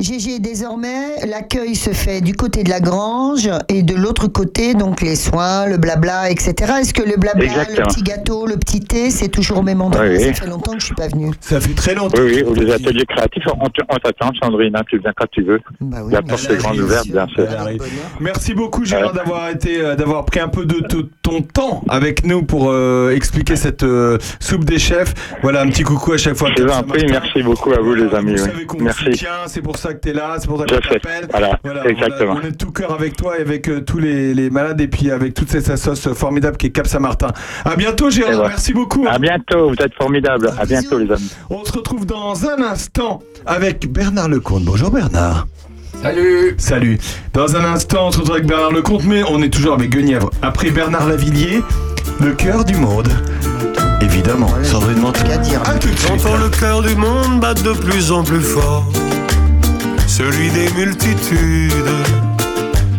Gégé, 0.00 0.38
désormais, 0.38 1.26
l'accueil 1.26 1.74
se 1.74 1.90
fait 1.90 2.22
du 2.22 2.34
côté 2.34 2.64
de 2.64 2.70
la 2.70 2.80
grange 2.80 3.50
et 3.68 3.82
de 3.82 3.94
l'autre 3.94 4.28
côté, 4.28 4.72
donc 4.72 5.02
les 5.02 5.14
soins, 5.14 5.66
le 5.66 5.76
blabla, 5.76 6.30
etc. 6.30 6.54
Est-ce 6.80 6.94
que 6.94 7.02
le 7.02 7.16
blabla, 7.16 7.44
Exactement. 7.44 7.86
le 7.86 7.94
petit 7.94 8.02
gâteau, 8.02 8.46
le 8.46 8.56
petit 8.56 8.80
thé, 8.80 9.10
c'est 9.10 9.28
toujours 9.28 9.58
au 9.58 9.62
même 9.62 9.82
endroit? 9.82 10.04
Oui, 10.04 10.16
oui. 10.16 10.24
Ça 10.24 10.32
fait 10.32 10.46
longtemps 10.46 10.72
que 10.72 10.80
je 10.80 10.86
suis 10.86 10.94
pas 10.94 11.08
venue. 11.08 11.32
Ça 11.40 11.60
fait 11.60 11.74
très 11.74 11.94
longtemps. 11.94 12.22
Oui, 12.22 12.36
oui, 12.36 12.42
ou 12.42 12.54
les 12.54 12.72
ateliers 12.72 13.04
créatifs, 13.04 13.44
on, 13.46 13.96
t'attend, 13.98 14.30
Sandrine, 14.42 14.74
hein, 14.74 14.82
tu 14.88 14.98
viens 14.98 15.12
quand 15.14 15.28
tu 15.30 15.42
veux. 15.42 15.60
La 16.10 16.22
porte 16.22 16.50
est 16.50 16.56
grande 16.56 16.78
ouverte, 16.78 17.08
bien 17.08 17.26
sûr. 17.28 17.46
Arrive. 17.58 17.82
Merci 18.20 18.54
beaucoup 18.54 18.84
Gérard 18.84 19.12
d'avoir 19.12 19.50
été, 19.50 19.82
euh, 19.82 19.96
d'avoir 19.96 20.24
pris 20.24 20.40
un 20.40 20.48
peu 20.48 20.64
de 20.64 20.80
ton 21.22 21.42
temps 21.42 21.82
avec 21.88 22.24
nous 22.24 22.42
pour 22.42 22.70
euh, 22.70 23.14
expliquer 23.14 23.56
cette 23.56 23.82
euh, 23.82 24.16
soupe 24.38 24.64
des 24.64 24.78
chefs. 24.78 25.14
Voilà 25.42 25.60
un 25.60 25.68
petit 25.68 25.82
coucou 25.82 26.12
à 26.12 26.16
chaque 26.16 26.36
fois. 26.36 26.50
Je 26.56 26.62
vous 26.62 26.70
en 26.70 26.82
prie, 26.82 27.06
merci 27.10 27.42
beaucoup 27.42 27.72
à 27.72 27.80
vous 27.80 27.94
les 27.94 28.14
amis. 28.14 28.36
Vous 28.36 28.44
oui. 28.44 28.50
savez 28.50 28.66
Merci. 28.80 29.26
c'est 29.46 29.62
pour 29.62 29.76
ça 29.76 29.89
que 29.94 30.00
tu 30.00 30.08
es 30.10 30.12
là, 30.12 30.36
c'est 30.38 30.46
pour 30.46 30.58
ça 30.58 30.64
Je 30.68 30.74
qu'on 30.76 30.82
sais. 30.82 31.00
t'appelle. 31.00 31.26
Voilà, 31.30 31.58
Voilà, 31.64 31.86
exactement. 31.88 32.36
on 32.42 32.46
est 32.46 32.50
de 32.52 32.56
tout 32.56 32.72
cœur 32.72 32.92
avec 32.92 33.16
toi 33.16 33.38
et 33.38 33.42
avec 33.42 33.68
euh, 33.68 33.80
tous 33.80 33.98
les, 33.98 34.34
les 34.34 34.50
malades 34.50 34.80
et 34.80 34.88
puis 34.88 35.10
avec 35.10 35.34
toute 35.34 35.48
cette 35.50 35.76
sauce 35.76 36.08
formidable 36.14 36.56
qui 36.56 36.66
est 36.66 36.70
Cap 36.70 36.86
Saint-Martin. 36.86 37.28
À 37.64 37.76
bientôt 37.76 38.10
Gérard, 38.10 38.48
merci 38.48 38.72
beaucoup. 38.72 39.06
À 39.08 39.18
bientôt, 39.18 39.68
vous 39.70 39.76
êtes 39.84 39.94
formidables. 39.94 40.50
À 40.58 40.64
bientôt 40.66 40.98
les 40.98 41.10
amis. 41.12 41.30
On 41.50 41.64
se 41.64 41.72
retrouve 41.72 42.06
dans 42.06 42.46
un 42.48 42.62
instant 42.62 43.20
avec 43.46 43.90
Bernard 43.90 44.28
Lecomte. 44.28 44.64
Bonjour 44.64 44.90
Bernard. 44.90 45.46
Salut 46.02 46.54
Salut. 46.56 46.98
Dans 47.34 47.56
un 47.56 47.64
instant, 47.64 48.06
on 48.08 48.10
se 48.12 48.18
retrouve 48.18 48.36
avec 48.36 48.46
Bernard 48.46 48.72
Lecomte, 48.72 49.04
mais 49.04 49.22
on 49.28 49.42
est 49.42 49.50
toujours 49.50 49.74
avec 49.74 49.90
Guenièvre. 49.90 50.30
Après 50.40 50.70
Bernard 50.70 51.08
Lavillier, 51.08 51.62
le 52.20 52.32
cœur 52.32 52.64
du 52.64 52.74
monde. 52.76 53.08
Évidemment, 54.00 54.48
Sandrine 54.62 54.98
Manteau. 54.98 55.20
À 55.30 55.36
tout 55.74 55.88
de 55.88 55.94
suite. 55.96 56.08
J'entends 56.08 56.36
le 56.38 56.48
cœur 56.48 56.80
du 56.82 56.94
monde 56.96 57.40
battre 57.40 57.62
de 57.62 57.72
plus 57.72 58.10
en 58.12 58.24
plus 58.24 58.40
fort, 58.40 58.90
celui 60.10 60.50
des 60.50 60.68
multitudes 60.72 61.94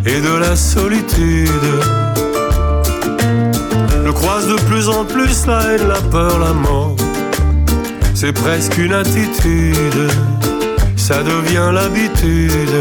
et 0.06 0.22
de 0.22 0.34
la 0.40 0.56
solitude. 0.56 1.68
Je 4.06 4.12
croise 4.12 4.48
de 4.48 4.56
plus 4.70 4.88
en 4.88 5.04
plus 5.04 5.46
la 5.46 5.62
haine, 5.64 5.88
la 5.90 6.02
peur, 6.10 6.40
la 6.40 6.54
mort. 6.54 6.96
C'est 8.16 8.32
presque 8.32 8.78
une 8.78 8.94
attitude, 8.94 10.04
ça 10.96 11.22
devient 11.22 11.70
l'habitude. 11.74 12.78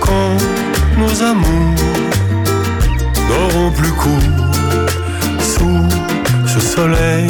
Quand 0.00 0.36
nos 0.98 1.22
amours 1.22 1.84
n'auront 3.28 3.70
plus 3.72 3.92
cours 3.92 4.32
sous 5.40 5.86
ce 6.46 6.60
soleil 6.60 7.28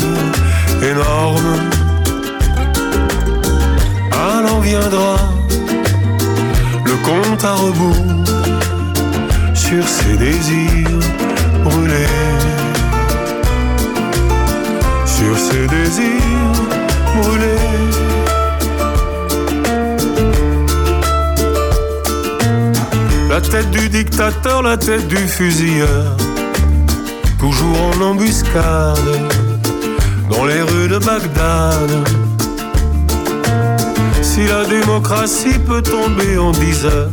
énorme. 0.82 1.84
Alors 4.24 4.60
viendra 4.60 5.16
le 6.84 6.94
compte 7.04 7.44
à 7.44 7.54
rebours 7.54 8.24
sur 9.54 9.86
ces 9.86 10.16
désirs 10.16 10.98
brûlés. 11.62 12.06
Sur 15.06 15.36
ces 15.38 15.66
désirs 15.66 16.62
brûlés. 17.16 17.64
La 23.28 23.40
tête 23.40 23.70
du 23.70 23.88
dictateur, 23.88 24.62
la 24.62 24.76
tête 24.76 25.06
du 25.08 25.18
fusilleur 25.28 26.16
toujours 27.44 27.76
en 27.82 28.00
embuscade 28.00 29.18
dans 30.30 30.46
les 30.46 30.62
rues 30.62 30.88
de 30.88 30.98
Bagdad. 30.98 32.34
Si 34.35 34.49
la 34.49 34.64
démocratie 34.64 35.61
peut 35.64 35.80
tomber 35.80 36.37
en 36.39 36.51
dix 36.51 36.85
heures, 36.85 37.09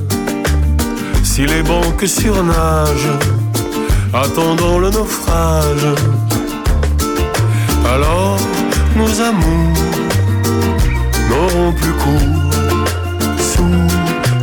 si 1.23 1.45
les 1.45 1.61
banques 1.61 2.07
surnagent, 2.07 3.13
attendant 4.11 4.79
le 4.79 4.89
naufrage, 4.89 5.87
alors 7.93 8.39
nos 8.95 9.21
amours 9.21 9.83
n'auront 11.29 11.73
plus 11.73 11.93
cours 12.03 12.53
sous 13.37 13.87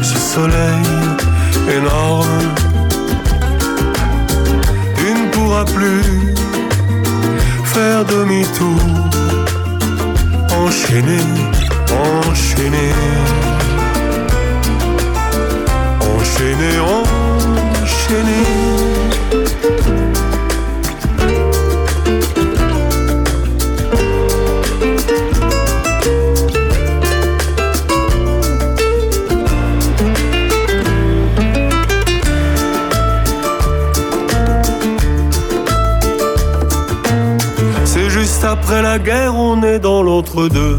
ce 0.01 0.17
soleil 0.35 0.87
énorme 1.77 2.59
tu 4.99 5.15
ne 5.15 5.29
pourras 5.33 5.65
plus 5.65 6.35
faire 7.65 8.05
demi-tour. 8.05 8.81
Enchaîner, 10.61 11.25
enchaîner. 12.29 12.93
C'est 37.85 38.11
juste 38.11 38.45
après 38.45 38.83
la 38.83 38.99
guerre, 38.99 39.35
on 39.35 39.63
est 39.63 39.79
dans 39.79 40.03
l'entre-deux. 40.03 40.79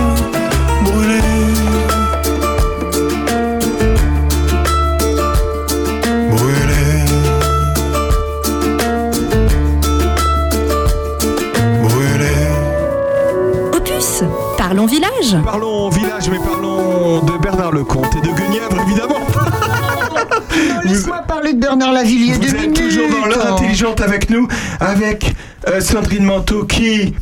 village. 15.31 15.45
Parlons 15.45 15.89
village, 15.89 16.29
mais 16.29 16.39
parlons 16.39 17.19
de 17.21 17.37
Bernard 17.41 17.71
Lecomte 17.71 18.13
et 18.15 18.21
de 18.21 18.33
Guenièvre, 18.33 18.81
évidemment. 18.87 19.15
Laisse-moi 20.83 21.19
parler 21.27 21.53
de 21.53 21.59
Bernard 21.59 21.93
Lavillier 21.93 22.33
Vous 22.33 22.39
deux 22.39 22.47
êtes 22.49 22.61
minutes. 22.61 22.77
toujours 22.77 23.07
dans 23.09 23.25
l'heure 23.27 23.53
intelligente 23.53 24.01
avec 24.01 24.29
nous, 24.29 24.47
avec 24.79 25.33
euh, 25.67 25.79
Sandrine 25.81 26.25
Manteau 26.25 26.65
qui... 26.65 27.13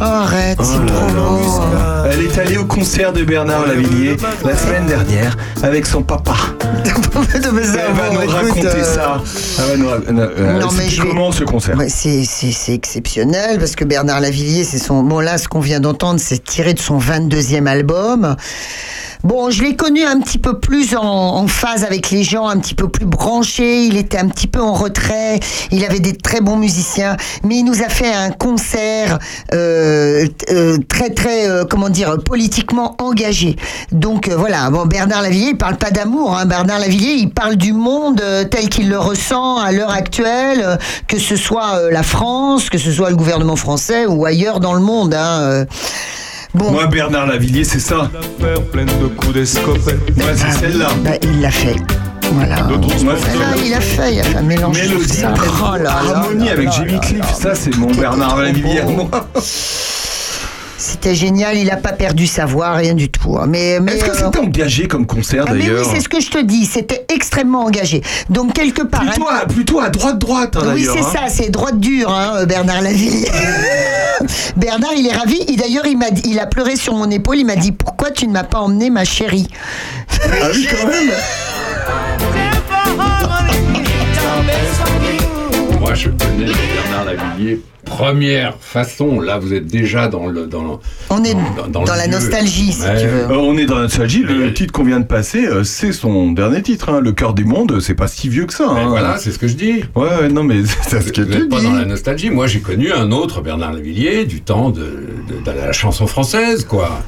Arrête, 0.00 0.58
Oh 0.60 0.64
c'est 0.64 0.86
trop 0.86 1.14
long. 1.14 1.38
Elle 2.10 2.22
est 2.22 2.36
allée 2.38 2.56
au 2.58 2.64
concert 2.64 3.12
de 3.12 3.22
Bernard 3.22 3.64
Lavillier 3.66 4.16
la 4.44 4.56
semaine 4.56 4.86
dernière 4.86 5.36
avec 5.62 5.86
son 5.86 6.02
papa. 6.02 6.34
Elle 7.34 7.94
va 7.94 8.10
nous 8.10 8.28
raconter 8.30 8.82
ça. 8.84 9.22
Elle 9.58 9.64
va 9.70 9.76
nous 9.76 9.88
ra- 9.88 9.96
euh, 10.08 10.60
c'était 10.70 10.88
je 10.88 11.02
vais- 11.02 11.08
comment 11.08 11.30
ce 11.32 11.44
concert 11.44 11.76
Ouais, 11.78 11.88
c'est, 11.88 12.24
c'est, 12.24 12.50
c'est 12.50 12.74
exceptionnel 12.74 13.58
parce 13.58 13.76
que 13.76 13.84
Bernard 13.84 14.20
Lavillier, 14.20 14.64
c'est 14.64 14.78
son. 14.78 15.02
Bon, 15.02 15.20
là, 15.20 15.38
ce 15.38 15.46
qu'on 15.48 15.60
vient 15.60 15.80
d'entendre, 15.80 16.18
c'est 16.20 16.42
tiré 16.42 16.74
de 16.74 16.80
son 16.80 16.98
22e 16.98 17.66
album. 17.66 18.36
Bon, 19.24 19.48
je 19.48 19.62
l'ai 19.62 19.74
connu 19.74 20.04
un 20.04 20.20
petit 20.20 20.36
peu 20.36 20.58
plus 20.58 20.94
en, 20.94 21.02
en 21.02 21.46
phase 21.46 21.82
avec 21.82 22.10
les 22.10 22.22
gens, 22.22 22.46
un 22.46 22.58
petit 22.58 22.74
peu 22.74 22.88
plus 22.88 23.06
branché. 23.06 23.86
Il 23.86 23.96
était 23.96 24.18
un 24.18 24.28
petit 24.28 24.46
peu 24.46 24.60
en 24.60 24.74
retrait. 24.74 25.40
Il 25.70 25.82
avait 25.82 26.00
des 26.00 26.14
très 26.14 26.42
bons 26.42 26.56
musiciens, 26.56 27.16
mais 27.42 27.56
il 27.56 27.64
nous 27.64 27.80
a 27.80 27.88
fait 27.88 28.12
un 28.12 28.30
concert 28.30 29.18
euh, 29.54 30.26
euh, 30.50 30.76
très 30.90 31.08
très 31.08 31.48
euh, 31.48 31.64
comment 31.64 31.88
dire 31.88 32.18
politiquement 32.22 32.96
engagé. 32.98 33.56
Donc 33.92 34.28
euh, 34.28 34.36
voilà. 34.36 34.68
Bon, 34.68 34.84
Bernard 34.84 35.22
Lavillier, 35.22 35.52
il 35.52 35.56
parle 35.56 35.76
pas 35.76 35.90
d'amour. 35.90 36.36
Hein. 36.36 36.44
Bernard 36.44 36.80
Lavillier, 36.80 37.14
il 37.14 37.30
parle 37.30 37.56
du 37.56 37.72
monde 37.72 38.20
euh, 38.20 38.44
tel 38.44 38.68
qu'il 38.68 38.90
le 38.90 38.98
ressent 38.98 39.56
à 39.56 39.72
l'heure 39.72 39.90
actuelle, 39.92 40.60
euh, 40.62 40.76
que 41.08 41.18
ce 41.18 41.36
soit 41.36 41.90
la 41.90 42.02
France, 42.02 42.68
que 42.68 42.76
ce 42.76 42.92
soit 42.92 43.08
le 43.08 43.16
gouvernement 43.16 43.56
français 43.56 44.04
ou 44.04 44.26
ailleurs 44.26 44.60
dans 44.60 44.74
le 44.74 44.80
monde. 44.80 45.14
Hein. 45.14 45.64
Bon. 46.54 46.70
Moi, 46.70 46.86
Bernard 46.86 47.26
Lavillier, 47.26 47.64
c'est 47.64 47.80
ça. 47.80 48.10
pleine 48.72 48.86
de 48.86 49.06
coups 49.08 49.34
d'escopette. 49.34 49.98
Ouais, 50.16 50.24
c'est 50.36 50.44
Ah 50.48 50.52
celle-là. 50.52 50.88
bah, 51.04 51.10
il 51.22 51.40
l'a 51.40 51.50
fait. 51.50 51.76
Voilà. 52.32 52.60
D'autres, 52.62 53.02
moi, 53.04 53.14
Ah, 53.24 53.54
il 53.64 53.74
a 53.74 53.80
fait, 53.80 54.14
il 54.14 54.20
a 54.20 54.22
fait 54.22 54.36
un 54.38 54.42
mélange. 54.42 54.76
Mélodie, 54.80 55.08
ça. 55.08 55.34
Oh 55.36 55.76
là 55.82 55.90
harmonie 55.90 56.46
là 56.46 56.52
avec 56.52 56.66
là 56.66 56.70
Jimmy 56.76 56.92
là 56.92 56.98
Cliff, 57.00 57.18
là. 57.20 57.26
ça 57.32 57.54
c'est 57.54 57.76
mon 57.76 57.90
Bernard 57.90 58.36
Lavillier 58.38 58.80
à 58.80 58.84
moi. 58.86 59.08
C'était 60.86 61.14
génial, 61.14 61.56
il 61.56 61.70
a 61.70 61.78
pas 61.78 61.92
perdu 61.92 62.26
sa 62.26 62.44
voix, 62.44 62.74
rien 62.74 62.92
du 62.92 63.08
tout. 63.08 63.38
hein. 63.38 63.46
Mais, 63.48 63.80
mais 63.80 63.92
Est-ce 63.92 64.04
que 64.04 64.10
euh, 64.10 64.26
c'était 64.26 64.38
engagé 64.38 64.86
comme 64.86 65.06
concert 65.06 65.46
ah, 65.48 65.52
mais 65.54 65.60
oui, 65.60 65.66
d'ailleurs 65.66 65.86
c'est 65.90 66.00
ce 66.00 66.10
que 66.10 66.20
je 66.20 66.28
te 66.28 66.42
dis, 66.42 66.66
c'était 66.66 67.06
extrêmement 67.08 67.64
engagé. 67.64 68.02
Donc 68.28 68.52
quelque 68.52 68.82
part. 68.82 69.00
plutôt, 69.00 69.26
à, 69.30 69.46
plutôt 69.46 69.80
à 69.80 69.88
droite 69.88 70.18
droite 70.18 70.56
hein, 70.56 70.74
oui, 70.74 70.84
d'ailleurs. 70.84 70.94
c'est 71.10 71.18
hein. 71.18 71.26
ça, 71.26 71.34
c'est 71.34 71.48
droite 71.48 71.80
dure, 71.80 72.10
hein, 72.10 72.44
Bernard 72.44 72.82
Lavillier. 72.82 73.30
Bernard, 74.58 74.92
il 74.94 75.06
est 75.06 75.16
ravi. 75.16 75.40
Et 75.48 75.56
d'ailleurs, 75.56 75.86
il 75.86 75.98
il 76.26 76.38
a 76.38 76.46
pleuré 76.46 76.76
sur 76.76 76.92
mon 76.92 77.10
épaule. 77.10 77.38
Il 77.38 77.46
m'a 77.46 77.56
dit 77.56 77.72
Pourquoi 77.72 78.10
tu 78.10 78.26
ne 78.26 78.32
m'as 78.32 78.44
pas 78.44 78.58
emmené, 78.58 78.90
ma 78.90 79.06
chérie? 79.06 79.48
Ah 80.10 80.48
oui, 80.54 80.68
quand 80.70 80.86
même. 80.86 81.10
Moi, 85.80 85.94
je 85.94 86.10
connais 86.10 86.52
Bernard 86.52 87.06
Lavillier. 87.06 87.62
Première 87.84 88.56
façon, 88.60 89.20
là, 89.20 89.38
vous 89.38 89.52
êtes 89.54 89.66
déjà 89.66 90.08
dans 90.08 90.26
le. 90.26 90.46
Dans, 90.46 90.62
le- 90.62 90.68
On 91.10 91.22
est 91.22 91.34
dans, 91.56 91.68
dans 91.68 91.82
le 91.82 91.88
la 91.88 92.06
lieu. 92.06 92.12
nostalgie, 92.12 92.72
si 92.72 92.82
Ouais. 92.82 93.00
tu 93.00 93.06
veux. 93.06 93.22
Euh, 93.30 93.36
on 93.38 93.56
est 93.56 93.66
dans 93.66 93.76
la 93.76 93.82
nostalgie. 93.82 94.22
Le 94.22 94.52
titre 94.52 94.72
qu'on 94.72 94.84
vient 94.84 95.00
de 95.00 95.06
passer, 95.06 95.46
euh, 95.46 95.64
c'est 95.64 95.92
son 95.92 96.32
dernier 96.32 96.62
titre. 96.62 96.88
hein. 96.88 97.00
Le 97.00 97.12
cœur 97.12 97.34
du 97.34 97.44
monde, 97.44 97.78
c'est 97.80 97.94
pas 97.94 98.08
si 98.08 98.28
vieux 98.28 98.46
que 98.46 98.54
ça. 98.54 98.68
Hein. 98.68 98.86
voilà, 98.88 99.16
c'est 99.18 99.30
ce 99.32 99.38
que 99.38 99.46
je 99.48 99.54
dis. 99.54 99.84
Ouais, 99.94 100.08
ouais, 100.22 100.28
non, 100.28 100.42
mais 100.44 100.56
c'est 100.82 101.00
ce 101.02 101.12
que 101.12 101.20
Vous 101.22 101.28
tu 101.30 101.38
n'êtes 101.38 101.48
pas 101.48 101.60
dans 101.60 101.72
la 101.72 101.84
nostalgie. 101.84 102.30
Moi, 102.30 102.46
j'ai 102.46 102.60
connu 102.60 102.92
un 102.92 103.10
autre 103.12 103.40
Bernard 103.42 103.72
Lavillier 103.74 104.24
du 104.24 104.40
temps 104.40 104.70
de, 104.70 104.80
de- 104.80 105.44
de 105.44 105.50
la 105.50 105.72
chanson 105.72 106.06
française, 106.06 106.64
quoi. 106.64 107.02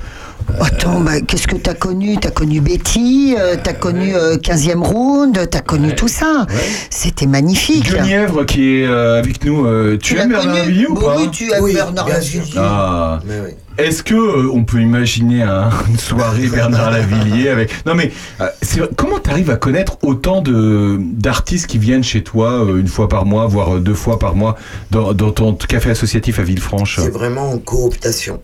Attends, 0.60 1.00
bah, 1.00 1.20
qu'est-ce 1.20 1.46
que 1.46 1.56
t'as 1.56 1.74
connu? 1.74 2.16
T'as 2.20 2.30
connu 2.30 2.60
Betty, 2.60 3.34
euh, 3.38 3.56
t'as 3.62 3.72
connu 3.72 4.14
euh, 4.14 4.36
15e 4.36 4.82
Round, 4.82 5.48
t'as 5.50 5.60
connu 5.60 5.94
tout 5.94 6.08
ça. 6.08 6.46
C'était 6.90 7.26
magnifique. 7.26 7.90
Guenièvre 7.90 8.44
qui 8.46 8.78
est 8.80 8.86
euh, 8.86 9.18
avec 9.18 9.44
nous. 9.44 9.66
euh, 9.66 9.98
tu 10.00 10.14
Tu 10.14 10.20
aimes 10.20 10.30
Bernard 10.30 10.54
Lavillier 10.54 10.86
ou 10.86 10.94
pas? 10.94 11.16
oui, 11.18 11.30
tu 11.30 11.44
aimes 11.52 11.62
Oui, 11.62 11.74
Bernard. 11.74 12.08
Ah. 12.56 13.20
Oui. 13.26 13.52
Est-ce 13.78 14.02
que 14.02 14.14
euh, 14.14 14.50
on 14.54 14.64
peut 14.64 14.80
imaginer 14.80 15.42
un- 15.42 15.68
une 15.90 15.98
soirée 15.98 16.46
Bernard 16.46 16.90
Lavillier 16.92 17.50
avec 17.50 17.70
Non 17.84 17.94
mais 17.94 18.10
euh, 18.40 18.46
comment 18.96 19.18
t'arrives 19.18 19.50
à 19.50 19.56
connaître 19.56 19.98
autant 20.02 20.40
de 20.40 20.98
d'artistes 20.98 21.66
qui 21.66 21.76
viennent 21.78 22.04
chez 22.04 22.22
toi 22.22 22.52
euh, 22.64 22.78
une 22.80 22.88
fois 22.88 23.08
par 23.08 23.26
mois, 23.26 23.46
voire 23.46 23.76
euh, 23.76 23.80
deux 23.80 23.92
fois 23.94 24.18
par 24.18 24.34
mois 24.34 24.56
dans, 24.90 25.12
dans 25.12 25.30
ton 25.30 25.52
café 25.54 25.90
associatif 25.90 26.38
à 26.38 26.42
Villefranche? 26.42 26.98
C'est 27.02 27.10
vraiment 27.12 27.50
en 27.52 27.58
cooptation. 27.58 28.40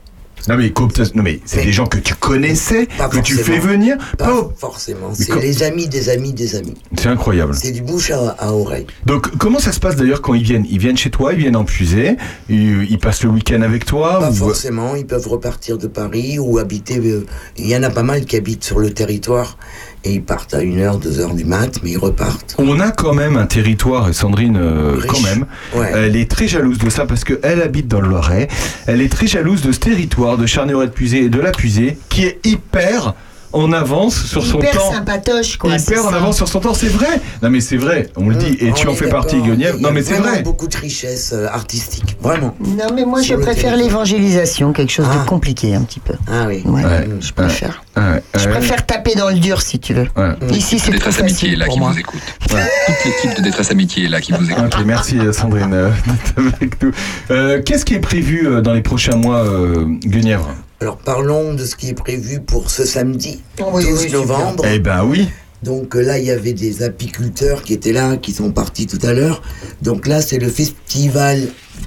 Non 0.49 0.57
mais 0.57 0.73
non 1.15 1.23
mais 1.23 1.41
c'est 1.45 1.65
des 1.65 1.73
gens 1.73 1.87
que 1.87 1.99
tu 1.99 2.15
connaissais, 2.15 2.87
que 2.87 3.21
tu 3.21 3.35
fais 3.35 3.59
venir. 3.59 3.97
Pas 4.19 4.27
Pas- 4.27 4.51
forcément. 4.57 5.13
C'est 5.15 5.35
les 5.41 5.63
amis 5.63 5.89
des 5.89 6.09
amis 6.09 6.33
des 6.33 6.57
amis. 6.57 6.75
C'est 6.99 7.09
incroyable. 7.09 7.55
C'est 7.55 7.73
du 7.73 7.83
bouche 7.83 8.11
à, 8.11 8.31
à 8.39 8.53
oreille. 8.53 8.87
Donc 9.07 9.37
comment 9.39 9.59
ça 9.59 9.73
se 9.73 9.81
passe 9.81 9.97
d'ailleurs 9.97 10.23
quand 10.23 10.35
ils 10.35 10.43
viennent? 10.43 10.67
Ils 10.69 10.79
viennent 10.79 10.97
chez 10.97 11.11
toi, 11.11 11.33
ils 11.33 11.39
viennent 11.39 11.57
en 11.57 11.65
puiser, 11.65 12.17
ils, 12.49 12.85
ils 12.91 12.99
passent 12.99 13.23
le 13.23 13.31
week-end 13.31 13.63
avec 13.63 13.85
toi 13.85 14.19
Pas 14.21 14.31
ou- 14.31 14.35
forcément, 14.35 14.95
ils 14.97 15.07
peuvent 15.07 15.29
repartir 15.29 15.79
de 15.79 15.87
Paris 15.87 16.39
ou 16.39 16.59
habiter. 16.59 16.99
euh, 16.99 17.27
Il 17.57 17.67
y 17.69 17.77
en 17.77 17.83
a 17.83 17.91
pas 17.91 18.03
mal 18.03 18.25
qui 18.25 18.37
habitent 18.37 18.65
sur 18.65 18.79
le 18.79 18.93
territoire 18.93 19.57
et 20.05 20.15
ils 20.15 20.23
partent 20.23 20.55
à 20.55 20.61
1h, 20.61 21.01
2h 21.01 21.35
du 21.35 21.45
mat, 21.45 21.81
mais 21.83 21.91
ils 21.93 21.99
repartent. 21.99 22.55
On 22.59 22.81
a 22.81 22.91
quand 22.91 23.15
même 23.15 23.37
un 23.37 23.47
territoire, 23.47 24.09
et 24.09 24.13
Sandrine, 24.13 24.57
euh, 24.61 25.01
quand 25.09 25.21
même. 25.21 25.47
Ouais. 25.75 25.91
Elle 25.95 26.17
est 26.17 26.31
très 26.31 26.49
jalouse 26.49 26.79
de 26.79 26.91
ça 26.91 27.07
parce 27.07 27.25
qu'elle 27.25 27.63
habite 27.63 27.89
dans 27.89 28.01
le 28.01 28.09
Loiret. 28.09 28.49
Elle 28.87 29.01
est 29.01 29.11
très 29.13 29.27
jalouse 29.27 29.63
de 29.63 29.73
ce 29.73 29.79
territoire 29.79 30.37
de 30.39 30.47
Charnay-Auret-de-Puisée 30.47 31.25
et 31.25 31.29
de 31.29 31.41
la 31.41 31.51
Puisée 31.53 31.99
qui 32.09 32.25
est 32.25 32.39
hyper 32.45 33.15
en 33.55 33.71
avance 33.75 34.25
sur 34.25 34.43
son 34.47 34.61
Hyper 34.61 34.73
temps. 34.79 34.93
sympatoche, 34.93 35.59
quoi. 35.59 35.77
Hyper 35.77 36.07
en 36.07 36.11
ça. 36.11 36.17
avance 36.17 36.37
sur 36.39 36.49
son 36.49 36.59
temps, 36.61 36.73
c'est 36.73 36.89
vrai. 36.89 37.21
Non 37.43 37.51
mais 37.51 37.61
c'est 37.61 37.77
vrai, 37.77 38.09
on 38.17 38.31
le 38.31 38.35
dit. 38.37 38.57
Et 38.61 38.71
On 38.71 38.73
tu 38.73 38.89
en 38.89 38.95
fais 38.95 39.11
partie, 39.11 39.43
Guenièvre. 39.43 39.79
Non 39.79 39.91
mais 39.93 40.03
c'est 40.03 40.15
vrai. 40.15 40.41
beaucoup 40.43 40.67
de 40.69 40.77
richesse 40.79 41.33
euh, 41.35 41.49
artistique, 41.49 42.17
vraiment. 42.23 42.57
Non, 42.65 42.87
mais 42.95 43.05
moi, 43.05 43.21
je 43.21 43.27
Sur 43.27 43.41
préfère 43.41 43.77
l'évangélisation, 43.77 44.73
quelque 44.73 44.91
chose 44.93 45.05
Ah. 45.11 45.23
de 45.23 45.29
compliqué, 45.29 45.75
un 45.75 45.83
petit 45.83 46.01
peu. 46.01 46.15
Ah 46.27 46.47
oui. 46.49 46.63
Ouais, 46.65 46.83
Ouais. 46.83 47.07
je 47.21 47.31
préfère. 47.35 47.83
Ouais, 47.97 48.23
Je 48.39 48.49
préfère 48.49 48.87
taper 48.87 49.15
dans 49.15 49.29
le 49.29 49.39
dur, 49.39 49.61
si 49.61 49.79
tu 49.79 49.93
veux. 49.93 50.07
ouais. 50.17 50.31
Ici, 50.53 50.79
c'est 50.79 50.87
trop 50.87 50.93
Détresse 50.93 51.21
Amitié 51.21 51.53
est 51.53 51.57
là 51.57 51.69
qui 51.69 51.79
moi. 51.79 51.91
vous 51.93 51.99
écoute. 51.99 52.21
Toute 52.49 52.57
l'équipe 53.05 53.37
de 53.37 53.43
Détresse 53.43 53.71
Amitié 53.71 54.05
est 54.05 54.09
là 54.09 54.21
qui 54.21 54.33
vous 54.33 54.51
écoute. 54.51 54.75
Merci 54.87 55.19
euh, 55.19 55.33
Sandrine 55.33 55.73
euh, 55.75 55.91
d'être 56.07 56.55
avec 56.57 56.83
nous. 56.83 56.91
Euh, 57.31 57.61
Qu'est-ce 57.63 57.85
qui 57.85 57.95
est 57.95 58.01
prévu 58.01 58.47
euh, 58.47 58.61
dans 58.63 58.73
les 58.73 58.81
prochains 58.83 59.17
mois, 59.17 59.45
euh, 59.47 59.85
Guenièvre? 60.05 60.49
Alors 60.81 60.97
parlons 60.97 61.55
de 61.55 61.65
ce 61.65 61.77
qui 61.77 61.91
est 61.91 61.95
prévu 61.95 62.41
pour 62.41 62.71
ce 62.71 62.85
samedi, 62.85 63.43
Oui, 63.73 63.85
12 63.85 63.93
oui, 63.93 63.99
super. 64.07 64.21
novembre. 64.21 64.65
Eh 64.67 64.79
ben 64.79 65.05
oui. 65.05 65.29
Donc 65.63 65.95
là, 65.95 66.19
il 66.19 66.25
y 66.25 66.31
avait 66.33 66.55
des 66.55 66.83
apiculteurs 66.83 67.63
qui 67.63 67.73
étaient 67.75 67.93
là, 67.93 68.17
qui 68.17 68.33
sont 68.33 68.51
partis 68.51 68.87
tout 68.89 68.99
à 69.07 69.13
l'heure. 69.13 69.43
Donc 69.81 70.09
là, 70.09 70.21
c'est 70.21 70.39
le 70.39 70.49
festival 70.49 71.47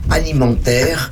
alimentaire. 0.10 1.12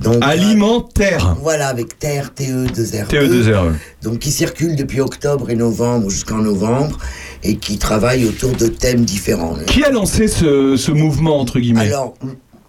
Donc, 0.00 0.18
Alimentaire. 0.22 1.30
euh, 1.30 1.40
Voilà, 1.42 1.68
avec 1.68 1.98
terre, 1.98 2.34
TE, 2.34 2.66
2R. 2.66 3.06
TE2R. 3.08 3.72
Donc 4.02 4.18
qui 4.18 4.30
circule 4.30 4.76
depuis 4.76 5.00
octobre 5.00 5.48
et 5.50 5.54
novembre 5.56 6.10
jusqu'en 6.10 6.38
novembre 6.38 6.98
et 7.42 7.56
qui 7.56 7.78
travaille 7.78 8.26
autour 8.26 8.52
de 8.52 8.66
thèmes 8.66 9.04
différents. 9.04 9.56
Qui 9.66 9.84
a 9.84 9.90
lancé 9.90 10.28
ce, 10.28 10.76
ce 10.76 10.90
mouvement, 10.92 11.40
entre 11.40 11.58
guillemets 11.60 11.80
Alors, 11.90 12.14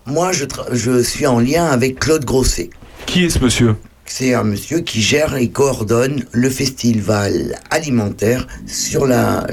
moi, 0.05 0.31
je, 0.31 0.45
je 0.71 1.03
suis 1.03 1.27
en 1.27 1.39
lien 1.39 1.65
avec 1.65 1.99
Claude 1.99 2.23
Grosset. 2.23 2.69
Qui 3.05 3.25
est 3.25 3.29
ce 3.29 3.39
monsieur 3.39 3.75
C'est 4.05 4.33
un 4.33 4.43
monsieur 4.43 4.79
qui 4.79 5.01
gère 5.01 5.35
et 5.35 5.49
coordonne 5.49 6.23
le 6.31 6.49
festival 6.49 7.59
alimentaire 7.69 8.47
sur 8.67 9.05
la, 9.05 9.45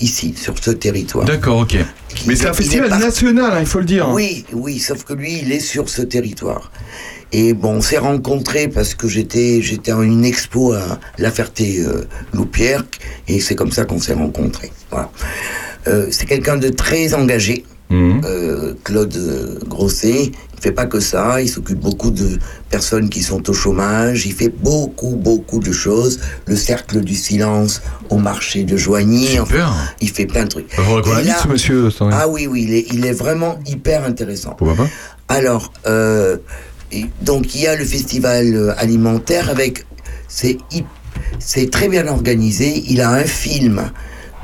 ici, 0.00 0.34
sur 0.36 0.54
ce 0.62 0.72
territoire. 0.72 1.24
D'accord, 1.26 1.60
ok. 1.60 1.76
Qui- 2.14 2.26
Mais 2.28 2.34
c'est 2.34 2.48
un 2.48 2.52
festival 2.52 2.88
par- 2.88 2.98
national, 2.98 3.52
hein, 3.52 3.60
il 3.60 3.66
faut 3.66 3.78
le 3.78 3.84
dire. 3.84 4.08
Oui, 4.10 4.44
oui, 4.52 4.80
sauf 4.80 5.04
que 5.04 5.12
lui, 5.12 5.38
il 5.42 5.52
est 5.52 5.60
sur 5.60 5.88
ce 5.88 6.02
territoire. 6.02 6.72
Et 7.32 7.52
bon, 7.54 7.74
on 7.76 7.80
s'est 7.80 7.98
rencontrés 7.98 8.68
parce 8.68 8.94
que 8.94 9.06
j'étais 9.08 9.62
j'étais 9.62 9.92
à 9.92 10.00
une 10.00 10.24
expo 10.24 10.72
à 10.72 10.98
La 11.18 11.30
Ferté-Loupière 11.30 12.84
et 13.28 13.40
c'est 13.40 13.54
comme 13.54 13.72
ça 13.72 13.84
qu'on 13.84 14.00
s'est 14.00 14.14
rencontrés. 14.14 14.72
Voilà. 14.90 15.10
Euh, 15.86 16.08
c'est 16.10 16.26
quelqu'un 16.26 16.56
de 16.56 16.68
très 16.68 17.14
engagé, 17.14 17.64
Mhm. 17.90 18.20
euh, 18.24 18.74
Claude 18.84 19.16
euh, 19.16 19.58
Grosset. 19.66 20.30
Il 20.56 20.62
fait 20.62 20.72
pas 20.72 20.84
que 20.86 21.00
ça, 21.00 21.40
il 21.40 21.48
s'occupe 21.48 21.80
beaucoup 21.80 22.10
de 22.10 22.38
personnes 22.68 23.08
qui 23.08 23.22
sont 23.22 23.48
au 23.48 23.54
chômage. 23.54 24.26
Il 24.26 24.32
fait 24.34 24.50
beaucoup, 24.50 25.16
beaucoup 25.16 25.58
de 25.58 25.72
choses. 25.72 26.20
Le 26.46 26.54
cercle 26.54 27.00
du 27.00 27.14
silence 27.14 27.80
au 28.10 28.18
marché 28.18 28.64
de 28.64 28.76
Joigny. 28.76 29.38
Enfin, 29.40 29.72
il 30.02 30.10
fait 30.10 30.26
plein 30.26 30.44
de 30.44 30.48
trucs. 30.50 30.76
Là- 30.76 31.38
ce 31.42 31.48
monsieur. 31.48 31.88
Ah 32.12 32.28
oui, 32.28 32.46
oui, 32.46 32.64
il 32.68 32.74
est, 32.74 32.86
il 32.92 33.06
est 33.06 33.12
vraiment 33.12 33.58
hyper 33.66 34.04
intéressant. 34.04 34.50
Pourquoi 34.50 34.76
pas? 34.76 34.90
Alors, 35.28 35.72
euh, 35.86 36.36
et 36.92 37.06
donc 37.22 37.54
il 37.54 37.62
y 37.62 37.66
a 37.66 37.76
le 37.76 37.84
festival 37.84 38.54
euh, 38.54 38.72
alimentaire 38.78 39.50
avec, 39.50 39.84
c'est 40.28 40.58
c'est 41.38 41.70
très 41.70 41.88
bien 41.88 42.06
organisé. 42.08 42.82
Il 42.88 43.00
a 43.00 43.10
un 43.10 43.24
film. 43.24 43.90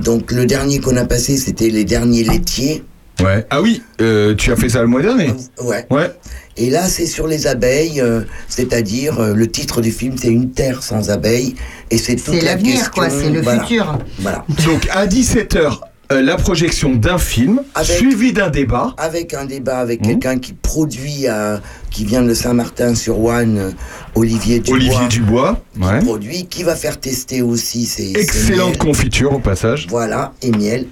Donc 0.00 0.30
le 0.32 0.46
dernier 0.46 0.78
qu'on 0.80 0.96
a 0.96 1.04
passé, 1.04 1.36
c'était 1.36 1.70
les 1.70 1.84
derniers 1.84 2.24
laitiers. 2.24 2.84
Ouais. 3.22 3.46
Ah 3.48 3.62
oui, 3.62 3.82
euh, 4.02 4.34
tu 4.34 4.52
as 4.52 4.56
fait 4.56 4.68
ça 4.68 4.82
le 4.82 4.88
mois 4.88 5.00
dernier 5.00 5.32
Ouais. 5.62 5.86
Ouais. 5.90 6.10
Et 6.58 6.68
là, 6.68 6.86
c'est 6.86 7.06
sur 7.06 7.26
les 7.26 7.46
abeilles, 7.46 8.00
euh, 8.00 8.22
c'est-à-dire 8.48 9.20
euh, 9.20 9.34
le 9.34 9.46
titre 9.50 9.80
du 9.80 9.90
film, 9.90 10.16
c'est 10.20 10.28
Une 10.28 10.50
terre 10.50 10.82
sans 10.82 11.10
abeilles, 11.10 11.54
et 11.90 11.96
c'est 11.98 12.16
toute 12.16 12.34
C'est 12.34 12.40
la 12.42 12.52
l'avenir, 12.52 12.90
quoi, 12.90 13.08
c'est 13.08 13.30
le 13.30 13.40
voilà. 13.40 13.62
futur. 13.62 13.98
Voilà. 14.20 14.44
Donc 14.66 14.86
à 14.90 15.06
17h, 16.10 16.22
la 16.22 16.36
projection 16.36 16.94
d'un 16.94 17.18
film, 17.18 17.62
Avec- 17.74 17.96
suivi 17.96 18.32
d'un 18.32 18.48
débat. 18.50 18.94
Avec 18.98 19.34
un 19.34 19.44
débat 19.44 19.78
avec 19.78 20.00
Mmh. 20.00 20.06
quelqu'un 20.08 20.38
qui 20.38 20.52
produit, 20.52 21.26
à, 21.26 21.60
qui 21.90 22.04
vient 22.04 22.22
de 22.22 22.32
Saint-Martin-sur-Ouane, 22.34 23.58
euh, 23.58 23.70
Olivier 24.14 24.60
Dubois. 24.60 24.76
Olivier 24.76 25.08
Dubois. 25.08 25.60
Ouais. 25.80 25.98
produit, 26.00 26.46
qui 26.46 26.62
va 26.62 26.76
faire 26.76 26.98
tester 27.00 27.42
aussi 27.42 27.86
ses, 27.86 28.12
Excellente 28.12 28.78
confiture 28.78 29.32
au 29.32 29.38
passage. 29.38 29.86
Voilà, 29.90 30.32
et 30.42 30.50
miel. 30.50 30.86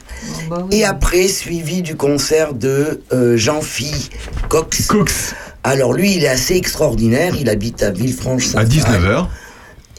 Bah 0.50 0.66
Et 0.70 0.84
après, 0.84 1.28
suivi 1.28 1.82
du 1.82 1.94
concert 1.96 2.54
de 2.54 3.00
euh, 3.12 3.36
Jean-Phi 3.36 4.10
Cox. 4.48 4.86
Cox. 4.86 5.34
Alors 5.62 5.94
lui, 5.94 6.14
il 6.16 6.24
est 6.24 6.28
assez 6.28 6.54
extraordinaire. 6.56 7.34
Il 7.40 7.48
habite 7.48 7.82
à 7.82 7.90
Villefranche. 7.90 8.54
À 8.54 8.64
19h. 8.64 9.26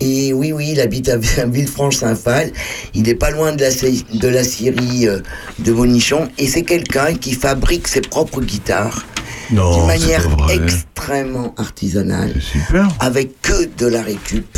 Et 0.02 0.34
oui, 0.34 0.52
oui, 0.52 0.70
il 0.74 0.80
habite 0.82 1.10
à 1.10 1.18
Villefranche-Saint-Phal. 1.46 2.52
Il 2.94 3.08
est 3.10 3.16
pas 3.16 3.32
loin 3.32 3.54
de 3.54 3.62
la, 3.62 3.70
de 3.70 4.28
la 4.28 4.44
scierie 4.44 5.08
euh, 5.08 5.20
de 5.60 5.72
Bonichon. 5.72 6.28
Et 6.38 6.48
c'est 6.48 6.64
quelqu'un 6.64 7.14
qui 7.16 7.34
fabrique 7.34 7.88
ses 7.88 8.02
propres 8.02 8.42
guitares. 8.42 9.06
Non, 9.52 9.78
d'une 9.78 9.86
manière 9.88 10.28
extrêmement 10.50 11.54
artisanale. 11.58 12.34
super. 12.42 12.88
Avec 13.00 13.42
que 13.42 13.70
de 13.78 13.86
la 13.86 14.02
récup. 14.02 14.58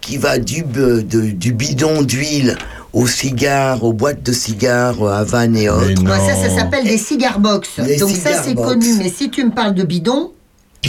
Qui 0.00 0.16
va 0.18 0.38
du, 0.38 0.62
de- 0.62 1.00
du 1.00 1.52
bidon 1.52 2.02
d'huile 2.02 2.56
aux 2.92 3.08
cigares, 3.08 3.82
aux 3.82 3.92
boîtes 3.92 4.22
de 4.22 4.32
cigares, 4.32 5.02
à 5.04 5.24
vannes 5.24 5.56
et 5.56 5.68
autres. 5.68 6.00
Ça, 6.06 6.48
ça 6.48 6.54
s'appelle 6.56 6.84
des 6.84 6.96
cigar 6.98 7.40
box. 7.40 7.68
Les 7.84 7.96
Donc 7.96 8.10
ça, 8.10 8.42
c'est 8.42 8.54
connu. 8.54 8.94
Mais 8.98 9.10
si 9.10 9.28
tu 9.30 9.44
me 9.44 9.50
parles 9.50 9.74
de 9.74 9.82
bidon, 9.82 10.32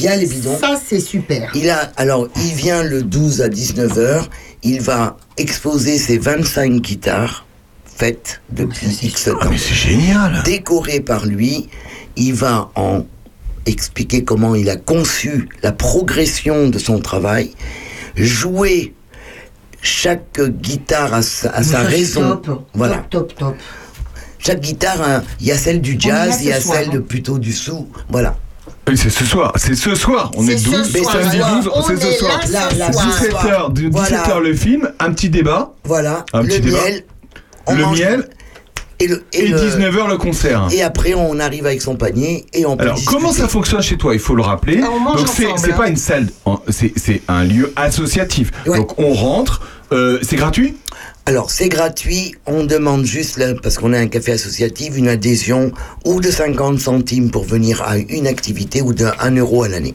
A 0.05 0.15
les 0.15 0.27
bidons. 0.27 0.57
ça, 0.59 0.79
c'est 0.83 0.99
super. 0.99 1.49
Il 1.55 1.69
a, 1.69 1.91
alors, 1.95 2.27
il 2.35 2.53
vient 2.53 2.83
le 2.83 3.03
12 3.03 3.41
à 3.41 3.47
19h. 3.47 4.25
Il 4.63 4.81
va 4.81 5.17
exposer 5.37 5.97
ses 5.97 6.17
25 6.17 6.81
guitares 6.81 7.45
faites 7.97 8.41
depuis 8.51 8.87
X 9.01 9.25
temps. 9.25 9.37
Ah, 9.41 9.49
c'est 9.57 9.73
génial. 9.73 10.43
Décorées 10.43 10.99
par 10.99 11.25
lui. 11.25 11.69
Il 12.15 12.33
va 12.33 12.71
en 12.75 13.05
expliquer 13.65 14.23
comment 14.23 14.55
il 14.55 14.69
a 14.69 14.75
conçu 14.75 15.49
la 15.61 15.71
progression 15.71 16.69
de 16.69 16.79
son 16.79 16.99
travail, 16.99 17.53
jouer 18.15 18.93
chaque 19.81 20.41
guitare 20.41 21.13
à 21.13 21.21
sa, 21.21 21.49
à 21.49 21.83
raison. 21.83 22.37
top. 22.37 22.67
Voilà. 22.73 23.05
Top, 23.09 23.35
top, 23.35 23.39
top. 23.39 23.55
Chaque 24.39 24.61
guitare, 24.61 25.01
hein, 25.01 25.23
il 25.39 25.47
y 25.47 25.51
a 25.51 25.57
celle 25.57 25.81
du 25.81 25.95
y 25.95 25.99
jazz, 25.99 26.37
il 26.41 26.47
y 26.47 26.53
a 26.53 26.61
soir, 26.61 26.77
celle 26.77 26.89
hein. 26.89 26.93
de 26.93 26.99
plutôt 26.99 27.37
du 27.37 27.53
sous. 27.53 27.87
Voilà. 28.09 28.37
Oui, 28.87 28.97
c'est 28.97 29.09
ce 29.09 29.25
soir, 29.25 29.51
c'est 29.57 29.75
ce 29.75 29.95
soir, 29.95 30.31
on 30.37 30.47
est 30.47 30.57
ce 30.57 30.69
12, 30.69 30.97
soir, 31.01 31.11
samedi 31.13 31.37
voilà. 31.37 31.55
12, 31.55 31.71
On 31.73 31.81
c'est 31.83 31.97
ce 31.97 32.05
est 32.07 32.13
soir. 32.13 32.39
là 32.39 32.47
ce 32.47 32.51
Là, 32.53 32.69
là, 32.77 32.93
soir. 32.93 33.07
17h, 33.07 33.73
de- 33.73 33.81
17h 33.89 33.91
Voilà. 33.91 34.39
le 34.39 34.53
film, 34.55 34.89
un 34.99 35.11
petit 35.11 35.29
débat. 35.29 35.73
Voilà, 35.83 36.23
Un 36.33 36.41
le 36.41 36.47
petit 36.47 36.61
débat. 36.61 36.77
miel. 36.83 37.03
on 37.65 37.75
Le 37.75 37.85
miel. 37.87 38.29
Et, 38.99 39.07
le, 39.07 39.23
Et 39.33 39.51
19h 39.51 40.07
le 40.09 40.17
concert. 40.17 40.69
Et 40.71 40.81
après, 40.81 41.13
on 41.13 41.39
arrive 41.39 41.67
avec 41.67 41.81
son 41.83 41.95
panier 41.95 42.47
et 42.53 42.65
on 42.65 42.75
peut 42.77 42.83
Alors, 42.85 42.95
discuter. 42.95 43.15
comment 43.15 43.31
ça 43.31 43.47
fonctionne 43.47 43.81
chez 43.83 43.95
toi? 43.97 44.13
Il 44.15 44.19
faut 44.19 44.33
le 44.33 44.41
rappeler. 44.41 44.79
Ah, 44.83 44.87
on 44.91 44.99
mange 44.99 45.17
Donc, 45.17 45.27
c'est 45.35 45.45
hein. 45.71 45.75
pas 45.77 45.87
une 45.87 45.97
salle, 45.97 46.27
c'est 46.69 47.21
un 47.27 47.43
lieu 47.43 47.71
associatif. 47.75 48.51
Donc, 48.65 48.97
on 48.97 49.13
rentre, 49.13 49.61
euh, 49.91 50.19
c'est 50.21 50.35
gratuit? 50.35 50.75
Alors, 51.25 51.51
c'est 51.51 51.69
gratuit. 51.69 52.35
On 52.45 52.63
demande 52.63 53.05
juste, 53.05 53.37
là, 53.37 53.53
parce 53.61 53.77
qu'on 53.77 53.93
est 53.93 53.97
un 53.97 54.07
café 54.07 54.31
associatif, 54.33 54.97
une 54.97 55.09
adhésion 55.09 55.71
ou 56.05 56.21
de 56.21 56.31
50 56.31 56.79
centimes 56.79 57.31
pour 57.31 57.43
venir 57.43 57.81
à 57.81 57.97
une 57.97 58.27
activité 58.27 58.81
ou 58.81 58.93
de 58.93 59.07
1 59.19 59.35
euro 59.35 59.63
à 59.63 59.67
l'année. 59.67 59.93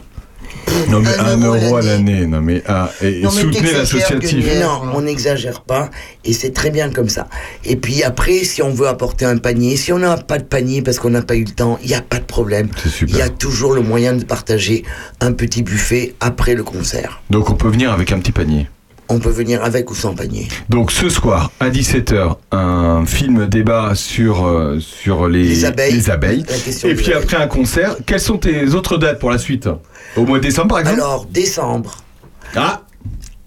Non, 0.91 1.01
mais 1.01 1.17
1 1.19 1.39
euro 1.39 1.77
à 1.77 1.83
l'année. 1.83 2.27
Non, 2.27 2.41
mais 2.41 2.63
ah, 2.67 2.91
et, 3.01 3.23
Non, 3.23 3.31
mais 3.35 3.41
soutenez 3.41 3.73
l'associatif. 3.73 4.47
Non, 4.61 4.83
on 4.95 5.03
n'exagère 5.03 5.63
pas 5.63 5.91
et 6.25 6.33
c'est 6.33 6.53
très 6.53 6.71
bien 6.71 6.91
comme 6.91 7.09
ça. 7.09 7.29
Et 7.65 7.77
puis 7.77 8.03
après, 8.03 8.45
si 8.45 8.63
on 8.63 8.71
veut 8.71 8.89
apporter 8.89 9.25
un 9.25 9.39
panier, 9.39 9.77
si 9.77 9.93
on 9.93 9.99
n'a 9.99 10.17
pas 10.17 10.39
de 10.39 10.45
panier 10.45 10.83
parce 10.83 10.99
qu'on 10.99 11.11
n'a 11.11 11.23
pas 11.23 11.37
eu 11.37 11.45
le 11.45 11.51
temps, 11.51 11.79
il 11.83 11.89
n'y 11.89 11.95
a 11.95 12.03
pas 12.03 12.19
de 12.19 12.25
problème. 12.25 12.69
Il 13.03 13.17
y 13.17 13.23
a 13.23 13.29
toujours 13.29 13.73
le 13.73 13.83
moyen 13.83 14.15
de 14.15 14.25
partager 14.25 14.85
un 15.21 15.33
petit 15.33 15.63
buffet 15.63 16.15
après 16.21 16.55
le 16.55 16.63
concert. 16.63 17.23
Donc, 17.31 17.51
on 17.51 17.55
peut 17.55 17.69
venir 17.69 17.93
avec 17.93 18.13
un 18.13 18.19
petit 18.19 18.33
panier. 18.33 18.69
On 19.13 19.19
peut 19.19 19.31
venir 19.31 19.63
avec 19.63 19.91
ou 19.91 19.95
sans 19.95 20.15
panier. 20.15 20.49
Donc 20.69 20.91
ce 20.91 21.09
soir 21.09 21.51
à 21.61 21.69
17h, 21.69 22.37
un 22.51 23.05
film 23.07 23.47
débat 23.47 23.93
sur, 23.95 24.47
euh, 24.47 24.79
sur 24.81 25.29
les, 25.29 25.45
Les 25.45 25.65
abeilles. 25.67 25.93
les 25.93 26.09
Et 26.87 26.95
puis 26.95 27.13
abeilles. 27.13 27.23
après 27.23 27.37
un 27.37 27.47
concert. 27.47 27.97
Quelles 28.07 28.21
sont 28.21 28.39
tes 28.39 28.71
autres 28.75 28.97
dates 28.97 29.19
pour 29.19 29.31
la 29.31 29.39
suite? 29.39 29.69
Au 30.17 30.25
mois 30.25 30.39
de 30.39 30.45
décembre 30.45 30.69
par 30.69 30.79
exemple? 30.81 30.99
Alors, 31.01 31.27
décembre. 31.27 31.97
Ah 32.57 32.83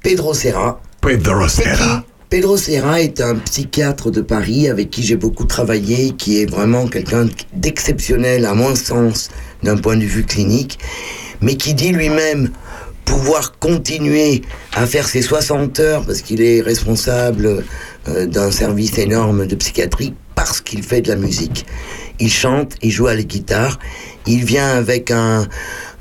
Pedro 0.03 0.33
Serra. 0.35 0.79
Pedro 1.01 1.47
Serra. 1.47 2.03
Pedro 2.29 2.57
Serra 2.57 3.01
est 3.01 3.21
un 3.21 3.35
psychiatre 3.35 4.11
de 4.11 4.21
Paris 4.21 4.69
avec 4.69 4.89
qui 4.89 5.03
j'ai 5.03 5.15
beaucoup 5.15 5.45
travaillé, 5.45 6.11
qui 6.11 6.41
est 6.41 6.45
vraiment 6.49 6.87
quelqu'un 6.87 7.27
d'exceptionnel 7.53 8.45
à 8.45 8.53
mon 8.53 8.75
sens 8.75 9.29
d'un 9.63 9.77
point 9.77 9.95
de 9.97 10.03
vue 10.05 10.23
clinique, 10.25 10.79
mais 11.41 11.55
qui 11.55 11.73
dit 11.73 11.91
lui-même 11.91 12.49
pouvoir 13.05 13.57
continuer 13.59 14.41
à 14.73 14.85
faire 14.85 15.07
ses 15.07 15.21
60 15.21 15.79
heures 15.79 16.05
parce 16.05 16.21
qu'il 16.21 16.41
est 16.41 16.61
responsable 16.61 17.63
euh, 18.07 18.25
d'un 18.25 18.51
service 18.51 18.97
énorme 18.97 19.47
de 19.47 19.55
psychiatrie 19.55 20.13
parce 20.35 20.61
qu'il 20.61 20.83
fait 20.83 21.01
de 21.01 21.09
la 21.09 21.15
musique. 21.15 21.65
Il 22.19 22.31
chante, 22.31 22.75
il 22.81 22.91
joue 22.91 23.07
à 23.07 23.15
la 23.15 23.23
guitare, 23.23 23.79
il 24.25 24.43
vient 24.43 24.67
avec 24.67 25.11
un, 25.11 25.47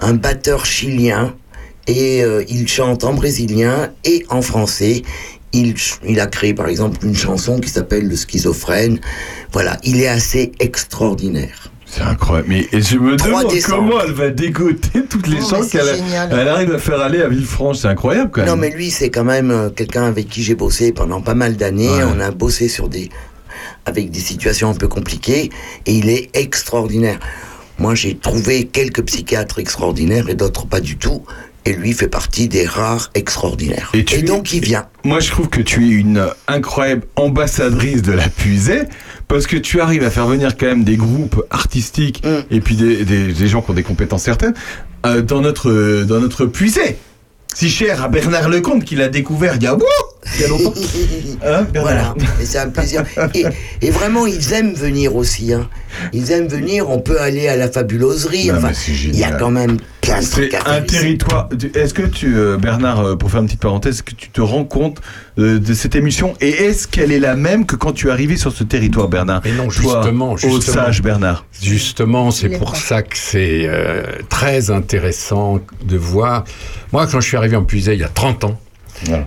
un 0.01 0.15
batteur 0.15 0.67
chilien 0.67 1.35
et 1.87 2.23
euh, 2.23 2.45
il 2.49 2.67
chante 2.69 3.05
en 3.05 3.15
brésilien 3.15 3.93
et 4.05 4.25
en 4.31 4.43
français. 4.43 5.03
Il, 5.53 5.75
il 6.07 6.19
a 6.19 6.27
créé 6.27 6.53
par 6.53 6.69
exemple 6.69 6.99
une 7.05 7.15
chanson 7.15 7.61
qui 7.61 7.69
s'appelle 7.69 8.09
Le 8.09 8.17
schizophrène. 8.17 8.99
Voilà, 9.53 9.79
il 9.85 10.01
est 10.01 10.09
assez 10.09 10.51
extraordinaire. 10.59 11.71
C'est 11.95 12.03
incroyable. 12.03 12.49
Mais 12.49 12.67
et 12.73 12.83
je 12.83 12.99
me 12.99 13.17
3 13.17 13.29
demande 13.29 13.53
décembre. 13.53 13.77
comment 13.77 14.01
elle 14.05 14.13
va 14.13 14.31
dégoter 14.31 15.05
toutes 15.05 15.29
les 15.29 15.41
c'est 15.41 15.71
qu'elle 15.71 16.03
elle 16.33 16.49
arrive 16.49 16.73
à 16.73 16.79
faire 16.79 17.01
aller 17.01 17.23
à 17.23 17.29
Villefranche. 17.29 17.79
C'est 17.79 17.89
incroyable 17.89 18.31
quand 18.33 18.41
même. 18.41 18.51
Non, 18.51 18.57
mais 18.57 18.71
lui, 18.71 18.91
c'est 18.91 19.11
quand 19.11 19.23
même 19.23 19.53
euh, 19.53 19.71
quelqu'un 19.71 20.05
avec 20.05 20.29
qui 20.29 20.43
j'ai 20.43 20.57
bossé 20.57 20.93
pendant 20.93 21.21
pas 21.21 21.35
mal 21.35 21.57
d'années. 21.57 21.89
Ouais. 21.89 22.03
On 22.05 22.19
a 22.19 22.33
bossé 22.33 22.69
sur 22.69 22.89
des, 22.89 23.11
avec 23.87 24.11
des 24.11 24.19
situations 24.19 24.71
un 24.71 24.75
peu 24.75 24.89
compliquées 24.89 25.51
et 25.87 25.93
il 25.93 26.09
est 26.09 26.31
extraordinaire. 26.35 27.21
Moi, 27.79 27.95
j'ai 27.95 28.17
trouvé 28.17 28.65
quelques 28.65 29.05
psychiatres 29.05 29.61
extraordinaires 29.61 30.29
et 30.29 30.35
d'autres 30.35 30.67
pas 30.67 30.81
du 30.81 30.97
tout. 30.97 31.23
Et 31.67 31.73
lui 31.73 31.93
fait 31.93 32.09
partie 32.09 32.49
des 32.49 32.67
rares 32.67 33.11
extraordinaires. 33.15 33.91
Et, 33.95 34.05
tu 34.05 34.23
donc, 34.23 34.53
il 34.53 34.63
vient. 34.63 34.87
Moi, 35.03 35.21
je 35.21 35.31
trouve 35.31 35.49
que 35.49 35.63
tu 35.63 35.87
es 35.87 35.93
une 35.93 36.29
incroyable 36.47 37.05
ambassadrice 37.17 38.03
de 38.03 38.13
la 38.13 38.29
puisée 38.29 38.83
parce 39.29 39.47
que 39.47 39.57
tu 39.57 39.81
arrives 39.81 40.05
à 40.05 40.11
faire 40.11 40.27
venir 40.27 40.57
quand 40.57 40.67
même 40.67 40.85
des 40.85 40.97
groupes 40.97 41.45
artistiques 41.51 42.23
Mm. 42.25 42.55
et 42.55 42.61
puis 42.61 42.77
des, 42.77 43.05
des- 43.05 43.33
des 43.33 43.49
gens 43.49 43.63
qui 43.63 43.71
ont 43.71 43.75
des 43.75 43.83
compétences 43.83 44.23
certaines 44.25 44.55
euh, 45.07 45.23
dans 45.23 45.41
notre 45.41 46.03
dans 46.05 46.21
notre 46.21 46.47
puisée. 46.47 46.97
Si 47.55 47.71
cher 47.71 48.03
à 48.03 48.09
Bernard 48.09 48.49
Lecomte 48.49 48.85
qui 48.85 48.97
l'a 48.97 49.09
découvert 49.09 49.55
il 49.57 49.63
y 49.63 49.67
a, 49.69 49.77
il 50.37 50.41
y 50.41 50.45
a 50.45 50.49
longtemps. 50.49 50.75
Hein, 51.47 51.67
Voilà, 51.75 52.15
et 52.41 52.45
c'est 52.47 52.59
un 52.59 52.69
plaisir. 52.69 53.05
Et, 53.35 53.45
et 53.83 53.91
vraiment, 53.91 54.27
ils 54.27 54.53
aiment 54.55 54.73
venir 54.75 55.15
aussi. 55.15 55.53
hein. 55.53 55.69
Ils 56.13 56.31
aiment 56.33 56.49
venir, 56.49 56.91
on 56.91 57.01
peut 57.01 57.21
aller 57.21 57.49
à 57.49 57.57
la 57.57 57.71
fabuloserie. 57.71 58.49
Non, 58.49 58.57
Enfin, 58.59 58.73
il 58.89 59.17
y 59.19 59.25
a 59.25 59.33
quand 59.33 59.51
même 59.51 59.79
plein 60.01 60.19
de 60.21 60.25
C'est 60.25 60.49
trucs 60.49 60.55
à 60.55 60.71
un 60.73 60.81
territoire. 60.83 61.49
Est-ce 61.75 61.95
que 61.95 62.03
tu, 62.03 62.37
euh, 62.37 62.57
Bernard, 62.57 63.01
euh, 63.01 63.17
pour 63.17 63.31
faire 63.31 63.41
une 63.41 63.47
petite 63.47 63.61
parenthèse, 63.61 63.95
est-ce 63.97 64.03
que 64.03 64.15
tu 64.15 64.29
te 64.31 64.41
rends 64.41 64.65
compte 64.65 65.01
euh, 65.39 65.59
de 65.59 65.75
cette 65.75 65.97
émission 65.97 66.35
et 66.41 66.49
est-ce 66.51 66.87
qu'elle 66.87 67.11
est 67.13 67.19
la 67.19 67.35
même 67.37 67.67
que 67.67 67.77
quand 67.77 67.93
tu 67.93 68.09
es 68.09 68.11
arrivé 68.11 68.37
sur 68.37 68.53
ce 68.53 68.65
territoire, 68.65 69.09
Bernard? 69.09 69.41
Mais 69.45 69.53
non, 69.53 69.69
Toi, 69.69 70.01
justement, 70.03 70.33
au 70.33 70.37
justement. 70.37 70.61
sage 70.85 71.03
Bernard. 71.03 71.47
Justement, 71.63 72.31
c'est 72.31 72.51
pour 72.51 72.73
pas. 72.73 72.79
ça 72.79 73.03
que 73.03 73.17
c'est 73.17 73.63
euh, 73.67 74.03
très 74.29 74.71
intéressant 74.71 75.61
de 75.85 75.97
voir. 75.97 76.45
Moi, 76.93 77.07
quand 77.07 77.21
je 77.21 77.27
suis 77.29 77.37
arrivé 77.37 77.57
en 77.57 77.65
Puisay 77.65 77.95
il 77.95 78.01
y 78.01 78.05
a 78.05 78.09
30 78.09 78.45
ans, 78.45 78.61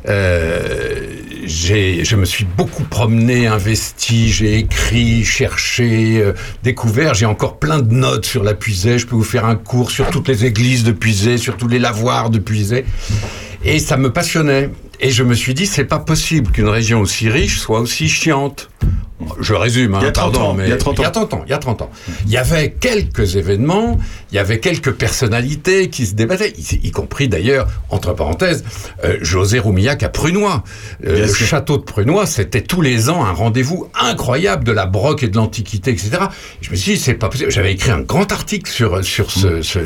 euh, 0.08 1.00
je 1.48 2.16
me 2.16 2.26
suis 2.26 2.46
beaucoup 2.46 2.84
promené, 2.84 3.48
investi, 3.48 4.30
j'ai 4.30 4.58
écrit, 4.58 5.24
cherché, 5.24 6.22
euh, 6.22 6.34
découvert. 6.64 7.14
J'ai 7.14 7.26
encore 7.26 7.60
plein 7.60 7.80
de 7.80 7.94
notes 7.94 8.26
sur 8.26 8.44
la 8.44 8.54
Puisay. 8.54 9.00
Je 9.00 9.08
peux 9.08 9.16
vous 9.16 9.24
faire 9.24 9.46
un 9.46 9.56
cours 9.56 9.92
sur 9.92 10.10
toutes 10.10 10.28
les 10.28 10.46
églises 10.46 10.84
de 10.84 10.92
Puisay, 10.92 11.38
sur 11.38 11.58
tous 11.58 11.68
les 11.68 11.80
lavoirs 11.80 12.30
de 12.30 12.40
Puisay. 12.40 12.86
Et 13.64 13.80
ça 13.80 13.98
me 13.98 14.12
passionnait. 14.12 14.70
Et 15.00 15.12
je 15.12 15.24
me 15.24 15.36
suis 15.36 15.54
dit, 15.54 15.68
c'est 15.68 15.86
pas 15.86 16.00
possible 16.00 16.52
qu'une 16.52 16.70
région 16.70 17.02
aussi 17.02 17.30
riche 17.30 17.60
soit 17.60 17.80
aussi 17.80 18.10
chiante. 18.10 18.70
Je 19.40 19.54
résume, 19.54 19.96
hein, 19.96 20.00
Il 20.02 20.06
y 20.06 20.08
a 20.08 20.12
30 20.12 20.34
pardon, 20.34 20.50
ans, 20.50 20.54
mais 20.54 20.66
il 20.66 20.70
y 20.70 20.74
a 20.74 20.78
30 20.78 21.00
ans. 21.00 21.02
Il 21.02 21.06
y 21.06 21.08
a 21.08 21.12
30 21.12 21.34
ans. 21.34 21.44
Il 21.46 21.50
y 21.50 21.54
a 21.54 21.58
30 21.58 21.82
ans. 21.82 21.90
Il 22.26 22.32
y 22.32 22.38
avait 22.38 22.72
quelques 22.72 23.36
événements, 23.36 23.98
il 24.32 24.36
y 24.36 24.40
avait 24.40 24.60
quelques 24.60 24.92
personnalités 24.94 25.90
qui 25.90 26.06
se 26.06 26.16
débattaient, 26.16 26.54
y, 26.58 26.88
y 26.88 26.92
compris 26.92 27.28
d'ailleurs, 27.28 27.68
entre 27.90 28.14
parenthèses, 28.14 28.64
euh, 29.04 29.18
José 29.22 29.60
Roumillac 29.60 30.04
à 30.04 30.10
Prunois. 30.10 30.64
Euh, 31.06 31.28
le 31.28 31.34
château 31.34 31.78
de 31.78 31.84
Prunois, 31.84 32.26
c'était 32.26 32.62
tous 32.62 32.82
les 32.82 33.10
ans 33.10 33.26
un 33.26 33.32
rendez-vous 33.32 33.88
incroyable 34.00 34.64
de 34.64 34.72
la 34.72 34.86
broque 34.86 35.24
et 35.24 35.28
de 35.28 35.36
l'antiquité, 35.36 35.92
etc. 35.92 36.12
Je 36.62 36.72
me 36.72 36.76
suis 36.76 36.94
dit, 36.94 36.98
c'est 37.00 37.14
pas 37.14 37.30
possible. 37.30 37.52
J'avais 37.52 37.74
écrit 37.74 37.92
un 37.92 38.02
grand 38.02 38.32
article 38.32 38.70
sur, 38.72 39.04
sur 39.04 39.32
ce, 39.32 39.62
ce, 39.62 39.80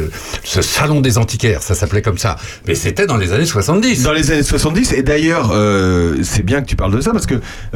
ce 0.44 0.62
salon 0.62 1.02
des 1.02 1.18
antiquaires, 1.18 1.62
ça 1.62 1.76
s'appelait 1.76 2.02
comme 2.02 2.18
ça. 2.18 2.38
Mais 2.68 2.76
c'était 2.76 3.06
dans 3.06 3.18
les 3.18 3.34
années 3.34 3.46
70. 3.46 4.04
Dans 4.04 4.14
les 4.14 4.32
années 4.32 4.44
70, 4.44 4.94
et 4.94 5.04
d'ailleurs, 5.04 5.52
euh, 5.54 6.18
c'est 6.24 6.44
bien 6.44 6.62
que 6.62 6.68
tu 6.68 6.76
parles 6.76 6.96
de 6.96 7.02
ça 7.02 7.12
parce 7.12 7.26
que 7.26 7.36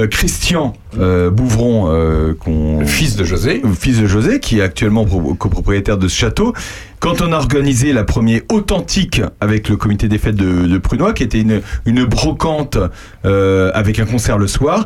Christian 0.10 0.74
euh, 1.00 1.30
Bouvron, 1.56 1.86
euh, 1.90 2.34
qu'on- 2.38 2.86
fils 2.86 3.16
de 3.16 3.24
José, 3.24 3.62
fils 3.80 4.00
de 4.00 4.08
José, 4.08 4.40
qui 4.42 4.60
est 4.60 4.62
actuellement 4.62 5.06
pro- 5.06 5.34
copropriétaire 5.36 5.98
de 5.98 6.08
ce 6.10 6.16
château, 6.18 6.54
quand 7.00 7.22
on 7.22 7.32
a 7.32 7.38
organisé 7.38 7.94
la 7.94 8.04
première 8.04 8.42
authentique 8.52 9.22
avec 9.40 9.70
le 9.70 9.78
comité 9.78 10.08
des 10.10 10.18
fêtes 10.18 10.36
de, 10.36 10.68
de 10.68 10.78
Prunois, 10.78 11.14
qui 11.14 11.24
était 11.24 11.40
une, 11.40 11.62
une 11.86 12.04
brocante 12.04 12.78
euh, 13.26 13.72
avec 13.74 14.00
un 14.00 14.06
concert 14.06 14.38
le 14.38 14.48
soir, 14.48 14.86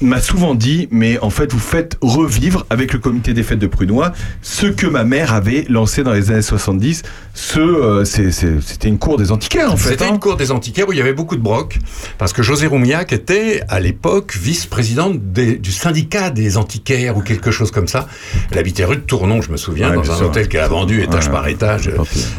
m'a 0.00 0.20
souvent 0.20 0.54
dit, 0.54 0.86
mais 0.90 1.18
en 1.20 1.30
fait, 1.30 1.52
vous 1.52 1.58
faites 1.58 1.96
revivre 2.00 2.66
avec 2.70 2.92
le 2.92 2.98
comité 3.00 3.32
des 3.34 3.42
fêtes 3.42 3.58
de 3.58 3.66
Prunois 3.66 4.12
ce 4.42 4.66
que 4.66 4.86
ma 4.86 5.02
mère 5.04 5.32
avait 5.34 5.64
lancé 5.68 6.04
dans 6.04 6.12
les 6.12 6.30
années 6.30 6.42
70. 6.42 7.02
Ce, 7.34 7.58
euh, 7.60 8.04
c'était 8.04 8.88
une 8.88 8.98
cour 8.98 9.16
des 9.16 9.30
antiquaires, 9.32 9.72
en 9.72 9.76
fait. 9.76 9.90
C'était 9.90 10.04
hein. 10.04 10.10
une 10.14 10.18
cour 10.20 10.36
des 10.36 10.50
antiquaires 10.52 10.88
où 10.88 10.92
il 10.92 10.98
y 10.98 11.00
avait 11.00 11.12
beaucoup 11.12 11.36
de 11.36 11.40
brocs, 11.40 11.78
parce 12.18 12.32
que 12.32 12.42
José 12.42 12.66
Roumiac 12.66 13.12
était 13.12 13.62
à 13.68 13.80
l'époque 13.80 14.36
vice-président 14.40 15.10
des- 15.14 15.56
du 15.56 15.72
syndicat 15.72 16.30
des 16.30 16.56
antiquaires 16.56 17.16
ou 17.16 17.20
quelque 17.20 17.50
chose 17.50 17.70
comme 17.70 17.88
ça. 17.88 18.06
Elle 18.50 18.58
habitait 18.58 18.84
rue 18.84 18.96
de 18.96 19.00
Tournon, 19.02 19.40
je 19.42 19.50
me 19.50 19.56
souviens, 19.56 19.90
Ouais, 19.90 19.96
dans 19.96 20.12
un 20.12 20.16
sûr. 20.16 20.26
hôtel 20.26 20.48
qu'elle 20.48 20.60
a 20.62 20.68
vendu 20.68 21.02
étage 21.02 21.26
Ouais. 21.26 21.32
par 21.32 21.48
étage. 21.48 21.90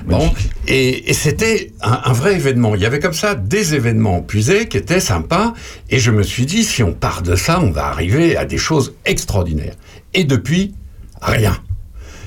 Bon, 0.07 0.31
et, 0.67 1.09
et 1.09 1.13
c'était 1.13 1.71
un, 1.81 1.99
un 2.05 2.13
vrai 2.13 2.35
événement. 2.35 2.75
Il 2.75 2.81
y 2.81 2.85
avait 2.85 2.99
comme 2.99 3.13
ça 3.13 3.35
des 3.35 3.75
événements 3.75 4.21
puisés 4.21 4.67
qui 4.67 4.77
étaient 4.77 4.99
sympas, 4.99 5.53
et 5.89 5.99
je 5.99 6.11
me 6.11 6.23
suis 6.23 6.45
dit, 6.45 6.63
si 6.63 6.83
on 6.83 6.91
part 6.93 7.21
de 7.21 7.35
ça, 7.35 7.48
on 7.57 7.71
va 7.71 7.87
arriver 7.87 8.37
à 8.37 8.45
des 8.45 8.57
choses 8.59 8.93
extraordinaires. 9.05 9.73
Et 10.13 10.23
depuis, 10.25 10.75
rien. 11.21 11.57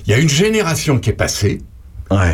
Il 0.07 0.11
y 0.11 0.15
a 0.15 0.19
une 0.19 0.29
génération 0.29 0.99
qui 0.99 1.11
est 1.11 1.15
passée, 1.15 1.61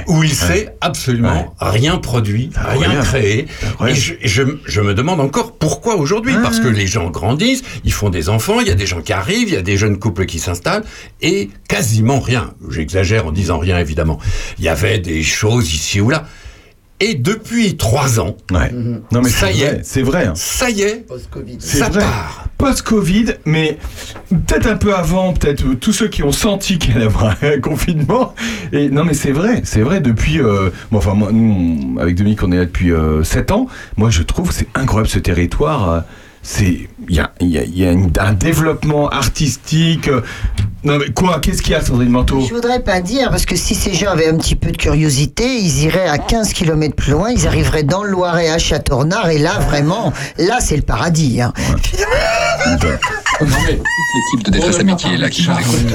où 0.09 0.25
il 0.25 0.35
s'est 0.35 0.75
absolument 0.81 1.55
rien 1.61 1.99
produit, 1.99 2.51
rien 2.81 3.01
créé. 3.05 3.47
Et 3.91 3.95
je, 3.95 4.15
et 4.15 4.27
je- 4.29 4.43
je 4.67 4.81
me 4.81 4.93
demande 4.95 5.21
encore 5.21 5.53
pourquoi 5.57 5.95
aujourd'hui. 5.97 6.33
Parce 6.43 6.59
que 6.59 6.67
les 6.67 6.87
gens 6.89 7.11
grandissent, 7.11 7.63
ils 7.85 7.93
font 7.93 8.09
des 8.09 8.29
enfants, 8.29 8.59
il 8.61 8.67
y 8.67 8.71
a 8.73 8.75
des 8.75 8.87
gens 8.87 9.03
qui 9.03 9.13
arrivent, 9.13 9.49
il 9.49 9.55
y 9.55 9.59
a 9.59 9.63
des 9.63 9.77
jeunes 9.77 9.99
couples 9.99 10.27
qui 10.27 10.39
s'installent, 10.41 10.85
et 11.21 11.51
quasiment 11.69 12.19
rien. 12.21 12.55
J'exagère 12.71 13.27
en 13.27 13.33
disant 13.33 13.59
rien, 13.59 13.79
évidemment. 13.79 14.19
Il 14.59 14.65
y 14.65 14.69
avait 14.69 14.99
des 14.99 15.23
choses 15.23 15.73
ici 15.73 16.01
ou 16.01 16.11
là. 16.11 16.27
Et 17.01 17.15
depuis 17.15 17.77
trois 17.77 18.19
ans, 18.19 18.37
Non, 18.51 19.23
mais 19.23 19.29
ça 19.29 19.53
y 19.53 19.61
vrai, 19.61 19.67
est, 19.67 19.81
c'est 19.85 20.03
vrai. 20.03 20.27
hein. 20.27 20.33
ça 20.35 20.69
y 20.69 20.83
est, 20.83 21.07
C'est 21.61 21.79
ça 21.79 21.89
vrai. 21.91 22.01
part. 22.01 22.47
Post-Covid, 22.59 23.35
mais 23.45 23.79
peut-être 24.31 24.67
un 24.67 24.77
peu 24.77 24.93
avant, 24.93 25.33
peut-être 25.33 25.65
euh, 25.65 25.77
tous 25.77 25.93
ceux 25.93 26.09
qui 26.09 26.25
ont 26.25 26.33
senti 26.33 26.77
qu'il 26.81 26.99
y 26.99 27.03
avoir 27.03 27.37
un 27.43 27.61
confinement. 27.61 28.35
Et 28.73 28.89
non, 28.91 29.05
mais 29.05 29.15
c'est 29.15 29.31
vrai, 29.31 29.61
c'est 29.65 29.83
vrai. 29.83 30.01
Depuis, 30.01 30.41
euh, 30.41 30.71
bon, 30.91 30.99
enfin, 30.99 31.15
moi, 31.15 31.31
nous, 31.31 31.97
avec 32.01 32.17
Dominique, 32.17 32.43
on 32.43 32.51
est 32.51 32.57
là 32.57 32.65
depuis 32.65 32.91
7 33.23 33.53
ans. 33.53 33.69
Moi, 33.97 34.11
je 34.11 34.23
trouve 34.25 34.49
que 34.49 34.55
c'est 34.55 34.69
incroyable 34.75 35.09
ce 35.09 35.21
territoire. 35.21 35.91
euh, 35.91 36.01
C'est, 36.43 36.89
il 37.09 37.15
y 37.17 37.21
a, 37.21 37.33
il 37.41 37.49
y 37.49 37.59
a- 37.59 37.65
il 37.65 37.77
y 37.79 37.85
a 37.85 37.93
une- 37.93 38.11
un 38.19 38.33
développement 38.33 39.09
artistique. 39.11 40.09
Non, 40.85 40.97
mais 40.99 41.11
quoi 41.13 41.41
Qu'est-ce 41.41 41.61
qu'il 41.61 41.73
y 41.73 41.75
a, 41.75 41.81
Sandrine 41.81 42.09
Manteau 42.11 42.41
Je 42.49 42.55
voudrais 42.55 42.81
pas 42.81 43.01
dire, 43.01 43.31
parce 43.31 43.45
que 43.47 43.57
si 43.57 43.75
ces 43.75 43.93
gens 43.95 44.11
avaient 44.11 44.29
un 44.29 44.37
petit 44.37 44.55
peu 44.55 44.71
de 44.71 44.77
curiosité, 44.77 45.45
ils 45.59 45.83
iraient 45.85 46.09
à 46.09 46.19
15 46.19 46.53
km 46.53 46.95
plus 46.95 47.13
loin, 47.13 47.31
ils 47.31 47.47
arriveraient 47.49 47.83
dans 47.83 48.05
le 48.05 48.11
Loiret 48.11 48.49
à 48.49 48.59
Châteaurnard, 48.59 49.29
et 49.29 49.39
là, 49.39 49.59
vraiment, 49.59 50.13
là, 50.39 50.59
c'est 50.61 50.77
le 50.77 50.83
paradis. 50.83 51.41
hein. 51.43 51.53
L'équipe 53.41 54.45
de 54.45 54.51
détresse 54.51 54.79
amitié 54.79 55.15
est 55.15 55.19
là 55.19 55.31
qui 55.31 55.43
écoute. 55.43 55.93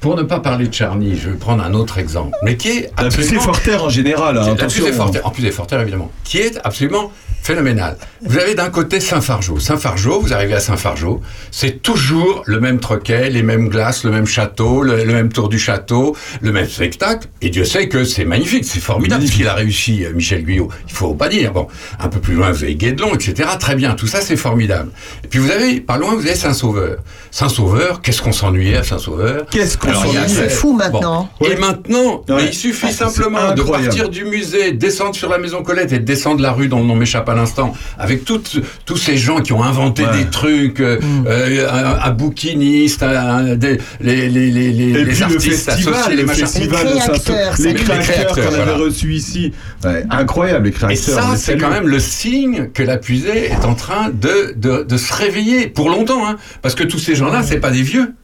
Pour 0.00 0.16
ne 0.16 0.22
pas 0.22 0.40
parler 0.40 0.68
de 0.68 0.74
Charny, 0.74 1.16
je 1.16 1.30
vais 1.30 1.36
prendre 1.36 1.64
un 1.64 1.72
autre 1.72 1.96
exemple, 1.96 2.36
mais 2.42 2.58
qui 2.58 2.68
est 2.68 2.90
La 3.02 3.08
plus 3.08 3.24
Forterre 3.40 3.84
en 3.84 3.88
général, 3.88 4.36
hein, 4.36 4.54
La 4.58 4.66
plus 4.66 4.82
Forterre, 4.92 5.26
en 5.26 5.30
plus 5.30 5.42
des 5.42 5.50
Forterre 5.50 5.80
évidemment, 5.80 6.10
qui 6.24 6.40
est 6.40 6.58
absolument 6.62 7.10
phénoménal. 7.44 7.96
Vous 8.22 8.38
avez 8.38 8.54
d'un 8.54 8.70
côté 8.70 9.00
Saint-Fargeau. 9.00 9.58
Saint-Fargeau, 9.58 10.18
vous 10.20 10.32
arrivez 10.32 10.54
à 10.54 10.60
Saint-Fargeau, 10.60 11.20
c'est 11.50 11.82
toujours 11.82 12.42
le 12.46 12.58
même 12.58 12.80
troquet, 12.80 13.28
les 13.28 13.42
mêmes 13.42 13.68
glaces, 13.68 14.02
le 14.04 14.10
même 14.10 14.24
château, 14.26 14.82
le, 14.82 15.04
le 15.04 15.12
même 15.12 15.30
tour 15.30 15.50
du 15.50 15.58
château, 15.58 16.16
le 16.40 16.52
même 16.52 16.66
spectacle. 16.66 17.28
Et 17.42 17.50
Dieu 17.50 17.64
sait 17.66 17.88
que 17.88 18.04
c'est 18.04 18.24
magnifique, 18.24 18.64
c'est 18.64 18.80
formidable 18.80 19.26
ce 19.26 19.32
qu'il 19.32 19.46
a 19.46 19.52
réussi, 19.54 20.04
euh, 20.06 20.12
Michel 20.14 20.42
Guyot. 20.42 20.70
Il 20.88 20.94
faut 20.94 21.12
pas 21.14 21.28
dire. 21.28 21.52
Bon, 21.52 21.68
un 22.00 22.08
peu 22.08 22.18
plus 22.18 22.34
loin, 22.34 22.50
vous 22.50 22.64
avez 22.64 22.74
Guédelon, 22.76 23.14
etc. 23.14 23.46
Très 23.60 23.74
bien, 23.76 23.94
tout 23.94 24.06
ça 24.06 24.22
c'est 24.22 24.36
formidable. 24.36 24.90
Et 25.22 25.28
puis 25.28 25.38
vous 25.38 25.50
avez, 25.50 25.80
pas 25.82 25.98
loin, 25.98 26.14
vous 26.14 26.26
avez 26.26 26.34
Saint-Sauveur. 26.34 26.96
Saint-Sauveur, 27.30 28.00
qu'est-ce 28.00 28.22
qu'on 28.22 28.32
s'ennuyait 28.32 28.76
à 28.78 28.82
Saint-Sauveur? 28.84 29.44
Qu'est-ce 29.50 29.76
qu'on 29.76 29.90
a- 29.90 30.28
C'est 30.28 30.48
fou 30.48 30.72
maintenant. 30.72 31.28
et 31.44 31.56
maintenant, 31.56 32.24
mais 32.28 32.46
il 32.46 32.54
suffit 32.54 32.86
Ah, 32.88 32.92
simplement 32.92 33.52
de 33.52 33.62
partir 33.62 34.08
du 34.08 34.24
musée, 34.24 34.72
descendre 34.72 35.14
sur 35.14 35.28
la 35.28 35.36
maison 35.38 35.62
Colette 35.62 35.92
et 35.92 35.98
descendre 35.98 36.40
la 36.40 36.52
rue 36.52 36.68
dont 36.68 36.78
le 36.80 36.86
nom 36.86 36.94
m'échappe 36.96 37.28
à 37.34 37.36
l'instant, 37.36 37.74
avec 37.98 38.24
toutes- 38.24 38.60
tous 38.86 38.96
ces 38.96 39.16
gens 39.16 39.40
qui 39.40 39.52
ont 39.52 39.62
inventé 39.62 40.02
des 40.16 40.24
trucs, 40.30 40.80
euh, 40.80 40.98
Mm. 41.00 41.24
euh, 41.26 41.68
un, 41.70 42.08
un 42.08 42.10
bouquiniste, 42.12 43.02
un- 43.02 43.54
des- 43.56 43.78
les, 44.00 44.28
les, 44.28 44.50
les, 44.50 44.72
les, 44.72 44.84
Et 44.84 44.92
les 44.92 45.04
puis 45.04 45.18
le 45.18 45.24
artistes 45.24 45.42
festival, 45.70 45.94
associés, 45.94 46.16
les 46.16 46.22
le 46.22 46.26
machins. 46.26 46.46
festival 46.46 46.86
de 46.86 46.98
Saint-Sauveur, 47.00 47.54
les 47.58 47.74
créateurs 47.74 48.34
qu'on 48.34 48.54
avait 48.60 48.72
reçus 48.72 49.12
ici. 49.14 49.52
Ouais, 49.84 50.04
incroyable, 50.10 50.64
les 50.64 50.70
Et 50.70 50.72
créateurs. 50.72 50.96
on 51.18 51.20
ça, 51.22 51.30
les 51.32 51.36
c'est 51.38 51.56
quand 51.58 51.70
même 51.70 51.88
le 51.88 51.98
signe 51.98 52.70
que 52.72 52.82
la 52.82 52.96
puisée 52.96 53.46
est 53.50 53.64
en 53.64 53.74
train 53.74 54.10
de, 54.10 54.54
de, 54.56 54.84
de 54.84 54.96
se 54.96 55.12
réveiller 55.12 55.66
pour 55.68 55.90
longtemps, 55.90 56.26
hein, 56.26 56.36
parce 56.62 56.74
que 56.74 56.84
tous 56.84 56.98
ces 56.98 57.14
gens-là, 57.14 57.42
c'est 57.42 57.58
pas 57.60 57.70
des 57.70 57.82
vieux. 57.82 58.14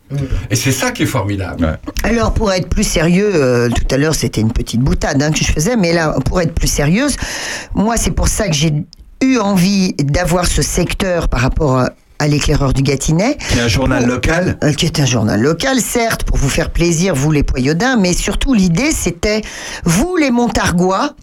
Et 0.51 0.57
c'est 0.57 0.73
ça 0.73 0.91
qui 0.91 1.05
est 1.05 1.07
formidable. 1.07 1.79
Alors, 2.03 2.35
pour 2.35 2.53
être 2.53 2.69
plus 2.69 2.83
sérieux, 2.83 3.31
euh, 3.33 3.69
tout 3.69 3.95
à 3.95 3.97
l'heure, 3.97 4.15
c'était 4.17 4.41
une 4.41 4.51
petite 4.53 4.81
boutade 4.81 5.23
hein, 5.23 5.31
que 5.31 5.39
je 5.39 5.53
faisais, 5.53 5.77
mais 5.77 5.93
là, 5.93 6.17
pour 6.25 6.41
être 6.41 6.53
plus 6.53 6.67
sérieuse, 6.67 7.17
moi, 7.77 7.97
c'est 7.97 8.11
pour 8.11 8.27
ça 8.27 8.49
que 8.49 8.55
j'ai 8.55 8.73
eu 9.23 9.39
envie 9.39 9.95
d'avoir 9.99 10.47
ce 10.47 10.63
secteur 10.63 11.29
par 11.29 11.41
rapport 11.41 11.79
à 11.79 11.91
à 12.23 12.29
l'éclaireur 12.29 12.75
du 12.75 12.83
Gâtinais. 12.83 13.39
Qui 13.49 13.57
est 13.57 13.63
un 13.63 13.69
journal 13.69 14.05
local 14.05 14.59
Euh, 14.63 14.75
Qui 14.75 14.85
est 14.85 15.01
un 15.01 15.07
journal 15.07 15.41
local, 15.41 15.81
certes, 15.81 16.23
pour 16.25 16.37
vous 16.37 16.51
faire 16.51 16.69
plaisir, 16.69 17.15
vous 17.15 17.33
les 17.33 17.43
Poyaudins, 17.43 17.97
mais 17.97 18.13
surtout 18.13 18.53
l'idée 18.53 18.91
c'était, 18.93 19.41
vous 19.85 20.17
les 20.17 20.31
Montargois, 20.31 21.15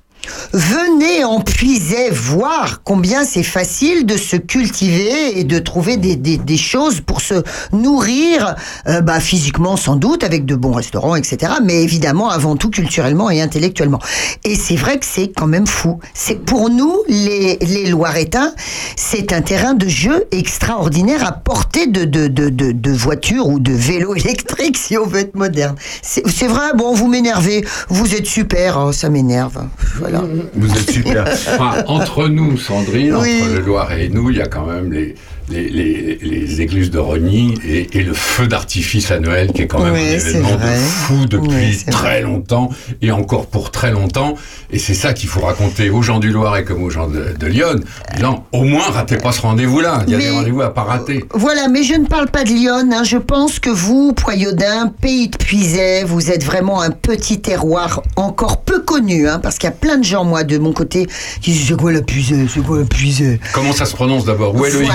venez 0.54 1.24
en 1.24 1.42
puiser 1.42 2.10
voir 2.10 2.82
combien 2.84 3.24
c'est 3.24 3.44
facile 3.44 4.06
de 4.06 4.18
se 4.18 4.36
cultiver 4.36 5.40
et 5.40 5.44
de 5.44 5.60
trouver 5.60 5.98
des, 5.98 6.58
choses 6.58 7.02
pour 7.02 7.22
se 7.22 7.44
nourrir, 7.72 8.56
euh, 8.88 9.02
bah, 9.02 9.20
physiquement 9.20 9.78
sans 9.78 9.96
doute, 9.96 10.24
avec 10.24 10.46
de 10.46 10.56
bons 10.56 10.74
restaurants, 10.74 11.16
etc. 11.16 11.54
Mais 11.64 11.84
évidemment, 11.84 12.30
avant 12.30 12.56
tout, 12.56 12.70
culturellement 12.70 13.30
et 13.30 13.42
intellectuellement. 13.42 14.00
Et 14.44 14.56
c'est 14.56 14.76
vrai 14.76 14.98
que 14.98 15.06
c'est 15.06 15.28
quand 15.28 15.48
même 15.48 15.68
fou. 15.68 16.00
C'est 16.14 16.44
pour 16.44 16.70
nous, 16.70 17.04
les, 17.08 17.58
les 17.62 17.86
Loiretains, 17.86 18.54
c'est 18.96 19.34
un 19.34 19.42
terrain 19.42 19.74
de 19.74 19.88
jeu 19.88 20.26
extraordinaire 20.32 21.26
à 21.26 21.32
portée 21.32 21.88
de, 21.88 22.06
de, 22.06 22.92
voitures 22.92 23.48
ou 23.48 23.60
de 23.60 23.72
vélos 23.72 24.16
électriques, 24.24 24.78
si 24.78 24.98
on 24.98 25.06
veut 25.06 25.20
être 25.20 25.36
moderne. 25.36 25.76
C'est 26.02 26.48
vrai, 26.48 26.74
bon, 26.76 26.94
vous 26.94 27.08
m'énervez, 27.08 27.66
vous 27.90 28.16
êtes 28.16 28.26
super, 28.26 28.80
oh, 28.88 28.92
ça 28.92 29.10
m'énerve. 29.10 29.66
Voilà. 29.98 30.17
Vous 30.54 30.72
êtes 30.72 30.92
super. 30.92 31.24
Enfin, 31.28 31.84
entre 31.88 32.28
nous, 32.28 32.58
Sandrine, 32.58 33.16
Oui. 33.16 33.42
entre 33.42 33.54
le 33.54 33.60
Loiret 33.62 34.06
et 34.06 34.10
nous, 34.10 34.30
il 34.30 34.38
y 34.38 34.42
a 34.42 34.48
quand 34.48 34.66
même 34.66 34.92
les, 34.92 35.16
les, 35.50 35.70
les, 35.70 36.16
les 36.22 36.62
églises 36.62 36.92
de 36.92 37.00
Rogny 37.00 37.54
et, 37.68 37.98
et 37.98 38.04
le 38.04 38.14
feu 38.14 38.48
d'artifice 38.48 39.12
à 39.12 39.20
Noël 39.20 39.52
qui 39.54 39.62
est 39.64 39.68
quand 39.68 39.80
même 39.84 39.94
Oui, 39.94 40.02
un 40.02 40.14
événement 40.14 40.56
de 40.56 40.76
fou 40.76 41.26
depuis 41.26 41.50
Oui, 41.50 41.84
très 41.92 42.22
longtemps 42.22 42.70
et 43.02 43.12
encore 43.12 43.48
pour 43.48 43.72
très 43.72 43.92
longtemps. 43.92 44.36
Et 44.72 44.80
c'est 44.80 44.94
ça 44.94 45.14
qu'il 45.14 45.30
faut 45.30 45.40
raconter 45.42 45.90
aux 45.90 46.02
gens 46.02 46.20
du 46.20 46.30
Loiret 46.32 46.64
comme 46.66 46.84
aux 46.84 46.90
gens 46.90 47.08
de, 47.08 47.34
de 47.40 47.48
Lyon. 47.48 47.80
Disant, 48.16 48.46
au 48.52 48.64
moins, 48.64 48.90
ratez 48.90 49.18
pas 49.18 49.32
ce 49.32 49.42
rendez-vous-là. 49.42 50.04
Il 50.08 50.14
y 50.14 50.16
a 50.16 50.20
des 50.20 50.30
rendez-vous 50.30 50.62
à 50.62 50.74
pas 50.74 50.84
rater. 50.84 51.24
Voilà, 51.34 51.68
mais 51.70 51.84
je 51.84 51.94
ne 51.94 52.06
parle 52.06 52.28
pas 52.30 52.44
de 52.44 52.50
Lyon. 52.50 52.90
hein. 52.92 53.04
Je 53.04 53.18
pense 53.18 53.60
que 53.60 53.70
vous, 53.70 54.12
Poyaudin, 54.14 54.92
pays 55.02 55.30
de 55.30 55.38
Puisay, 55.38 56.04
vous 56.04 56.30
êtes 56.32 56.44
vraiment 56.44 56.82
un 56.82 56.90
petit 56.92 57.40
terroir 57.40 58.02
encore 58.18 58.62
peu 58.62 58.80
connu, 58.82 59.28
hein, 59.30 59.40
parce 59.42 59.58
qu'il 59.58 59.68
y 59.70 59.72
a 59.72 59.76
plein 59.76 59.98
de 59.98 60.04
gens, 60.04 60.26
moi, 60.26 60.44
de 60.44 60.58
mon 60.58 60.74
côté, 60.74 61.08
qui 61.42 61.52
disent 61.52 61.68
c'est 61.70 61.78
quoi 61.78 61.92
la 61.94 62.02
Puisay, 62.02 62.48
c'est 62.54 62.62
quoi 62.64 62.80
la 62.80 62.86
Puisay? 62.86 63.40
Comment 63.54 63.72
ça 63.72 63.86
se 63.86 63.94
prononce 63.94 64.26
d'abord? 64.26 64.54
Où 64.56 64.66
est 64.66 64.72
le 64.72 64.84
Y? 64.84 64.90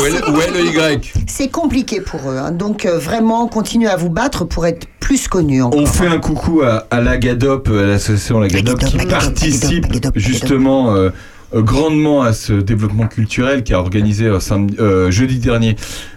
Où 0.00 0.04
est 0.06 0.10
le, 0.10 0.30
où 0.30 0.40
est 0.40 0.50
le 0.50 0.96
Y 0.96 1.12
C'est 1.26 1.48
compliqué 1.48 2.00
pour 2.00 2.20
eux, 2.30 2.36
hein. 2.38 2.50
donc 2.50 2.84
euh, 2.86 2.98
vraiment 2.98 3.46
continuez 3.48 3.88
à 3.88 3.96
vous 3.96 4.10
battre 4.10 4.44
pour 4.44 4.66
être 4.66 4.86
plus 5.00 5.28
connu. 5.28 5.62
encore. 5.62 5.80
On 5.80 5.86
fait 5.86 6.06
un 6.08 6.18
coucou 6.18 6.62
à, 6.62 6.86
à 6.90 7.00
l'Agadop, 7.00 7.68
à 7.68 7.82
l'association 7.86 8.40
Lagadop, 8.40 8.78
qui 8.78 8.96
participe 8.98 9.86
justement 10.16 10.94
euh, 10.94 11.10
euh, 11.54 11.62
grandement 11.62 12.22
à 12.22 12.32
ce 12.32 12.52
développement 12.52 13.06
culturel 13.06 13.62
qui 13.62 13.72
a 13.72 13.78
organisé 13.78 14.24
euh, 14.26 14.40
samedi- 14.40 14.76
euh, 14.80 15.10
jeudi 15.12 15.38
dernier, 15.38 15.76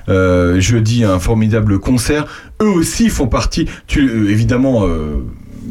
euh, 0.10 0.60
jeudi, 0.60 1.04
un 1.04 1.20
formidable 1.20 1.78
concert. 1.80 2.26
Eux 2.62 2.68
aussi 2.70 3.10
font 3.10 3.28
partie, 3.28 3.68
tu, 3.86 4.08
euh, 4.10 4.30
évidemment, 4.32 4.86
euh, 4.86 5.18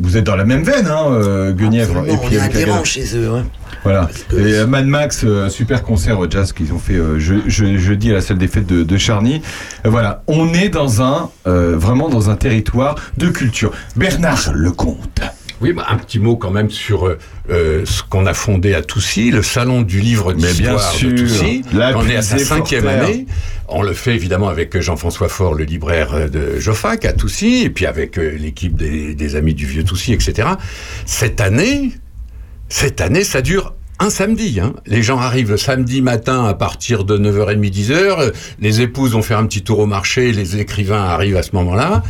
vous 0.01 0.17
êtes 0.17 0.25
dans 0.25 0.37
la 0.37 0.45
même 0.45 0.63
veine, 0.63 0.87
hein, 0.87 1.07
euh, 1.11 1.53
Guenièvre. 1.53 1.99
Absolument, 1.99 2.21
on 2.25 2.31
est 2.31 2.39
avec 2.39 2.55
Lagadop. 2.55 2.85
chez 2.85 3.17
eux. 3.17 3.29
hein. 3.35 3.45
Voilà. 3.85 4.09
Et 4.33 4.37
euh, 4.55 4.67
Mad 4.67 4.87
Max, 4.87 5.23
euh, 5.25 5.47
un 5.47 5.49
super 5.51 5.83
concert 5.83 6.23
euh, 6.25 6.29
jazz 6.31 6.53
qu'ils 6.53 6.73
ont 6.73 6.79
fait 6.79 6.95
je- 7.19 7.35
je- 7.47 7.77
jeudi 7.77 8.11
à 8.11 8.15
la 8.15 8.21
salle 8.21 8.39
des 8.39 8.49
fêtes 8.49 8.67
de, 8.67 8.83
de 8.83 8.97
Charny. 8.97 9.41
Voilà, 9.85 10.23
on 10.27 10.53
est 10.53 10.69
dans 10.69 11.01
un 11.03 11.31
euh, 11.47 11.77
vraiment 11.77 12.09
dans 12.09 12.29
un 12.31 12.37
territoire 12.37 12.97
de 13.17 13.29
culture. 13.29 13.73
Bernard 13.97 14.53
Lecomte. 14.53 15.21
Oui, 15.61 15.73
bah, 15.73 15.87
un 15.89 15.97
petit 15.97 16.19
mot 16.19 16.37
quand 16.37 16.51
même 16.51 16.71
sur 16.71 17.07
euh, 17.07 17.19
euh, 17.51 17.85
ce 17.85 18.03
qu'on 18.03 18.27
a 18.27 18.35
fondé 18.35 18.75
à 18.75 18.83
Toussy, 18.83 19.31
le 19.31 19.43
salon 19.43 19.83
du 19.83 20.01
livre 20.01 20.33
d'histoire 20.33 20.93
de 20.95 21.17
Toussy. 21.17 21.63
on 21.73 22.09
est 22.09 22.17
à 22.17 22.23
sa 22.23 22.39
cinquième 22.39 22.87
année. 22.87 23.27
On 23.69 23.83
le 23.83 23.93
fait 23.93 24.15
évidemment 24.15 24.49
avec 24.49 24.81
Jean-François 24.81 25.29
Faure, 25.29 25.55
le 25.55 25.65
libraire 25.65 26.15
euh, 26.15 26.29
de 26.29 26.59
Joffac 26.59 27.05
à 27.05 27.13
Toussy, 27.13 27.63
et 27.65 27.71
puis 27.71 27.87
avec 27.87 28.19
euh, 28.19 28.37
l'équipe 28.39 28.77
des, 28.77 29.15
des 29.15 29.37
Amis 29.37 29.55
du 29.55 29.67
Vieux 29.67 29.85
Toussy, 29.85 30.13
etc. 30.13 30.49
Cette 31.05 31.41
année, 31.41 31.93
cette 32.69 33.01
année, 33.01 33.25
ça 33.25 33.43
dure 33.43 33.75
un 34.01 34.11
samedi. 34.11 34.61
Hein. 34.61 34.75
Les 34.87 35.03
gens 35.03 35.19
arrivent 35.19 35.51
le 35.51 35.57
samedi 35.57 36.03
matin 36.03 36.45
à 36.45 36.55
partir 36.55 37.05
de 37.05 37.19
9h30, 37.19 37.73
10h. 37.73 38.33
Les 38.61 38.81
épouses 38.81 39.13
vont 39.13 39.23
faire 39.23 39.39
un 39.39 39.47
petit 39.47 39.63
tour 39.63 39.81
au 39.81 39.87
marché. 39.87 40.33
Les 40.33 40.59
écrivains 40.59 41.05
arrivent 41.05 41.37
à 41.37 41.43
ce 41.43 41.51
moment-là. 41.55 42.03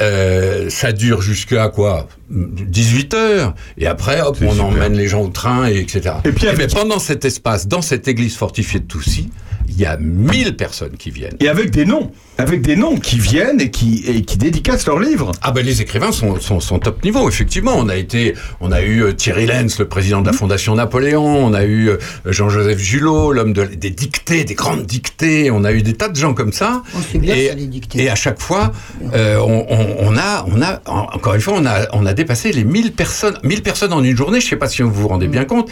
Euh, 0.00 0.70
ça 0.70 0.92
dure 0.92 1.20
jusqu'à 1.22 1.68
quoi? 1.68 2.08
18h. 2.32 3.54
Et 3.78 3.86
après, 3.86 4.20
hop, 4.20 4.38
on 4.42 4.58
emmène 4.58 4.94
les 4.94 5.08
gens 5.08 5.22
au 5.22 5.28
train, 5.28 5.68
et 5.68 5.78
etc. 5.78 6.16
Et 6.24 6.32
puis, 6.32 6.46
mais 6.56 6.68
pendant 6.68 6.98
cet 6.98 7.24
espace, 7.24 7.68
dans 7.68 7.82
cette 7.82 8.08
église 8.08 8.36
fortifiée 8.36 8.80
de 8.80 8.86
Toussy, 8.86 9.30
il 9.74 9.80
y 9.80 9.86
a 9.86 9.96
1000 9.98 10.56
personnes 10.56 10.96
qui 10.98 11.10
viennent. 11.10 11.36
Et 11.40 11.48
avec 11.48 11.70
des 11.70 11.84
noms, 11.84 12.10
avec 12.38 12.62
des 12.62 12.76
noms 12.76 12.96
qui 12.96 13.18
viennent 13.18 13.60
et 13.60 13.70
qui, 13.70 14.04
et 14.06 14.22
qui 14.22 14.36
dédicacent 14.38 14.86
leurs 14.86 14.98
livres. 15.00 15.32
Ah 15.42 15.50
ben 15.52 15.64
les 15.64 15.80
écrivains 15.82 16.12
sont, 16.12 16.38
sont, 16.40 16.60
sont 16.60 16.78
top 16.78 17.02
niveau, 17.04 17.28
effectivement. 17.28 17.74
On 17.76 17.88
a 17.88 17.96
été, 17.96 18.34
on 18.60 18.70
a 18.72 18.82
eu 18.82 19.02
euh, 19.02 19.12
Thierry 19.12 19.46
Lenz, 19.46 19.78
le 19.78 19.88
président 19.88 20.12
Mmh. 20.20 20.22
de 20.24 20.26
la 20.28 20.32
Fondation 20.34 20.74
Napoléon, 20.74 21.24
on 21.46 21.54
a 21.54 21.64
eu 21.64 21.88
euh, 21.88 21.96
Jean-Joseph 22.26 22.78
Julot, 22.78 23.32
l'homme 23.32 23.52
de, 23.52 23.64
des 23.64 23.90
dictées, 23.90 24.44
des 24.44 24.54
grandes 24.54 24.84
dictées, 24.84 25.50
on 25.50 25.64
a 25.64 25.72
eu 25.72 25.82
des 25.82 25.94
tas 25.94 26.08
de 26.08 26.16
gens 26.16 26.34
comme 26.34 26.52
ça. 26.52 26.82
c'est 27.10 27.18
bien 27.18 27.34
et, 27.34 27.48
ça, 27.48 27.54
les 27.54 27.66
dictées. 27.66 28.02
et 28.02 28.10
à 28.10 28.14
chaque 28.14 28.40
fois, 28.40 28.72
euh, 29.14 29.38
on, 29.38 29.66
on- 29.70 29.96
on 30.00 30.16
a, 30.16 30.44
on 30.48 30.60
a, 30.60 30.80
en- 30.86 31.06
encore 31.14 31.34
une 31.34 31.40
fois, 31.40 31.54
on 31.56 31.64
a, 31.66 31.86
on 31.92 32.04
a 32.04 32.12
dépassé 32.12 32.52
les 32.52 32.64
1000 32.64 32.92
personnes, 32.92 33.38
1000 33.42 33.62
personnes 33.62 33.92
en 33.92 34.02
une 34.04 34.16
journée, 34.16 34.40
je 34.40 34.48
sais 34.48 34.56
pas 34.56 34.68
si 34.68 34.82
vous 34.82 34.92
vous 34.92 35.08
rendez 35.08 35.28
bien 35.28 35.44
compte, 35.44 35.70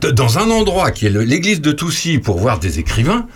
de- 0.00 0.10
dans 0.10 0.38
un 0.38 0.48
endroit 0.50 0.90
qui 0.92 1.06
est 1.06 1.10
l'église 1.10 1.60
de 1.60 1.72
Toussy 1.72 2.18
pour 2.18 2.38
voir 2.38 2.58
des 2.60 2.78
écrivains, 2.78 3.26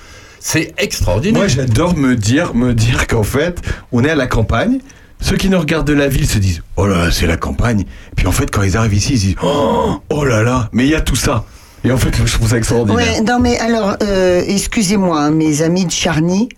c'est 0.46 0.74
extraordinaire. 0.76 1.40
Moi, 1.40 1.48
j'adore 1.48 1.96
me 1.96 2.16
dire, 2.16 2.54
me 2.54 2.74
dire 2.74 3.06
qu'en 3.06 3.22
fait, 3.22 3.62
on 3.92 4.04
est 4.04 4.10
à 4.10 4.14
la 4.14 4.26
campagne. 4.26 4.78
Ceux 5.18 5.38
qui 5.38 5.48
nous 5.48 5.58
regardent 5.58 5.86
de 5.86 5.94
la 5.94 6.06
ville 6.06 6.28
se 6.28 6.36
disent 6.36 6.62
Oh 6.76 6.86
là 6.86 7.06
là, 7.06 7.10
c'est 7.10 7.26
la 7.26 7.38
campagne. 7.38 7.80
Et 7.80 8.14
puis 8.14 8.26
en 8.26 8.32
fait, 8.32 8.50
quand 8.50 8.62
ils 8.62 8.76
arrivent 8.76 8.92
ici, 8.92 9.14
ils 9.14 9.18
se 9.18 9.24
disent 9.24 9.36
Oh, 9.42 10.02
oh 10.10 10.24
là 10.24 10.42
là, 10.42 10.68
mais 10.72 10.84
il 10.84 10.90
y 10.90 10.94
a 10.94 11.00
tout 11.00 11.16
ça. 11.16 11.46
Et 11.82 11.90
en 11.90 11.96
fait, 11.96 12.14
je 12.22 12.30
trouve 12.30 12.50
ça 12.50 12.58
extraordinaire. 12.58 12.96
Ouais, 12.96 13.20
non 13.22 13.40
mais 13.40 13.58
alors, 13.58 13.96
euh, 14.02 14.42
excusez-moi, 14.46 15.18
hein, 15.18 15.30
mes 15.30 15.62
amis 15.62 15.86
de 15.86 15.90
Charny, 15.90 16.50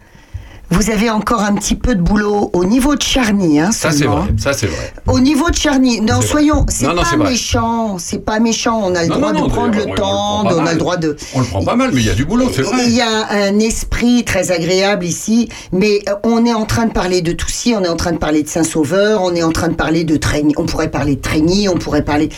vous 0.70 0.90
avez 0.90 1.10
encore 1.10 1.42
un 1.42 1.54
petit 1.54 1.76
peu 1.76 1.94
de 1.94 2.02
boulot 2.02 2.50
au 2.52 2.64
niveau 2.64 2.96
de 2.96 3.02
Charny, 3.02 3.60
hein, 3.60 3.70
Ça 3.70 3.92
c'est 3.92 4.04
vrai, 4.06 4.22
ça 4.36 4.52
c'est 4.52 4.66
vrai. 4.66 4.92
Au 5.06 5.20
niveau 5.20 5.48
de 5.48 5.54
Charny, 5.54 6.00
non, 6.00 6.20
soyons, 6.20 6.66
c'est 6.68 6.86
pas 6.86 7.16
méchant, 7.16 7.98
c'est 7.98 8.24
pas 8.24 8.40
méchant, 8.40 8.80
on 8.82 8.94
a 8.96 9.02
le 9.04 9.08
Non, 9.08 9.16
droit 9.18 9.32
non, 9.32 9.46
de 9.46 9.50
prendre 9.52 9.76
le 9.76 9.86
on- 9.88 9.94
temps, 9.94 10.40
on 10.40 10.42
le 10.42 10.48
prend 10.48 10.50
pas 10.50 10.54
on 10.56 10.58
a 10.58 10.62
mal. 10.64 10.72
le 10.74 10.78
droit 10.78 10.96
de... 10.96 11.16
On 11.34 11.40
le 11.40 11.46
prend 11.46 11.62
pas 11.64 11.76
mal, 11.76 11.90
mais 11.94 12.00
il 12.00 12.06
y 12.06 12.10
a 12.10 12.14
du 12.14 12.24
boulot, 12.24 12.50
c'est 12.52 12.62
vrai. 12.62 12.84
Il 12.86 12.92
y 12.94 13.00
a 13.00 13.28
un 13.30 13.58
esprit 13.60 14.24
très 14.24 14.50
agréable 14.50 15.04
ici, 15.04 15.48
mais 15.72 16.00
euh, 16.08 16.14
on 16.24 16.44
est 16.44 16.54
en 16.54 16.64
train 16.64 16.86
de 16.86 16.92
parler 16.92 17.22
de 17.22 17.30
Toussy, 17.32 17.74
on 17.78 17.84
est 17.84 17.88
en 17.88 17.96
train 17.96 18.12
de 18.12 18.18
parler 18.18 18.42
de 18.42 18.48
Saint-Sauveur, 18.48 19.22
on 19.22 19.34
est 19.36 19.44
en 19.44 19.52
train 19.52 19.68
de 19.68 19.74
parler 19.74 20.02
de 20.04 20.16
Trégny, 20.16 20.52
on 20.56 20.66
pourrait 20.66 20.90
parler 20.90 21.14
de 21.16 21.20
Trégny, 21.20 21.68
on 21.68 21.74
pourrait 21.76 22.02
parler... 22.04 22.28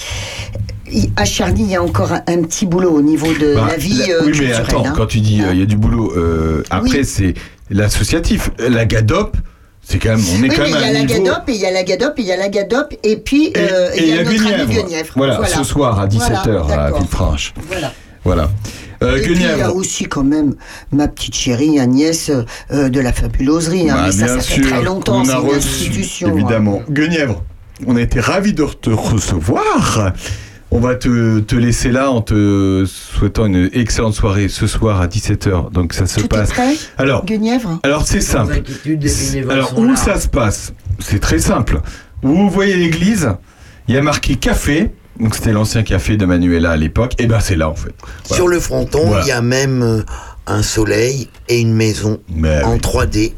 À 1.16 1.24
Charny, 1.24 1.62
il 1.62 1.70
y 1.70 1.76
a 1.76 1.82
encore 1.82 2.12
un, 2.12 2.22
un 2.26 2.42
petit 2.42 2.66
boulot 2.66 2.90
au 2.90 3.02
niveau 3.02 3.26
de 3.34 3.54
Bah, 3.54 3.66
la 3.68 3.76
vie 3.76 3.98
la- 4.06 4.14
euh, 4.14 4.22
oui, 4.26 4.32
mais 4.40 4.52
attends, 4.52 4.84
hein. 4.86 4.92
quand 4.96 5.06
tu 5.06 5.20
dis 5.20 5.42
euh, 5.42 5.52
il 5.52 5.60
y 5.60 5.62
a 5.62 5.66
du 5.66 5.76
boulot, 5.76 6.12
euh, 6.16 6.62
après, 6.70 7.04
c'est 7.04 7.34
l'associatif. 7.70 8.50
La 8.58 8.84
GADOP, 8.86 9.36
c'est 9.82 9.98
quand 9.98 10.10
même, 10.10 10.20
on 10.34 10.42
est 10.44 10.48
Oui, 10.50 10.56
quand 10.56 10.62
même 10.62 10.68
il 10.68 10.72
y 10.72 10.84
à 10.84 10.86
a 10.88 10.92
la 10.92 11.00
niveau. 11.00 11.14
Gadop, 11.24 11.48
et 11.48 11.52
il 11.52 11.60
y 11.60 11.66
a 11.66 11.70
la 11.70 11.82
Gadop, 11.84 12.18
et 12.18 12.22
il 12.22 12.26
y 12.28 12.32
a 12.32 12.36
la 12.36 12.48
Gadop, 12.48 12.94
et 13.02 13.16
puis 13.16 13.52
euh, 13.56 13.90
Et 13.94 14.02
il 14.02 14.08
y 14.08 14.12
a 14.12 14.24
notre 14.24 14.30
ami 14.30 14.38
Guenièvre. 14.38 14.72
Guenièvre. 14.84 15.12
Voilà, 15.16 15.46
ce 15.46 15.64
soir 15.64 15.98
à 16.00 16.06
17h 16.06 16.62
Voilà, 16.66 16.84
à. 16.84 16.90
Villefranche. 16.92 17.54
Voilà. 17.68 17.92
Voilà. 18.24 18.50
Euh, 19.02 19.16
et 19.16 19.22
puis 19.22 19.32
il 19.34 19.42
y 19.42 19.46
a 19.46 19.72
aussi 19.72 20.04
quand 20.06 20.24
même 20.24 20.54
ma 20.90 21.06
petite 21.06 21.34
chérie 21.36 21.78
Agnès 21.78 22.30
euh, 22.72 22.88
de 22.88 23.00
la 23.00 23.12
fabuloserie. 23.12 23.88
hein, 23.90 23.94
Bah, 23.94 24.02
mais 24.06 24.12
ça, 24.12 24.26
ça 24.26 24.40
fait 24.40 24.54
sûr, 24.54 24.66
très 24.68 24.82
longtemps, 24.82 25.20
on 25.20 25.24
c'est 25.24 25.32
une 25.32 25.38
reçu, 25.38 25.56
institution. 25.58 26.28
hein. 26.28 26.32
évidemment. 26.34 26.82
Guenièvre, 26.90 27.42
on 27.86 27.94
a 27.96 28.00
été 28.02 28.18
ravis 28.18 28.52
de 28.54 28.64
te 28.64 28.90
recevoir. 28.90 30.12
On 30.70 30.80
va 30.80 30.94
te, 30.96 31.40
te 31.40 31.56
laisser 31.56 31.90
là 31.90 32.10
en 32.10 32.20
te 32.20 32.84
souhaitant 32.86 33.46
une 33.46 33.70
excellente 33.72 34.12
soirée 34.14 34.48
ce 34.48 34.66
soir 34.66 35.00
à 35.00 35.06
17h. 35.06 35.72
Donc 35.72 35.94
ça 35.94 36.06
se 36.06 36.20
Tout 36.20 36.26
est 36.26 36.28
passe. 36.28 36.50
prêt 36.50 36.74
Alors, 36.98 37.24
Guenièvre 37.24 37.80
alors 37.82 38.06
c'est 38.06 38.20
simple. 38.20 38.62
Alors 39.48 39.78
où 39.78 39.84
là. 39.86 39.96
ça 39.96 40.20
se 40.20 40.28
passe? 40.28 40.74
C'est 40.98 41.20
très 41.20 41.38
simple. 41.38 41.80
Vous 42.22 42.50
voyez 42.50 42.76
l'église, 42.76 43.30
il 43.88 43.94
y 43.94 43.98
a 43.98 44.02
marqué 44.02 44.36
café. 44.36 44.90
Donc 45.18 45.34
c'était 45.34 45.52
l'ancien 45.52 45.82
café 45.82 46.16
de 46.18 46.26
Manuela 46.26 46.72
à 46.72 46.76
l'époque. 46.76 47.14
Et 47.18 47.26
ben 47.26 47.40
c'est 47.40 47.56
là 47.56 47.68
en 47.70 47.74
fait. 47.74 47.94
Voilà. 48.26 48.36
Sur 48.36 48.46
le 48.48 48.60
fronton, 48.60 49.06
Voilà. 49.06 49.24
il 49.24 49.28
y 49.28 49.32
a 49.32 49.40
même 49.40 49.82
euh, 49.82 50.02
un 50.46 50.62
soleil 50.62 51.28
et 51.48 51.60
une 51.60 51.72
maison 51.74 52.20
Mais 52.28 52.62
en 52.62 52.74
oui. 52.74 52.78
3D. 52.78 53.32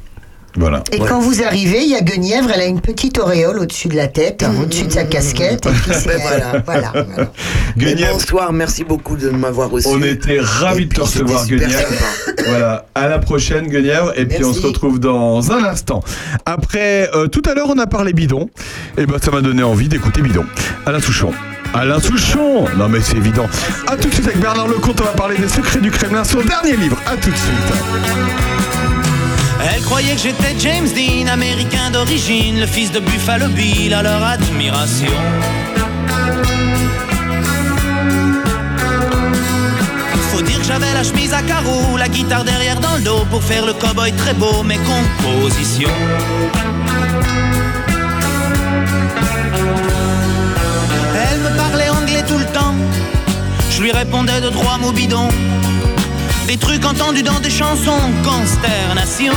Voilà. 0.61 0.85
Et 0.93 0.99
quand 0.99 1.21
vous 1.21 1.43
arrivez, 1.43 1.83
il 1.83 1.89
y 1.89 1.97
a 1.97 2.03
Guenièvre, 2.03 2.51
elle 2.55 2.61
a 2.61 2.67
une 2.67 2.83
petite 2.83 3.19
auréole 3.19 3.59
au-dessus 3.61 3.89
de 3.89 3.97
la 3.97 4.09
tête, 4.09 4.43
hein, 4.43 4.53
au-dessus 4.63 4.85
de 4.85 4.93
sa 4.93 5.05
casquette. 5.05 5.65
Et 5.67 5.71
puis 5.71 5.93
c'est 5.95 6.07
Ben 6.07 6.21
voilà. 6.21 6.63
voilà. 6.67 6.93
voilà. 6.93 7.31
Mais 7.77 7.95
bonsoir, 7.95 8.53
merci 8.53 8.85
beaucoup 8.85 9.17
de 9.17 9.31
m'avoir 9.31 9.71
reçu. 9.71 9.89
On 9.91 10.03
était 10.03 10.39
ravis 10.39 10.87
de 10.87 10.95
te 10.95 11.01
recevoir, 11.01 11.47
Guenièvre. 11.47 11.89
Voilà, 12.47 12.87
à 12.95 13.09
la 13.09 13.19
prochaine, 13.19 13.69
Guenièvre. 13.69 14.13
Et 14.17 14.27
puis 14.27 14.45
on 14.45 14.53
se 14.53 14.67
retrouve 14.67 15.01
dans 15.01 15.51
un 15.51 15.65
instant. 15.65 16.03
Après, 16.45 17.09
euh, 17.15 17.27
tout 17.27 17.43
à 17.49 17.55
l'heure, 17.55 17.71
on 17.71 17.79
a 17.79 17.87
parlé 17.87 18.13
bidon. 18.13 18.51
Et 18.99 19.07
ben, 19.07 19.17
ça 19.23 19.31
m'a 19.31 19.41
donné 19.41 19.63
envie 19.63 19.89
d'écouter 19.89 20.21
bidon. 20.21 20.45
Alain 20.85 21.01
Souchon. 21.01 21.33
Alain 21.73 22.01
Souchon 22.01 22.67
Non, 22.77 22.89
mais 22.89 23.01
c'est 23.01 23.17
évident. 23.17 23.47
À 23.87 23.97
tout 23.97 24.09
de 24.09 24.15
suite 24.15 24.27
avec 24.27 24.41
Bernard 24.41 24.69
Lecomte. 24.69 25.01
On 25.01 25.05
va 25.05 25.13
parler 25.13 25.39
des 25.39 25.49
secrets 25.49 25.81
du 25.81 25.91
Kremlin, 25.91 26.25
son 26.25 26.41
dernier 26.43 26.77
livre. 26.77 26.99
À 27.07 27.17
tout 27.17 27.31
de 27.31 27.37
suite. 27.37 28.60
Elle 29.63 29.83
croyait 29.83 30.15
que 30.15 30.21
j'étais 30.21 30.55
James 30.59 30.89
Dean, 30.89 31.27
américain 31.27 31.91
d'origine, 31.91 32.61
le 32.61 32.67
fils 32.67 32.91
de 32.91 33.01
Buffalo 33.01 33.49
Bill, 33.49 33.93
à 33.93 34.03
leur 34.03 34.23
admiration. 34.23 35.13
Faut 40.33 40.43
dire 40.43 40.59
que 40.59 40.65
j'avais 40.65 40.93
la 40.95 41.05
chemise 41.05 41.35
à 41.35 41.43
carreaux, 41.43 41.97
la 41.99 42.09
guitare 42.09 42.45
derrière 42.45 42.81
dans 42.81 42.95
le 42.97 43.03
dos 43.03 43.27
pour 43.31 43.43
faire 43.43 43.67
le 43.67 43.75
cowboy 43.75 44.13
très 44.13 44.35
beau, 44.35 44.63
mes 44.63 44.79
compositions. 44.79 45.89
Elle 51.33 51.41
me 51.41 51.57
parlait 51.57 51.91
anglais 51.91 52.25
tout 52.27 52.39
le 52.39 52.47
temps, 52.47 52.75
je 53.71 53.83
lui 53.83 53.93
répondais 53.93 54.41
de 54.41 54.49
trois 54.49 54.79
mots 54.79 54.93
bidons. 54.93 55.29
Des 56.51 56.57
trucs 56.57 56.85
entendus 56.85 57.23
dans 57.23 57.39
des 57.39 57.49
chansons, 57.49 58.11
consternation. 58.25 59.33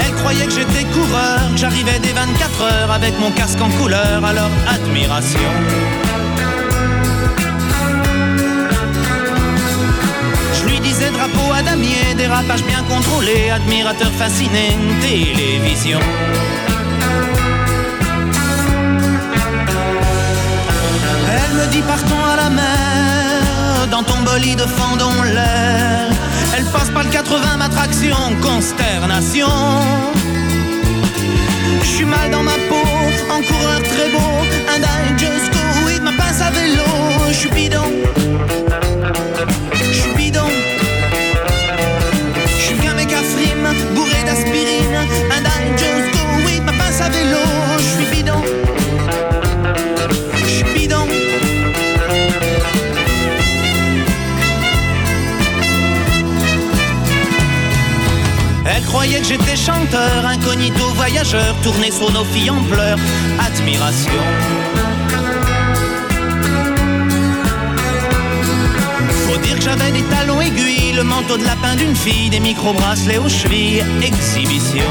Elle 0.00 0.14
croyait 0.14 0.46
que 0.46 0.52
j'étais 0.52 0.84
coureur, 0.94 1.40
j'arrivais 1.56 1.98
des 1.98 2.12
24 2.12 2.62
heures 2.62 2.90
avec 2.92 3.18
mon 3.18 3.32
casque 3.32 3.60
en 3.60 3.68
couleur, 3.70 4.20
leur 4.20 4.50
admiration. 4.72 5.40
Je 10.54 10.68
lui 10.68 10.78
disais 10.78 11.10
drapeau 11.10 11.52
à 11.52 11.62
damier, 11.62 12.14
dérapage 12.16 12.62
bien 12.62 12.84
contrôlé, 12.84 13.50
admirateur 13.50 14.12
fasciné, 14.12 14.76
télévision. 15.00 15.98
Dit 21.72 21.80
partons 21.80 22.22
à 22.22 22.36
la 22.36 22.50
mer, 22.50 23.88
dans 23.90 24.02
ton 24.02 24.20
bolide 24.22 24.60
fendons 24.60 25.22
l'air. 25.22 26.10
Elle 26.54 26.64
passe 26.66 26.90
par 26.90 27.02
le 27.02 27.08
80 27.08 27.56
ma 27.56 27.68
traction, 27.70 28.14
consternation. 28.42 29.48
Je 31.80 31.86
suis 31.86 32.04
mal 32.04 32.30
dans 32.30 32.42
ma 32.42 32.58
peau, 32.68 32.86
en 33.30 33.40
coureur 33.40 33.82
très 33.82 34.10
beau, 34.10 34.32
I 34.68 34.80
just 35.16 35.50
go 35.54 35.86
with 35.86 36.02
ma 36.02 36.12
pince 36.12 36.42
à 36.42 36.50
vélo. 36.50 36.84
Je 37.28 37.34
suis 37.34 37.50
bidon, 37.50 37.90
je 39.72 39.98
suis 39.98 40.12
bidon. 40.14 40.50
Je 42.58 42.62
suis 42.64 42.74
mec 42.94 43.12
à 43.14 43.94
bourré 43.94 44.22
d'aspirine, 44.26 44.98
I 45.30 45.40
just 45.78 46.12
go 46.12 46.22
with 46.44 46.62
ma 46.64 46.72
pince 46.72 47.00
à 47.00 47.08
vélo. 47.08 47.38
Je 47.78 48.02
suis 48.02 48.11
Elle 58.92 58.98
croyait 58.98 59.20
que 59.20 59.26
j'étais 59.26 59.56
chanteur, 59.56 60.26
incognito 60.26 60.88
voyageur, 60.94 61.56
tourné 61.62 61.90
sur 61.90 62.12
nos 62.12 62.24
filles 62.24 62.50
en 62.50 62.62
pleurs, 62.64 62.98
admiration. 63.40 64.12
Faut 69.26 69.38
dire 69.38 69.56
que 69.56 69.62
j'avais 69.62 69.92
des 69.92 70.02
talons 70.02 70.42
aiguilles, 70.42 70.92
le 70.92 71.04
manteau 71.04 71.38
de 71.38 71.44
lapin 71.44 71.74
d'une 71.76 71.96
fille, 71.96 72.28
des 72.28 72.40
micro-bracelets 72.40 73.16
aux 73.16 73.30
chevilles, 73.30 73.82
exhibition. 74.02 74.84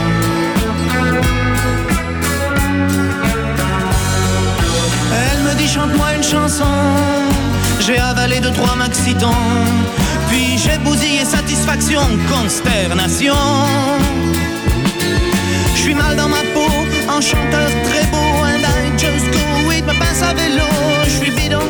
Elle 5.14 5.44
me 5.44 5.54
dit 5.60 5.68
chante-moi 5.68 6.16
une 6.16 6.24
chanson. 6.24 6.66
J'ai 7.80 8.00
avalé 8.00 8.40
deux 8.40 8.52
trois 8.52 8.76
maxitons. 8.76 9.30
Puis 10.32 10.58
j'ai 10.58 10.78
bousillé 10.78 11.26
satisfaction, 11.26 12.02
consternation. 12.32 13.36
Je 15.76 15.82
suis 15.82 15.94
mal 15.94 16.16
dans 16.16 16.30
ma 16.30 16.42
peau, 16.54 16.72
en 17.10 17.20
chanteur 17.20 17.70
très 17.84 18.06
beau, 18.06 18.46
and 18.46 18.64
I 18.64 18.98
just 18.98 19.30
go 19.34 19.68
with 19.68 19.86
my 19.86 19.94
pince 20.00 20.22
à 20.24 20.34
vélo, 20.34 20.64
je 21.04 21.10
suis 21.10 21.32
bidon. 21.32 21.68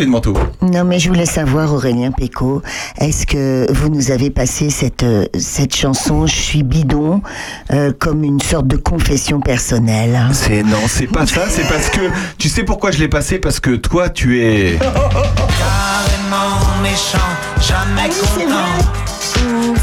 Sandrine 0.00 0.10
Manteau. 0.12 0.34
Non, 0.62 0.84
mais 0.84 0.98
je 0.98 1.08
voulais 1.08 1.26
savoir, 1.26 1.74
Aurélien 1.74 2.10
Péco, 2.10 2.62
est-ce 2.98 3.26
que 3.26 3.70
vous 3.70 3.90
nous 3.90 4.10
avez 4.10 4.30
passé 4.30 4.70
cette, 4.70 5.02
euh, 5.02 5.26
cette 5.38 5.76
chanson 5.76 6.26
Je 6.26 6.34
suis 6.34 6.62
bidon 6.62 7.20
euh, 7.70 7.92
comme 7.98 8.24
une 8.24 8.40
sorte 8.40 8.66
de 8.66 8.76
confession 8.76 9.40
personnelle? 9.40 10.18
C'est 10.32 10.62
non, 10.62 10.78
c'est 10.86 11.06
pas 11.06 11.26
ça. 11.26 11.42
C'est 11.50 11.68
parce 11.68 11.90
que 11.90 12.00
tu 12.38 12.48
sais 12.48 12.62
pourquoi 12.62 12.92
je 12.92 12.98
l'ai 12.98 13.08
passé? 13.08 13.38
Parce 13.38 13.60
que 13.60 13.76
toi, 13.76 14.08
tu 14.08 14.42
es. 14.42 14.78
Carrément 14.78 16.56
méchant, 16.82 17.18
jamais 17.60 18.08
content. 18.08 18.99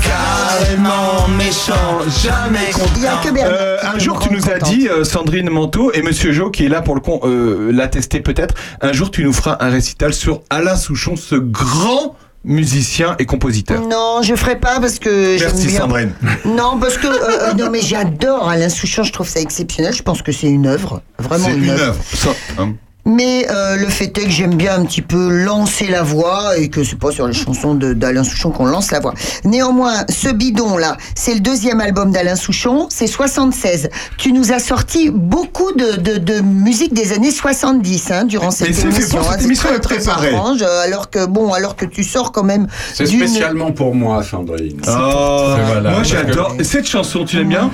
Carrément 0.01 1.27
méchant, 1.37 1.99
jamais 2.23 2.71
content. 2.71 3.21
Euh, 3.43 3.77
un 3.83 3.97
jour, 3.99 4.19
tu 4.19 4.31
nous 4.33 4.49
as 4.49 4.59
dit, 4.59 4.87
euh, 4.89 5.03
Sandrine 5.03 5.49
Manteau 5.49 5.91
et 5.93 6.01
Monsieur 6.01 6.31
Jo, 6.31 6.49
qui 6.49 6.65
est 6.65 6.69
là 6.69 6.81
pour 6.81 6.95
le 6.95 7.01
con, 7.01 7.19
euh, 7.23 7.71
l'attester 7.71 8.19
peut-être. 8.21 8.53
Un 8.81 8.93
jour, 8.93 9.11
tu 9.11 9.23
nous 9.23 9.33
feras 9.33 9.57
un 9.59 9.69
récital 9.69 10.13
sur 10.13 10.41
Alain 10.49 10.75
Souchon, 10.75 11.15
ce 11.15 11.35
grand 11.35 12.15
musicien 12.43 13.15
et 13.19 13.25
compositeur. 13.25 13.81
Non, 13.81 14.21
je 14.21 14.33
ferai 14.35 14.57
pas 14.57 14.79
parce 14.79 14.99
que 14.99 15.37
j'aime 15.37 15.49
Merci 15.53 15.67
bien- 15.67 15.79
Sandrine. 15.81 16.11
Non, 16.45 16.77
parce 16.79 16.97
que 16.97 17.07
euh, 17.07 17.49
euh, 17.49 17.53
non, 17.53 17.69
mais 17.69 17.81
j'adore 17.81 18.47
Alain 18.49 18.69
Souchon. 18.69 19.03
Je 19.03 19.11
trouve 19.11 19.27
ça 19.27 19.39
exceptionnel. 19.41 19.93
Je 19.93 20.03
pense 20.03 20.21
que 20.21 20.31
c'est 20.31 20.47
une 20.47 20.67
œuvre, 20.67 21.01
vraiment 21.19 21.47
C'est 21.47 21.55
une, 21.55 21.69
œuvre. 21.69 21.83
œuvre. 21.83 22.03
Ça, 22.13 22.29
hein. 22.59 22.73
Mais 23.09 23.47
euh, 23.49 23.77
le 23.77 23.87
fait 23.87 24.15
est 24.17 24.25
que 24.25 24.29
j'aime 24.29 24.55
bien 24.55 24.75
un 24.75 24.83
petit 24.85 25.01
peu 25.01 25.29
lancer 25.29 25.87
la 25.87 26.03
voix 26.03 26.57
et 26.57 26.67
que 26.69 26.83
c'est 26.83 26.99
pas 26.99 27.11
sur 27.11 27.25
les 27.25 27.33
chansons 27.33 27.73
de- 27.73 27.93
d'Alain 27.93 28.25
Souchon 28.25 28.51
qu'on 28.51 28.65
lance 28.65 28.91
la 28.91 28.99
voix. 28.99 29.13
Néanmoins, 29.45 30.03
ce 30.09 30.27
bidon 30.29 30.77
là, 30.77 30.97
c'est 31.15 31.33
le 31.33 31.39
deuxième 31.39 31.79
album 31.79 32.11
d'Alain 32.11 32.35
Souchon, 32.35 32.87
c'est 32.89 33.07
76. 33.07 33.89
Tu 34.17 34.33
nous 34.33 34.51
as 34.51 34.59
sorti 34.59 35.09
beaucoup 35.09 35.71
de, 35.71 35.95
de, 35.95 36.17
de 36.17 36.41
musique 36.41 36.93
des 36.93 37.13
années 37.13 37.31
70 37.31 38.11
hein, 38.11 38.25
durant 38.25 38.51
cette 38.51 38.69
Mais 38.69 38.81
émission. 38.81 39.19
pour 39.19 39.31
cette 39.31 39.41
hein. 39.41 39.45
émission 39.45 39.69
est 39.73 39.79
très, 39.79 39.99
très 39.99 40.09
euh, 40.09 40.81
alors 40.83 41.09
que 41.09 41.25
bon, 41.25 41.53
alors 41.53 41.75
que 41.77 41.85
tu 41.85 42.03
sors 42.03 42.31
quand 42.33 42.43
même. 42.43 42.67
C'est 42.93 43.05
spécialement 43.05 43.71
pour 43.71 43.95
moi, 43.95 44.21
Sandrine. 44.21 44.81
Oh, 44.87 45.53
Voilà. 45.65 45.91
moi 45.91 46.03
j'adore. 46.03 46.55
Cette 46.61 46.87
chanson, 46.87 47.23
tu 47.23 47.37
l'aimes 47.37 47.47
bien 47.49 47.71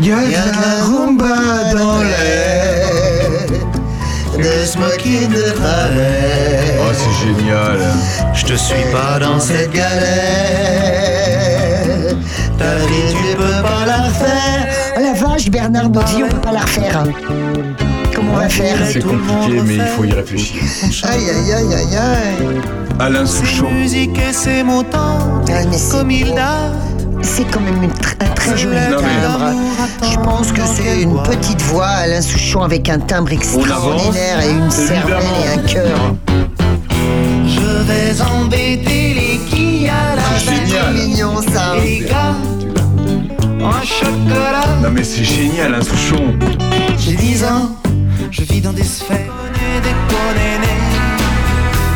Il 0.00 0.06
y 0.08 0.12
a 0.12 0.16
de 0.16 0.30
la 0.32 0.84
rumba 0.84 1.74
dans 1.74 2.02
l'air. 2.02 2.91
De 4.42 4.64
smoking 4.66 5.28
de 5.28 5.50
travers. 5.52 6.80
Oh, 6.80 6.92
c'est 6.92 7.14
génial. 7.26 7.78
Je 8.34 8.44
te 8.44 8.54
suis 8.54 8.84
pas 8.92 9.18
dans 9.20 9.38
cette 9.38 9.70
galère. 9.70 9.92
Ta 12.58 12.74
vie, 12.86 13.14
tu 13.14 13.36
peux 13.36 13.62
pas 13.62 13.84
la 13.86 14.10
faire. 14.10 14.66
Oh 14.96 15.00
la 15.00 15.12
vache, 15.14 15.48
Bernard 15.50 15.90
Bozzi, 15.90 16.22
on 16.24 16.28
peut 16.28 16.40
pas 16.40 16.52
la 16.52 16.60
refaire. 16.60 16.98
hein. 16.98 17.91
Comment 18.14 18.32
on 18.34 18.36
va 18.36 18.48
faire 18.48 18.76
C'est 18.90 19.00
compliqué, 19.02 19.60
mais 19.64 19.74
il 19.76 19.82
faut 19.96 20.04
y 20.04 20.12
réfléchir. 20.12 20.62
Aïe 21.04 21.18
aïe 21.30 21.52
aïe 21.52 21.74
aïe 21.74 21.96
aïe. 21.96 22.60
Alain 22.98 23.26
Souchon. 23.26 23.70
Musique 23.70 24.18
et 24.18 24.32
ses 24.32 24.62
montants, 24.62 25.42
comme 25.90 26.10
il. 26.10 26.34
C'est 27.24 27.44
quand 27.44 27.60
même 27.60 27.82
une 27.84 27.90
tr- 27.90 28.16
un 28.20 28.28
très 28.34 28.56
joli 28.56 28.76
timbre. 28.76 29.52
Je 30.10 30.16
pense 30.18 30.50
que 30.52 30.60
c'est 30.74 31.02
une 31.02 31.22
petite 31.22 31.62
voix, 31.62 31.86
Alain 31.86 32.20
Souchon, 32.20 32.62
avec 32.62 32.88
un 32.88 32.98
timbre 32.98 33.32
extraordinaire 33.32 34.40
et 34.44 34.50
une 34.50 34.70
cervelle 34.70 35.22
et 35.44 35.58
un 35.58 35.62
cœur. 35.62 36.14
Je 37.46 37.60
vais 37.84 38.20
embêter 38.22 39.14
les 39.14 39.38
quilles 39.48 39.88
à 39.88 40.16
la 40.16 40.22
C'est 40.38 40.74
trop 40.76 40.92
mignon 40.92 41.36
ça. 41.52 41.74
Les 41.82 42.00
gars, 42.00 42.34
en 43.64 43.82
chocolat. 43.84 44.66
Non 44.82 44.90
mais 44.92 45.04
c'est 45.04 45.24
génial, 45.24 45.74
Alain 45.74 45.82
Souchon. 45.84 46.34
J'ai 46.98 47.14
10 47.14 47.44
ans, 47.44 47.70
je 48.32 48.42
vis 48.44 48.60
dans 48.62 48.72
des 48.72 48.82
sphères. 48.82 49.30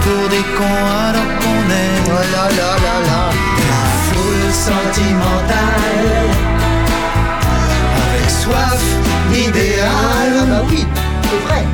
Pour 0.02 0.28
des 0.28 0.44
cons 0.56 0.86
alors 1.08 1.30
qu'on 1.40 1.62
est. 1.72 1.96
Oh 2.06 2.22
là 2.32 2.48
là 2.58 2.72
là 2.84 2.96
là. 3.08 3.22
La 3.70 3.86
foule 4.06 4.52
sentimentale, 4.52 6.28
avec 8.04 8.30
soif 8.30 8.82
d'idéal. 9.32 9.88
Ah 9.88 10.44
bah 10.48 10.62
oui, 10.70 10.86
c'est 11.22 11.48
vrai. 11.48 11.64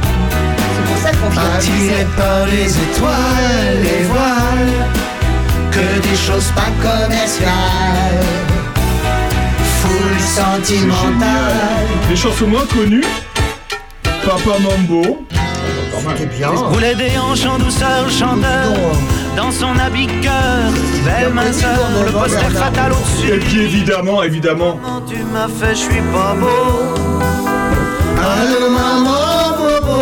C'est 0.74 0.84
pour 0.88 0.98
ça 1.02 1.10
qu'on 1.10 1.28
vient 1.28 1.56
Attiré 1.56 2.06
par 2.16 2.46
les 2.46 2.70
étoiles, 2.70 3.82
les 3.82 4.04
voiles, 4.04 4.86
que 5.72 6.08
des 6.08 6.16
choses 6.16 6.50
pas 6.54 6.72
commerciales. 6.80 8.24
Foule 9.82 10.20
sentimentale. 10.20 11.86
Les 12.08 12.16
chansons 12.16 12.46
moins 12.46 12.66
connues. 12.66 13.04
Papa 14.24 14.58
Mambo. 14.60 15.24
C'était 16.16 16.26
bien. 16.26 16.48
Roulait 16.50 16.94
des 16.94 17.16
hanches 17.18 17.44
en 17.46 17.58
douceur, 17.58 18.04
le 18.04 18.10
chanteur, 18.10 18.72
dans 19.36 19.50
son 19.52 19.78
habit 19.78 20.06
cœur, 20.20 20.72
belle 21.04 21.32
minceur, 21.32 21.78
le 22.06 22.12
poster 22.12 22.50
fatal 22.50 22.92
au-dessus. 22.92 23.34
Et 23.34 23.38
puis 23.38 23.60
évidemment, 23.60 24.22
évidemment. 24.22 24.78
Comment 24.82 25.00
tu 25.02 25.18
m'as 25.32 25.48
fait, 25.48 25.74
je 25.74 25.80
suis 25.80 26.02
pas 26.12 26.34
beau. 26.40 26.72
Allô 28.18 28.70
maman 28.70 29.56
bobo. 29.58 30.00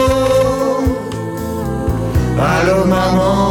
Allô 2.38 2.84
maman 2.86 3.49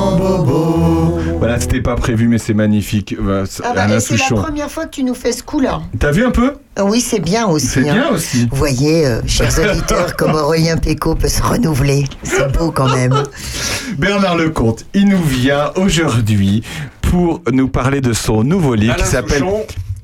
c'était 1.59 1.81
pas 1.81 1.95
prévu, 1.95 2.27
mais 2.27 2.37
c'est 2.37 2.53
magnifique. 2.53 3.15
C'est 3.45 3.63
Ah 3.65 3.73
bah, 3.73 3.83
Alain 3.83 3.99
c'est 3.99 4.13
la 4.17 4.19
Souchon. 4.19 4.35
première 4.41 4.69
fois 4.71 4.85
que 4.85 4.91
tu 4.91 5.03
nous 5.03 5.13
fais 5.13 5.31
ce 5.31 5.43
coup-là. 5.43 5.81
T'as 5.99 6.11
vu 6.11 6.25
un 6.25 6.31
peu? 6.31 6.53
Oui, 6.81 7.01
c'est 7.01 7.19
bien 7.19 7.47
aussi. 7.47 7.67
C'est 7.67 7.89
hein. 7.89 7.93
bien 7.93 8.09
aussi. 8.09 8.47
Vous 8.49 8.57
voyez, 8.57 9.05
euh, 9.05 9.21
chers 9.27 9.51
auditeurs, 9.71 10.15
comme 10.15 10.33
Aurélien 10.35 10.77
Péco 10.77 11.15
peut 11.15 11.27
se 11.27 11.41
renouveler. 11.41 12.05
C'est 12.23 12.51
beau 12.57 12.71
quand 12.71 12.93
même. 12.95 13.23
Bernard 13.97 14.37
Lecomte, 14.37 14.85
il 14.93 15.07
nous 15.09 15.23
vient 15.23 15.71
aujourd'hui 15.75 16.63
pour 17.01 17.41
nous 17.51 17.67
parler 17.67 18.01
de 18.01 18.13
son 18.13 18.43
nouveau 18.43 18.75
livre 18.75 18.93
Alain 18.93 19.03
qui 19.03 19.09
s'appelle. 19.09 19.43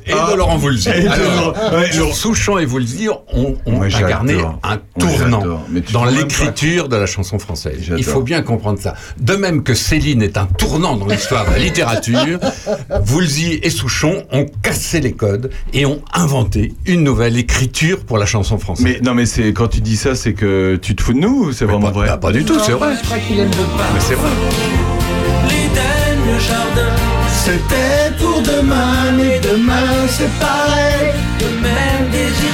Souchon. 0.05 0.17
et 0.17 0.21
Ah. 0.27 0.31
de 0.31 0.37
Laurent 0.37 0.57
Voulzy. 0.57 0.89
Et 0.89 1.01
de 1.03 1.07
Alors, 1.09 1.53
Laurent- 1.53 1.77
ouais, 1.79 1.91
sur 1.91 2.15
Souchon 2.15 2.57
et 2.57 2.65
Voulzy 2.65 3.09
ont, 3.09 3.21
ont 3.33 3.71
Moi, 3.71 3.85
incarné 3.85 4.35
un 4.63 4.77
tournant 4.99 5.59
dans 5.91 6.05
l'écriture 6.05 6.89
de 6.89 6.95
la 6.95 7.05
chanson 7.05 7.39
française. 7.39 7.91
Il 7.97 8.03
faut 8.03 8.21
bien 8.21 8.41
comprendre 8.41 8.79
ça. 8.79 8.93
De 9.19 9.35
même 9.35 9.63
que 9.63 9.73
Céline 9.73 10.21
est 10.21 10.37
un 10.37 10.45
tournant 10.45 10.95
dans 10.95 11.07
l'histoire 11.07 11.45
de 11.45 11.51
la 11.51 11.59
littérature, 11.59 12.39
Voulzy 13.03 13.59
et 13.63 13.69
Souchon 13.69 14.23
ont 14.31 14.45
cassé 14.61 14.99
les 15.01 15.13
codes 15.13 15.49
et 15.73 15.85
ont 15.85 16.01
inventé 16.13 16.73
une 16.85 17.03
nouvelle 17.03 17.37
écriture 17.37 18.03
pour 18.05 18.17
la 18.17 18.25
chanson 18.25 18.57
française. 18.57 18.85
Mais 18.85 18.99
non, 19.03 19.13
mais 19.13 19.25
c'est 19.25 19.53
quand 19.53 19.67
tu 19.67 19.81
dis 19.81 19.97
ça, 19.97 20.15
c'est 20.15 20.33
que 20.33 20.77
tu 20.81 20.95
te 20.95 21.01
fous 21.01 21.13
de 21.13 21.19
nous 21.19 21.45
ou 21.45 21.51
c'est 21.51 21.65
vraiment 21.65 21.91
vrai? 21.91 22.19
Pas 22.19 22.31
du 22.31 22.43
tout, 22.45 22.59
c'est 22.59 22.71
vrai. 22.73 22.93
Je 23.01 23.05
crois 23.05 23.17
qu'il 23.19 23.39
aime 23.39 23.49
beaucoup. 23.49 23.81
Mais 23.93 23.99
c'est 23.99 24.15
vrai. 24.15 24.29
L'Éden, 25.49 26.33
le 26.33 26.39
jardin, 26.39 26.91
C'était 27.45 28.11
pour 28.19 28.41
demain, 28.41 29.11
mais 29.17 29.39
demain 29.39 30.07
c'est 30.09 30.31
pareil. 30.39 31.13
le 31.39 31.61
même 31.61 32.09
désir. 32.11 32.51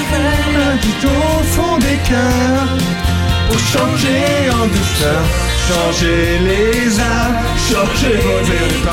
Tout 0.82 1.08
au 1.08 1.44
fond 1.44 1.78
des 1.78 1.98
cœurs, 2.10 2.78
pour 3.50 3.60
changer 3.60 4.50
en 4.52 4.66
douceur, 4.68 5.22
changer 5.70 6.40
les 6.40 7.00
âmes, 7.00 7.38
changer 7.70 8.18
vos 8.18 8.40
bah, 8.86 8.92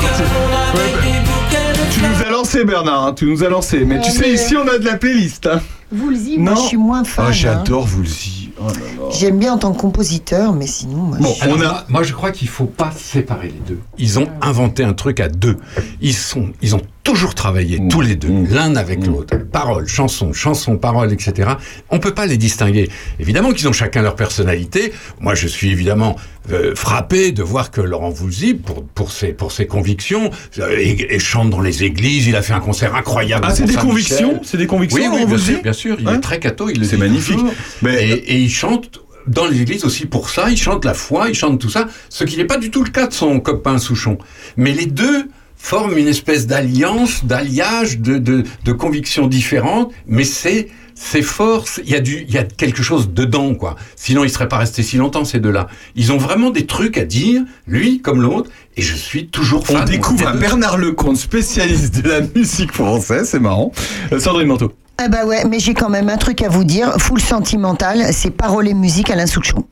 tu 1.91 1.99
nous 2.01 2.25
as 2.25 2.29
lancé 2.31 2.63
Bernard, 2.65 3.07
hein, 3.07 3.13
tu 3.13 3.25
nous 3.25 3.43
as 3.43 3.49
lancé. 3.49 3.79
Mais 3.85 3.99
tu 4.01 4.11
sais, 4.11 4.21
mais- 4.21 4.33
ici 4.33 4.55
on 4.55 4.67
a 4.67 4.77
de 4.77 4.85
la 4.85 4.95
playlist. 4.97 5.47
Hein. 5.47 5.61
Woolsey, 5.91 6.37
moi 6.37 6.53
Non. 6.53 6.61
je 6.61 6.67
suis 6.67 6.77
moins 6.77 7.03
fan. 7.03 7.25
Ah, 7.25 7.29
hein. 7.29 7.33
j'adore 7.33 7.87
Woolsey. 7.95 8.48
Oh. 8.61 9.09
J'aime 9.11 9.39
bien 9.39 9.53
en 9.53 9.57
tant 9.57 9.73
que 9.73 9.79
compositeur, 9.79 10.53
mais 10.53 10.67
sinon. 10.67 10.97
Moi, 10.97 11.17
Bon, 11.19 11.33
je- 11.37 11.43
alors, 11.43 11.57
moi, 11.57 11.83
moi, 11.87 12.03
je 12.03 12.13
crois 12.13 12.31
qu'il 12.31 12.47
faut 12.49 12.65
pas 12.65 12.91
séparer 12.91 13.47
les 13.47 13.59
deux. 13.67 13.79
Ils 13.97 14.19
ont 14.19 14.27
inventé 14.41 14.83
un 14.83 14.93
truc 14.93 15.19
à 15.19 15.29
deux. 15.29 15.57
Ils 16.01 16.13
sont, 16.13 16.49
ils 16.61 16.75
ont 16.75 16.81
toujours 17.03 17.33
travaillé 17.33 17.81
tous 17.89 18.01
les 18.01 18.15
deux, 18.15 18.29
l'un 18.49 18.75
avec 18.75 19.05
l'autre. 19.05 19.35
Paroles, 19.51 19.87
chansons, 19.87 20.33
chansons, 20.33 20.77
paroles, 20.77 21.11
etc. 21.11 21.51
On 21.89 21.99
peut 21.99 22.13
pas 22.13 22.25
les 22.27 22.37
distinguer. 22.37 22.89
Évidemment 23.19 23.51
qu'ils 23.51 23.67
ont 23.67 23.73
chacun 23.73 24.01
leur 24.01 24.15
personnalité. 24.15 24.93
Moi, 25.19 25.33
je 25.33 25.47
suis 25.47 25.71
évidemment 25.71 26.15
euh, 26.51 26.75
frappé 26.75 27.31
de 27.31 27.41
voir 27.41 27.71
que 27.71 27.81
Laurent 27.81 28.09
Voulzy, 28.09 28.53
pour 28.53 28.83
pour 28.85 29.11
ses 29.11 29.29
pour 29.33 29.51
ses 29.51 29.65
convictions, 29.65 30.29
euh, 30.59 30.75
et, 30.77 31.15
et 31.15 31.19
chante 31.19 31.49
dans 31.49 31.61
les 31.61 31.83
églises. 31.83 32.27
Il 32.27 32.35
a 32.35 32.41
fait 32.41 32.53
un 32.53 32.59
concert 32.59 32.95
incroyable. 32.95 33.45
Ah, 33.47 33.55
c'est 33.55 33.65
des 33.65 33.75
convictions? 33.75 34.39
C'est 34.43 34.57
des 34.57 34.67
convictions, 34.67 34.99
Oui, 34.99 35.05
oui, 35.07 35.11
Laurent 35.11 35.25
bien 35.25 35.35
Voulzy 35.37 35.51
sûr, 35.53 35.61
bien 35.63 35.73
sûr. 35.73 35.97
Il 35.99 36.07
Hein 36.07 36.15
est 36.15 36.21
très 36.21 36.39
catho. 36.39 36.69
Il 36.69 36.79
le 36.79 36.85
C'est 36.85 36.97
magnifique. 36.97 37.39
Mais- 37.81 38.07
Et, 38.09 38.33
et 38.33 38.37
il 38.39 38.49
chante 38.49 39.01
dans 39.27 39.45
les 39.47 39.61
églises 39.61 39.83
aussi 39.85 40.05
pour 40.05 40.29
ça. 40.29 40.49
Il 40.49 40.57
chante 40.57 40.85
la 40.85 40.93
foi, 40.93 41.29
il 41.29 41.35
chante 41.35 41.59
tout 41.59 41.69
ça. 41.69 41.87
Ce 42.09 42.23
qui 42.23 42.37
n'est 42.37 42.45
pas 42.45 42.57
du 42.57 42.71
tout 42.71 42.83
le 42.83 42.89
cas 42.89 43.07
de 43.07 43.13
son 43.13 43.39
copain 43.39 43.77
Souchon. 43.77 44.17
Mais 44.57 44.73
les 44.73 44.85
deux 44.85 45.27
forment 45.59 45.97
une 45.97 46.07
espèce 46.07 46.47
d'alliance, 46.47 47.25
d'alliage, 47.25 47.99
de, 47.99 48.17
de, 48.17 48.43
de 48.65 48.71
convictions 48.71 49.27
différentes. 49.27 49.91
Mais 50.07 50.23
c'est 50.23 50.69
c'est 50.95 51.21
fort. 51.21 51.63
Il 51.85 51.89
y 51.89 51.95
a 51.95 52.01
du, 52.01 52.25
il 52.27 52.33
y 52.33 52.37
a 52.37 52.43
quelque 52.43 52.81
chose 52.83 53.11
dedans, 53.13 53.53
quoi. 53.55 53.75
Sinon, 53.95 54.25
ils 54.25 54.29
seraient 54.29 54.49
pas 54.49 54.57
restés 54.57 54.83
si 54.83 54.97
longtemps 54.97 55.23
ces 55.23 55.39
deux-là. 55.39 55.67
Ils 55.95 56.11
ont 56.11 56.17
vraiment 56.17 56.49
des 56.49 56.65
trucs 56.65 56.97
à 56.97 57.05
dire, 57.05 57.41
lui 57.67 58.01
comme 58.01 58.21
l'autre. 58.21 58.49
Et 58.75 58.81
je 58.81 58.95
suis 58.95 59.27
toujours 59.27 59.65
fan. 59.65 59.77
On 59.81 59.85
découvre 59.85 60.27
un. 60.27 60.35
Bernard 60.35 60.77
Lecomte, 60.77 61.15
spécialiste 61.17 62.01
de 62.01 62.09
la 62.09 62.21
musique 62.35 62.73
française, 62.73 63.29
c'est 63.29 63.39
marrant. 63.39 63.71
Euh, 64.11 64.19
Sandrine 64.19 64.47
Manteau. 64.47 64.73
Ah 64.97 65.07
bah 65.07 65.25
ouais, 65.25 65.45
mais 65.45 65.59
j'ai 65.59 65.73
quand 65.73 65.89
même 65.89 66.09
un 66.09 66.17
truc 66.17 66.41
à 66.41 66.49
vous 66.49 66.65
dire. 66.65 66.93
Full 66.97 67.21
sentimental, 67.21 68.07
c'est 68.11 68.31
paroles 68.31 68.67
et 68.67 68.73
musique 68.73 69.09
Alain 69.09 69.25
Souchon. 69.27 69.65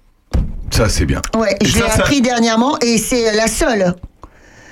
Ça, 0.71 0.87
c'est 0.87 1.05
bien. 1.05 1.21
Ouais, 1.37 1.55
Et 1.59 1.65
je 1.65 1.73
l'ai 1.75 1.81
ça- 1.81 1.95
appris 1.95 2.21
dernièrement 2.21 2.77
et 2.79 2.97
c'est 2.97 3.33
la 3.35 3.47
seule. 3.47 3.95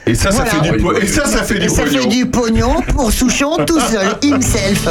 Et 0.08 0.14
ça, 0.16 0.32
ça 0.32 0.44
Voilà. 0.44 0.52
fait 0.64 0.72
du 0.72 0.78
po- 0.84 0.94
Et 0.98 1.08
ça, 1.08 1.26
ça 1.26 1.44
fait 1.44 1.60
du 1.60 1.70
ça 1.70 1.84
pognon. 1.84 2.02
fait 2.04 2.08
du 2.10 2.26
pognon 2.28 2.76
pour 2.94 3.12
Souchon 3.12 3.58
tout 3.66 3.80
seul, 3.80 4.16
himself. 4.24 4.88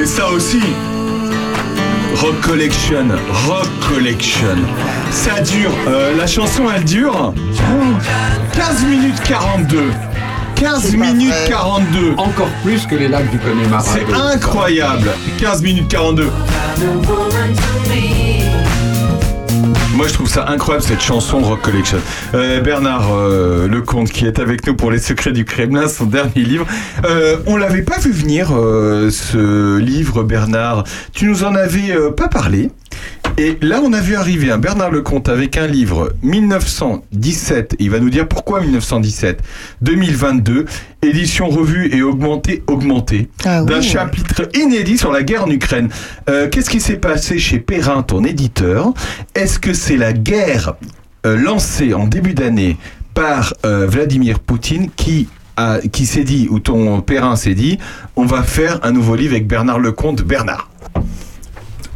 Et 0.00 0.04
ça 0.06 0.28
aussi. 0.30 0.60
Rock 2.16 2.40
Collection, 2.40 3.06
Rock 3.46 3.68
Collection. 3.88 4.56
Ça 5.10 5.40
dure, 5.42 5.70
euh, 5.86 6.16
la 6.16 6.26
chanson 6.26 6.64
elle 6.74 6.84
dure 6.84 7.34
15 8.52 8.84
minutes 8.86 9.20
42. 9.22 9.90
15 10.56 10.92
minutes 10.96 11.34
42. 11.46 12.14
Encore 12.16 12.48
plus 12.64 12.86
que 12.86 12.94
les 12.94 13.08
lacs 13.08 13.30
du 13.30 13.38
Connemara. 13.38 13.82
C'est 13.84 14.06
incroyable. 14.14 15.10
15 15.38 15.62
minutes 15.62 15.88
42. 15.88 16.30
Moi, 19.96 20.08
je 20.08 20.12
trouve 20.12 20.28
ça 20.28 20.46
incroyable 20.48 20.84
cette 20.84 21.00
chanson 21.00 21.40
Rock 21.40 21.62
Collection. 21.62 21.96
Euh, 22.34 22.60
Bernard 22.60 23.14
euh, 23.14 23.66
Lecomte 23.66 24.10
qui 24.10 24.26
est 24.26 24.38
avec 24.38 24.66
nous 24.66 24.74
pour 24.74 24.90
Les 24.90 24.98
Secrets 24.98 25.32
du 25.32 25.46
Kremlin, 25.46 25.88
son 25.88 26.04
dernier 26.04 26.42
livre. 26.42 26.66
Euh, 27.06 27.38
on 27.46 27.56
l'avait 27.56 27.80
pas 27.80 27.98
vu 27.98 28.12
venir 28.12 28.50
euh, 28.52 29.08
ce 29.08 29.78
livre, 29.78 30.22
Bernard. 30.22 30.84
Tu 31.14 31.24
nous 31.24 31.44
en 31.44 31.54
avais 31.54 31.92
euh, 31.92 32.10
pas 32.10 32.28
parlé. 32.28 32.70
Et 33.38 33.58
là, 33.60 33.80
on 33.84 33.92
a 33.92 34.00
vu 34.00 34.14
arriver 34.14 34.50
un 34.50 34.58
Bernard 34.58 34.90
Lecomte 34.90 35.28
avec 35.28 35.58
un 35.58 35.66
livre 35.66 36.14
1917. 36.22 37.76
Il 37.78 37.90
va 37.90 38.00
nous 38.00 38.08
dire 38.08 38.26
pourquoi 38.26 38.60
1917. 38.60 39.42
2022, 39.82 40.64
édition 41.02 41.48
revue 41.48 41.94
et 41.94 42.02
augmentée, 42.02 42.62
augmentée, 42.66 43.28
Ah 43.44 43.62
d'un 43.62 43.82
chapitre 43.82 44.48
inédit 44.54 44.96
sur 44.96 45.12
la 45.12 45.22
guerre 45.22 45.44
en 45.44 45.50
Ukraine. 45.50 45.90
Euh, 46.30 46.48
Qu'est-ce 46.48 46.70
qui 46.70 46.80
s'est 46.80 46.96
passé 46.96 47.38
chez 47.38 47.58
Perrin, 47.58 48.02
ton 48.02 48.24
éditeur? 48.24 48.94
Est-ce 49.34 49.58
que 49.58 49.74
c'est 49.74 49.98
la 49.98 50.14
guerre 50.14 50.74
euh, 51.26 51.36
lancée 51.36 51.92
en 51.92 52.06
début 52.06 52.32
d'année 52.34 52.78
par 53.12 53.52
euh, 53.66 53.86
Vladimir 53.86 54.38
Poutine 54.40 54.88
qui 54.96 55.28
a, 55.56 55.78
qui 55.92 56.06
s'est 56.06 56.24
dit, 56.24 56.48
ou 56.50 56.58
ton 56.58 57.00
Perrin 57.00 57.36
s'est 57.36 57.54
dit, 57.54 57.78
on 58.14 58.24
va 58.24 58.42
faire 58.42 58.78
un 58.82 58.92
nouveau 58.92 59.14
livre 59.14 59.34
avec 59.34 59.46
Bernard 59.46 59.78
Lecomte. 59.78 60.22
Bernard. 60.22 60.70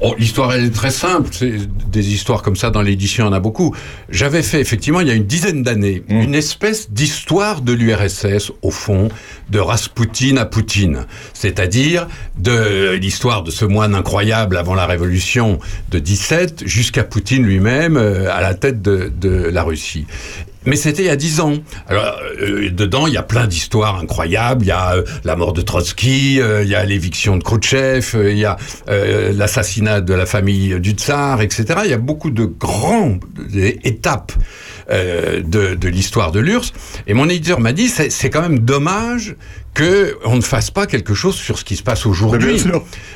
Oh, 0.03 0.15
l'histoire, 0.19 0.55
elle 0.55 0.65
est 0.65 0.75
très 0.75 0.91
simple. 0.91 1.29
C'est 1.31 1.59
des 1.91 2.15
histoires 2.15 2.43
comme 2.43 2.57
ça 2.57 2.71
dans 2.71 2.81
l'édition, 2.81 3.25
il 3.25 3.27
y 3.27 3.31
en 3.31 3.35
a 3.35 3.41
beaucoup. 3.41 3.75
J'avais 4.09 4.43
fait, 4.43 4.61
effectivement, 4.61 5.01
il 5.01 5.09
y 5.09 5.11
a 5.11 5.15
une 5.15 5.27
dizaine 5.27 5.63
d'années, 5.63 6.03
une 6.09 6.35
espèce 6.35 6.91
d'histoire 6.91 7.61
de 7.61 7.75
l'URSS, 7.75 8.53
au 8.63 8.71
fond, 8.71 9.11
de 9.51 9.59
Raspoutine 9.59 10.39
à 10.39 10.47
Poutine. 10.47 11.07
C'est-à-dire 11.35 12.09
de 12.39 12.93
l'histoire 12.93 13.43
de 13.43 13.51
ce 13.51 13.67
moine 13.67 13.95
incroyable 13.95 14.57
avant 14.57 14.75
la 14.75 14.87
révolution 14.87 15.59
de 15.91 15.99
17 15.99 16.67
jusqu'à 16.67 17.05
Poutine 17.05 17.45
lui-même 17.45 17.99
euh, 17.99 18.33
à 18.33 18.41
la 18.41 18.55
tête 18.55 18.81
de, 18.81 19.13
de 19.21 19.29
la 19.29 19.63
Russie. 19.63 20.07
Mais 20.67 20.77
c'était 20.77 21.03
il 21.03 21.07
y 21.07 21.11
a 21.11 21.17
dix 21.17 21.41
ans. 21.41 21.55
Alors 21.89 22.19
euh, 22.41 22.71
dedans, 22.71 23.07
il 23.07 23.15
y 23.15 23.17
a 23.17 23.23
plein 23.23 23.47
d'histoires 23.47 23.99
incroyables. 23.99 24.65
Il 24.65 24.69
y 24.69 24.73
a 24.73 24.97
euh, 24.97 25.05
la 25.25 25.37
mort 25.37 25.53
de 25.53 25.63
Trotsky, 25.63 26.41
euh, 26.41 26.63
il 26.63 26.69
y 26.69 26.75
a 26.75 26.85
l'éviction 26.85 27.37
de 27.37 27.43
Khrouchtchev, 27.43 28.31
il 28.31 28.39
y 28.39 28.45
a 28.45 28.57
l'assassinat 28.87 30.01
de 30.01 30.15
la 30.15 30.27
famille 30.27 30.79
du 30.81 30.93
tsar, 30.93 31.41
etc. 31.41 31.65
Il 31.85 31.91
y 31.91 31.95
a 31.95 31.99
beaucoup 31.99 32.31
de 32.31 32.45
grandes 32.45 33.25
étapes 33.85 34.33
de, 34.91 35.75
de 35.75 35.89
l'histoire 35.89 36.33
de 36.33 36.41
l'URSS. 36.41 36.73
Et 37.07 37.15
mon 37.15 37.29
éditeur 37.29 37.61
m'a 37.61 37.73
dit, 37.73 37.89
c'est 37.89 38.11
c'est 38.11 38.29
quand 38.29 38.43
même 38.43 38.59
dommage 38.59 39.37
que 39.73 40.19
on 40.25 40.37
ne 40.37 40.41
fasse 40.41 40.71
pas 40.71 40.87
quelque 40.87 41.15
chose 41.15 41.37
sur 41.37 41.59
ce 41.59 41.65
qui 41.65 41.77
se 41.77 41.83
passe 41.83 42.07
aujourd'hui. 42.07 42.63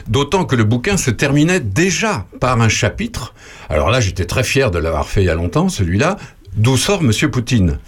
D'autant 0.07 0.45
que 0.45 0.57
le 0.57 0.65
bouquin 0.65 0.97
se 0.97 1.11
terminait 1.11 1.61
déjà 1.61 2.27
par 2.41 2.61
un 2.61 2.69
chapitre. 2.69 3.35
Alors 3.69 3.91
là, 3.91 4.01
j'étais 4.01 4.25
très 4.25 4.45
fier 4.45 4.71
de 4.71 4.79
l'avoir 4.79 5.09
fait 5.09 5.23
il 5.23 5.27
y 5.27 5.31
a 5.31 5.35
longtemps, 5.35 5.69
celui-là. 5.69 6.16
D'où 6.57 6.77
sort 6.77 7.03
Monsieur 7.03 7.31
Poutine? 7.31 7.79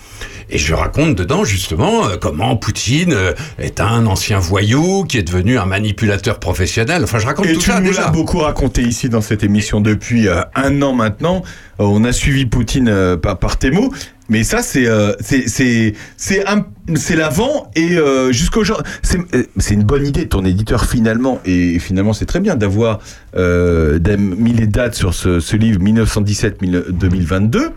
Et 0.49 0.59
je 0.59 0.75
raconte 0.75 1.17
dedans 1.17 1.45
justement 1.45 2.07
euh, 2.07 2.17
comment 2.21 2.57
Poutine 2.57 3.13
euh, 3.13 3.33
est 3.59 3.81
un 3.81 4.07
ancien 4.07 4.39
voyou 4.39 5.05
qui 5.05 5.19
est 5.19 5.23
devenu 5.23 5.59
un 5.59 5.67
manipulateur 5.67 6.39
professionnel. 6.39 7.03
Enfin, 7.05 7.19
je 7.19 7.27
raconte 7.27 7.47
Et 7.47 7.55
tout 7.55 7.61
tu 7.61 7.71
ça 7.71 7.81
nous 7.81 7.89
déjà. 7.89 8.03
l'as 8.03 8.11
beaucoup 8.11 8.39
raconté 8.39 8.83
ici 8.83 9.09
dans 9.09 9.21
cette 9.21 9.43
émission 9.45 9.81
depuis 9.81 10.29
euh, 10.29 10.43
un 10.55 10.83
an 10.83 10.93
maintenant. 10.93 11.43
On 11.79 12.05
a 12.05 12.13
suivi 12.13 12.47
Poutine 12.47 13.17
par, 13.21 13.39
par 13.39 13.59
tes 13.59 13.71
mots. 13.71 13.93
Mais 14.29 14.43
ça, 14.43 14.63
c'est 14.63 14.87
euh, 14.87 15.13
c'est 15.21 15.95
c'est 16.17 17.17
l'avant 17.17 17.71
et 17.77 17.97
euh, 17.97 18.33
jusqu'au. 18.33 18.65
C'est 19.03 19.75
une 19.75 19.85
bonne 19.85 20.07
idée 20.07 20.25
de 20.25 20.29
ton 20.29 20.45
éditeur 20.45 20.87
finalement 20.87 21.41
et 21.45 21.79
finalement 21.79 22.13
c'est 22.13 22.27
très 22.27 22.41
bien 22.41 22.57
d'avoir 22.57 22.99
euh, 23.37 23.99
d'avoir 23.99 24.27
mis 24.27 24.53
les 24.53 24.67
dates 24.67 24.95
sur 24.95 25.15
ce, 25.15 25.39
ce 25.39 25.57
livre 25.57 25.81
1917-2022. 25.81 27.71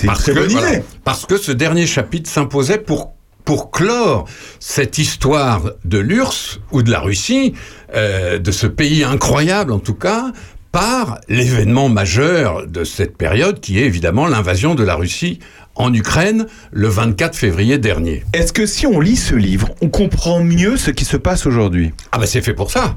C'est 0.00 0.06
une 0.06 0.12
Parce 0.12 0.22
très 0.22 0.32
que, 0.32 0.38
bonne 0.38 0.48
voilà, 0.48 0.72
idée. 0.74 0.82
parce 1.04 1.26
que 1.26 1.36
ce 1.36 1.52
dernier 1.52 1.86
chapitre 1.86 2.28
s'imposait 2.30 2.78
pour 2.78 3.12
pour 3.44 3.70
clore 3.70 4.26
cette 4.60 4.96
histoire 4.98 5.72
de 5.84 5.98
l'URSS 5.98 6.60
ou 6.72 6.82
de 6.82 6.90
la 6.90 7.00
Russie, 7.00 7.54
euh, 7.94 8.38
de 8.38 8.50
ce 8.52 8.66
pays 8.66 9.02
incroyable 9.04 9.72
en 9.72 9.78
tout 9.78 9.94
cas, 9.94 10.32
par 10.72 11.18
l'événement 11.28 11.88
majeur 11.88 12.66
de 12.66 12.84
cette 12.84 13.16
période 13.16 13.60
qui 13.60 13.78
est 13.78 13.84
évidemment 13.84 14.26
l'invasion 14.26 14.74
de 14.74 14.84
la 14.84 14.94
Russie 14.94 15.40
en 15.76 15.92
Ukraine 15.94 16.46
le 16.72 16.88
24 16.88 17.36
février 17.36 17.78
dernier. 17.78 18.24
Est-ce 18.32 18.52
que 18.52 18.66
si 18.66 18.86
on 18.86 19.00
lit 19.00 19.16
ce 19.16 19.34
livre, 19.34 19.70
on 19.80 19.88
comprend 19.88 20.42
mieux 20.42 20.76
ce 20.76 20.90
qui 20.90 21.04
se 21.04 21.16
passe 21.16 21.46
aujourd'hui? 21.46 21.92
Ah 22.12 22.18
ben 22.18 22.26
c'est 22.26 22.42
fait 22.42 22.54
pour 22.54 22.70
ça. 22.70 22.96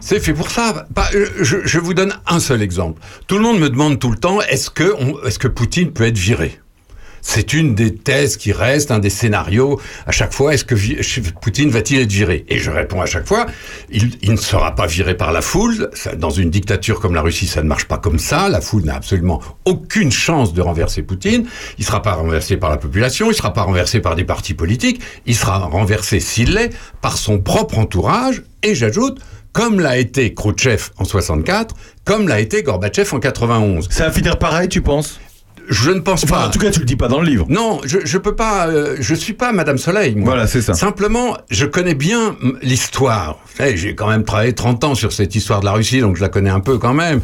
C'est 0.00 0.20
fait 0.20 0.34
pour 0.34 0.50
ça. 0.50 0.86
Euh, 1.14 1.26
je, 1.40 1.58
je 1.64 1.78
vous 1.78 1.94
donne 1.94 2.14
un 2.26 2.40
seul 2.40 2.62
exemple. 2.62 3.00
Tout 3.26 3.36
le 3.36 3.42
monde 3.42 3.58
me 3.60 3.68
demande 3.70 3.98
tout 3.98 4.10
le 4.10 4.16
temps 4.18 4.40
est-ce 4.42 4.70
que, 4.70 4.94
on- 4.98 5.22
est-ce 5.26 5.38
que 5.38 5.48
Poutine 5.48 5.92
peut 5.92 6.04
être 6.04 6.18
viré? 6.18 6.58
C'est 7.22 7.52
une 7.52 7.74
des 7.74 7.94
thèses 7.94 8.36
qui 8.36 8.52
reste, 8.52 8.90
un 8.90 8.98
des 8.98 9.10
scénarios. 9.10 9.80
À 10.06 10.12
chaque 10.12 10.32
fois, 10.32 10.54
est-ce 10.54 10.64
que 10.64 10.74
Poutine 11.40 11.70
va-t-il 11.70 12.00
être 12.00 12.10
viré? 12.10 12.44
Et 12.48 12.58
je 12.58 12.70
réponds 12.70 13.00
à 13.00 13.06
chaque 13.06 13.26
fois, 13.26 13.46
il, 13.90 14.10
ne 14.30 14.36
sera 14.36 14.74
pas 14.74 14.86
viré 14.86 15.16
par 15.16 15.32
la 15.32 15.42
foule. 15.42 15.90
Dans 16.16 16.30
une 16.30 16.50
dictature 16.50 17.00
comme 17.00 17.14
la 17.14 17.22
Russie, 17.22 17.46
ça 17.46 17.62
ne 17.62 17.68
marche 17.68 17.86
pas 17.86 17.98
comme 17.98 18.18
ça. 18.18 18.48
La 18.48 18.60
foule 18.60 18.84
n'a 18.84 18.96
absolument 18.96 19.40
aucune 19.64 20.12
chance 20.12 20.52
de 20.52 20.60
renverser 20.60 21.02
Poutine. 21.02 21.46
Il 21.78 21.82
ne 21.82 21.86
sera 21.86 22.02
pas 22.02 22.12
renversé 22.12 22.56
par 22.56 22.70
la 22.70 22.76
population, 22.76 23.26
il 23.26 23.30
ne 23.30 23.34
sera 23.34 23.52
pas 23.52 23.62
renversé 23.62 24.00
par 24.00 24.14
des 24.14 24.24
partis 24.24 24.54
politiques. 24.54 25.00
Il 25.26 25.36
sera 25.36 25.58
renversé, 25.58 26.20
s'il 26.20 26.54
l'est, 26.54 26.70
par 27.00 27.16
son 27.16 27.38
propre 27.38 27.78
entourage. 27.78 28.42
Et 28.62 28.74
j'ajoute, 28.74 29.20
comme 29.52 29.80
l'a 29.80 29.98
été 29.98 30.34
Khrouchtchev 30.34 30.90
en 30.98 31.04
64, 31.04 31.74
comme 32.04 32.28
l'a 32.28 32.40
été 32.40 32.62
Gorbatchev 32.62 33.14
en 33.14 33.20
91. 33.20 33.88
Ça 33.90 34.06
va 34.06 34.12
finir 34.12 34.38
pareil, 34.38 34.68
tu 34.68 34.82
penses? 34.82 35.20
Je 35.68 35.90
ne 35.90 36.00
pense 36.00 36.24
Enfin, 36.24 36.34
pas. 36.36 36.46
en 36.46 36.50
tout 36.50 36.58
cas, 36.58 36.70
tu 36.70 36.80
le 36.80 36.86
dis 36.86 36.96
pas 36.96 37.08
dans 37.08 37.20
le 37.20 37.26
livre. 37.26 37.46
Non, 37.48 37.80
je, 37.84 37.98
je 38.04 38.18
peux 38.18 38.34
pas. 38.34 38.68
euh, 38.68 38.96
je 39.00 39.14
suis 39.14 39.34
pas 39.34 39.52
Madame 39.52 39.78
Soleil. 39.78 40.14
Moi. 40.14 40.24
Voilà, 40.24 40.46
c'est 40.46 40.62
ça. 40.62 40.74
Simplement, 40.74 41.36
je 41.50 41.66
connais 41.66 41.94
bien 41.94 42.36
l'histoire. 42.62 43.38
J'ai 43.74 43.94
quand 43.94 44.08
même 44.08 44.24
travaillé 44.24 44.52
30 44.54 44.84
ans 44.84 44.94
sur 44.94 45.12
cette 45.12 45.34
histoire 45.34 45.60
de 45.60 45.64
la 45.66 45.72
Russie, 45.72 46.00
donc 46.00 46.16
je 46.16 46.20
la 46.22 46.28
connais 46.28 46.50
un 46.50 46.60
peu 46.60 46.78
quand 46.78 46.94
même. 46.94 47.20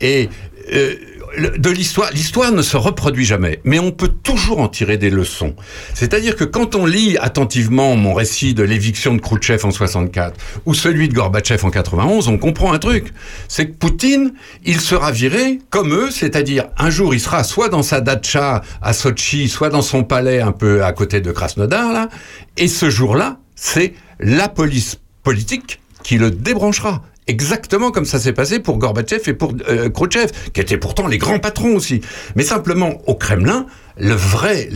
Et 0.00 0.28
euh, 0.72 0.94
de 1.36 1.70
l'histoire, 1.70 2.10
l'histoire 2.12 2.52
ne 2.52 2.62
se 2.62 2.76
reproduit 2.76 3.24
jamais, 3.24 3.60
mais 3.64 3.78
on 3.78 3.90
peut 3.90 4.08
toujours 4.08 4.60
en 4.60 4.68
tirer 4.68 4.96
des 4.96 5.10
leçons. 5.10 5.54
C'est-à-dire 5.94 6.36
que 6.36 6.44
quand 6.44 6.74
on 6.74 6.86
lit 6.86 7.16
attentivement 7.18 7.96
mon 7.96 8.14
récit 8.14 8.54
de 8.54 8.62
l'éviction 8.62 9.14
de 9.14 9.20
Khrouchtchev 9.20 9.64
en 9.64 9.70
64 9.70 10.36
ou 10.66 10.74
celui 10.74 11.08
de 11.08 11.14
Gorbatchev 11.14 11.64
en 11.64 11.70
91, 11.70 12.28
on 12.28 12.38
comprend 12.38 12.72
un 12.72 12.78
truc. 12.78 13.12
C'est 13.48 13.66
que 13.66 13.76
Poutine, 13.76 14.32
il 14.64 14.80
sera 14.80 15.12
viré 15.12 15.58
comme 15.70 15.92
eux, 15.92 16.10
c'est-à-dire 16.10 16.68
un 16.76 16.90
jour 16.90 17.14
il 17.14 17.20
sera 17.20 17.44
soit 17.44 17.68
dans 17.68 17.82
sa 17.82 18.00
datcha 18.00 18.62
à 18.82 18.92
Sochi, 18.92 19.48
soit 19.48 19.70
dans 19.70 19.82
son 19.82 20.04
palais 20.04 20.40
un 20.40 20.52
peu 20.52 20.84
à 20.84 20.92
côté 20.92 21.20
de 21.20 21.32
Krasnodar 21.32 21.92
là, 21.92 22.08
et 22.56 22.68
ce 22.68 22.90
jour-là, 22.90 23.38
c'est 23.54 23.94
la 24.20 24.48
police 24.48 24.98
politique 25.22 25.80
qui 26.02 26.18
le 26.18 26.30
débranchera. 26.30 27.02
Exactement 27.28 27.90
comme 27.90 28.06
ça 28.06 28.18
s'est 28.18 28.32
passé 28.32 28.58
pour 28.58 28.78
Gorbatchev 28.78 29.22
et 29.28 29.34
pour 29.34 29.52
euh, 29.68 29.90
Khrouchtchev, 29.90 30.32
qui 30.54 30.62
étaient 30.62 30.78
pourtant 30.78 31.06
les 31.06 31.18
grands 31.18 31.38
patrons 31.38 31.76
aussi. 31.76 32.00
Mais 32.36 32.42
simplement, 32.42 33.02
au 33.06 33.14
Kremlin, 33.14 33.66
le 33.98 34.14
vrai, 34.14 34.70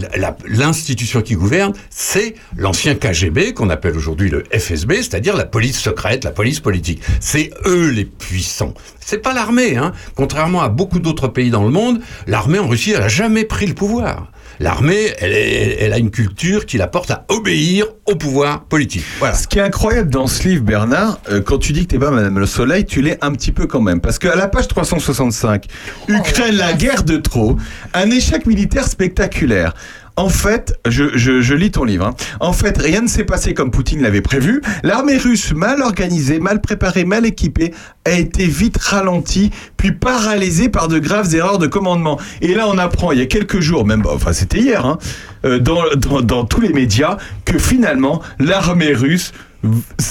l'institution 0.46 1.22
qui 1.22 1.34
gouverne, 1.34 1.72
c'est 1.88 2.34
l'ancien 2.56 2.94
KGB, 2.94 3.54
qu'on 3.54 3.70
appelle 3.70 3.96
aujourd'hui 3.96 4.28
le 4.28 4.44
FSB, 4.52 4.96
c'est-à-dire 4.96 5.36
la 5.36 5.44
police 5.44 5.78
secrète, 5.78 6.24
la 6.24 6.30
police 6.30 6.60
politique. 6.60 7.00
C'est 7.20 7.50
eux 7.66 7.88
les 7.88 8.04
puissants. 8.04 8.74
C'est 9.00 9.18
pas 9.18 9.32
l'armée, 9.32 9.76
hein. 9.76 9.92
Contrairement 10.14 10.60
à 10.60 10.68
beaucoup 10.68 10.98
d'autres 10.98 11.28
pays 11.28 11.50
dans 11.50 11.64
le 11.64 11.70
monde, 11.70 12.00
l'armée 12.26 12.58
en 12.58 12.68
Russie, 12.68 12.92
elle 12.94 13.02
a 13.02 13.08
jamais 13.08 13.44
pris 13.44 13.66
le 13.66 13.74
pouvoir. 13.74 14.31
L'armée, 14.60 15.12
elle, 15.18 15.92
a 15.92 15.98
une 15.98 16.10
culture 16.10 16.66
qui 16.66 16.78
la 16.78 16.86
porte 16.86 17.10
à 17.10 17.24
obéir 17.28 17.86
au 18.06 18.14
pouvoir 18.14 18.64
politique. 18.64 19.04
Voilà. 19.18 19.34
Ce 19.34 19.46
qui 19.46 19.58
est 19.58 19.62
incroyable 19.62 20.10
dans 20.10 20.26
ce 20.26 20.48
livre, 20.48 20.62
Bernard, 20.62 21.18
euh, 21.30 21.40
quand 21.40 21.58
tu 21.58 21.72
dis 21.72 21.82
que 21.82 21.92
t'es 21.92 21.98
pas 21.98 22.10
Madame 22.10 22.38
le 22.38 22.46
Soleil, 22.46 22.84
tu 22.84 23.02
l'es 23.02 23.18
un 23.22 23.32
petit 23.32 23.52
peu 23.52 23.66
quand 23.66 23.80
même. 23.80 24.00
Parce 24.00 24.18
qu'à 24.18 24.36
la 24.36 24.48
page 24.48 24.68
365, 24.68 25.66
Ukraine, 26.08 26.56
la 26.56 26.72
guerre 26.72 27.02
de 27.02 27.16
trop, 27.16 27.56
un 27.94 28.10
échec 28.10 28.46
militaire 28.46 28.86
spectaculaire. 28.86 29.74
En 30.16 30.28
fait, 30.28 30.78
je, 30.86 31.16
je- 31.16 31.40
je 31.40 31.55
lis 31.55 31.70
ton 31.70 31.84
livre. 31.84 32.06
hein. 32.06 32.14
En 32.40 32.52
fait, 32.52 32.76
rien 32.76 33.01
ne 33.01 33.06
s'est 33.09 33.24
passé 33.24 33.55
comme 33.55 33.70
Poutine 33.70 34.02
l'avait 34.02 34.20
prévu. 34.20 34.60
L'armée 34.82 35.16
russe, 35.16 35.52
mal 35.55 35.80
organisée, 35.80 36.39
mal 36.39 36.60
préparée, 36.60 37.05
mal 37.05 37.24
équipée, 37.24 37.72
a 38.05 38.12
été 38.12 38.44
vite 38.47 38.76
ralentie, 38.76 39.51
puis 39.78 39.93
paralysée 39.93 40.68
par 40.68 40.89
de 40.89 40.98
graves 40.98 41.34
erreurs 41.34 41.59
de 41.59 41.66
commandement. 41.66 42.20
Et 42.43 42.55
là, 42.55 42.66
on 42.68 42.76
apprend, 42.76 43.12
il 43.12 43.18
y 43.20 43.22
a 43.22 43.26
quelques 43.26 43.60
jours, 43.60 43.86
même, 43.86 44.02
enfin 44.06 44.32
c'était 44.34 44.59
hier, 44.59 44.84
hein, 44.84 44.98
euh, 45.47 45.59
dans, 45.59 45.82
dans, 45.97 46.20
dans 46.20 46.44
tous 46.44 46.60
les 46.60 46.72
médias, 46.74 47.16
que 47.47 47.59
finalement, 47.59 48.20
l'armée 48.39 48.93
russe 48.93 49.32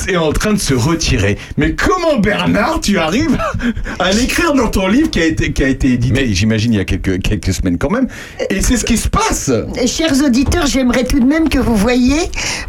est 0.08 0.16
en 0.16 0.32
train 0.32 0.54
de 0.54 0.60
se 0.60 0.74
retirer. 0.74 1.38
Mais 1.58 1.74
comment 1.76 2.20
Bernard, 2.20 2.80
tu 2.82 2.98
arrives 2.98 3.38
à 4.00 4.12
l'écrire 4.12 4.54
dans 4.54 4.68
ton 4.70 4.88
livre 4.88 5.10
qui 5.10 5.20
a 5.22 5.26
été, 5.26 5.52
qui 5.52 5.64
a 5.64 5.68
été 5.68 5.94
édité, 5.94 6.34
j'imagine, 6.34 6.74
il 6.74 6.78
y 6.78 6.80
a 6.80 6.86
quelques, 6.86 7.22
quelques 7.22 7.54
semaines 7.54 7.78
quand 7.78 7.90
même, 7.90 8.08
et 8.50 8.62
c'est 8.62 8.78
ce 8.78 8.86
qui 8.86 8.98
se 8.98 9.10
passe 9.10 9.52
Chers 9.86 10.24
auditeurs, 10.24 10.66
j'aimerais 10.68 11.04
tout 11.04 11.20
de 11.20 11.26
même 11.26 11.50
que 11.50 11.60
vous 11.60 11.76
voyiez 11.76 12.22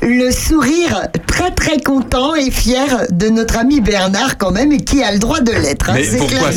le 0.02 0.30
sourire 0.30 1.08
très 1.26 1.50
très 1.52 1.80
content 1.80 2.34
et 2.34 2.50
fier 2.50 3.06
de 3.10 3.28
notre 3.28 3.58
ami 3.58 3.80
Bernard 3.80 4.38
quand 4.38 4.50
même 4.50 4.72
et 4.72 4.78
qui 4.78 5.02
a 5.02 5.12
le 5.12 5.18
droit 5.18 5.40
de 5.40 5.52
l'être. 5.52 5.90
hein, 5.90 5.94
Mais 5.94 6.04
c'est 6.04 6.18
pourquoi 6.18 6.50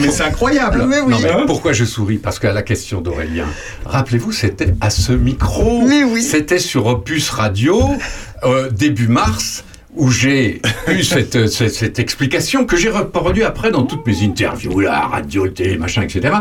mais 0.00 0.10
c'est 0.10 0.22
incroyable. 0.24 0.86
Mais 0.88 1.00
oui. 1.00 1.12
Non, 1.12 1.18
mais 1.20 1.46
pourquoi 1.46 1.72
je 1.72 1.84
souris 1.84 2.18
Parce 2.18 2.38
qu'à 2.38 2.52
la 2.52 2.62
question 2.62 3.00
d'Aurélien, 3.00 3.46
rappelez-vous, 3.84 4.32
c'était 4.32 4.74
à 4.80 4.90
ce 4.90 5.12
micro. 5.12 5.84
C'était 6.20 6.58
sur 6.58 6.86
Opus 6.86 7.30
Radio, 7.30 7.88
euh, 8.44 8.70
début 8.70 9.08
mars, 9.08 9.64
où 9.94 10.10
j'ai 10.10 10.60
eu 10.88 11.02
cette, 11.04 11.48
cette, 11.48 11.74
cette 11.74 11.98
explication 11.98 12.64
que 12.64 12.76
j'ai 12.76 12.90
reproduite 12.90 13.44
après 13.44 13.70
dans 13.70 13.84
toutes 13.84 14.06
mes 14.06 14.22
interviews, 14.22 14.80
la 14.80 15.00
radio, 15.00 15.48
télé, 15.48 15.76
machin, 15.78 16.02
etc. 16.02 16.34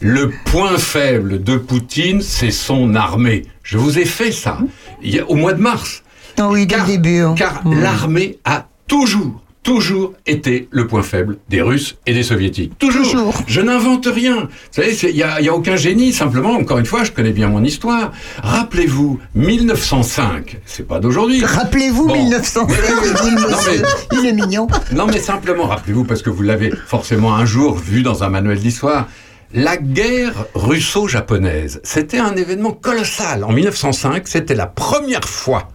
Le 0.00 0.30
point 0.46 0.78
faible 0.78 1.42
de 1.42 1.56
Poutine, 1.56 2.22
c'est 2.22 2.50
son 2.50 2.94
armée. 2.94 3.42
Je 3.62 3.78
vous 3.78 3.98
ai 3.98 4.04
fait 4.04 4.32
ça 4.32 4.58
il 5.02 5.14
y 5.14 5.20
a- 5.20 5.28
au 5.28 5.34
mois 5.34 5.52
de 5.52 5.60
mars. 5.60 6.02
Oui, 6.40 6.66
dès 6.66 6.78
le 6.78 6.86
début. 6.86 7.18
hein. 7.20 7.34
Car 7.36 7.62
l'armée 7.66 8.38
a 8.44 8.66
toujours, 8.88 9.41
toujours 9.62 10.14
été 10.26 10.68
le 10.70 10.86
point 10.86 11.02
faible 11.02 11.38
des 11.48 11.62
Russes 11.62 11.96
et 12.06 12.12
des 12.14 12.22
Soviétiques. 12.22 12.78
Toujours. 12.78 13.34
Je 13.46 13.60
n'invente 13.60 14.06
rien. 14.06 14.42
Vous 14.42 14.48
savez, 14.82 14.94
il 15.08 15.14
n'y 15.14 15.22
a, 15.22 15.40
y 15.40 15.48
a 15.48 15.54
aucun 15.54 15.76
génie. 15.76 16.12
Simplement, 16.12 16.52
encore 16.52 16.78
une 16.78 16.86
fois, 16.86 17.04
je 17.04 17.12
connais 17.12 17.30
bien 17.32 17.48
mon 17.48 17.62
histoire. 17.62 18.12
Rappelez-vous, 18.42 19.20
1905, 19.34 20.58
c'est 20.66 20.86
pas 20.86 20.98
d'aujourd'hui. 21.00 21.44
Rappelez-vous 21.44 22.06
Bon. 22.08 22.14
1905, 22.14 22.76
il 23.04 23.12
dit 23.22 23.30
le 23.34 23.40
Non, 23.40 23.48
monsieur. 23.56 23.82
mais- 23.82 24.18
Il 24.18 24.26
est 24.26 24.32
mignon. 24.32 24.66
non, 24.92 25.06
mais 25.06 25.18
simplement, 25.18 25.66
rappelez-vous, 25.66 26.04
parce 26.04 26.22
que 26.22 26.30
vous 26.30 26.42
l'avez 26.42 26.70
forcément 26.86 27.34
un 27.34 27.44
jour 27.44 27.76
vu 27.76 28.02
dans 28.02 28.24
un 28.24 28.28
manuel 28.28 28.58
d'histoire. 28.58 29.08
La 29.54 29.76
guerre 29.76 30.46
russo-japonaise, 30.54 31.80
c'était 31.84 32.18
un 32.18 32.34
événement 32.36 32.72
colossal. 32.72 33.44
En 33.44 33.52
1905, 33.52 34.26
c'était 34.26 34.54
la 34.54 34.66
première 34.66 35.24
fois 35.24 35.68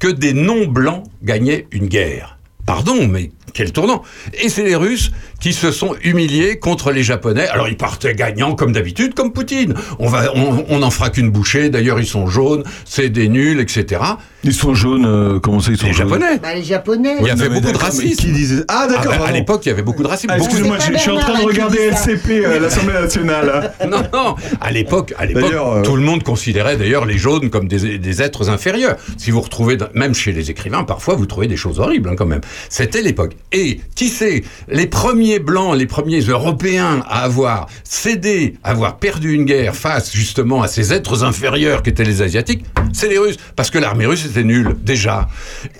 que 0.00 0.08
des 0.08 0.32
non-blancs 0.32 1.04
gagnaient 1.22 1.66
une 1.70 1.86
guerre. 1.86 2.33
Pardon, 2.66 3.06
mais 3.08 3.30
quel 3.54 3.72
tournant 3.72 4.02
Et 4.42 4.48
c'est 4.48 4.64
les 4.64 4.76
Russes 4.76 5.12
qui 5.40 5.52
se 5.52 5.70
sont 5.70 5.94
humiliés 6.02 6.58
contre 6.58 6.90
les 6.90 7.02
Japonais. 7.02 7.46
Alors 7.48 7.68
ils 7.68 7.76
partaient 7.76 8.14
gagnants 8.14 8.54
comme 8.54 8.72
d'habitude, 8.72 9.14
comme 9.14 9.32
Poutine. 9.32 9.74
On 9.98 10.08
va, 10.08 10.30
on, 10.34 10.64
on 10.68 10.78
n'en 10.80 10.90
fera 10.90 11.10
qu'une 11.10 11.30
bouchée. 11.30 11.70
D'ailleurs, 11.70 12.00
ils 12.00 12.06
sont 12.06 12.26
jaunes, 12.26 12.64
c'est 12.84 13.08
des 13.08 13.28
nuls, 13.28 13.60
etc. 13.60 14.00
Ils 14.42 14.52
sont 14.52 14.74
jaunes, 14.74 15.06
euh, 15.06 15.38
comment 15.40 15.60
ça 15.60 15.70
ils 15.70 15.78
sont 15.78 15.86
Les 15.86 15.92
jaunes 15.92 16.08
Japonais. 16.08 16.38
Bah, 16.42 16.54
les 16.54 16.62
Japonais. 16.62 17.16
Il 17.20 17.26
y 17.26 17.30
avait 17.30 17.48
non, 17.48 17.54
beaucoup 17.54 17.72
de 17.72 17.78
racisme. 17.78 18.16
qui 18.22 18.32
disait- 18.32 18.64
Ah, 18.68 18.86
d'accord, 18.88 19.14
bah, 19.18 19.26
à 19.26 19.32
l'époque, 19.32 19.62
il 19.64 19.68
y 19.70 19.72
avait 19.72 19.82
beaucoup 19.82 20.02
de 20.02 20.08
racisme. 20.08 20.32
Ah, 20.32 20.38
excusez-moi, 20.38 20.78
je, 20.78 20.98
suis 20.98 21.10
en 21.10 21.18
train 21.18 21.38
de 21.38 21.44
regarder 21.44 21.78
LCP, 21.78 22.44
euh, 22.44 22.58
l'Assemblée 22.60 22.94
nationale. 22.94 23.72
non, 23.88 24.02
non. 24.12 24.34
À 24.60 24.70
l'époque, 24.70 25.14
à 25.18 25.26
l'époque, 25.26 25.52
euh, 25.52 25.82
tout 25.82 25.96
le 25.96 26.02
monde 26.02 26.22
considérait 26.22 26.76
d'ailleurs 26.76 27.06
les 27.06 27.18
jaunes 27.18 27.50
comme 27.50 27.68
des, 27.68 27.98
des 27.98 28.22
êtres 28.22 28.50
inférieurs. 28.50 28.96
Si 29.16 29.30
vous 29.30 29.40
retrouvez, 29.40 29.78
même 29.94 30.14
chez 30.14 30.32
les 30.32 30.50
écrivains, 30.50 30.84
parfois 30.84 31.14
vous 31.14 31.26
trouvez 31.26 31.46
des 31.46 31.56
choses 31.56 31.80
horribles 31.80 32.08
hein, 32.10 32.14
quand 32.16 32.26
même. 32.26 32.42
C'était 32.68 33.00
l'époque. 33.02 33.36
Et 33.52 33.80
qui 33.94 34.08
sait, 34.08 34.42
les 34.68 34.86
premiers 34.86 35.38
blancs, 35.38 35.76
les 35.76 35.86
premiers 35.86 36.20
Européens 36.20 37.04
à 37.08 37.22
avoir 37.22 37.66
cédé, 37.84 38.54
à 38.64 38.70
avoir 38.70 38.96
perdu 38.98 39.32
une 39.32 39.44
guerre 39.44 39.76
face 39.76 40.12
justement 40.12 40.62
à 40.62 40.68
ces 40.68 40.92
êtres 40.92 41.22
inférieurs 41.22 41.82
qu'étaient 41.84 42.02
les 42.04 42.20
Asiatiques, 42.22 42.64
c'est 42.92 43.08
les 43.08 43.18
Russes, 43.18 43.36
parce 43.54 43.70
que 43.70 43.78
l'armée 43.78 44.06
russe 44.06 44.26
était 44.26 44.42
nulle 44.42 44.76
déjà, 44.82 45.28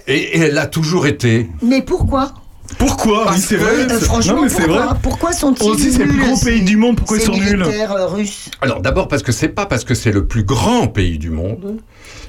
et, 0.06 0.16
et 0.16 0.38
elle 0.38 0.54
l'a 0.54 0.66
toujours 0.66 1.06
été. 1.08 1.48
Mais 1.62 1.82
pourquoi? 1.82 2.32
Pourquoi? 2.78 3.30
Oui, 3.32 3.38
c'est 3.38 3.56
vrai. 3.56 3.72
Euh, 3.90 4.00
franchement, 4.00 4.36
non, 4.36 4.42
mais 4.42 4.48
c'est 4.48 4.62
pourquoi, 4.64 4.86
vrai. 4.86 4.94
pourquoi 5.02 5.32
sont-ils 5.32 5.68
On 5.68 5.74
dit 5.74 5.92
c'est 5.92 5.98
le 5.98 6.08
plus 6.08 6.16
nuls, 6.16 6.26
grand 6.26 6.44
pays 6.44 6.62
du 6.62 6.76
monde, 6.76 6.96
pourquoi 6.96 7.16
ils 7.18 7.20
ces 7.20 7.26
sont 7.26 7.32
nuls? 7.32 7.58
militaires, 7.58 7.92
euh, 7.92 8.06
russes? 8.06 8.50
Alors 8.62 8.80
d'abord 8.80 9.08
parce 9.08 9.22
que 9.22 9.32
c'est 9.32 9.48
pas 9.48 9.66
parce 9.66 9.84
que 9.84 9.94
c'est 9.94 10.12
le 10.12 10.26
plus 10.26 10.44
grand 10.44 10.86
pays 10.86 11.18
du 11.18 11.30
monde 11.30 11.78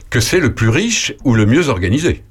que 0.10 0.20
c'est 0.20 0.40
le 0.40 0.54
plus 0.54 0.70
riche 0.70 1.14
ou 1.24 1.34
le 1.36 1.46
mieux 1.46 1.70
organisé. 1.70 2.24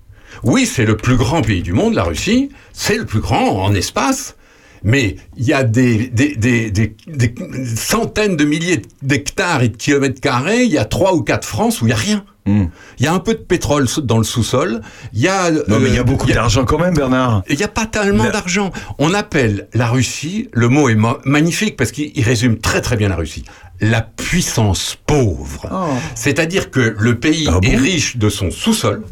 Oui, 0.45 0.66
c'est 0.66 0.85
le 0.85 0.97
plus 0.97 1.16
grand 1.16 1.43
pays 1.43 1.62
du 1.62 1.73
monde, 1.73 1.95
la 1.95 2.05
Russie, 2.05 2.51
c'est 2.73 2.97
le 2.97 3.07
plus 3.07 3.21
grand 3.21 3.62
en 3.65 3.75
espace, 3.75 4.37
mais 4.83 5.16
il 5.37 5.45
y 5.47 5.53
a 5.55 5.65
des, 5.65 6.09
des, 6.09 6.37
des, 6.37 6.71
des- 6.71 6.95
des 7.07 7.35
centaines 7.77 8.37
de 8.37 8.45
milliers 8.45 8.83
d'hectares 9.03 9.62
et 9.62 9.69
de 9.71 9.77
kilomètres 9.77 10.21
carrés, 10.21 10.65
il 10.65 10.71
y 10.71 10.79
a 10.79 10.85
trois 10.85 11.15
ou 11.15 11.23
quatre 11.23 11.49
France 11.49 11.81
où 11.81 11.87
il 11.87 11.91
y 11.91 11.93
a 11.93 11.97
rien. 11.97 12.25
Il 12.47 12.69
y 13.01 13.07
a 13.07 13.12
un 13.15 13.21
peu 13.21 13.33
de 13.33 13.39
pétrole 13.39 13.87
dans 14.03 14.19
le 14.19 14.25
sous-sol. 14.25 14.83
Il 15.15 15.21
y 15.23 15.29
a. 15.29 15.51
Hmm. 15.51 15.62
Non, 15.66 15.79
mais 15.81 15.89
il 15.89 15.95
y 15.95 15.97
a 15.97 16.03
euh, 16.03 16.05
beaucoup 16.05 16.27
d'argent 16.31 16.66
quand 16.66 16.79
même, 16.79 16.93
Bernard. 16.93 17.43
il 17.49 17.57
n'y 17.57 17.62
a 17.62 17.69
pas 17.69 17.87
tellement 17.87 18.25
d'argent. 18.31 18.71
On 18.99 19.15
appelle 19.15 19.66
la 19.73 19.87
Russie, 19.89 20.51
le 20.53 20.69
mot 20.69 20.91
est 20.91 20.95
ma- 20.95 21.16
magnifique 21.25 21.75
parce 21.79 21.91
qu'il 21.91 22.12
il 22.15 22.23
résume 22.23 22.59
très 22.59 22.83
très 22.83 22.99
bien 22.99 23.09
la 23.09 23.16
Russie, 23.16 23.47
la 23.81 24.03
puissance 24.03 24.99
pauvre. 25.07 25.66
Oh. 25.73 25.95
C'est-à-dire 26.15 26.71
que 26.71 26.95
le 26.99 27.19
pays 27.19 27.47
Ah 27.49 27.61
bon 27.61 27.66
est 27.66 27.77
riche 27.77 28.19
de 28.19 28.29
son 28.29 28.51
sous-sol 28.51 29.03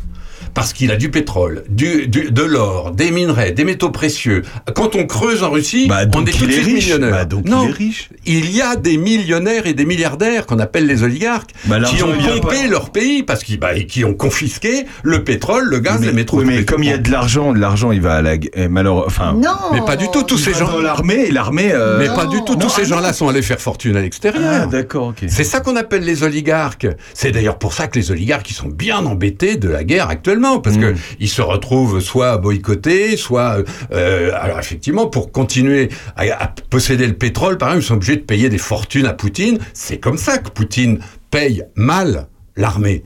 parce 0.54 0.72
qu'il 0.72 0.90
a 0.90 0.96
du 0.96 1.10
pétrole, 1.10 1.64
du, 1.68 2.06
du- 2.08 2.30
de 2.30 2.42
l'or, 2.42 2.90
des 2.92 3.10
minerais, 3.10 3.52
des 3.52 3.64
métaux 3.64 3.90
précieux. 3.90 4.42
Quand 4.74 4.94
on 4.96 5.06
creuse 5.06 5.42
en 5.42 5.50
Russie, 5.50 5.88
on 5.90 6.06
donc 6.06 6.28
est 6.28 6.32
tout 6.32 6.44
il 6.44 6.48
de 6.48 6.52
suite 6.52 6.74
millionnaire. 6.74 7.10
Bah, 7.10 7.24
donc 7.24 7.42
il 7.46 7.50
non, 7.50 7.68
est 7.68 7.72
riche. 7.72 8.10
il 8.26 8.50
y 8.54 8.60
a 8.60 8.76
des 8.76 8.96
millionnaires 8.98 9.66
et 9.66 9.74
des 9.74 9.84
milliardaires 9.86 10.46
qu'on 10.46 10.58
appelle 10.58 10.86
les 10.86 11.02
oligarques 11.02 11.50
Bah, 11.66 11.80
qui 11.80 12.02
ont 12.02 12.12
pompé 12.12 12.66
leur 12.68 12.90
pays 12.90 13.22
parce 13.22 13.44
qu'ils 13.44 13.58
bah, 13.58 13.74
qui 13.80 14.04
ont 14.04 14.14
confisqué 14.14 14.84
le 15.02 15.24
pétrole, 15.24 15.64
le 15.64 15.78
gaz, 15.80 16.00
mais, 16.00 16.08
les 16.08 16.12
métros. 16.12 16.38
oui, 16.40 16.44
mais 16.46 16.64
comme 16.64 16.82
il 16.82 16.90
y 16.90 16.92
a 16.92 16.98
de 16.98 17.10
l'argent, 17.10 17.52
de 17.52 17.58
l'argent, 17.58 17.92
il 17.92 18.00
va 18.00 18.14
à 18.14 18.22
la 18.22 18.36
guerre. 18.36 18.68
Malheureusement, 18.70 19.06
enfin. 19.06 19.32
Non. 19.34 19.50
Mais 19.72 19.80
pas 19.84 19.96
du 19.96 20.08
tout, 20.10 20.22
tous 20.22 20.36
il 20.38 20.52
ces 20.52 20.58
gens. 20.58 20.78
l'armée, 20.80 21.72
euh, 21.72 21.98
Mais 21.98 22.06
pas 22.14 22.26
du 22.26 22.44
tout, 22.44 22.56
tous 22.56 22.68
ces 22.68 22.84
gens-là 22.84 23.12
sont 23.12 23.28
allés 23.28 23.42
faire 23.42 23.60
fortune 23.60 23.96
à 23.96 24.00
l'extérieur. 24.00 24.62
Ah, 24.64 24.66
d'accord. 24.66 25.14
C'est 25.28 25.44
ça 25.44 25.60
qu'on 25.60 25.76
appelle 25.76 26.04
les 26.04 26.22
oligarques. 26.22 26.86
C'est 27.14 27.30
d'ailleurs 27.32 27.58
pour 27.58 27.72
ça 27.72 27.86
que 27.86 27.98
les 27.98 28.10
oligarques 28.10 28.50
ils 28.50 28.54
sont 28.54 28.68
bien 28.68 28.98
embêtés 29.06 29.56
de 29.56 29.68
la 29.68 29.84
guerre 29.84 30.08
actuellement, 30.08 30.41
parce 30.60 30.77
Mm. 30.77 30.81
que 30.81 30.94
ils 31.20 31.28
se 31.28 31.43
retrouvent 31.43 32.01
soit 32.01 32.36
boycottés, 32.39 33.16
soit 33.16 33.62
euh, 33.93 34.31
alors 34.35 34.59
effectivement 34.59 35.06
pour 35.06 35.32
continuer 35.32 35.89
à, 36.16 36.23
à 36.44 36.48
posséder 36.70 37.06
le 37.06 37.14
pétrole, 37.14 37.59
par 37.59 37.69
exemple, 37.70 37.85
ils 37.85 37.89
sont 37.89 37.94
obligés 37.94 38.16
de 38.16 38.23
payer 38.23 38.48
des 38.48 38.59
fortunes 38.59 39.06
à 39.06 39.12
Poutine. 39.12 39.59
C'est 39.74 39.98
comme 39.98 40.19
ça 40.19 40.39
que 40.39 40.51
Poutine 40.51 40.98
paye 41.31 41.64
mal 41.74 42.27
l'armée. 42.56 43.02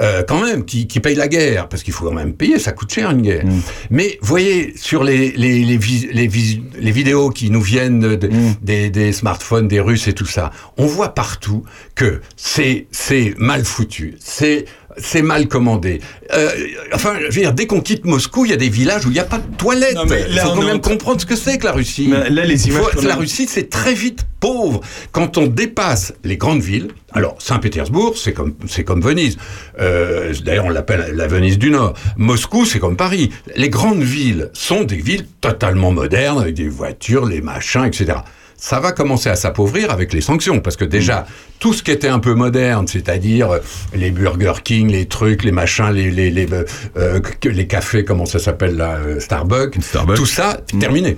Euh, 0.00 0.22
quand 0.26 0.40
même, 0.42 0.64
qui, 0.64 0.86
qui 0.86 0.98
paye 0.98 1.14
la 1.14 1.28
guerre, 1.28 1.68
parce 1.68 1.82
qu'il 1.82 1.92
faut 1.92 2.06
quand 2.06 2.14
même 2.14 2.32
payer, 2.32 2.58
ça 2.58 2.72
coûte 2.72 2.90
cher 2.90 3.10
une 3.10 3.20
guerre. 3.20 3.44
Mais 3.90 4.18
voyez, 4.22 4.72
sur 4.76 5.04
les, 5.04 5.32
les, 5.32 5.62
les, 5.62 5.76
vis- 5.76 6.08
les, 6.12 6.26
vis- 6.26 6.62
les 6.78 6.90
vidéos 6.90 7.28
qui 7.28 7.50
nous 7.50 7.60
viennent 7.60 8.00
de- 8.16 8.30
des, 8.62 8.88
des 8.88 9.12
smartphones 9.12 9.68
des 9.68 9.80
Russes 9.80 10.08
et 10.08 10.14
tout 10.14 10.24
ça, 10.26 10.52
on 10.78 10.86
voit 10.86 11.14
partout 11.14 11.64
que 11.94 12.22
c'est 12.36 12.86
c'est 12.92 13.34
mal 13.36 13.64
foutu, 13.64 14.16
c'est 14.20 14.64
c'est 14.98 15.22
mal 15.22 15.48
commandé. 15.48 16.00
Euh, 16.34 16.48
enfin, 16.92 17.14
je 17.20 17.24
veux 17.26 17.40
dire, 17.42 17.52
dès 17.52 17.66
qu'on 17.66 17.80
quitte 17.80 18.04
Moscou, 18.04 18.44
il 18.44 18.50
y 18.50 18.54
a 18.54 18.56
des 18.56 18.68
villages 18.68 19.06
où 19.06 19.08
il 19.10 19.12
n'y 19.14 19.18
a 19.20 19.24
pas 19.24 19.38
de 19.38 19.56
toilettes. 19.56 19.94
Non, 19.94 20.04
mais 20.06 20.24
Il 20.28 20.38
faut 20.38 20.48
quand 20.54 20.62
même 20.62 20.80
comprendre 20.80 21.20
ce 21.20 21.26
que 21.26 21.36
c'est 21.36 21.58
que 21.58 21.64
la 21.66 21.72
Russie. 21.72 22.08
Mais 22.10 22.28
là, 22.30 22.44
les 22.44 22.68
images 22.68 22.82
faut- 22.92 23.02
la 23.02 23.14
Russie, 23.16 23.46
c'est 23.48 23.70
très 23.70 23.94
vite 23.94 24.20
pauvre. 24.40 24.80
Quand 25.12 25.38
on 25.38 25.46
dépasse 25.46 26.12
les 26.24 26.36
grandes 26.36 26.62
villes, 26.62 26.88
alors 27.12 27.36
Saint-Pétersbourg, 27.40 28.16
c'est 28.16 28.32
comme 28.32 28.54
c'est 28.68 28.84
comme 28.84 29.00
Venise. 29.00 29.36
Euh, 29.80 30.32
D'ailleurs, 30.44 30.64
on 30.66 30.70
l'appelle 30.70 31.12
la 31.14 31.26
Venise 31.26 31.58
du 31.58 31.70
Nord. 31.70 31.94
Moscou, 32.16 32.64
c'est 32.64 32.78
comme 32.78 32.96
Paris. 32.96 33.30
Les 33.56 33.68
grandes 33.68 34.02
villes 34.02 34.50
sont 34.54 34.84
des 34.84 34.96
villes 34.96 35.26
totalement 35.40 35.92
modernes 35.92 36.40
avec 36.40 36.54
des 36.54 36.68
voitures, 36.68 37.26
les 37.26 37.40
machins, 37.40 37.84
etc. 37.84 38.18
Ça 38.62 38.78
va 38.78 38.92
commencer 38.92 39.30
à 39.30 39.36
s'appauvrir 39.36 39.90
avec 39.90 40.12
les 40.12 40.20
sanctions, 40.20 40.60
parce 40.60 40.76
que 40.76 40.84
déjà, 40.84 41.26
tout 41.60 41.72
ce 41.72 41.82
qui 41.82 41.90
était 41.90 42.08
un 42.08 42.18
peu 42.18 42.34
moderne, 42.34 42.86
c'est-à-dire 42.86 43.50
euh, 43.50 43.58
les 43.94 44.10
Burger 44.10 44.52
King, 44.62 44.90
les 44.90 45.06
trucs, 45.06 45.44
les 45.44 45.50
machins, 45.50 45.90
les, 45.90 46.10
les, 46.10 46.30
les, 46.30 46.46
euh, 46.52 46.64
euh, 46.98 47.20
les 47.44 47.66
cafés, 47.66 48.04
comment 48.04 48.26
ça 48.26 48.38
s'appelle 48.38 48.76
là, 48.76 48.98
euh, 48.98 49.18
Starbucks, 49.18 49.76
tout 50.14 50.26
ça, 50.26 50.60
terminé. 50.78 51.16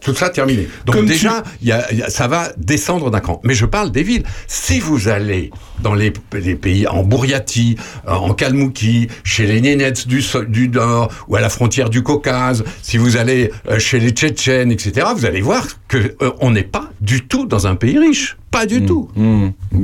Tout 0.00 0.14
ça 0.14 0.30
terminé. 0.30 0.68
Donc 0.86 0.96
Comme 0.96 1.06
déjà, 1.06 1.42
y 1.62 1.72
a- 1.72 1.92
y 1.92 2.02
a- 2.02 2.10
ça 2.10 2.26
va 2.28 2.52
descendre 2.56 3.10
d'un 3.10 3.20
cran. 3.20 3.40
Mais 3.44 3.54
je 3.54 3.66
parle 3.66 3.90
des 3.90 4.02
villes. 4.02 4.22
Si 4.46 4.80
vous 4.80 5.08
allez 5.08 5.50
dans 5.82 5.94
les, 5.94 6.12
les 6.32 6.54
pays, 6.56 6.86
en 6.86 7.02
Bouriatie, 7.04 7.76
euh, 8.08 8.12
en 8.12 8.34
Kalmoukie, 8.34 9.08
chez 9.24 9.46
les 9.46 9.60
Nénets 9.60 9.92
du, 10.06 10.22
du 10.48 10.68
Nord, 10.68 11.10
ou 11.28 11.36
à 11.36 11.40
la 11.40 11.48
frontière 11.48 11.90
du 11.90 12.02
Caucase, 12.02 12.64
si 12.82 12.98
vous 12.98 13.16
allez 13.16 13.50
euh, 13.68 13.78
chez 13.78 14.00
les 14.00 14.10
Tchétchènes, 14.10 14.72
etc., 14.72 15.06
vous 15.14 15.26
allez 15.26 15.40
voir 15.42 15.66
que 15.88 16.14
euh, 16.22 16.30
on 16.40 16.50
n'est 16.50 16.62
pas 16.62 16.90
du 17.00 17.26
tout 17.26 17.46
dans 17.46 17.66
un 17.66 17.76
pays 17.76 17.98
riche. 17.98 18.36
Pas 18.50 18.66
du 18.66 18.84
tout. 18.84 19.08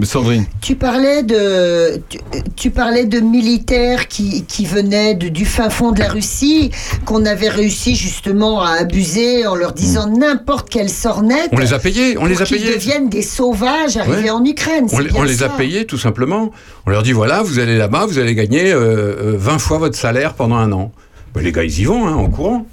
Sandrine. 0.03 0.45
Tu 0.61 0.75
parlais 0.75 1.23
de, 1.23 2.03
tu, 2.09 2.19
tu 2.57 2.71
parlais 2.71 3.05
de 3.07 3.21
militaires 3.21 4.09
qui, 4.09 4.45
qui 4.45 4.67
venaient 4.67 5.15
de- 5.15 5.29
du 5.29 5.45
fin 5.45 5.71
fond 5.71 5.93
de 5.93 6.01
la 6.01 6.09
Russie, 6.09 6.73
qu'on 7.05 7.25
avait 7.27 7.49
réussi 7.49 7.95
justement 7.95 8.61
à 8.63 8.73
abuser 8.81 9.47
en 9.47 9.55
leur 9.55 9.73
disant 9.73 10.09
n'importe 10.09 10.69
quelle 10.69 10.91
sornette. 10.91 11.49
On 11.53 11.59
les 11.59 11.73
a 11.73 11.79
payés, 11.79 12.19
on 12.19 12.27
les 12.27 12.43
a 12.43 12.45
qu'ils 12.45 12.59
payés. 12.59 12.75
deviennent 12.75 13.09
des 13.09 13.23
sauvages 13.23 13.97
arrivés 13.97 14.25
Ouais. 14.25 14.31
en 14.31 14.45
Ukraine. 14.45 14.87
On, 14.93 14.99
les- 14.99 15.11
bien 15.11 15.21
on 15.21 15.25
les 15.25 15.43
a 15.45 15.49
payés 15.49 15.87
tout 15.87 15.99
simplement. 15.99 16.51
On 16.87 16.91
leur 16.91 17.03
dit 17.05 17.13
voilà, 17.13 17.43
vous 17.43 17.61
allez 17.61 17.79
là-bas, 17.79 18.07
vous 18.07 18.19
allez 18.19 18.35
gagner 18.35 18.73
euh, 18.73 18.79
euh, 18.81 19.35
20 19.39 19.59
fois 19.59 19.79
votre 19.79 19.97
salaire 19.97 20.35
pendant 20.35 20.57
un 20.57 20.73
an. 20.73 20.91
Ben, 21.35 21.43
les 21.45 21.53
gars, 21.53 21.63
ils 21.65 21.81
y 21.81 21.85
vont, 21.85 22.07
hein, 22.09 22.15
en 22.15 22.29
courant. 22.31 22.67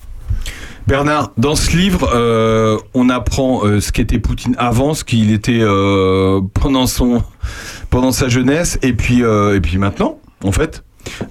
Bernard, 0.87 1.31
dans 1.37 1.55
ce 1.55 1.75
livre, 1.75 2.09
euh, 2.13 2.77
on 2.93 3.09
apprend 3.09 3.65
euh, 3.65 3.79
ce 3.79 3.91
qu'était 3.91 4.19
Poutine 4.19 4.55
avant, 4.57 4.93
ce 4.93 5.03
qu'il 5.03 5.31
était 5.31 5.59
euh, 5.61 6.41
pendant 6.53 6.87
son 6.87 7.23
pendant 7.89 8.11
sa 8.11 8.27
jeunesse, 8.27 8.79
et 8.81 8.93
puis 8.93 9.23
euh, 9.23 9.55
et 9.55 9.61
puis 9.61 9.77
maintenant, 9.77 10.19
en 10.43 10.51
fait. 10.51 10.83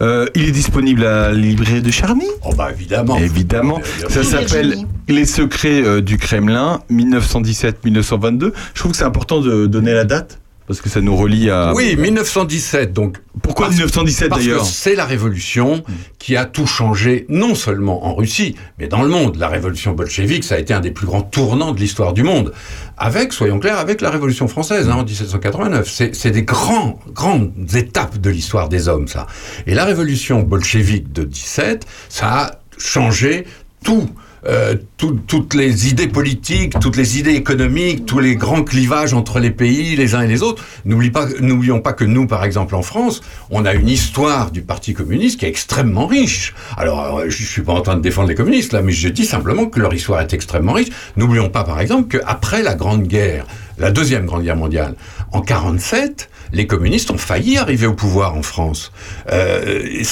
Euh, 0.03 0.27
il 0.35 0.45
est 0.45 0.53
disponible 0.53 1.03
à 1.05 1.29
la 1.29 1.33
librairie 1.33 1.81
de 1.81 1.91
Charny. 1.91 2.27
Oh 2.45 2.55
bah 2.55 2.71
évidemment. 2.71 3.17
Évidemment. 3.17 3.81
Ça 4.09 4.23
s'appelle. 4.23 4.77
Les 5.09 5.25
secrets 5.25 5.83
euh, 5.83 6.03
du 6.03 6.19
Kremlin, 6.19 6.81
1917-1922. 6.91 8.53
Je 8.75 8.81
trouve 8.81 8.93
que 8.93 8.99
c'est 8.99 9.05
important 9.05 9.41
de 9.41 9.67
donner 9.67 9.95
la 9.95 10.05
date 10.05 10.41
parce 10.67 10.81
que 10.81 10.89
ça 10.89 11.01
nous 11.01 11.17
relie 11.17 11.51
à. 11.51 11.73
Oui, 11.75 11.97
1917. 11.97 12.93
Donc 12.93 13.19
pourquoi 13.43 13.67
parce- 13.67 13.77
1917 13.77 14.29
Parce 14.29 14.43
d'ailleurs 14.43 14.61
que 14.63 14.67
c'est 14.67 14.95
la 14.95 15.05
révolution 15.05 15.83
qui 16.19 16.37
a 16.37 16.45
tout 16.45 16.67
changé, 16.67 17.27
non 17.29 17.55
seulement 17.55 18.07
en 18.07 18.15
Russie, 18.15 18.55
mais 18.79 18.89
dans 18.89 19.03
le 19.03 19.09
monde. 19.09 19.37
La 19.37 19.49
révolution 19.49 19.93
bolchevique, 19.93 20.45
ça 20.45 20.55
a 20.55 20.59
été 20.59 20.73
un 20.75 20.81
des 20.81 20.91
plus 20.91 21.07
grands 21.07 21.23
tournants 21.23 21.73
de 21.73 21.81
l'histoire 21.81 22.13
du 22.13 22.23
monde. 22.23 22.53
Avec, 22.97 23.33
soyons 23.33 23.59
clairs, 23.59 23.79
avec 23.79 24.01
la 24.01 24.11
révolution 24.11 24.47
française 24.49 24.89
hein, 24.89 24.95
en 24.97 25.05
1789. 25.05 25.89
C'est 25.91 26.15
c'est 26.15 26.31
des 26.31 26.45
grands, 26.45 26.99
grandes 27.09 27.53
étapes 27.75 28.19
de 28.19 28.31
l'histoire 28.31 28.69
des 28.69 28.89
hommes, 28.89 29.09
ça. 29.09 29.27
Et 29.67 29.75
la 29.75 29.85
révolution 29.85 30.43
bolchevique 30.43 31.13
de 31.13 31.25
17, 31.25 31.87
ça 32.09 32.27
a 32.29 32.51
changé 32.79 33.45
tout. 33.85 34.09
Euh, 34.49 34.75
tout- 34.97 35.21
toutes 35.29 35.55
les 35.55 35.89
idées 35.89 36.09
politiques, 36.09 36.75
toutes 36.81 36.97
les 36.97 37.19
idées 37.21 37.35
économiques, 37.35 38.07
tous 38.07 38.19
les 38.19 38.35
grands 38.35 38.65
clivages 38.65 39.15
entre 39.15 39.39
les 39.39 39.53
pays, 39.53 39.95
les 39.95 40.17
uns 40.17 40.23
et 40.23 40.27
les 40.27 40.43
autres. 40.43 40.65
N'oublions 40.85 41.81
pas 41.81 41.93
que 41.93 42.03
nous, 42.05 42.27
par 42.27 42.45
exemple, 42.45 42.75
en 42.75 42.83
France, 42.83 43.21
on 43.51 43.65
a 43.65 43.73
une 43.73 43.89
histoire 43.89 44.51
du 44.51 44.63
Parti 44.63 44.95
communiste 44.95 45.39
qui 45.39 45.45
est 45.47 45.49
extrêmement 45.49 46.07
riche. 46.07 46.55
Alors, 46.77 47.19
euh, 47.19 47.25
je 47.29 47.45
suis 47.45 47.63
pas 47.63 47.73
en 47.73 47.83
train 47.83 47.95
de 47.97 48.01
défendre 48.03 48.29
les 48.29 48.35
communistes 48.35 48.73
là, 48.73 48.83
mais 48.83 48.91
je 48.93 49.09
dis 49.09 49.25
simplement 49.27 49.67
que 49.67 49.79
leur 49.79 49.95
histoire 49.95 50.21
est 50.21 50.33
extrêmement 50.33 50.73
riche. 50.73 50.89
N'oublions 51.17 51.49
pas, 51.49 51.63
par 51.63 51.79
exemple, 51.81 52.19
qu'après 52.19 52.63
la 52.65 52.75
Grande 52.75 53.05
Guerre, 53.07 53.47
la 53.79 53.93
deuxième 53.93 54.27
Grande 54.27 54.43
Guerre 54.43 54.57
mondiale, 54.57 54.97
en 55.33 55.41
47, 55.41 56.29
les 56.53 56.67
communistes 56.67 57.11
ont 57.11 57.19
failli 57.19 57.57
arriver 57.59 57.87
au 57.87 57.95
pouvoir 57.95 58.35
en 58.35 58.43
France. 58.43 58.93
Euh, 59.31 60.03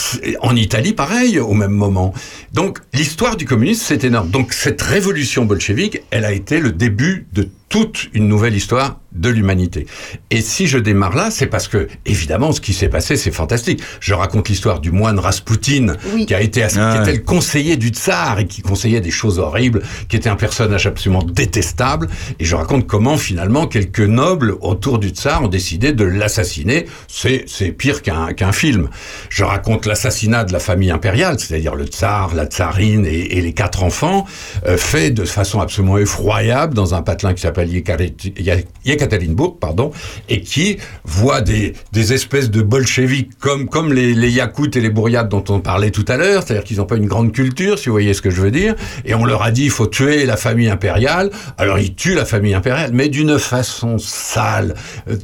en 0.41 0.57
Italie, 0.57 0.93
pareil, 0.93 1.39
au 1.39 1.55
même 1.55 1.73
moment. 1.73 2.15
Donc, 2.53 2.79
l'histoire 2.95 3.37
du 3.37 3.45
communisme, 3.45 3.85
c'est 3.87 4.05
énorme. 4.05 4.31
Donc, 4.31 4.53
cette 4.53 4.83
révolution 4.83 5.45
bolchevique, 5.45 6.01
elle 6.11 6.25
a 6.25 6.33
été 6.33 6.61
le 6.61 6.73
début 6.73 7.27
de 7.33 7.49
toute 7.71 8.09
une 8.13 8.29
nouvelle 8.29 8.55
histoire 8.55 8.99
de 9.13 9.29
l'humanité. 9.29 9.87
Et 10.31 10.41
si 10.41 10.67
je 10.67 10.79
démarre 10.79 11.17
là, 11.17 11.31
c'est 11.31 11.47
parce 11.47 11.67
que, 11.67 11.89
évidemment, 12.05 12.53
ce 12.53 12.61
qui 12.61 12.73
s'est 12.73 12.89
passé, 12.89 13.17
c'est 13.17 13.31
fantastique. 13.31 13.81
Je 14.01 14.15
raconte 14.15 14.49
l'histoire 14.49 14.81
du 14.81 14.93
moine 14.93 15.19
Raspoutine, 15.19 15.97
qui 16.27 16.35
a 16.35 16.41
été, 16.41 16.67
qui 16.67 16.77
était 16.77 17.13
le 17.13 17.23
conseiller 17.25 17.77
du 17.77 17.89
tsar 17.89 18.39
et 18.41 18.47
qui 18.47 18.63
conseillait 18.63 19.01
des 19.01 19.11
choses 19.11 19.39
horribles, 19.39 19.83
qui 20.09 20.17
était 20.17 20.29
un 20.29 20.37
personnage 20.37 20.87
absolument 20.87 21.23
détestable. 21.23 22.09
Et 22.39 22.45
je 22.45 22.55
raconte 22.55 22.87
comment, 22.87 23.17
finalement, 23.17 23.67
quelques 23.67 24.01
nobles 24.01 24.57
autour 24.61 24.99
du 24.99 25.09
tsar 25.09 25.45
ont 25.45 25.49
décidé 25.49 25.93
de 25.93 26.05
l'assassiner. 26.05 26.87
C'est, 27.09 27.45
c'est 27.47 27.71
pire 27.71 28.03
qu'un, 28.03 28.33
qu'un 28.33 28.53
film. 28.53 28.91
Je 29.29 29.45
raconte 29.45 29.87
l'assassinat 29.87 30.45
de 30.45 30.53
la 30.53 30.61
famille 30.61 30.91
impériale, 30.91 31.39
c'est-à-dire 31.39 31.77
le 31.77 31.87
tsar, 31.87 32.35
la 32.35 32.47
tsarine 32.47 33.07
et, 33.07 33.39
et 33.39 33.41
les 33.41 33.53
quatre 33.53 33.85
enfants, 33.85 34.27
euh, 34.67 34.77
fait 34.77 35.11
de 35.11 35.25
façon 35.25 35.61
absolument 35.61 35.99
effroyable 35.99 36.75
dans 36.75 36.95
un 36.95 37.03
patelin 37.03 37.35
qui 37.35 37.43
s'appelle 37.43 37.60
Yekari- 37.65 38.15
Ye- 38.39 38.65
Yekaterinbourg, 38.85 39.59
pardon, 39.59 39.91
et 40.29 40.41
qui 40.41 40.79
voit 41.05 41.41
des, 41.41 41.75
des 41.93 42.13
espèces 42.13 42.51
de 42.51 42.63
bolcheviques 42.63 43.31
comme, 43.39 43.69
comme 43.69 43.93
les, 43.93 44.15
les 44.15 44.31
Yakoutes 44.31 44.77
et 44.77 44.81
les 44.81 44.91
Bouriates 44.91 45.29
dont 45.29 45.45
on 45.49 45.61
parlait 45.61 45.91
tout 45.91 46.05
à 46.09 46.17
l'heure, 46.17 46.43
c'est-à-dire 46.45 46.65
qu'ils 46.65 46.79
n'ont 46.79 46.87
pas 46.87 46.97
une 46.97 47.07
grande 47.07 47.33
culture, 47.33 47.79
si 47.79 47.87
vous 47.87 47.93
voyez 47.95 48.15
ce 48.15 48.23
que 48.23 48.31
je 48.31 48.41
veux 48.41 48.51
dire, 48.51 48.75
et 49.05 49.15
on 49.15 49.25
leur 49.25 49.43
a 49.43 49.51
dit 49.51 49.65
il 49.65 49.71
faut 49.71 49.87
tuer 49.87 50.27
la 50.27 50.37
famille 50.37 50.69
impériale, 50.69 51.31
alors 51.59 51.79
ils 51.79 51.95
tuent 51.95 52.15
la 52.15 52.25
famille 52.25 52.55
impériale, 52.55 52.91
mais 52.93 53.09
d'une 53.09 53.39
façon 53.39 53.99
sale, 53.99 54.75
euh, 55.09 55.17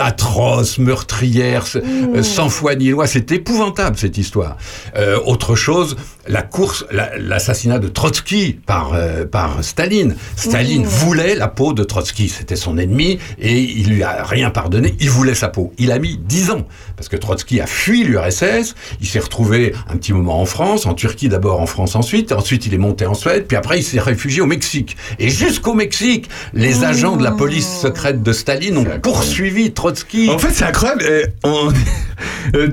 atroce, 0.00 0.78
meurtrière, 0.78 1.62
s- 1.62 1.76
euh, 1.76 2.22
sans 2.22 2.48
foi 2.48 2.74
ni 2.74 2.90
loi, 2.90 3.06
c'est 3.06 3.30
épouvantable 3.32 3.96
cette 3.96 4.18
histoire. 4.18 4.56
Euh, 4.96 5.18
autre 5.24 5.54
chose, 5.54 5.96
la 6.26 6.42
course, 6.42 6.84
la- 6.90 7.16
l'assassinat 7.18 7.78
de 7.78 7.88
Trotsky 7.88 8.58
par, 8.66 8.92
euh, 8.94 9.24
par 9.26 9.62
Staline. 9.64 10.16
Staline 10.36 10.84
voulait 10.84 11.34
la 11.34 11.48
peau 11.48 11.72
de 11.72 11.79
de 11.80 11.84
Trotsky, 11.84 12.28
c'était 12.28 12.56
son 12.56 12.76
ennemi, 12.78 13.18
et 13.40 13.58
il 13.58 13.88
lui 13.88 14.02
a 14.02 14.22
rien 14.22 14.50
pardonné, 14.50 14.94
il 15.00 15.08
voulait 15.10 15.34
sa 15.34 15.48
peau. 15.48 15.72
Il 15.78 15.90
a 15.92 15.98
mis 15.98 16.18
10 16.18 16.50
ans, 16.50 16.66
parce 16.96 17.08
que 17.08 17.16
Trotsky 17.16 17.60
a 17.60 17.66
fui 17.66 18.04
l'URSS, 18.04 18.74
il 19.00 19.06
s'est 19.06 19.18
retrouvé 19.18 19.72
un 19.88 19.96
petit 19.96 20.12
moment 20.12 20.40
en 20.40 20.44
France, 20.46 20.84
en 20.86 20.92
Turquie 20.94 21.28
d'abord, 21.30 21.60
en 21.60 21.66
France 21.66 21.96
ensuite, 21.96 22.32
ensuite 22.32 22.66
il 22.66 22.74
est 22.74 22.78
monté 22.78 23.06
en 23.06 23.14
Suède, 23.14 23.46
puis 23.48 23.56
après 23.56 23.78
il 23.78 23.82
s'est 23.82 23.98
réfugié 24.00 24.42
au 24.42 24.46
Mexique. 24.46 24.96
Et 25.18 25.30
jusqu'au 25.30 25.72
Mexique, 25.74 26.28
les 26.52 26.84
agents 26.84 27.16
de 27.16 27.24
la 27.24 27.32
police 27.32 27.68
secrète 27.80 28.22
de 28.22 28.32
Staline 28.32 28.76
ont 28.76 28.84
poursuivi 29.02 29.72
Trotsky. 29.72 30.28
En 30.30 30.38
fait, 30.38 30.50
c'est 30.52 30.64
incroyable. 30.64 31.02
euh, 31.08 31.24
on- 31.44 31.72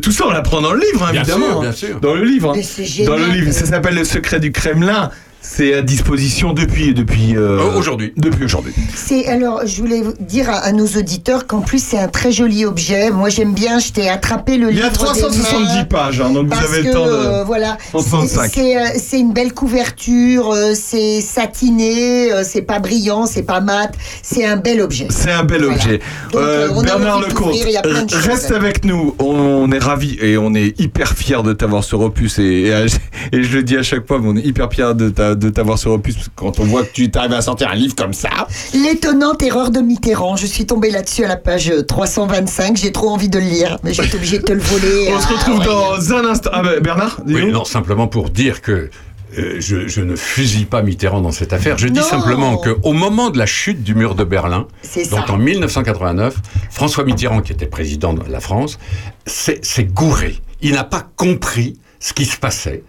tout 0.01 0.11
ça, 0.11 0.25
on 0.27 0.31
l'apprend 0.31 0.61
dans 0.61 0.73
le 0.73 0.79
livre, 0.81 1.03
hein, 1.05 1.11
Bien 1.11 1.21
évidemment. 1.21 1.45
sûr, 1.47 1.57
hein. 1.57 1.61
bien 1.61 1.71
sûr. 1.71 1.99
Dans 2.01 2.13
le 2.13 2.23
livre. 2.25 2.53
hein. 2.57 3.05
Dans 3.05 3.15
le 3.17 3.27
livre. 3.27 3.51
Ça 3.53 3.65
s'appelle 3.65 3.95
Le 3.95 4.03
secret 4.03 4.39
du 4.39 4.51
Kremlin. 4.51 5.11
C'est 5.41 5.73
à 5.73 5.81
disposition 5.81 6.51
depuis. 6.53 6.93
depuis 6.93 7.35
euh, 7.37 7.59
aujourd'hui. 7.77 8.11
Depuis 8.17 8.43
aujourd'hui. 8.45 8.73
C'est 8.95 9.27
alors, 9.27 9.61
je 9.65 9.77
voulais 9.81 10.01
dire 10.19 10.49
à, 10.49 10.55
à 10.57 10.71
nos 10.73 10.85
auditeurs 10.87 11.47
qu'en 11.47 11.61
plus 11.61 11.81
c'est 11.81 11.97
un 11.97 12.09
très 12.09 12.31
joli 12.31 12.65
objet. 12.65 13.11
Moi 13.11 13.29
j'aime 13.29 13.53
bien. 13.53 13.79
Je 13.79 13.91
t'ai 13.91 14.09
attrapé 14.09 14.57
le 14.57 14.69
Il 14.71 14.77
y 14.77 14.81
a 14.81 14.89
livre. 14.89 14.91
des 14.91 14.97
370 14.97 15.77
mains 15.77 15.83
pages, 15.85 16.21
hein, 16.21 16.31
donc 16.31 16.53
vous 16.53 16.63
avez 16.63 16.81
le 16.83 16.91
temps 16.91 17.05
de. 17.05 17.11
euh, 17.11 17.43
voilà. 17.45 17.77
165. 17.91 18.51
C'est 18.53 18.77
euh, 18.77 18.85
c'est 18.97 19.19
une 19.19 19.31
belle 19.33 19.53
couverture. 19.53 20.51
euh, 20.51 20.73
c'est 20.75 21.21
satiné. 21.21 22.31
euh, 22.33 22.43
c'est 22.43 22.61
pas 22.61 22.79
brillant. 22.79 23.25
C'est 23.25 23.43
pas 23.43 23.61
mat. 23.61 23.91
C'est 24.21 24.45
un 24.45 24.57
bel 24.57 24.81
objet. 24.81 25.07
C'est 25.09 25.31
un 25.31 25.43
bel 25.43 25.61
Voilà. 25.63 25.75
objet. 25.75 25.99
Donc, 26.33 26.41
euh, 26.41 26.69
on 26.75 26.81
a 26.81 26.83
Bernard 26.83 27.17
envie 27.17 27.25
de 27.25 27.29
Lecomte, 27.29 28.11
reste 28.13 28.51
avec 28.51 28.83
nous. 28.85 29.15
On 29.19 29.71
est 29.71 29.79
ravis 29.79 30.17
et 30.21 30.37
on 30.37 30.53
est 30.53 30.79
hyper 30.79 31.13
fiers 31.13 31.43
de 31.43 31.53
t'avoir 31.53 31.83
sur 31.83 32.01
Opus. 32.01 32.39
Et, 32.39 32.43
et, 32.67 32.85
et 33.37 33.43
je 33.43 33.57
le 33.57 33.63
dis 33.63 33.77
à 33.77 33.83
chaque 33.83 34.05
fois, 34.07 34.19
mais 34.21 34.27
on 34.29 34.35
est 34.35 34.45
hyper 34.45 34.69
fiers 34.71 34.93
de 34.95 35.09
ta- 35.09 35.26
de 35.35 35.49
t'avoir 35.49 35.77
sur 35.77 35.91
Opus 35.91 36.15
quand 36.35 36.59
on 36.59 36.63
voit 36.65 36.83
que 36.83 36.91
tu 36.93 37.09
t'arrives 37.11 37.33
à 37.33 37.41
sortir 37.41 37.69
un 37.71 37.75
livre 37.75 37.95
comme 37.95 38.13
ça. 38.13 38.29
L'étonnante 38.73 39.41
erreur 39.43 39.71
de 39.71 39.79
Mitterrand. 39.79 40.35
Je 40.35 40.45
suis 40.45 40.65
tombée 40.65 40.89
là-dessus 40.91 41.23
à 41.25 41.27
la 41.27 41.37
page 41.37 41.71
325. 41.87 42.77
J'ai 42.77 42.91
trop 42.91 43.09
envie 43.09 43.29
de 43.29 43.39
le 43.39 43.45
lire, 43.45 43.77
mais 43.83 43.93
je 43.93 44.01
vais 44.01 44.07
être 44.07 44.15
obligée 44.15 44.39
de 44.39 44.43
te 44.43 44.53
le 44.53 44.59
voler. 44.59 45.09
On 45.13 45.19
se 45.19 45.27
Ah, 45.29 45.33
retrouve 45.33 45.59
ouais. 45.59 45.65
dans 45.65 46.13
un 46.13 46.25
instant. 46.25 46.49
Ah 46.53 46.61
bah, 46.63 46.79
Bernard 46.81 47.21
Oui, 47.25 47.51
non, 47.51 47.65
simplement 47.65 48.07
pour 48.07 48.29
dire 48.29 48.61
que 48.61 48.89
euh, 49.37 49.57
je, 49.59 49.87
je 49.89 50.01
ne 50.01 50.15
fusille 50.15 50.65
pas 50.65 50.81
Mitterrand 50.81 51.19
dans 51.21 51.31
cette 51.31 51.51
affaire. 51.53 51.77
Je 51.77 51.87
dis 51.89 52.01
simplement 52.01 52.57
qu'au 52.57 52.93
moment 52.93 53.29
de 53.29 53.37
la 53.37 53.45
chute 53.45 53.83
du 53.83 53.93
mur 53.93 54.15
de 54.15 54.23
Berlin, 54.23 54.67
donc 54.95 55.05
ça. 55.27 55.31
en 55.33 55.37
1989, 55.37 56.35
François 56.71 57.03
Mitterrand, 57.03 57.41
qui 57.41 57.51
était 57.51 57.65
président 57.65 58.13
de 58.13 58.21
la 58.31 58.39
France, 58.39 58.79
s'est 59.25 59.59
s'est 59.63 59.83
gouré. 59.83 60.37
Il 60.61 60.73
n'a 60.73 60.85
pas 60.85 61.05
compris 61.17 61.77
ce 61.99 62.13
qui 62.13 62.25
se 62.25 62.37
passait. 62.37 62.83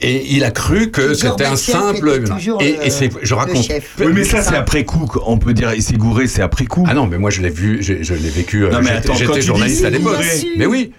Et 0.00 0.26
il 0.34 0.44
a 0.44 0.50
cru 0.50 0.90
que 0.90 1.14
c'était 1.14 1.44
un 1.44 1.56
simple. 1.56 2.22
Et, 2.60 2.78
et 2.86 2.90
c'est, 2.90 3.10
je 3.22 3.34
raconte. 3.34 3.68
Oui, 4.00 4.06
mais 4.14 4.24
ça, 4.24 4.42
c'est 4.42 4.56
après 4.56 4.84
coup. 4.84 5.10
On 5.26 5.38
peut 5.38 5.52
dire, 5.54 5.72
il 5.74 5.82
s'est 5.82 5.94
gouré, 5.96 6.26
c'est 6.26 6.42
après 6.42 6.64
coup. 6.64 6.84
Ah 6.88 6.94
non, 6.94 7.06
mais 7.06 7.18
moi 7.18 7.30
je 7.30 7.42
l'ai 7.42 7.50
vu, 7.50 7.82
je 7.82 7.92
l'ai 8.14 8.30
vécu. 8.30 8.64
euh, 8.64 8.70
Non, 8.70 8.80
mais 8.82 9.00
j'étais- 9.16 9.40
journaliste 9.42 9.84
à 9.84 9.90
l'époque. 9.90 10.16
gouré- 10.16 10.48
Mais 10.56 10.66
oui, 10.66 10.92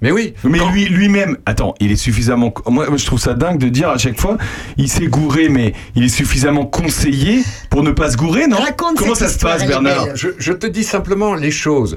mais 0.00 0.10
oui. 0.12 0.34
Mais 0.44 0.58
lui, 0.72 0.86
lui-même, 0.86 1.36
attends, 1.46 1.74
il 1.80 1.90
est 1.90 1.96
suffisamment. 1.96 2.52
Moi, 2.66 2.86
je 2.96 3.04
trouve 3.04 3.18
ça 3.18 3.34
dingue 3.34 3.58
de 3.58 3.68
dire 3.68 3.88
à 3.88 3.98
chaque 3.98 4.20
fois, 4.20 4.38
il 4.76 4.88
s'est 4.88 5.06
gouré, 5.08 5.48
mais 5.48 5.72
il 5.94 6.04
est 6.04 6.08
suffisamment 6.08 6.66
conseillé 6.66 7.42
pour 7.70 7.82
ne 7.82 7.90
pas 7.90 8.10
se 8.10 8.16
gourer, 8.16 8.46
non? 8.46 8.58
Comment 8.76 9.14
ça 9.14 9.28
se 9.28 9.38
passe, 9.38 9.66
Bernard? 9.66 10.14
Je, 10.14 10.28
je 10.38 10.52
te 10.52 10.66
dis 10.66 10.84
simplement 10.84 11.34
les 11.34 11.50
choses. 11.50 11.96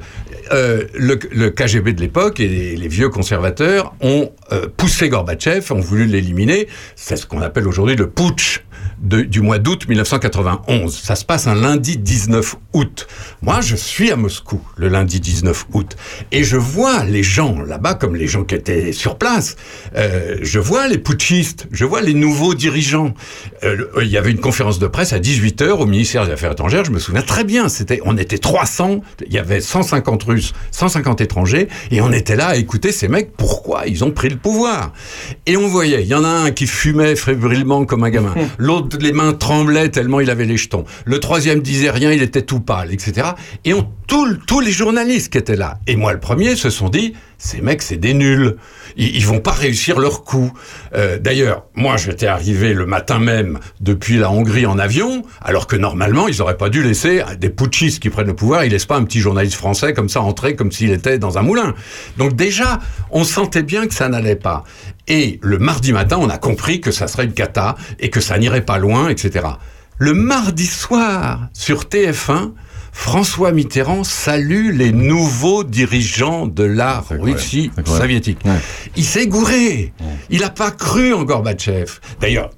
Euh, 0.52 0.84
le, 0.96 1.18
le 1.32 1.50
KGB 1.50 1.94
de 1.94 2.02
l'époque 2.02 2.40
et 2.40 2.48
les, 2.48 2.76
les 2.76 2.88
vieux 2.88 3.10
conservateurs 3.10 3.94
ont 4.02 4.32
euh, 4.52 4.68
poussé 4.76 5.08
Gorbatchev, 5.08 5.72
ont 5.72 5.80
voulu 5.80 6.06
l'éliminer. 6.06 6.68
C'est 6.96 7.16
ce 7.16 7.26
qu'on 7.26 7.42
appelle 7.42 7.68
aujourd'hui 7.68 7.96
le 7.96 8.10
putsch 8.10 8.64
de- 9.02 9.22
du 9.22 9.42
mois 9.42 9.58
d'août 9.60 9.88
1991. 9.88 10.96
Ça 10.96 11.16
se 11.16 11.26
passe 11.26 11.48
un 11.48 11.56
lundi 11.56 11.98
19 11.98 12.56
août. 12.74 13.08
Moi, 13.42 13.62
je 13.62 13.76
suis 13.76 14.12
à 14.12 14.16
Moscou 14.16 14.62
le 14.78 14.88
lundi 14.88 15.20
19 15.20 15.66
août 15.74 15.96
et 16.32 16.44
je 16.44 16.58
vois 16.58 17.04
les 17.04 17.24
gens 17.24 17.60
là-bas, 17.62 17.96
comme 17.96 18.16
les 18.16 18.28
gens 18.28 18.44
qui 18.44 18.56
étaient 18.56 18.92
sur 18.92 19.18
place. 19.18 19.56
Euh, 19.96 20.38
je 20.42 20.60
vois 20.60 20.88
les 20.88 20.98
putschistes, 20.98 21.68
je 21.72 21.86
vois 21.86 22.02
les 22.02 22.14
nouveaux 22.14 22.54
dirigeants. 22.54 23.14
Euh, 23.64 23.76
le- 23.76 23.92
il 24.04 24.10
y 24.10 24.18
avait 24.18 24.32
une 24.32 24.40
conférence 24.40 24.80
de 24.80 24.88
presse 24.88 25.14
à 25.14 25.20
18h 25.20 25.80
au 25.80 25.86
ministère 25.86 26.26
des 26.26 26.32
Affaires 26.34 26.52
étrangères. 26.52 26.86
Je 26.86 26.92
me 26.92 27.00
souviens 27.00 27.22
très 27.24 27.44
bien. 27.44 27.70
C'était, 27.70 28.02
on 28.06 28.18
était 28.18 28.38
300. 28.38 29.02
Il 29.26 29.34
y 29.34 29.38
avait 29.40 29.62
150 29.62 30.24
Russes, 30.24 30.54
150 30.72 31.22
étrangers, 31.22 31.68
et 31.92 32.02
on 32.02 32.12
était 32.12 32.36
là 32.36 32.48
à 32.48 32.56
écouter 32.56 32.92
ces 32.92 33.08
mecs. 33.08 33.32
Pourquoi 33.36 33.88
ils 33.88 34.04
ont 34.04 34.12
pris 34.12 34.30
le 34.30 34.38
pouvoir 34.38 34.94
Et 35.46 35.58
on 35.58 35.68
voyait, 35.68 36.02
il 36.04 36.08
y 36.08 36.16
en 36.16 36.24
a 36.24 36.28
un 36.30 36.52
qui 36.52 36.68
fumait 36.68 37.16
fébrilement 37.16 37.86
comme 37.86 38.04
un 38.04 38.10
gamin. 38.10 38.34
L'autre, 38.58 38.91
les 39.00 39.12
mains 39.12 39.34
tremblaient 39.34 39.90
tellement 39.90 40.20
il 40.20 40.30
avait 40.30 40.46
les 40.46 40.58
jetons. 40.58 40.86
Le 41.06 41.20
troisième 41.20 41.62
disait 41.62 41.92
rien, 41.92 42.12
il 42.12 42.22
était 42.22 42.42
tout 42.42 42.60
pâle, 42.60 42.94
etc. 42.94 43.30
Et 43.66 43.74
on, 43.74 43.88
tous 44.08 44.60
les 44.60 44.72
journalistes 44.72 45.32
qui 45.32 45.38
étaient 45.38 45.56
là, 45.56 45.80
et 45.88 45.96
moi 45.96 46.14
le 46.14 46.20
premier, 46.20 46.56
se 46.56 46.70
sont 46.70 46.90
dit, 46.90 47.14
ces 47.42 47.62
mecs, 47.62 47.82
c'est 47.82 47.98
des 47.98 48.14
nuls. 48.14 48.56
Ils, 48.98 49.16
ils 49.16 49.26
vont 49.26 49.40
pas 49.40 49.52
réussir 49.52 50.00
leur 50.00 50.24
coup. 50.24 50.54
Euh, 50.94 51.18
D'ailleurs, 51.18 51.66
moi, 51.74 51.98
j'étais 51.98 52.28
arrivé 52.28 52.74
le 52.74 52.86
matin 52.86 53.20
même 53.20 53.60
depuis 53.80 54.18
la 54.18 54.30
Hongrie 54.30 54.66
en 54.66 54.78
avion, 54.78 55.24
alors 55.42 55.66
que 55.66 55.76
normalement, 55.76 56.28
ils 56.28 56.42
auraient 56.42 56.58
pas 56.58 56.70
dû 56.70 56.84
laisser 56.84 57.24
des 57.40 57.50
putschistes 57.50 58.00
qui 58.00 58.10
prennent 58.10 58.28
le 58.28 58.36
pouvoir. 58.36 58.64
Ils 58.64 58.72
laissent 58.72 58.86
pas 58.86 58.98
un 58.98 59.04
petit 59.04 59.20
journaliste 59.20 59.56
français 59.56 59.94
comme 59.94 60.08
ça 60.08 60.22
entrer 60.22 60.56
comme 60.56 60.72
s'il 60.72 60.92
était 60.92 61.18
dans 61.18 61.40
un 61.40 61.42
moulin. 61.42 61.74
Donc 62.18 62.36
déjà, 62.36 62.80
on 63.10 63.24
sentait 63.24 63.64
bien 63.64 63.88
que 63.88 63.94
ça 63.94 64.08
n'allait 64.08 64.36
pas. 64.36 64.64
Et 65.08 65.40
le 65.42 65.58
mardi 65.58 65.94
matin, 65.94 66.18
on 66.20 66.30
a 66.30 66.38
compris 66.38 66.80
que 66.80 66.92
ça 66.92 67.08
serait 67.08 67.26
une 67.26 67.34
cata 67.34 67.76
et 68.00 68.10
que 68.10 68.22
ça 68.22 68.38
n'irait 68.38 68.66
pas 68.66 68.78
loin, 68.78 69.10
etc. 69.10 69.48
Le 69.98 70.14
mardi 70.14 70.68
soir, 70.68 71.50
sur 71.54 71.84
TF1, 71.86 72.52
François 72.92 73.52
Mitterrand 73.52 74.04
salue 74.04 74.72
les 74.74 74.92
nouveaux 74.92 75.64
dirigeants 75.64 76.48
de 76.48 76.64
la 76.64 77.04
Russie 77.10 77.72
soviétique. 77.86 78.40
Il 78.96 79.06
s'est 79.06 79.28
gouré. 79.28 79.94
Il 80.30 80.42
n'a 80.42 80.50
pas 80.50 80.72
cru 80.72 81.14
en 81.14 81.24
Gorbatchev. 81.24 82.00
D'ailleurs, 82.20 82.52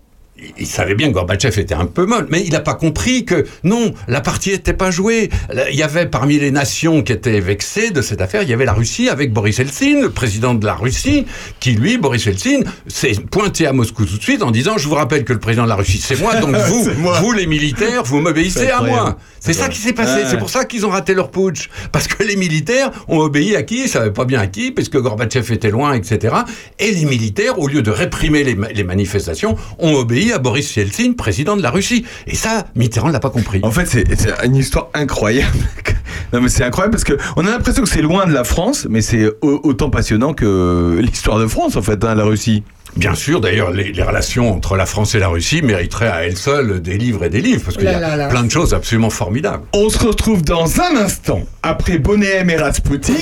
il- 0.57 0.67
savait 0.67 0.95
bien 0.95 1.07
que 1.09 1.13
Gorbatchev 1.13 1.59
était 1.59 1.73
un 1.75 1.85
peu 1.85 2.05
molle, 2.05 2.27
mais 2.29 2.41
il 2.43 2.51
n'a 2.51 2.59
pas 2.59 2.73
compris 2.73 3.25
que 3.25 3.45
non, 3.63 3.93
la 4.07 4.21
partie 4.21 4.49
n'était 4.51 4.73
pas 4.73 4.89
jouée. 4.91 5.29
Il 5.71 5.75
y 5.77 5.83
avait 5.83 6.05
parmi 6.07 6.39
les 6.39 6.51
nations 6.51 7.03
qui 7.03 7.11
étaient 7.13 7.39
vexées 7.39 7.91
de 7.91 8.01
cette 8.01 8.21
affaire, 8.21 8.43
il 8.43 8.49
y 8.49 8.53
avait 8.53 8.65
la 8.65 8.73
Russie 8.73 9.09
avec 9.09 9.31
Boris 9.33 9.59
Eltsine, 9.59 10.01
le 10.01 10.09
président 10.09 10.53
de 10.55 10.65
la 10.65 10.73
Russie, 10.73 11.25
qui 11.59 11.71
lui, 11.73 11.97
Boris 11.97 12.25
Eltsine, 12.27 12.63
s'est 12.87 13.13
pointé 13.29 13.67
à 13.67 13.73
Moscou 13.73 14.05
tout 14.05 14.17
de 14.17 14.23
suite 14.23 14.41
en 14.41 14.51
disant 14.51 14.77
je 14.77 14.87
vous 14.87 14.95
rappelle 14.95 15.23
que 15.23 15.33
le 15.33 15.39
président 15.39 15.63
de 15.63 15.69
la 15.69 15.75
Russie 15.75 16.01
c'est 16.03 16.19
moi, 16.19 16.35
donc 16.35 16.55
vous, 16.67 16.89
moi. 16.97 17.19
vous 17.19 17.31
les 17.31 17.45
militaires, 17.47 18.03
vous 18.03 18.19
m'obéissez 18.19 18.69
à 18.69 18.81
moi. 18.81 19.17
C'est 19.39 19.53
ça 19.53 19.67
qui 19.69 19.77
s'est 19.79 19.93
passé. 19.93 20.21
C'est 20.29 20.37
pour 20.37 20.49
ça 20.49 20.63
qu'ils 20.65 20.85
ont 20.85 20.89
raté 20.89 21.13
leur 21.13 21.29
putsch. 21.29 21.69
Parce 21.91 22.07
que 22.07 22.23
les 22.23 22.37
militaires 22.37 22.91
ont 23.09 23.19
obéi 23.19 23.55
à 23.57 23.63
qui? 23.63 23.83
Ils 23.83 23.89
savaient 23.89 24.13
pas 24.13 24.23
bien 24.23 24.39
à 24.39 24.47
qui, 24.47 24.71
parce 24.71 24.87
que 24.87 24.97
Gorbatchev 24.97 25.51
était 25.53 25.69
loin, 25.69 25.93
etc. 25.93 26.33
Et 26.79 26.91
les 26.91 27.03
militaires, 27.05 27.59
au 27.59 27.67
lieu 27.67 27.81
de 27.81 27.91
réprimer 27.91 28.43
les, 28.45 28.55
les 28.73 28.83
manifestations, 28.83 29.57
ont 29.79 29.95
obéi 29.95 30.31
à 30.34 30.39
Boris 30.39 30.76
Yeltsin, 30.76 31.14
président 31.14 31.55
de 31.55 31.61
la 31.64 31.72
Russie. 31.72 32.05
Et 32.27 32.35
ça, 32.35 32.65
Mitterrand 32.76 33.10
l'a 33.10 33.19
pas 33.19 33.30
compris. 33.30 33.60
En 33.64 33.72
fait, 33.72 33.85
c'est 33.85 34.03
une 34.45 34.55
histoire 34.55 34.89
incroyable. 34.93 35.57
non, 36.34 36.41
mais 36.41 36.49
c'est 36.49 36.64
incroyable 36.64 36.91
parce 36.91 37.03
que 37.03 37.18
on 37.38 37.45
a 37.45 37.51
l'impression 37.51 37.84
que 37.84 37.89
c'est 37.89 38.01
loin 38.01 38.26
de 38.26 38.34
la 38.34 38.43
France, 38.43 38.88
mais 38.89 39.01
c'est 39.01 39.27
au- 39.41 39.61
autant 39.64 39.89
passionnant 39.89 40.34
que 40.34 40.99
l'histoire 41.01 41.39
de 41.39 41.47
France, 41.47 41.76
en 41.76 41.81
fait, 41.81 42.03
hein, 42.03 42.15
la 42.15 42.23
Russie. 42.23 42.64
Bien 42.95 43.15
sûr, 43.15 43.41
d'ailleurs, 43.41 43.72
les, 43.72 43.91
les 43.91 44.03
relations 44.03 44.53
entre 44.55 44.76
la 44.76 44.85
France 44.85 45.15
et 45.15 45.19
la 45.19 45.27
Russie 45.27 45.64
mériteraient 45.64 46.10
à 46.11 46.26
elles 46.27 46.38
seules 46.38 46.80
des 46.80 46.95
livres 46.99 47.23
et 47.23 47.30
des 47.31 47.41
livres, 47.41 47.64
parce 47.65 47.76
qu'il 47.76 47.88
y 47.88 47.91
là, 47.91 48.11
a 48.14 48.15
là. 48.15 48.27
plein 48.27 48.43
de 48.43 48.51
choses 48.51 48.76
absolument 48.76 49.10
formidables. 49.10 49.64
On 49.73 49.89
se 49.89 49.97
retrouve 49.97 50.43
dans 50.43 50.80
un 50.80 50.97
instant 50.97 51.41
après 51.64 51.97
Bonnet 51.97 52.35
M 52.41 52.51
et 52.51 52.55
Rasputin 52.57 53.14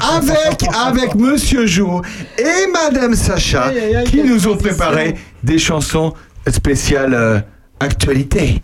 avec 0.00 0.64
avec 0.84 1.14
Monsieur 1.14 1.64
Jo 1.66 2.02
et 2.38 2.66
Madame 2.72 3.14
Sacha 3.14 3.70
qui 4.06 4.22
nous 4.24 4.48
ont 4.48 4.56
préparé 4.56 5.14
des 5.44 5.58
chansons 5.58 6.12
spéciales 6.48 7.14
euh, 7.14 7.40
actualité. 7.80 8.62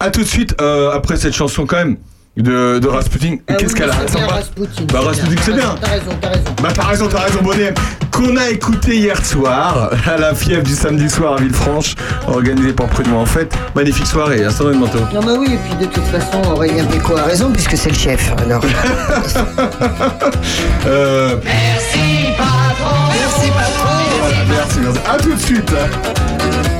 À 0.00 0.10
tout 0.10 0.20
de 0.20 0.26
suite 0.26 0.54
euh, 0.60 0.90
après 0.92 1.16
cette 1.16 1.34
chanson 1.34 1.66
quand 1.66 1.76
même 1.76 1.96
de, 2.36 2.78
de 2.78 2.86
Rasputin. 2.86 3.38
Qu'est-ce 3.58 3.74
qu'elle 3.74 3.90
a 3.90 3.94
Ah 3.94 4.04
C'est 4.06 4.12
bien 4.14 4.20
sympa 4.20 4.34
Rasputin. 4.34 4.82
Bah 4.92 5.00
Rasputin 5.00 5.42
c'est 5.44 5.52
bien. 5.54 5.74
T'as 5.80 5.88
raison, 5.88 6.10
t'as 6.20 6.28
raison. 6.28 6.44
Bah 6.62 6.68
t'as 6.72 6.82
raison, 6.84 7.08
t'as 7.08 7.18
raison, 7.20 7.40
Bonnet. 7.42 7.74
Qu'on 8.12 8.36
a 8.36 8.48
écouté 8.50 8.96
hier 8.98 9.24
soir 9.26 9.90
à 10.06 10.16
la 10.18 10.34
fièvre 10.34 10.62
du 10.62 10.74
samedi 10.74 11.10
soir 11.10 11.34
à 11.34 11.36
Villefranche, 11.40 11.94
organisée 12.28 12.72
par 12.72 12.86
Prud'homme 12.86 13.14
en 13.16 13.26
fait. 13.26 13.52
Magnifique 13.74 14.06
soirée, 14.06 14.44
un 14.44 14.50
certain 14.50 14.72
manteau. 14.78 15.00
Non, 15.12 15.20
bah 15.20 15.32
oui, 15.38 15.54
et 15.54 15.56
puis 15.56 15.74
de 15.86 15.92
toute 15.92 16.04
façon, 16.04 16.40
Aurélien 16.48 16.84
Péco 16.84 17.16
a 17.16 17.22
raison, 17.24 17.50
puisque 17.52 17.76
c'est 17.76 17.90
le 17.90 17.96
chef. 17.96 18.32
Alors. 18.38 18.62
Euh, 20.86 21.36
Merci 21.44 22.32
patron. 22.36 22.96
Merci 23.10 23.50
patron. 23.50 23.94
voilà, 24.20 24.36
merci, 24.48 24.78
merci. 24.80 25.00
À 25.08 25.16
tout 25.18 25.32
de 25.34 25.40
suite. 25.40 26.77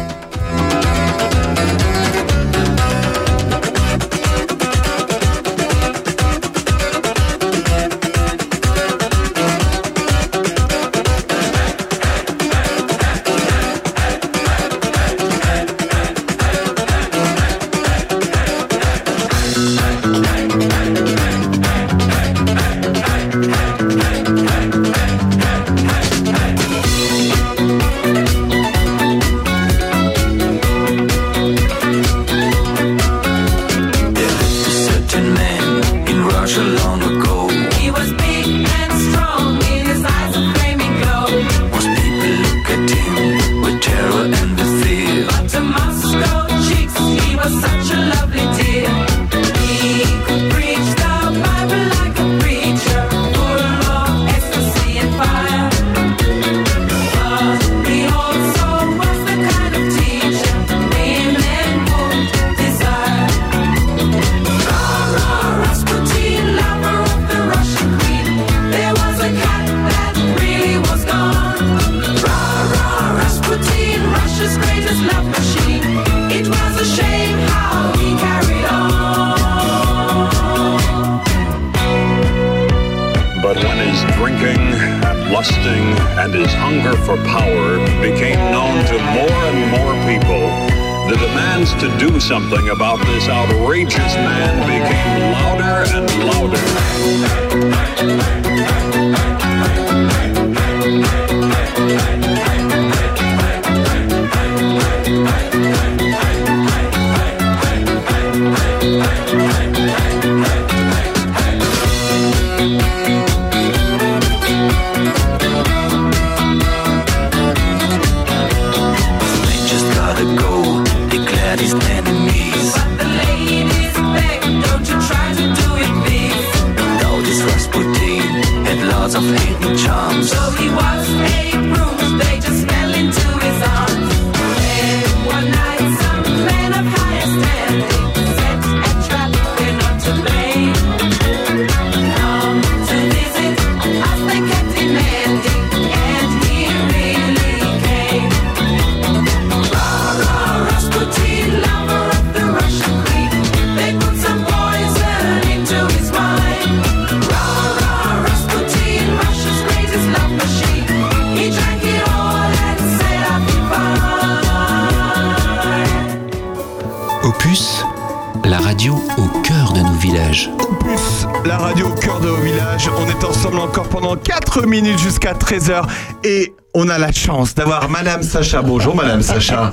13h 175.48 175.82
et 176.24 176.52
on 176.74 176.90
a 176.90 176.98
la 176.98 177.10
chance 177.10 177.54
d'avoir 177.54 177.88
Madame 177.88 178.22
Sacha. 178.22 178.60
Bonjour 178.60 178.94
Madame 178.94 179.22
Sacha. 179.22 179.70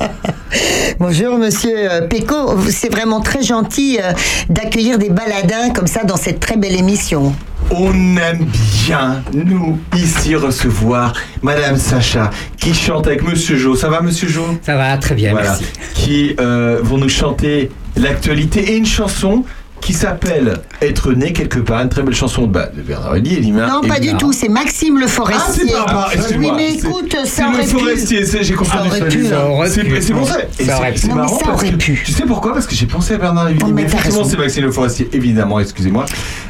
Bonjour 1.00 1.38
Monsieur 1.38 1.92
euh, 1.92 2.08
Péco, 2.08 2.58
c'est 2.70 2.88
vraiment 2.90 3.20
très 3.20 3.44
gentil 3.44 4.00
euh, 4.02 4.14
d'accueillir 4.48 4.98
des 4.98 5.10
baladins 5.10 5.72
comme 5.72 5.88
ça 5.88 6.06
dans 6.06 6.16
cette 6.16 6.40
très 6.40 6.56
belle 6.56 6.78
émission. 6.80 7.36
On 7.72 7.92
aime 8.16 8.48
bien, 8.86 9.22
nous, 9.34 9.78
ici, 9.98 10.36
recevoir 10.36 11.12
Madame 11.42 11.76
Sacha, 11.76 12.30
qui 12.58 12.74
chante 12.74 13.08
avec 13.08 13.24
Monsieur 13.24 13.58
Jo. 13.58 13.76
Ça 13.76 13.90
va, 13.90 14.00
Monsieur 14.02 14.30
Jo? 14.30 14.46
Ça 14.62 14.78
va, 14.78 14.96
très 14.98 15.16
bien, 15.16 15.32
Voilà. 15.32 15.50
merci. 15.50 15.66
Qui 15.94 16.36
euh, 16.40 16.80
vont 16.84 16.98
nous 17.00 17.10
chanter 17.10 17.70
l'actualité 17.98 18.72
et 18.72 18.78
une 18.78 18.86
chanson 18.86 19.44
qui 19.86 19.94
s'appelle 19.94 20.58
Être 20.82 21.14
né 21.14 21.32
quelque 21.32 21.60
part, 21.60 21.80
une 21.82 21.90
très 21.90 22.02
belle 22.02 22.16
chanson 22.16 22.42
de, 22.44 22.48
bah, 22.48 22.70
de 22.76 22.82
Bernard 22.82 23.12
Henry 23.12 23.36
et 23.36 23.40
Lima. 23.40 23.68
Non, 23.68 23.82
pas 23.88 24.00
du 24.00 24.14
tout, 24.18 24.34
c'est 24.34 24.50
Maxime 24.50 24.98
le 24.98 25.06
Ah, 25.06 25.10
Forestier. 25.10 25.64
c'est 25.68 25.74
pas 25.74 25.86
grave, 25.86 26.28
oui, 26.40 26.52
mais 26.56 26.70
C'est- 26.72 26.88
écoute, 26.88 27.16
C'est 27.24 27.26
ça 27.28 27.48
aurait 27.50 27.58
le 27.62 27.64
pu. 27.64 27.70
forestier, 27.80 28.26
c'est- 28.26 28.44
j'ai 28.44 28.54
confondu 28.56 28.78
Ça 28.84 28.90
aurait 28.90 29.00
ça, 29.00 29.06
pu, 29.06 29.18
lui. 29.20 29.28
ça 29.28 29.46
aurait 29.48 29.70
C'est 29.70 29.84
pu. 29.84 30.02
c'est 30.02 30.14
pour 30.14 30.28
ça. 30.28 30.38
C'est- 30.58 30.74
aurait 30.74 30.92
pu. 30.92 30.98
C'est 30.98 31.08
Non, 31.08 31.16
mais 31.16 31.22
marrant 31.22 31.38
ça 31.40 31.46
parce 31.46 31.62
aurait 31.62 31.72
que- 31.72 31.76
pu. 31.78 32.02
Tu 32.04 32.12
sais 32.12 32.24
pourquoi? 32.26 32.54
Parce 32.54 32.66
que 32.66 32.74
j'ai 32.76 32.88
pensé 32.88 33.14
à 33.14 33.18
Bernard. 33.18 33.48
Oh, 33.64 33.68
Mais 33.68 33.84
effectivement, 33.84 34.24
c'est 34.24 34.38
Maxime 34.38 34.64
Le 34.66 34.72
Forestier, 34.72 35.08
évidemment, 35.14 35.60
excusez-moi. 35.60 36.06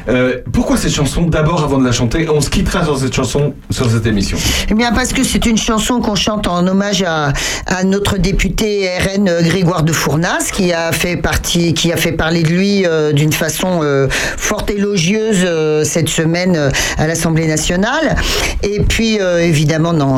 Euh, 0.08 0.38
pourquoi 0.52 0.76
cette 0.78 0.94
chanson? 0.94 1.22
D'abord, 1.22 1.62
avant 1.62 1.78
de 1.78 1.84
la 1.84 1.92
chanter, 1.92 2.28
on 2.30 2.40
se 2.40 2.48
quittera 2.48 2.84
sur 2.84 2.98
cette 2.98 3.14
chanson, 3.14 3.52
sur 3.70 3.90
cette 3.90 4.06
émission. 4.06 4.38
Eh 4.70 4.74
bien, 4.74 4.92
parce 4.92 5.12
que 5.12 5.22
c'est 5.24 5.44
une 5.46 5.58
chanson 5.58 6.00
qu'on 6.00 6.14
chante 6.14 6.46
en 6.46 6.66
hommage 6.66 7.02
à, 7.02 7.32
à 7.66 7.84
notre 7.84 8.16
député 8.18 8.88
RN 8.98 9.30
Grégoire 9.42 9.82
de 9.82 9.92
Fournas, 9.92 10.50
qui 10.52 10.72
a 10.72 10.90
fait 10.92 11.16
partie, 11.16 11.74
qui 11.74 11.92
a 11.92 11.96
fait 11.96 12.12
parler 12.12 12.42
de 12.42 12.48
lui 12.48 12.86
euh, 12.86 13.12
d'une 13.12 13.25
façon 13.34 13.80
euh, 13.82 14.08
fort 14.10 14.66
élogieuse 14.68 15.44
euh, 15.44 15.84
cette 15.84 16.08
semaine 16.08 16.54
euh, 16.56 16.70
à 16.98 17.06
l'Assemblée 17.06 17.46
nationale. 17.46 18.16
Et 18.62 18.80
puis, 18.80 19.20
euh, 19.20 19.40
évidemment, 19.40 19.92
non, 19.92 20.16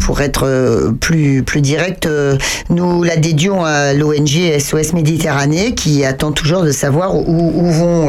pour 0.00 0.20
être 0.20 0.92
plus 1.00 1.42
plus 1.42 1.60
direct, 1.60 2.08
nous 2.70 3.02
la 3.02 3.16
dédions 3.16 3.64
à 3.64 3.92
l'ONG 3.94 4.58
SOS 4.58 4.92
Méditerranée, 4.92 5.74
qui 5.74 6.04
attend 6.04 6.32
toujours 6.32 6.62
de 6.62 6.72
savoir 6.72 7.14
où, 7.14 7.52
où 7.54 7.70
vont, 7.70 8.06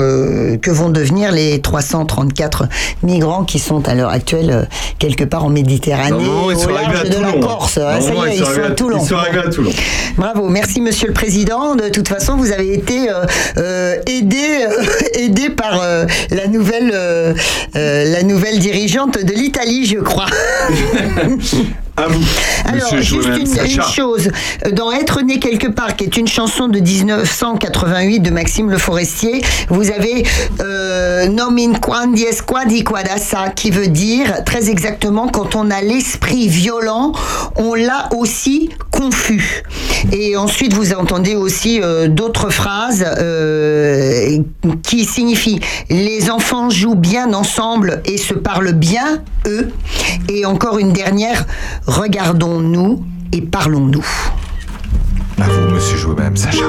que 0.61 0.71
vont 0.71 0.89
devenir 0.89 1.31
les 1.31 1.61
334 1.61 2.67
migrants 3.03 3.43
qui 3.43 3.59
sont 3.59 3.87
à 3.87 3.95
l'heure 3.95 4.09
actuelle 4.09 4.67
quelque 4.97 5.23
part 5.23 5.45
en 5.45 5.49
Méditerranée, 5.49 6.11
Non, 6.11 6.51
ils 6.51 6.55
au 6.55 6.59
sont 6.59 6.69
arrivés 6.73 6.93
large 6.93 7.01
à 7.01 7.09
de 7.09 7.21
la. 7.21 7.39
Corse. 7.39 7.77
Non, 7.77 8.01
ça 8.01 8.11
non, 8.11 8.25
y 8.25 8.29
est, 8.29 8.37
ils, 8.37 8.45
sont 8.45 8.63
à 8.63 8.71
Toulon. 8.71 8.99
Ils 9.01 9.07
sont 9.07 9.15
arrivés 9.15 9.39
à 9.39 9.49
Toulon. 9.49 9.71
Bravo, 10.17 10.49
merci 10.49 10.81
Monsieur 10.81 11.07
le 11.07 11.13
Président. 11.13 11.75
De 11.75 11.89
toute 11.89 12.07
façon, 12.07 12.35
vous 12.35 12.51
avez 12.51 12.73
été 12.73 13.09
euh, 13.57 13.95
aidé, 14.29 14.65
euh, 14.65 14.83
aidé 15.19 15.49
par 15.49 15.81
euh, 15.81 16.05
euh, 16.31 18.13
la 18.13 18.23
nouvelle 18.23 18.59
dirigeante 18.59 19.23
de 19.23 19.33
l'Italie, 19.33 19.85
je 19.85 19.99
crois. 19.99 20.27
À 21.99 22.07
vous. 22.07 22.23
Alors, 22.65 22.97
juste 23.01 23.13
une, 23.13 23.81
chose. 23.81 24.29
Dans 24.71 24.91
Être 24.91 25.21
né 25.21 25.39
quelque 25.39 25.67
part, 25.67 25.95
qui 25.95 26.05
est 26.05 26.15
une 26.17 26.27
chanson 26.27 26.67
de 26.67 26.79
1988 26.79 28.19
de 28.19 28.29
Maxime 28.29 28.69
Le 28.69 28.77
Forestier, 28.77 29.41
vous 29.69 29.91
avez 29.91 30.23
euh, 30.61 31.27
Non 31.27 31.51
min 31.51 31.73
quandi 31.73 32.23
esquadi 32.23 32.83
quadassa, 32.83 33.49
qui 33.49 33.71
veut 33.71 33.87
dire 33.87 34.43
très 34.45 34.69
exactement 34.69 35.27
quand 35.27 35.55
on 35.55 35.69
a 35.71 35.81
l'esprit 35.81 36.47
violent, 36.47 37.11
on 37.57 37.73
l'a 37.73 38.07
aussi 38.15 38.69
confus. 38.91 39.63
Et 40.13 40.37
ensuite, 40.37 40.73
vous 40.73 40.93
entendez 40.93 41.35
aussi 41.35 41.81
euh, 41.81 42.07
d'autres 42.07 42.49
phrases 42.49 43.05
euh, 43.05 44.39
qui 44.83 45.03
signifient 45.05 45.59
les 45.89 46.29
enfants 46.29 46.69
jouent 46.69 46.95
bien 46.95 47.33
ensemble 47.33 48.01
et 48.05 48.17
se 48.17 48.33
parlent 48.33 48.73
bien, 48.73 49.21
eux. 49.47 49.69
Et 50.29 50.45
encore 50.45 50.79
une 50.79 50.93
dernière, 50.93 51.45
regardons-nous 51.89 53.03
et 53.33 53.41
parlons-nous. 53.41 54.05
À 55.39 55.43
vous, 55.43 55.73
Monsieur 55.73 55.97
Joël, 55.97 56.17
Madame 56.17 56.37
Sacha. 56.37 56.65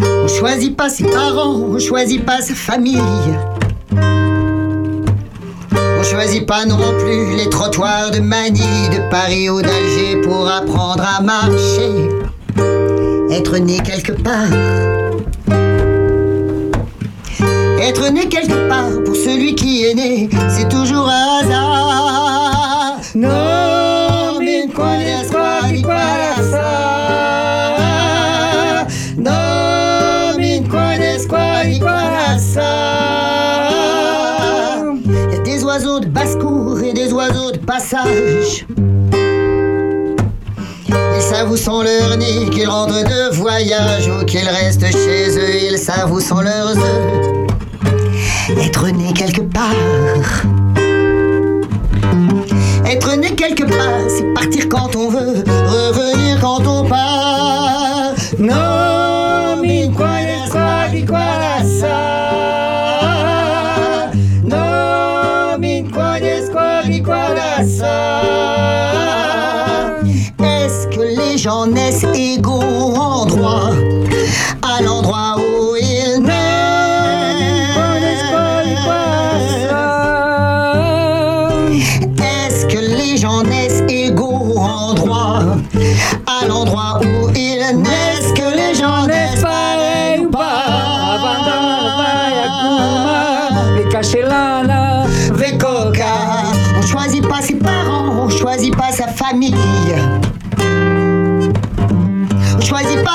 On 0.00 0.28
choisit 0.28 0.76
pas 0.76 0.88
ses 0.88 1.04
parents, 1.04 1.54
on 1.54 1.78
choisit 1.78 2.24
pas 2.24 2.40
sa 2.40 2.54
famille. 2.54 3.00
On 5.72 6.02
choisit 6.02 6.46
pas 6.46 6.64
non 6.64 6.94
plus 6.98 7.36
les 7.36 7.48
trottoirs 7.48 8.10
de 8.10 8.20
Manille, 8.20 8.88
de 8.90 9.10
Paris 9.10 9.50
ou 9.50 9.60
d'Alger 9.62 10.20
pour 10.22 10.48
apprendre 10.48 11.04
à 11.04 11.20
marcher. 11.22 12.08
Être 13.38 13.56
né 13.58 13.78
quelque 13.78 14.10
part. 14.20 14.50
Être 17.80 18.10
né 18.10 18.28
quelque 18.28 18.68
part 18.68 19.04
pour 19.04 19.14
celui 19.14 19.54
qui 19.54 19.84
est 19.84 19.94
né, 19.94 20.28
c'est 20.48 20.68
toujours 20.68 21.08
un 21.08 21.38
hasard. 21.40 23.00
Non, 23.14 24.40
mais 24.40 24.66
quoi 24.74 24.96
di 25.70 25.82
quadassa. 25.82 26.64
Non, 29.16 30.36
mais 30.36 30.64
quoi 30.68 30.96
di 31.64 31.78
quadassa. 31.78 32.72
Il 35.06 35.32
y 35.32 35.36
a 35.36 35.38
des 35.44 35.62
oiseaux 35.62 36.00
de 36.00 36.06
basse-cour 36.06 36.80
et 36.82 36.92
des 36.92 37.12
oiseaux 37.12 37.52
de 37.52 37.58
passage. 37.58 38.66
Savent 41.38 41.52
où 41.52 41.56
sont 41.56 41.82
leurs 41.82 42.16
nids, 42.16 42.50
qu'ils 42.50 42.68
rentrent 42.68 43.04
de 43.04 43.32
voyage 43.36 44.08
ou 44.08 44.24
qu'ils 44.24 44.48
restent 44.48 44.90
chez 44.90 45.38
eux. 45.38 45.70
Ils 45.70 45.78
savent 45.78 46.10
où 46.10 46.18
sont 46.18 46.40
leurs 46.40 46.76
œufs. 46.76 47.46
Être 48.60 48.88
né 48.88 49.12
quelque 49.12 49.42
part. 49.42 49.70
Être 52.84 53.16
né 53.16 53.36
quelque 53.36 53.62
part, 53.62 54.00
c'est 54.08 54.34
partir 54.34 54.68
quand 54.68 54.96
on 54.96 55.10
veut, 55.10 55.44
revenir 55.46 56.40
quand 56.40 56.66
on 56.66 56.88
part. 56.88 58.14
Non, 58.40 58.97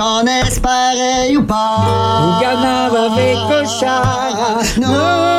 naissent 0.00 0.60
pareils 0.60 1.36
ou 1.36 1.42
pas. 1.42 2.38
Ugana 2.38 2.86
avec 2.86 3.36
Koshara. 3.48 4.58
Non, 4.80 5.31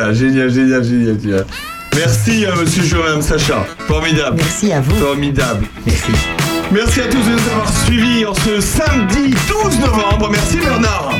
Génial, 0.00 0.14
génial, 0.14 0.50
génial, 0.50 0.84
génial, 0.84 1.20
génial. 1.20 1.46
Merci 1.94 2.46
à 2.46 2.54
Monsieur 2.54 2.82
Jo, 2.82 3.02
Madame 3.02 3.20
Sacha. 3.20 3.66
Formidable. 3.86 4.36
Merci 4.38 4.72
à 4.72 4.80
vous. 4.80 4.94
Formidable. 4.96 5.66
Merci. 5.84 6.12
Merci 6.72 7.00
à 7.00 7.04
tous 7.04 7.18
de 7.18 7.30
nous 7.30 7.48
avoir 7.52 7.84
suivis 7.84 8.24
en 8.24 8.32
ce 8.32 8.60
samedi 8.60 9.34
12 9.64 9.80
novembre. 9.80 10.30
Merci 10.30 10.56
Bernard. 10.56 11.12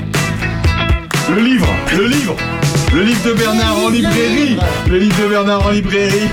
Le 1.34 1.42
livre, 1.42 1.68
le 1.96 2.06
livre, 2.06 2.36
le 2.94 3.02
livre 3.02 3.28
de 3.28 3.32
Bernard 3.34 3.84
en 3.84 3.90
librairie. 3.90 4.56
Le 4.88 4.98
livre 4.98 5.22
de 5.22 5.28
Bernard 5.28 5.66
en 5.66 5.70
librairie. 5.70 6.28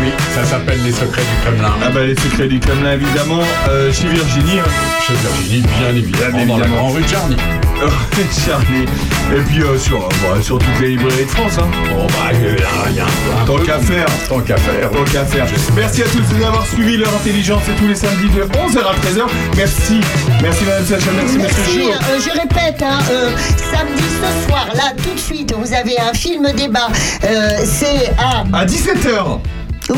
Oui, 0.00 0.08
ça 0.34 0.44
s'appelle 0.44 0.82
Les 0.84 0.92
secrets 0.92 1.22
du 1.22 1.36
Kremlin. 1.44 1.72
Ah 1.84 1.90
bah 1.90 2.00
les 2.04 2.14
secrets 2.14 2.48
du 2.48 2.58
Kremlin 2.58 2.92
évidemment. 2.94 3.40
Euh, 3.68 3.92
chez 3.92 4.08
Virginie. 4.08 4.58
hein. 4.58 4.70
Chez 5.06 5.12
Virginie, 5.14 5.62
bien 5.78 5.90
évidemment, 5.90 6.46
dans 6.46 6.56
la 6.58 6.64
évidemment. 6.66 6.76
grande 6.76 6.94
rue 6.96 7.02
de. 7.02 7.08
Charlie. 7.08 7.36
Et 9.36 9.40
puis 9.48 9.62
euh, 9.62 9.78
sur, 9.78 10.00
bah, 10.08 10.40
sur 10.42 10.58
toutes 10.58 10.80
les 10.80 10.88
librairies 10.90 11.24
de 11.24 11.30
France. 11.30 11.52
Hein. 11.58 11.68
Bon 11.90 12.06
bah, 12.06 12.30
il 12.32 12.40
y 12.40 12.98
a 13.00 13.04
rien. 13.04 13.06
Tant 13.46 13.56
qu'à 13.58 13.78
faire. 13.78 14.06
Tant 14.28 14.40
qu'à 14.40 14.56
faire. 14.56 14.90
Tant 14.90 15.04
qu'à 15.04 15.24
faire. 15.24 15.46
Merci 15.76 16.02
à 16.02 16.04
tous 16.06 16.18
de 16.34 16.38
nous 16.38 16.44
avoir 16.46 16.66
suivi 16.66 16.96
leur 16.96 17.12
intelligence 17.14 17.62
et 17.68 17.78
tous 17.80 17.88
les 17.88 17.94
samedis 17.94 18.28
de 18.30 18.42
11h 18.42 18.78
à 18.78 18.94
13h. 18.94 19.26
Merci. 19.56 20.00
Merci 20.42 20.64
Madame 20.64 20.84
Sacha, 20.86 21.10
merci 21.16 21.38
Monsieur 21.38 21.56
Merci, 21.58 21.78
Jo. 21.78 21.90
euh, 21.90 22.18
je 22.24 22.40
répète, 22.40 22.82
hein, 22.82 22.98
euh, 23.10 23.30
samedi 23.72 24.02
ce 24.02 24.48
soir, 24.48 24.66
là, 24.74 24.92
tout 25.02 25.14
de 25.14 25.18
suite, 25.20 25.54
vous 25.56 25.72
avez 25.74 25.98
un 26.00 26.12
film 26.14 26.50
débat. 26.56 26.88
Euh, 27.24 27.50
c'est 27.64 28.10
à. 28.18 28.44
À 28.56 28.64
17h. 28.66 29.38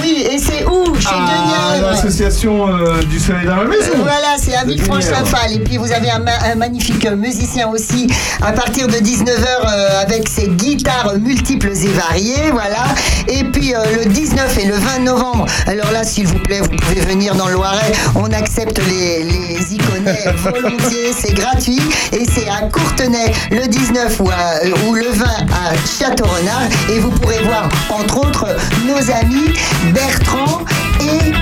Oui, 0.01 0.27
et 0.31 0.39
c'est 0.39 0.64
où 0.66 0.94
Chez 0.98 1.09
Ah, 1.10 1.77
l'association 1.82 2.66
euh, 2.69 3.02
du 3.02 3.19
soleil 3.20 3.47
dans 3.47 3.56
la 3.56 3.64
maison. 3.64 3.93
Euh, 3.94 3.98
Voilà, 4.02 4.36
c'est 4.39 4.55
à 4.55 4.64
De 4.64 4.70
Villefranche-Saint-Phal. 4.73 5.52
Et 5.52 5.59
puis 5.60 5.77
vous 5.77 5.90
avez 5.93 6.10
un, 6.10 6.19
ma- 6.20 6.39
un 6.51 6.55
magnifique 6.55 7.05
euh, 7.06 7.16
musicien 7.16 7.69
aussi 7.69 8.06
à 8.40 8.52
partir 8.52 8.86
de 8.86 8.94
19h 8.94 10.01
avec 10.02 10.28
ses 10.28 10.48
guitares 10.48 11.14
multiples 11.19 11.69
et 11.70 11.89
variées. 11.89 12.51
Voilà. 12.52 12.85
Et 13.28 13.44
puis 13.44 13.74
euh, 13.74 13.78
le 13.98 14.06
19 14.10 14.59
et 14.59 14.66
le 14.66 14.74
20 14.74 14.98
novembre, 15.01 15.47
alors 15.66 15.90
là, 15.93 16.05
s'il 16.05 16.27
vous 16.27 16.39
plaît, 16.39 16.60
vous 16.60 16.69
pouvez 16.77 17.01
venir 17.01 17.35
dans 17.35 17.47
le 17.48 17.55
Loiret. 17.55 17.93
On 18.14 18.32
accepte 18.32 18.81
les, 18.89 19.24
les 19.24 19.74
iconais 19.74 20.24
volontiers. 20.36 21.12
C'est 21.19 21.35
gratuit. 21.35 21.81
Et 22.12 22.24
c'est 22.24 22.48
à 22.48 22.62
Courtenay 22.69 23.32
le 23.51 23.66
19 23.66 24.20
ou, 24.20 24.31
à- 24.31 24.64
euh, 24.64 24.70
ou 24.89 24.94
le 24.94 25.09
20 25.10 25.24
à 25.27 25.74
Château-Renard. 25.98 26.62
Et 26.90 26.98
vous 26.98 27.10
pourrez 27.10 27.40
voir, 27.44 27.69
entre 27.90 28.19
autres, 28.19 28.47
nos 28.86 28.97
amis 29.12 29.52
Bertrand 29.92 30.64
et 31.00 31.32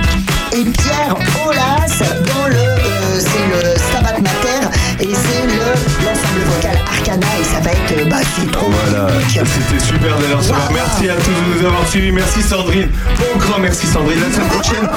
et 0.53 0.65
Pierre 0.65 1.15
Aulas 1.47 1.99
dans 2.25 2.47
le 2.47 2.55
euh, 2.55 3.19
c'est 3.19 3.47
le 3.47 3.77
Stabat 3.77 4.19
Mater 4.19 4.67
et 4.99 5.05
c'est 5.05 5.47
le 5.47 6.05
l'ensemble 6.05 6.41
vocal 6.53 6.77
Arcana 6.85 7.25
et 7.39 7.43
ça 7.45 7.59
va 7.61 7.71
être 7.71 8.01
euh, 8.01 8.09
bah 8.09 8.17
c'est 8.35 8.51
trop 8.51 8.69
Voilà, 8.69 9.07
c'était 9.29 9.79
super 9.79 10.17
de 10.17 10.25
les 10.27 10.33
recevoir. 10.33 10.69
Merci 10.73 11.09
à 11.09 11.13
tous 11.15 11.31
de 11.31 11.59
nous 11.61 11.65
avoir 11.67 11.87
suivis. 11.87 12.11
Merci 12.11 12.41
Sandrine. 12.41 12.89
Au 13.33 13.37
grand 13.37 13.59
merci 13.59 13.87
Sandrine. 13.87 14.19
La 14.19 14.33
semaine 14.35 14.49
prochaine, 14.49 14.89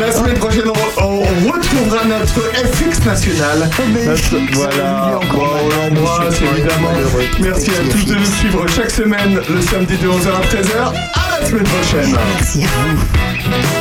la 0.00 0.12
semaine 0.12 0.38
prochaine 0.38 0.62
on, 0.98 1.02
on 1.04 1.52
retrouvera 1.52 2.04
notre 2.04 2.52
FX 2.54 3.04
national. 3.04 3.68
Notre- 4.06 4.54
voilà, 4.54 5.18
Bon, 5.32 5.42
on 5.42 5.68
l'embrasse 5.94 6.36
évidemment. 6.54 6.90
Merci 7.40 7.70
à 7.70 7.90
tous 7.92 8.04
de 8.04 8.14
nous 8.14 8.24
suivre 8.38 8.64
chaque 8.68 8.90
semaine 8.90 9.40
le 9.48 9.60
samedi 9.60 9.96
de 9.96 10.06
11h 10.06 10.28
à 10.28 10.46
13h. 10.46 11.29
Semaine 11.46 11.64
prochaine. 11.64 12.16
Merci 12.34 12.64
à. 12.64 13.79